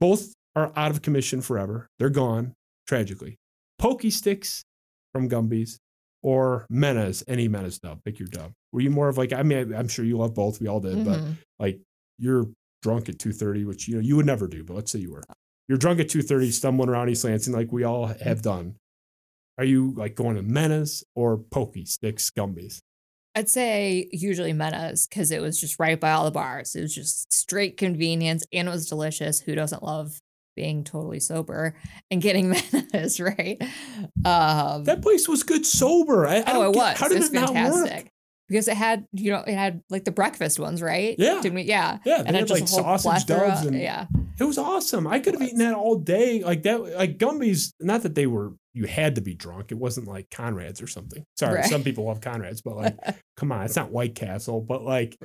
both 0.00 0.32
are 0.56 0.72
out 0.76 0.90
of 0.90 1.02
commission 1.02 1.40
forever. 1.40 1.86
They're 1.98 2.10
gone. 2.10 2.54
tragically. 2.86 3.36
Pokey 3.78 4.10
sticks 4.10 4.64
from 5.12 5.28
Gumby's 5.28 5.78
or 6.22 6.66
Menna's, 6.70 7.22
any 7.28 7.48
Menna's 7.48 7.78
dub. 7.78 8.02
Pick 8.04 8.18
your 8.18 8.28
dub. 8.28 8.52
Were 8.72 8.80
you 8.80 8.90
more 8.90 9.08
of 9.08 9.18
like, 9.18 9.32
I 9.32 9.42
mean, 9.42 9.74
I'm 9.74 9.88
sure 9.88 10.04
you 10.04 10.18
love 10.18 10.34
both. 10.34 10.60
We 10.60 10.66
all 10.66 10.80
did, 10.80 11.04
but 11.04 11.20
Mhm. 11.20 11.36
like 11.58 11.80
you're 12.18 12.46
drunk 12.82 13.08
at 13.08 13.18
2.30, 13.18 13.64
which, 13.64 13.88
you 13.88 13.94
know, 13.94 14.00
you 14.00 14.16
would 14.16 14.26
never 14.26 14.46
do, 14.48 14.64
but 14.64 14.74
let's 14.74 14.90
say 14.90 14.98
you 14.98 15.12
were. 15.12 15.22
You're 15.68 15.78
drunk 15.78 16.00
at 16.00 16.08
2.30, 16.08 16.50
stumbling 16.50 16.88
around 16.88 17.08
East 17.08 17.24
Lansing 17.24 17.52
like 17.54 17.70
we 17.72 17.84
all 17.84 18.06
have 18.06 18.42
done. 18.42 18.76
Are 19.58 19.64
you 19.64 19.92
like 19.96 20.14
going 20.14 20.36
to 20.36 20.42
Menna's 20.42 21.04
or 21.14 21.38
Pokey 21.38 21.84
sticks, 21.84 22.30
Gumby's? 22.30 22.80
I'd 23.34 23.48
say 23.48 24.08
usually 24.12 24.52
Menna's 24.52 25.06
because 25.06 25.30
it 25.30 25.40
was 25.42 25.60
just 25.60 25.78
right 25.78 25.98
by 25.98 26.10
all 26.12 26.24
the 26.24 26.30
bars. 26.30 26.74
It 26.74 26.82
was 26.82 26.94
just 26.94 27.32
straight 27.32 27.76
convenience 27.76 28.44
and 28.52 28.68
it 28.68 28.70
was 28.70 28.88
delicious. 28.88 29.40
Who 29.40 29.54
doesn't 29.54 29.82
love 29.82 30.18
being 30.58 30.82
totally 30.82 31.20
sober 31.20 31.76
and 32.10 32.20
getting 32.20 32.50
Menna's, 32.72 33.20
right? 33.20 33.62
Um, 34.24 34.82
That 34.84 35.02
place 35.02 35.28
was 35.28 35.44
good 35.44 35.64
sober. 35.64 36.26
I, 36.26 36.38
I 36.38 36.44
oh, 36.48 36.70
it 36.70 36.74
get- 36.74 36.76
was. 36.78 36.98
How 36.98 37.08
did 37.08 37.16
it 37.18 37.20
was 37.20 37.32
not 37.32 37.50
work? 37.50 37.54
fantastic. 37.54 38.10
Because 38.48 38.66
it 38.66 38.76
had, 38.78 39.06
you 39.12 39.30
know, 39.30 39.44
it 39.46 39.54
had 39.54 39.82
like 39.90 40.04
the 40.04 40.10
breakfast 40.10 40.58
ones, 40.58 40.80
right? 40.82 41.14
Yeah. 41.18 41.40
Didn't 41.42 41.54
we? 41.54 41.62
Yeah. 41.62 41.98
Yeah, 42.06 42.22
And 42.26 42.34
had 42.34 42.46
just 42.48 42.60
like 42.60 42.66
sausage 42.68 43.26
doves 43.26 43.66
and 43.66 43.78
yeah. 43.78 44.06
it 44.40 44.44
was 44.44 44.56
awesome. 44.58 45.06
I 45.06 45.20
could 45.20 45.34
have 45.34 45.42
eaten 45.42 45.58
that 45.58 45.74
all 45.74 45.96
day. 45.96 46.42
Like 46.42 46.62
that, 46.62 46.80
like 46.96 47.18
Gumby's. 47.18 47.74
Not 47.78 48.02
that 48.02 48.14
they 48.14 48.26
were. 48.26 48.54
You 48.72 48.86
had 48.86 49.16
to 49.16 49.20
be 49.20 49.34
drunk. 49.34 49.70
It 49.70 49.76
wasn't 49.78 50.08
like 50.08 50.30
Conrad's 50.30 50.80
or 50.80 50.86
something. 50.86 51.24
Sorry, 51.36 51.56
Right. 51.56 51.64
some 51.66 51.82
people 51.84 52.04
love 52.06 52.20
Conrad's, 52.22 52.62
but 52.62 52.76
like, 52.76 52.96
come 53.36 53.52
on, 53.52 53.64
it's 53.66 53.76
not 53.76 53.90
White 53.92 54.14
Castle. 54.14 54.60
But 54.62 54.82
like, 54.82 55.18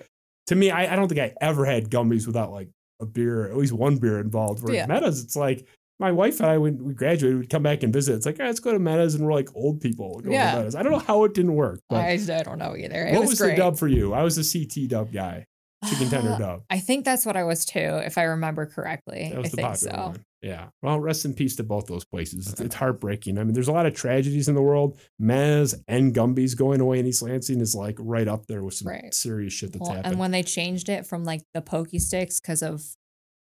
to 0.48 0.56
me, 0.56 0.70
I, 0.70 0.92
I 0.92 0.96
don't 0.98 1.08
think 1.08 1.22
I 1.22 1.34
ever 1.40 1.64
had 1.66 1.90
Gumby's 1.90 2.28
without 2.28 2.52
like 2.52 2.68
a 3.04 3.06
beer, 3.06 3.46
at 3.46 3.58
least 3.58 3.74
one 3.74 3.98
beer 3.98 4.20
involved. 4.20 4.64
Whereas 4.64 4.76
Yeah. 4.76 4.86
Menna's, 4.88 5.24
it's 5.24 5.36
like 5.36 5.68
my 6.00 6.12
wife 6.12 6.40
and 6.40 6.50
I, 6.50 6.58
when 6.58 6.84
we 6.84 6.94
graduated, 6.94 7.40
we'd 7.40 7.50
come 7.50 7.64
back 7.64 7.84
and 7.84 7.94
visit. 7.94 8.16
It's 8.16 8.26
like, 8.26 8.40
right, 8.40 8.48
let's 8.48 8.60
go 8.60 8.72
to 8.74 8.80
Menna's, 8.80 9.16
and 9.16 9.26
we're 9.26 9.34
like 9.34 9.50
old 9.56 9.80
people 9.80 10.20
going 10.20 10.34
Yeah. 10.34 10.52
to 10.52 10.58
Menna's. 10.58 10.76
I 10.76 10.82
don't 10.82 10.92
know 10.92 11.00
how 11.00 11.24
it 11.26 11.34
didn't 11.34 11.54
work, 11.56 11.82
but 11.90 11.98
I, 11.98 12.14
I 12.14 12.44
don't 12.44 12.58
know 12.58 12.76
either. 12.76 13.06
It 13.08 13.14
what 13.14 13.22
was, 13.22 13.30
was, 13.32 13.40
the 13.40 13.56
dub 13.56 13.78
for 13.78 13.88
you? 13.88 14.14
I 14.14 14.24
was 14.24 14.38
a 14.38 14.44
CT 14.44 14.90
dub 14.90 15.12
guy, 15.14 15.46
chicken 15.90 16.10
tender 16.10 16.32
Uh, 16.34 16.38
dub. 16.38 16.64
I 16.70 16.80
think 16.80 17.06
that's 17.06 17.26
what 17.26 17.36
I 17.38 17.44
was 17.44 17.66
too, 17.66 17.80
if 17.80 18.18
I 18.18 18.24
remember 18.24 18.66
correctly. 18.66 19.30
That 19.32 19.38
was 19.40 19.48
I 19.48 19.50
the 19.50 19.56
think 19.58 19.68
popular 19.68 19.94
so. 19.96 20.02
one. 20.08 20.26
Yeah. 20.42 20.66
Well, 20.82 21.00
rest 21.00 21.24
in 21.24 21.34
peace 21.34 21.56
to 21.56 21.64
both 21.64 21.86
those 21.88 22.04
places. 22.04 22.48
It's, 22.52 22.60
it's 22.60 22.76
heartbreaking. 22.76 23.38
I 23.38 23.44
mean, 23.46 23.54
there's 23.54 23.70
a 23.70 23.72
lot 23.72 23.86
of 23.86 23.94
tragedies 23.96 24.50
in 24.50 24.56
the 24.56 24.62
world. 24.62 25.00
Mez 25.22 25.74
and 25.88 26.14
Gumby's 26.14 26.54
going 26.56 26.82
away 26.82 27.00
in 27.00 27.06
East 27.06 27.22
Lansing 27.22 27.62
is 27.62 27.74
like 27.74 27.96
right 28.00 28.28
up 28.28 28.46
there 28.48 28.62
with 28.62 28.74
some 28.74 28.90
Right. 28.90 29.14
serious 29.14 29.54
shit 29.54 29.72
that's 29.72 29.82
Well, 29.82 29.92
happened. 29.92 30.12
and 30.14 30.20
when 30.20 30.32
they 30.32 30.44
changed 30.44 30.90
it 30.90 31.06
from 31.06 31.24
like 31.24 31.44
the 31.54 31.62
pokey 31.62 32.00
sticks 32.00 32.40
because 32.42 32.62
of 32.62 32.84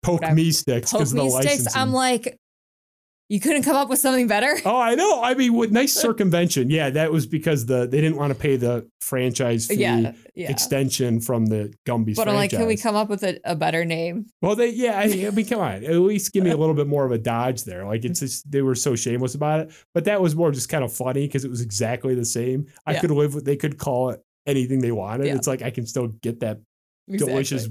Poke 0.04 0.22
whatever- 0.22 0.36
me 0.36 0.52
sticks 0.52 0.92
poke 0.92 1.00
because 1.02 1.12
of 1.14 1.18
the 1.18 1.42
sticks, 1.42 1.76
I'm 1.76 1.92
like, 1.92 2.38
you 3.28 3.40
couldn't 3.40 3.64
come 3.64 3.76
up 3.76 3.90
with 3.90 4.00
something 4.00 4.28
better. 4.28 4.56
Oh, 4.66 4.80
I 4.80 4.96
know. 4.96 5.22
I 5.22 5.36
mean, 5.36 5.54
with 5.54 5.72
nice 5.72 5.94
circumvention. 5.94 6.70
Yeah, 6.70 6.90
that 6.92 7.12
was 7.12 7.26
because 7.28 7.66
the 7.66 7.88
they 7.88 8.02
didn't 8.02 8.18
want 8.18 8.34
to 8.34 8.40
pay 8.40 8.56
the 8.56 8.90
franchise 9.02 9.68
fee 9.68 9.76
yeah, 9.76 10.14
yeah. 10.34 10.50
extension 10.50 11.20
from 11.22 11.46
the 11.46 11.74
Gumby's 11.86 12.18
But 12.18 12.28
I'm 12.28 12.36
like, 12.36 12.50
can 12.50 12.66
we 12.66 12.78
come 12.78 12.96
up 12.96 13.10
with 13.10 13.24
a, 13.24 13.40
a 13.44 13.56
better 13.56 13.86
name? 13.86 14.26
Well, 14.42 14.56
they 14.56 14.70
yeah, 14.70 14.98
I, 14.98 15.04
I 15.28 15.30
mean, 15.32 15.46
come 15.46 15.60
on, 15.60 15.84
at 15.84 15.96
least 15.96 16.34
give 16.34 16.44
me 16.44 16.50
a 16.50 16.58
little 16.58 16.74
bit 16.76 16.88
more 16.88 17.06
of 17.06 17.12
a 17.12 17.18
dodge 17.18 17.64
there. 17.64 17.86
Like 17.86 18.06
it's 18.06 18.20
just 18.20 18.50
they 18.52 18.62
were 18.62 18.76
so 18.76 18.96
shameless 18.96 19.36
about 19.36 19.60
it, 19.62 19.72
but 19.94 20.06
that 20.06 20.22
was 20.22 20.36
more 20.36 20.52
just 20.52 20.70
kind 20.70 20.84
of 20.84 20.92
funny 20.92 21.28
because 21.28 21.46
it 21.46 21.50
was 21.50 21.62
exactly 21.62 22.16
the 22.16 22.26
same. 22.26 22.66
I 22.86 22.94
Yeah. 22.94 23.02
could 23.02 23.12
live 23.12 23.36
with 23.36 23.46
they 23.46 23.58
could 23.58 23.78
call 23.78 24.10
it 24.10 24.22
anything 24.48 24.80
they 24.80 24.92
wanted. 24.92 25.28
It's 25.28 25.48
like 25.48 25.62
I 25.62 25.70
can 25.70 25.86
still 25.86 26.08
get 26.08 26.40
that 26.42 26.60
Exactly. 27.08 27.34
delicious 27.34 27.70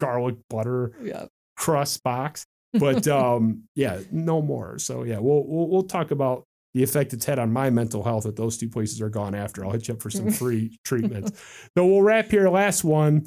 garlic 0.00 0.36
butter 0.48 0.92
Yeah. 1.02 1.26
crust 1.56 2.02
box, 2.04 2.46
but 2.78 3.06
um, 3.08 3.64
yeah, 3.74 4.00
no 4.10 4.42
more. 4.42 4.78
So 4.78 5.02
yeah, 5.02 5.18
we'll, 5.18 5.44
we'll 5.46 5.68
we'll 5.68 5.82
talk 5.82 6.10
about 6.10 6.44
the 6.74 6.82
effect 6.82 7.14
it's 7.14 7.24
had 7.24 7.38
on 7.38 7.52
my 7.52 7.70
mental 7.70 8.02
health 8.02 8.24
that 8.24 8.36
those 8.36 8.58
two 8.58 8.68
places 8.68 9.00
are 9.00 9.08
gone 9.08 9.34
after. 9.34 9.64
I'll 9.64 9.72
hit 9.72 9.88
you 9.88 9.94
up 9.94 10.02
for 10.02 10.10
some 10.10 10.30
free 10.42 10.78
treatments. 10.84 11.32
So 11.76 11.86
we'll 11.86 12.02
wrap 12.02 12.30
here. 12.30 12.48
Last 12.50 12.84
one, 12.84 13.26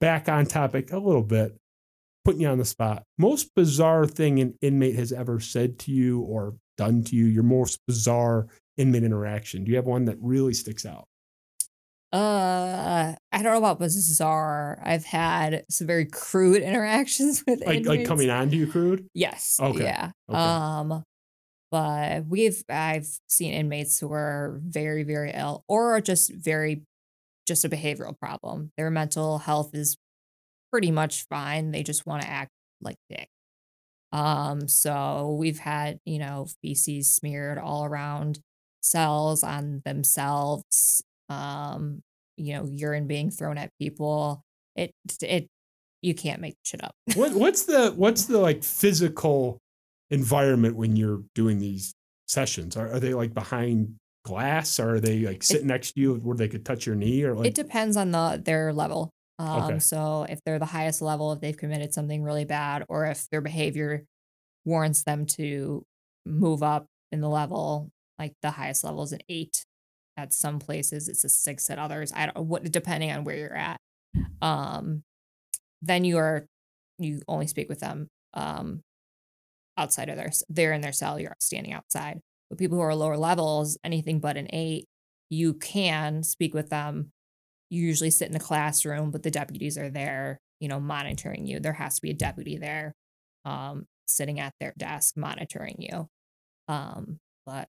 back 0.00 0.28
on 0.28 0.46
topic 0.46 0.92
a 0.92 0.98
little 0.98 1.22
bit, 1.22 1.56
putting 2.24 2.40
you 2.40 2.48
on 2.48 2.58
the 2.58 2.64
spot. 2.64 3.02
Most 3.18 3.54
bizarre 3.54 4.06
thing 4.06 4.40
an 4.40 4.54
inmate 4.62 4.94
has 4.96 5.12
ever 5.12 5.40
said 5.40 5.78
to 5.80 5.92
you 5.92 6.20
or 6.20 6.54
done 6.78 7.04
to 7.04 7.16
you, 7.16 7.26
your 7.26 7.42
most 7.42 7.80
bizarre 7.86 8.46
inmate 8.76 9.04
interaction. 9.04 9.64
Do 9.64 9.70
you 9.70 9.76
have 9.76 9.86
one 9.86 10.06
that 10.06 10.16
really 10.20 10.54
sticks 10.54 10.86
out? 10.86 11.06
Uh, 12.12 13.14
I 13.32 13.42
don't 13.42 13.52
know 13.52 13.58
about 13.58 13.78
bizarre. 13.78 14.78
I've 14.82 15.04
had 15.04 15.64
some 15.70 15.86
very 15.86 16.06
crude 16.06 16.62
interactions 16.62 17.44
with 17.46 17.66
Like 17.66 17.84
like 17.84 18.04
coming 18.04 18.30
on 18.30 18.50
to 18.50 18.56
you 18.56 18.66
crude? 18.70 19.08
Yes. 19.12 19.58
Okay, 19.60 19.84
Yeah. 19.84 20.12
okay. 20.28 20.38
Um, 20.38 21.02
but 21.70 22.26
we've 22.26 22.62
I've 22.68 23.08
seen 23.28 23.52
inmates 23.52 23.98
who 24.00 24.12
are 24.12 24.60
very 24.64 25.02
very 25.02 25.32
ill 25.32 25.64
or 25.68 25.96
are 25.96 26.00
just 26.00 26.32
very 26.32 26.84
just 27.46 27.64
a 27.64 27.68
behavioral 27.68 28.18
problem. 28.18 28.72
Their 28.76 28.90
mental 28.90 29.38
health 29.38 29.74
is 29.74 29.96
pretty 30.72 30.90
much 30.90 31.24
fine. 31.28 31.72
They 31.72 31.82
just 31.82 32.06
want 32.06 32.22
to 32.22 32.28
act 32.28 32.50
like 32.80 32.96
dick. 33.10 33.28
Um, 34.12 34.68
so 34.68 35.36
we've 35.38 35.58
had 35.58 36.00
you 36.04 36.18
know 36.18 36.46
feces 36.62 37.14
smeared 37.14 37.58
all 37.58 37.84
around 37.84 38.40
cells 38.82 39.42
on 39.42 39.82
themselves. 39.84 41.02
Um, 41.28 42.02
you 42.36 42.54
know 42.54 42.66
urine 42.66 43.06
being 43.06 43.30
thrown 43.30 43.58
at 43.58 43.70
people. 43.78 44.42
It 44.74 44.92
it 45.22 45.48
you 46.02 46.14
can't 46.14 46.40
make 46.40 46.56
shit 46.62 46.82
up. 46.84 46.94
what 47.14 47.32
what's 47.34 47.64
the 47.64 47.92
what's 47.96 48.26
the 48.26 48.38
like 48.38 48.62
physical 48.62 49.58
environment 50.10 50.76
when 50.76 50.96
you're 50.96 51.22
doing 51.34 51.58
these 51.58 51.94
sessions? 52.26 52.76
Are, 52.76 52.92
are 52.92 53.00
they 53.00 53.14
like 53.14 53.34
behind 53.34 53.96
glass? 54.24 54.78
Or 54.78 54.96
are 54.96 55.00
they 55.00 55.20
like 55.20 55.42
sitting 55.42 55.68
next 55.68 55.92
to 55.92 56.00
you 56.00 56.14
where 56.16 56.36
they 56.36 56.48
could 56.48 56.64
touch 56.64 56.86
your 56.86 56.96
knee? 56.96 57.22
Or 57.22 57.34
like 57.34 57.46
it 57.46 57.54
depends 57.54 57.96
on 57.96 58.10
the 58.10 58.40
their 58.44 58.72
level. 58.72 59.10
Um, 59.38 59.62
Okay. 59.62 59.78
So 59.78 60.26
if 60.28 60.40
they're 60.44 60.58
the 60.58 60.66
highest 60.66 61.00
level, 61.02 61.32
if 61.32 61.40
they've 61.40 61.56
committed 61.56 61.94
something 61.94 62.22
really 62.22 62.44
bad, 62.44 62.84
or 62.88 63.06
if 63.06 63.28
their 63.30 63.40
behavior 63.40 64.04
warrants 64.64 65.04
them 65.04 65.26
to 65.26 65.84
move 66.24 66.62
up 66.62 66.86
in 67.12 67.20
the 67.20 67.28
level, 67.28 67.90
like 68.18 68.32
the 68.42 68.50
highest 68.50 68.84
level 68.84 69.02
is 69.02 69.12
an 69.12 69.20
eight 69.28 69.64
at 70.16 70.32
some 70.32 70.58
places, 70.58 71.08
it's 71.08 71.24
a 71.24 71.28
six 71.28 71.68
at 71.70 71.78
others. 71.78 72.12
I 72.14 72.26
don't 72.26 72.46
what 72.46 72.70
depending 72.70 73.12
on 73.12 73.24
where 73.24 73.36
you're 73.36 73.56
at. 73.56 73.80
Um, 74.40 75.02
then 75.82 76.04
you 76.04 76.18
are 76.18 76.46
you 76.98 77.20
only 77.28 77.46
speak 77.46 77.68
with 77.68 77.80
them 77.80 78.08
um 78.32 78.80
outside 79.76 80.08
of 80.08 80.16
their 80.16 80.30
they're 80.48 80.72
in 80.72 80.80
their 80.80 80.92
cell, 80.92 81.20
you're 81.20 81.36
standing 81.40 81.72
outside. 81.72 82.20
But 82.48 82.58
people 82.58 82.76
who 82.76 82.82
are 82.82 82.94
lower 82.94 83.16
levels, 83.16 83.76
anything 83.84 84.20
but 84.20 84.36
an 84.36 84.48
eight, 84.52 84.86
you 85.28 85.54
can 85.54 86.22
speak 86.22 86.54
with 86.54 86.70
them. 86.70 87.10
You 87.70 87.82
usually 87.82 88.10
sit 88.10 88.30
in 88.30 88.36
a 88.36 88.40
classroom, 88.40 89.10
but 89.10 89.22
the 89.22 89.30
deputies 89.30 89.76
are 89.76 89.90
there, 89.90 90.38
you 90.60 90.68
know, 90.68 90.78
monitoring 90.78 91.46
you. 91.46 91.58
There 91.58 91.72
has 91.72 91.96
to 91.96 92.02
be 92.02 92.10
a 92.10 92.14
deputy 92.14 92.56
there, 92.56 92.94
um, 93.44 93.86
sitting 94.06 94.38
at 94.38 94.54
their 94.60 94.72
desk 94.78 95.16
monitoring 95.16 95.76
you. 95.78 96.08
Um, 96.68 97.18
but 97.44 97.68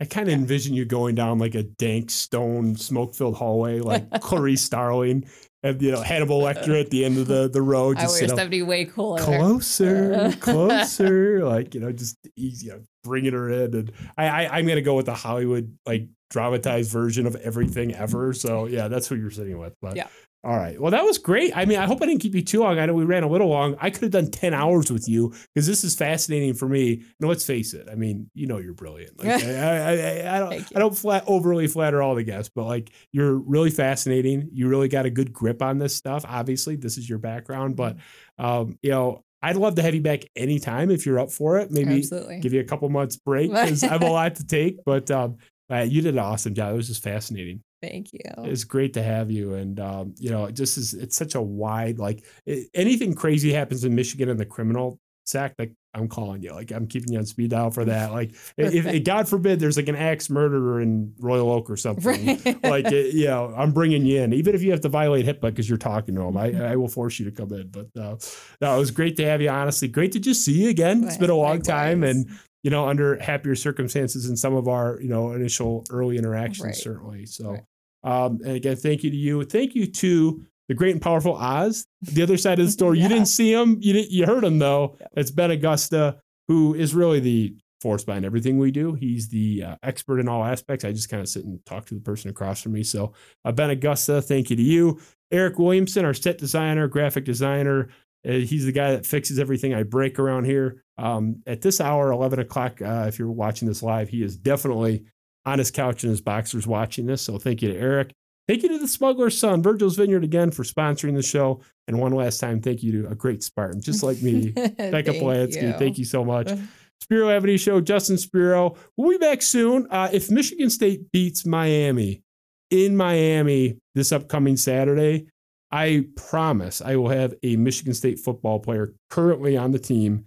I 0.00 0.04
kind 0.04 0.28
of 0.28 0.34
envision 0.34 0.74
you 0.74 0.84
going 0.84 1.14
down 1.14 1.38
like 1.38 1.54
a 1.54 1.62
dank 1.62 2.10
stone 2.10 2.76
smoke 2.76 3.14
filled 3.14 3.36
hallway, 3.36 3.80
like 3.80 4.08
Clarice 4.20 4.62
Starling 4.62 5.28
and 5.62 5.80
you 5.82 5.90
know 5.90 6.00
Hannibal 6.00 6.44
uh, 6.44 6.54
Lecter 6.54 6.80
at 6.80 6.90
the 6.90 7.04
end 7.04 7.18
of 7.18 7.26
the 7.26 7.48
the 7.48 7.62
road. 7.62 7.96
I 7.96 8.02
Just 8.02 8.14
wish 8.14 8.22
you 8.22 8.28
know, 8.28 8.36
that'd 8.36 8.50
be 8.50 8.62
way 8.62 8.84
cooler. 8.84 9.20
closer, 9.20 10.14
uh. 10.14 10.32
closer, 10.40 11.44
like 11.44 11.74
you 11.74 11.80
know, 11.80 11.92
just 11.92 12.16
easy, 12.36 12.66
you 12.66 12.72
know, 12.72 12.80
bringing 13.04 13.32
her 13.32 13.50
in. 13.50 13.74
And 13.74 13.92
I, 14.16 14.28
I 14.28 14.58
I'm 14.58 14.66
gonna 14.66 14.82
go 14.82 14.94
with 14.94 15.06
the 15.06 15.14
Hollywood 15.14 15.76
like 15.86 16.08
dramatized 16.30 16.92
version 16.92 17.26
of 17.26 17.36
everything 17.36 17.94
ever. 17.94 18.32
So 18.32 18.66
yeah, 18.66 18.88
that's 18.88 19.08
who 19.08 19.16
you're 19.16 19.30
sitting 19.30 19.58
with. 19.58 19.74
But 19.80 19.96
Yeah. 19.96 20.08
All 20.44 20.56
right. 20.56 20.80
Well, 20.80 20.92
that 20.92 21.02
was 21.04 21.18
great. 21.18 21.56
I 21.56 21.64
mean, 21.64 21.78
I 21.78 21.86
hope 21.86 22.00
I 22.00 22.06
didn't 22.06 22.20
keep 22.20 22.34
you 22.34 22.42
too 22.42 22.60
long. 22.60 22.78
I 22.78 22.86
know 22.86 22.94
we 22.94 23.04
ran 23.04 23.24
a 23.24 23.28
little 23.28 23.48
long. 23.48 23.74
I 23.80 23.90
could 23.90 24.02
have 24.02 24.12
done 24.12 24.30
10 24.30 24.54
hours 24.54 24.90
with 24.90 25.08
you 25.08 25.34
because 25.52 25.66
this 25.66 25.82
is 25.82 25.96
fascinating 25.96 26.54
for 26.54 26.68
me. 26.68 27.02
And 27.20 27.28
let's 27.28 27.44
face 27.44 27.74
it. 27.74 27.88
I 27.90 27.96
mean, 27.96 28.30
you 28.34 28.46
know, 28.46 28.58
you're 28.58 28.72
brilliant. 28.72 29.18
Like, 29.18 29.42
I, 29.42 29.56
I, 29.56 29.92
I, 29.92 30.36
I 30.36 30.38
don't, 30.38 30.52
I 30.76 30.78
don't 30.78 30.96
flat, 30.96 31.24
overly 31.26 31.66
flatter 31.66 32.00
all 32.00 32.14
the 32.14 32.22
guests, 32.22 32.52
but 32.54 32.66
like, 32.66 32.92
you're 33.10 33.34
really 33.34 33.70
fascinating. 33.70 34.48
You 34.52 34.68
really 34.68 34.86
got 34.86 35.06
a 35.06 35.10
good 35.10 35.32
grip 35.32 35.60
on 35.60 35.78
this 35.78 35.96
stuff. 35.96 36.24
Obviously, 36.26 36.76
this 36.76 36.98
is 36.98 37.08
your 37.08 37.18
background, 37.18 37.74
but, 37.74 37.96
um, 38.38 38.78
you 38.80 38.90
know, 38.90 39.24
I'd 39.42 39.56
love 39.56 39.74
to 39.74 39.82
have 39.82 39.94
you 39.94 40.02
back 40.02 40.22
anytime 40.36 40.92
if 40.92 41.04
you're 41.04 41.18
up 41.18 41.32
for 41.32 41.58
it. 41.58 41.72
Maybe 41.72 41.96
Absolutely. 41.96 42.38
give 42.38 42.52
you 42.52 42.60
a 42.60 42.64
couple 42.64 42.88
months 42.90 43.16
break 43.16 43.50
because 43.50 43.82
I 43.82 43.88
have 43.88 44.02
a 44.02 44.06
lot 44.10 44.36
to 44.36 44.46
take, 44.46 44.84
but, 44.86 45.10
um, 45.10 45.38
uh, 45.70 45.78
you 45.78 46.00
did 46.00 46.14
an 46.14 46.20
awesome 46.20 46.54
job. 46.54 46.72
It 46.72 46.76
was 46.76 46.86
just 46.86 47.02
fascinating. 47.02 47.62
Thank 47.80 48.12
you. 48.12 48.20
It's 48.38 48.64
great 48.64 48.94
to 48.94 49.02
have 49.02 49.30
you, 49.30 49.54
and 49.54 49.78
um, 49.78 50.14
you 50.18 50.30
know, 50.30 50.46
it 50.46 50.52
just 50.52 50.76
is. 50.78 50.94
It's 50.94 51.16
such 51.16 51.34
a 51.34 51.42
wide 51.42 51.98
like 51.98 52.24
i 52.48 52.64
anything 52.74 53.14
crazy 53.14 53.52
happens 53.52 53.84
in 53.84 53.94
Michigan 53.94 54.28
in 54.28 54.36
the 54.36 54.46
criminal 54.46 54.98
sect. 55.24 55.58
Like 55.58 55.72
I'm 55.94 56.08
calling 56.08 56.42
you, 56.42 56.52
like 56.52 56.72
I'm 56.72 56.86
keeping 56.86 57.12
you 57.12 57.18
on 57.18 57.26
speed 57.26 57.50
dial 57.50 57.70
for 57.70 57.84
that. 57.84 58.12
Like 58.12 58.30
if, 58.56 58.86
if 58.86 59.04
God 59.04 59.28
forbid 59.28 59.60
there's 59.60 59.76
like 59.76 59.88
an 59.88 59.96
axe 59.96 60.28
murderer 60.28 60.80
in 60.80 61.12
Royal 61.18 61.50
Oak 61.50 61.70
or 61.70 61.76
something, 61.86 62.26
Right. 62.26 62.64
like 62.64 62.86
it, 62.86 63.14
you 63.14 63.26
know, 63.26 63.54
I'm 63.56 63.72
bringing 63.72 64.04
you 64.04 64.22
in, 64.22 64.32
even 64.32 64.54
if 64.54 64.62
you 64.62 64.70
have 64.72 64.80
to 64.82 64.88
violate 64.88 65.26
HIPAA 65.26 65.40
because 65.42 65.68
you're 65.68 65.78
talking 65.78 66.14
to 66.16 66.22
him. 66.22 66.36
I, 66.36 66.52
I 66.72 66.76
will 66.76 66.88
force 66.88 67.18
you 67.18 67.26
to 67.26 67.32
come 67.32 67.52
in. 67.52 67.68
But 67.68 67.86
uh, 67.96 68.16
no, 68.60 68.74
it 68.74 68.78
was 68.78 68.90
great 68.90 69.16
to 69.18 69.24
have 69.24 69.40
you. 69.40 69.50
Honestly, 69.50 69.88
great 69.88 70.12
to 70.12 70.20
just 70.20 70.44
see 70.44 70.52
you 70.64 70.68
again. 70.68 71.04
It's 71.04 71.16
been 71.16 71.30
a 71.30 71.34
long 71.36 71.62
time, 71.62 72.02
and 72.02 72.28
you 72.62 72.70
know, 72.70 72.88
under 72.88 73.16
happier 73.20 73.54
circumstances 73.54 74.28
in 74.28 74.36
some 74.36 74.54
of 74.54 74.68
our, 74.68 75.00
you 75.00 75.08
know, 75.08 75.32
initial 75.32 75.84
early 75.90 76.16
interactions, 76.18 76.64
Right. 76.66 76.74
certainly. 76.74 77.26
So, 77.26 77.50
Right. 77.52 77.62
um, 78.04 78.40
and 78.44 78.56
again, 78.56 78.76
thank 78.76 79.04
you 79.04 79.10
to 79.10 79.16
you. 79.16 79.44
Thank 79.44 79.74
you 79.74 79.86
to 79.86 80.44
the 80.68 80.74
great 80.74 80.92
and 80.92 81.00
powerful 81.02 81.34
Oz, 81.36 81.86
the 82.02 82.22
other 82.22 82.36
side 82.36 82.58
of 82.58 82.66
the 82.66 82.72
store. 82.78 82.94
You 82.94 83.08
didn't 83.08 83.26
see 83.26 83.52
him, 83.52 83.78
you 83.80 83.92
didn't, 83.92 84.10
you 84.10 84.26
heard 84.26 84.44
him 84.44 84.58
though. 84.58 84.96
It's 85.16 85.30
Ben 85.30 85.50
Augusta, 85.50 86.18
who 86.48 86.74
is 86.74 86.94
really 86.94 87.20
the 87.20 87.56
force 87.80 88.02
behind 88.04 88.24
everything 88.24 88.58
we 88.58 88.72
do. 88.72 88.94
He's 88.94 89.28
the 89.28 89.62
uh, 89.62 89.76
expert 89.84 90.18
in 90.18 90.28
all 90.28 90.44
aspects. 90.44 90.84
I 90.84 90.90
just 90.90 91.08
kind 91.08 91.20
of 91.22 91.28
sit 91.28 91.44
and 91.44 91.64
talk 91.64 91.86
to 91.86 91.94
the 91.94 92.00
person 92.00 92.28
across 92.28 92.60
from 92.60 92.72
me. 92.72 92.82
So, 92.82 93.12
uh, 93.44 93.52
Ben 93.52 93.70
Augusta, 93.70 94.20
thank 94.20 94.50
you 94.50 94.56
to 94.56 94.62
you. 94.62 94.98
Eric 95.30 95.58
Williamson, 95.60 96.04
our 96.04 96.12
set 96.14 96.38
designer, 96.38 96.88
graphic 96.88 97.24
designer. 97.24 97.88
Uh, 98.26 98.32
he's 98.32 98.64
the 98.64 98.72
guy 98.72 98.92
that 98.92 99.06
fixes 99.06 99.38
everything 99.38 99.74
I 99.74 99.82
break 99.82 100.18
around 100.18 100.44
here. 100.44 100.82
Um, 100.96 101.42
at 101.46 101.62
this 101.62 101.80
hour, 101.80 102.10
11 102.10 102.40
o'clock, 102.40 102.82
uh, 102.82 103.06
if 103.08 103.18
you're 103.18 103.30
watching 103.30 103.68
this 103.68 103.82
live, 103.82 104.08
he 104.08 104.22
is 104.22 104.36
definitely 104.36 105.04
on 105.46 105.58
his 105.58 105.70
couch 105.70 106.04
in 106.04 106.10
his 106.10 106.20
boxers 106.20 106.66
watching 106.66 107.06
this. 107.06 107.22
So 107.22 107.38
thank 107.38 107.62
you 107.62 107.72
to 107.72 107.78
Eric. 107.78 108.12
Thank 108.48 108.62
you 108.62 108.70
to 108.70 108.78
the 108.78 108.88
Smuggler's 108.88 109.38
Son, 109.38 109.62
Virgil's 109.62 109.96
Vineyard, 109.96 110.24
again 110.24 110.50
for 110.50 110.62
sponsoring 110.62 111.14
the 111.14 111.22
show. 111.22 111.60
And 111.86 111.98
one 111.98 112.12
last 112.12 112.38
time, 112.38 112.60
thank 112.60 112.82
you 112.82 113.02
to 113.02 113.10
a 113.10 113.14
great 113.14 113.42
Spartan, 113.42 113.82
just 113.82 114.02
like 114.02 114.22
me, 114.22 114.50
Becca 114.52 115.12
Polanski. 115.12 115.78
Thank 115.78 115.98
you 115.98 116.04
so 116.04 116.24
much. 116.24 116.50
Spiro 117.00 117.30
Avenue 117.30 117.58
Show, 117.58 117.80
Justin 117.80 118.18
Spiro. 118.18 118.74
We'll 118.96 119.10
be 119.10 119.18
back 119.18 119.42
soon. 119.42 119.86
Uh, 119.90 120.08
if 120.12 120.30
Michigan 120.30 120.70
State 120.70 121.12
beats 121.12 121.46
Miami 121.46 122.22
in 122.70 122.96
Miami 122.96 123.78
this 123.94 124.12
upcoming 124.12 124.56
Saturday, 124.56 125.26
I 125.70 126.06
promise 126.16 126.80
I 126.80 126.96
will 126.96 127.10
have 127.10 127.34
a 127.42 127.56
Michigan 127.56 127.94
State 127.94 128.18
football 128.18 128.58
player 128.58 128.94
currently 129.10 129.56
on 129.56 129.72
the 129.72 129.78
team 129.78 130.26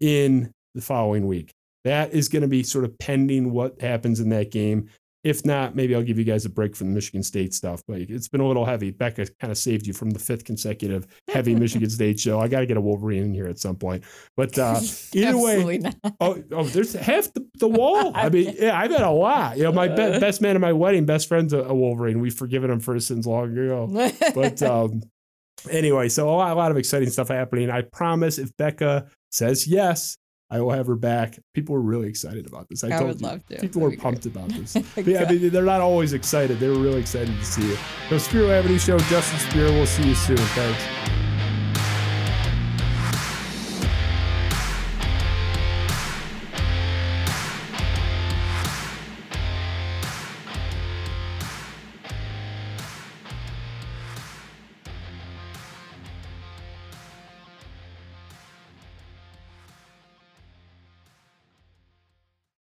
in 0.00 0.52
the 0.74 0.82
following 0.82 1.26
week. 1.26 1.52
That 1.84 2.12
is 2.12 2.28
going 2.28 2.42
to 2.42 2.48
be 2.48 2.62
sort 2.62 2.84
of 2.84 2.98
pending 2.98 3.52
what 3.52 3.80
happens 3.80 4.20
in 4.20 4.28
that 4.28 4.50
game. 4.50 4.88
If 5.24 5.46
not, 5.46 5.76
maybe 5.76 5.94
I'll 5.94 6.02
give 6.02 6.18
you 6.18 6.24
guys 6.24 6.44
a 6.44 6.50
break 6.50 6.74
from 6.74 6.88
the 6.88 6.94
Michigan 6.94 7.22
State 7.22 7.54
stuff. 7.54 7.82
But 7.86 8.00
it's 8.00 8.28
been 8.28 8.40
a 8.40 8.46
little 8.46 8.64
heavy. 8.64 8.90
Becca 8.90 9.26
kind 9.40 9.50
of 9.50 9.58
saved 9.58 9.86
you 9.86 9.92
from 9.92 10.10
the 10.10 10.18
fifth 10.18 10.44
consecutive 10.44 11.06
heavy 11.28 11.54
Michigan 11.62 11.88
State 11.88 12.18
show. 12.18 12.40
I 12.40 12.48
got 12.48 12.60
to 12.60 12.66
get 12.66 12.76
a 12.76 12.80
Wolverine 12.80 13.24
in 13.24 13.34
here 13.34 13.46
at 13.46 13.58
some 13.58 13.76
point. 13.76 14.04
But 14.36 14.58
uh, 14.58 14.80
either 15.14 15.38
way, 15.38 15.78
not. 15.78 15.96
Oh, 16.20 16.42
oh, 16.50 16.64
there's 16.64 16.94
half 16.94 17.32
the, 17.34 17.46
the 17.58 17.68
wall. 17.68 18.12
I 18.14 18.28
mean, 18.28 18.54
yeah, 18.58 18.78
I've 18.78 18.90
had 18.90 19.02
a 19.02 19.10
lot. 19.10 19.56
You 19.56 19.64
know, 19.64 19.72
my 19.72 19.88
be- 19.88 20.18
best 20.18 20.40
man 20.40 20.56
at 20.56 20.60
my 20.60 20.72
wedding, 20.72 21.06
best 21.06 21.28
friend's 21.28 21.52
a, 21.52 21.60
a 21.60 21.74
Wolverine. 21.74 22.20
We've 22.20 22.34
forgiven 22.34 22.70
him 22.70 22.80
for 22.80 22.94
his 22.94 23.06
sins 23.06 23.26
long 23.26 23.56
ago. 23.56 24.12
But 24.34 24.60
um, 24.62 25.02
anyway, 25.70 26.08
so 26.08 26.28
a 26.28 26.30
lot, 26.30 26.50
a 26.50 26.54
lot 26.54 26.70
of 26.70 26.76
exciting 26.76 27.10
stuff 27.10 27.28
happening. 27.28 27.70
I 27.70 27.82
promise 27.82 28.38
if 28.38 28.56
Becca 28.56 29.08
says 29.30 29.66
yes, 29.66 30.16
I 30.52 30.60
will 30.60 30.70
have 30.70 30.86
her 30.86 30.96
back. 30.96 31.38
People 31.54 31.74
were 31.74 31.80
really 31.80 32.08
excited 32.08 32.46
about 32.46 32.68
this. 32.68 32.84
I, 32.84 32.88
I 32.88 32.90
told 32.98 33.08
would 33.08 33.20
you. 33.22 33.26
love 33.26 33.46
to. 33.46 33.58
People 33.58 33.80
That'd 33.80 33.98
were 33.98 34.02
pumped 34.02 34.22
great. 34.22 34.36
about 34.36 34.48
this. 34.50 34.76
Yeah, 35.06 35.24
I 35.24 35.32
mean, 35.32 35.48
they're 35.48 35.62
not 35.64 35.80
always 35.80 36.12
excited. 36.12 36.60
They 36.60 36.68
were 36.68 36.78
really 36.78 37.00
excited 37.00 37.34
to 37.34 37.44
see 37.44 37.72
it. 37.72 37.78
So 38.10 38.18
Spiro 38.18 38.50
Avenue 38.50 38.78
Show, 38.78 38.98
Justin 38.98 39.38
Spiro. 39.40 39.72
We'll 39.72 39.86
see 39.86 40.08
you 40.08 40.14
soon. 40.14 40.36
Thanks. 40.36 41.21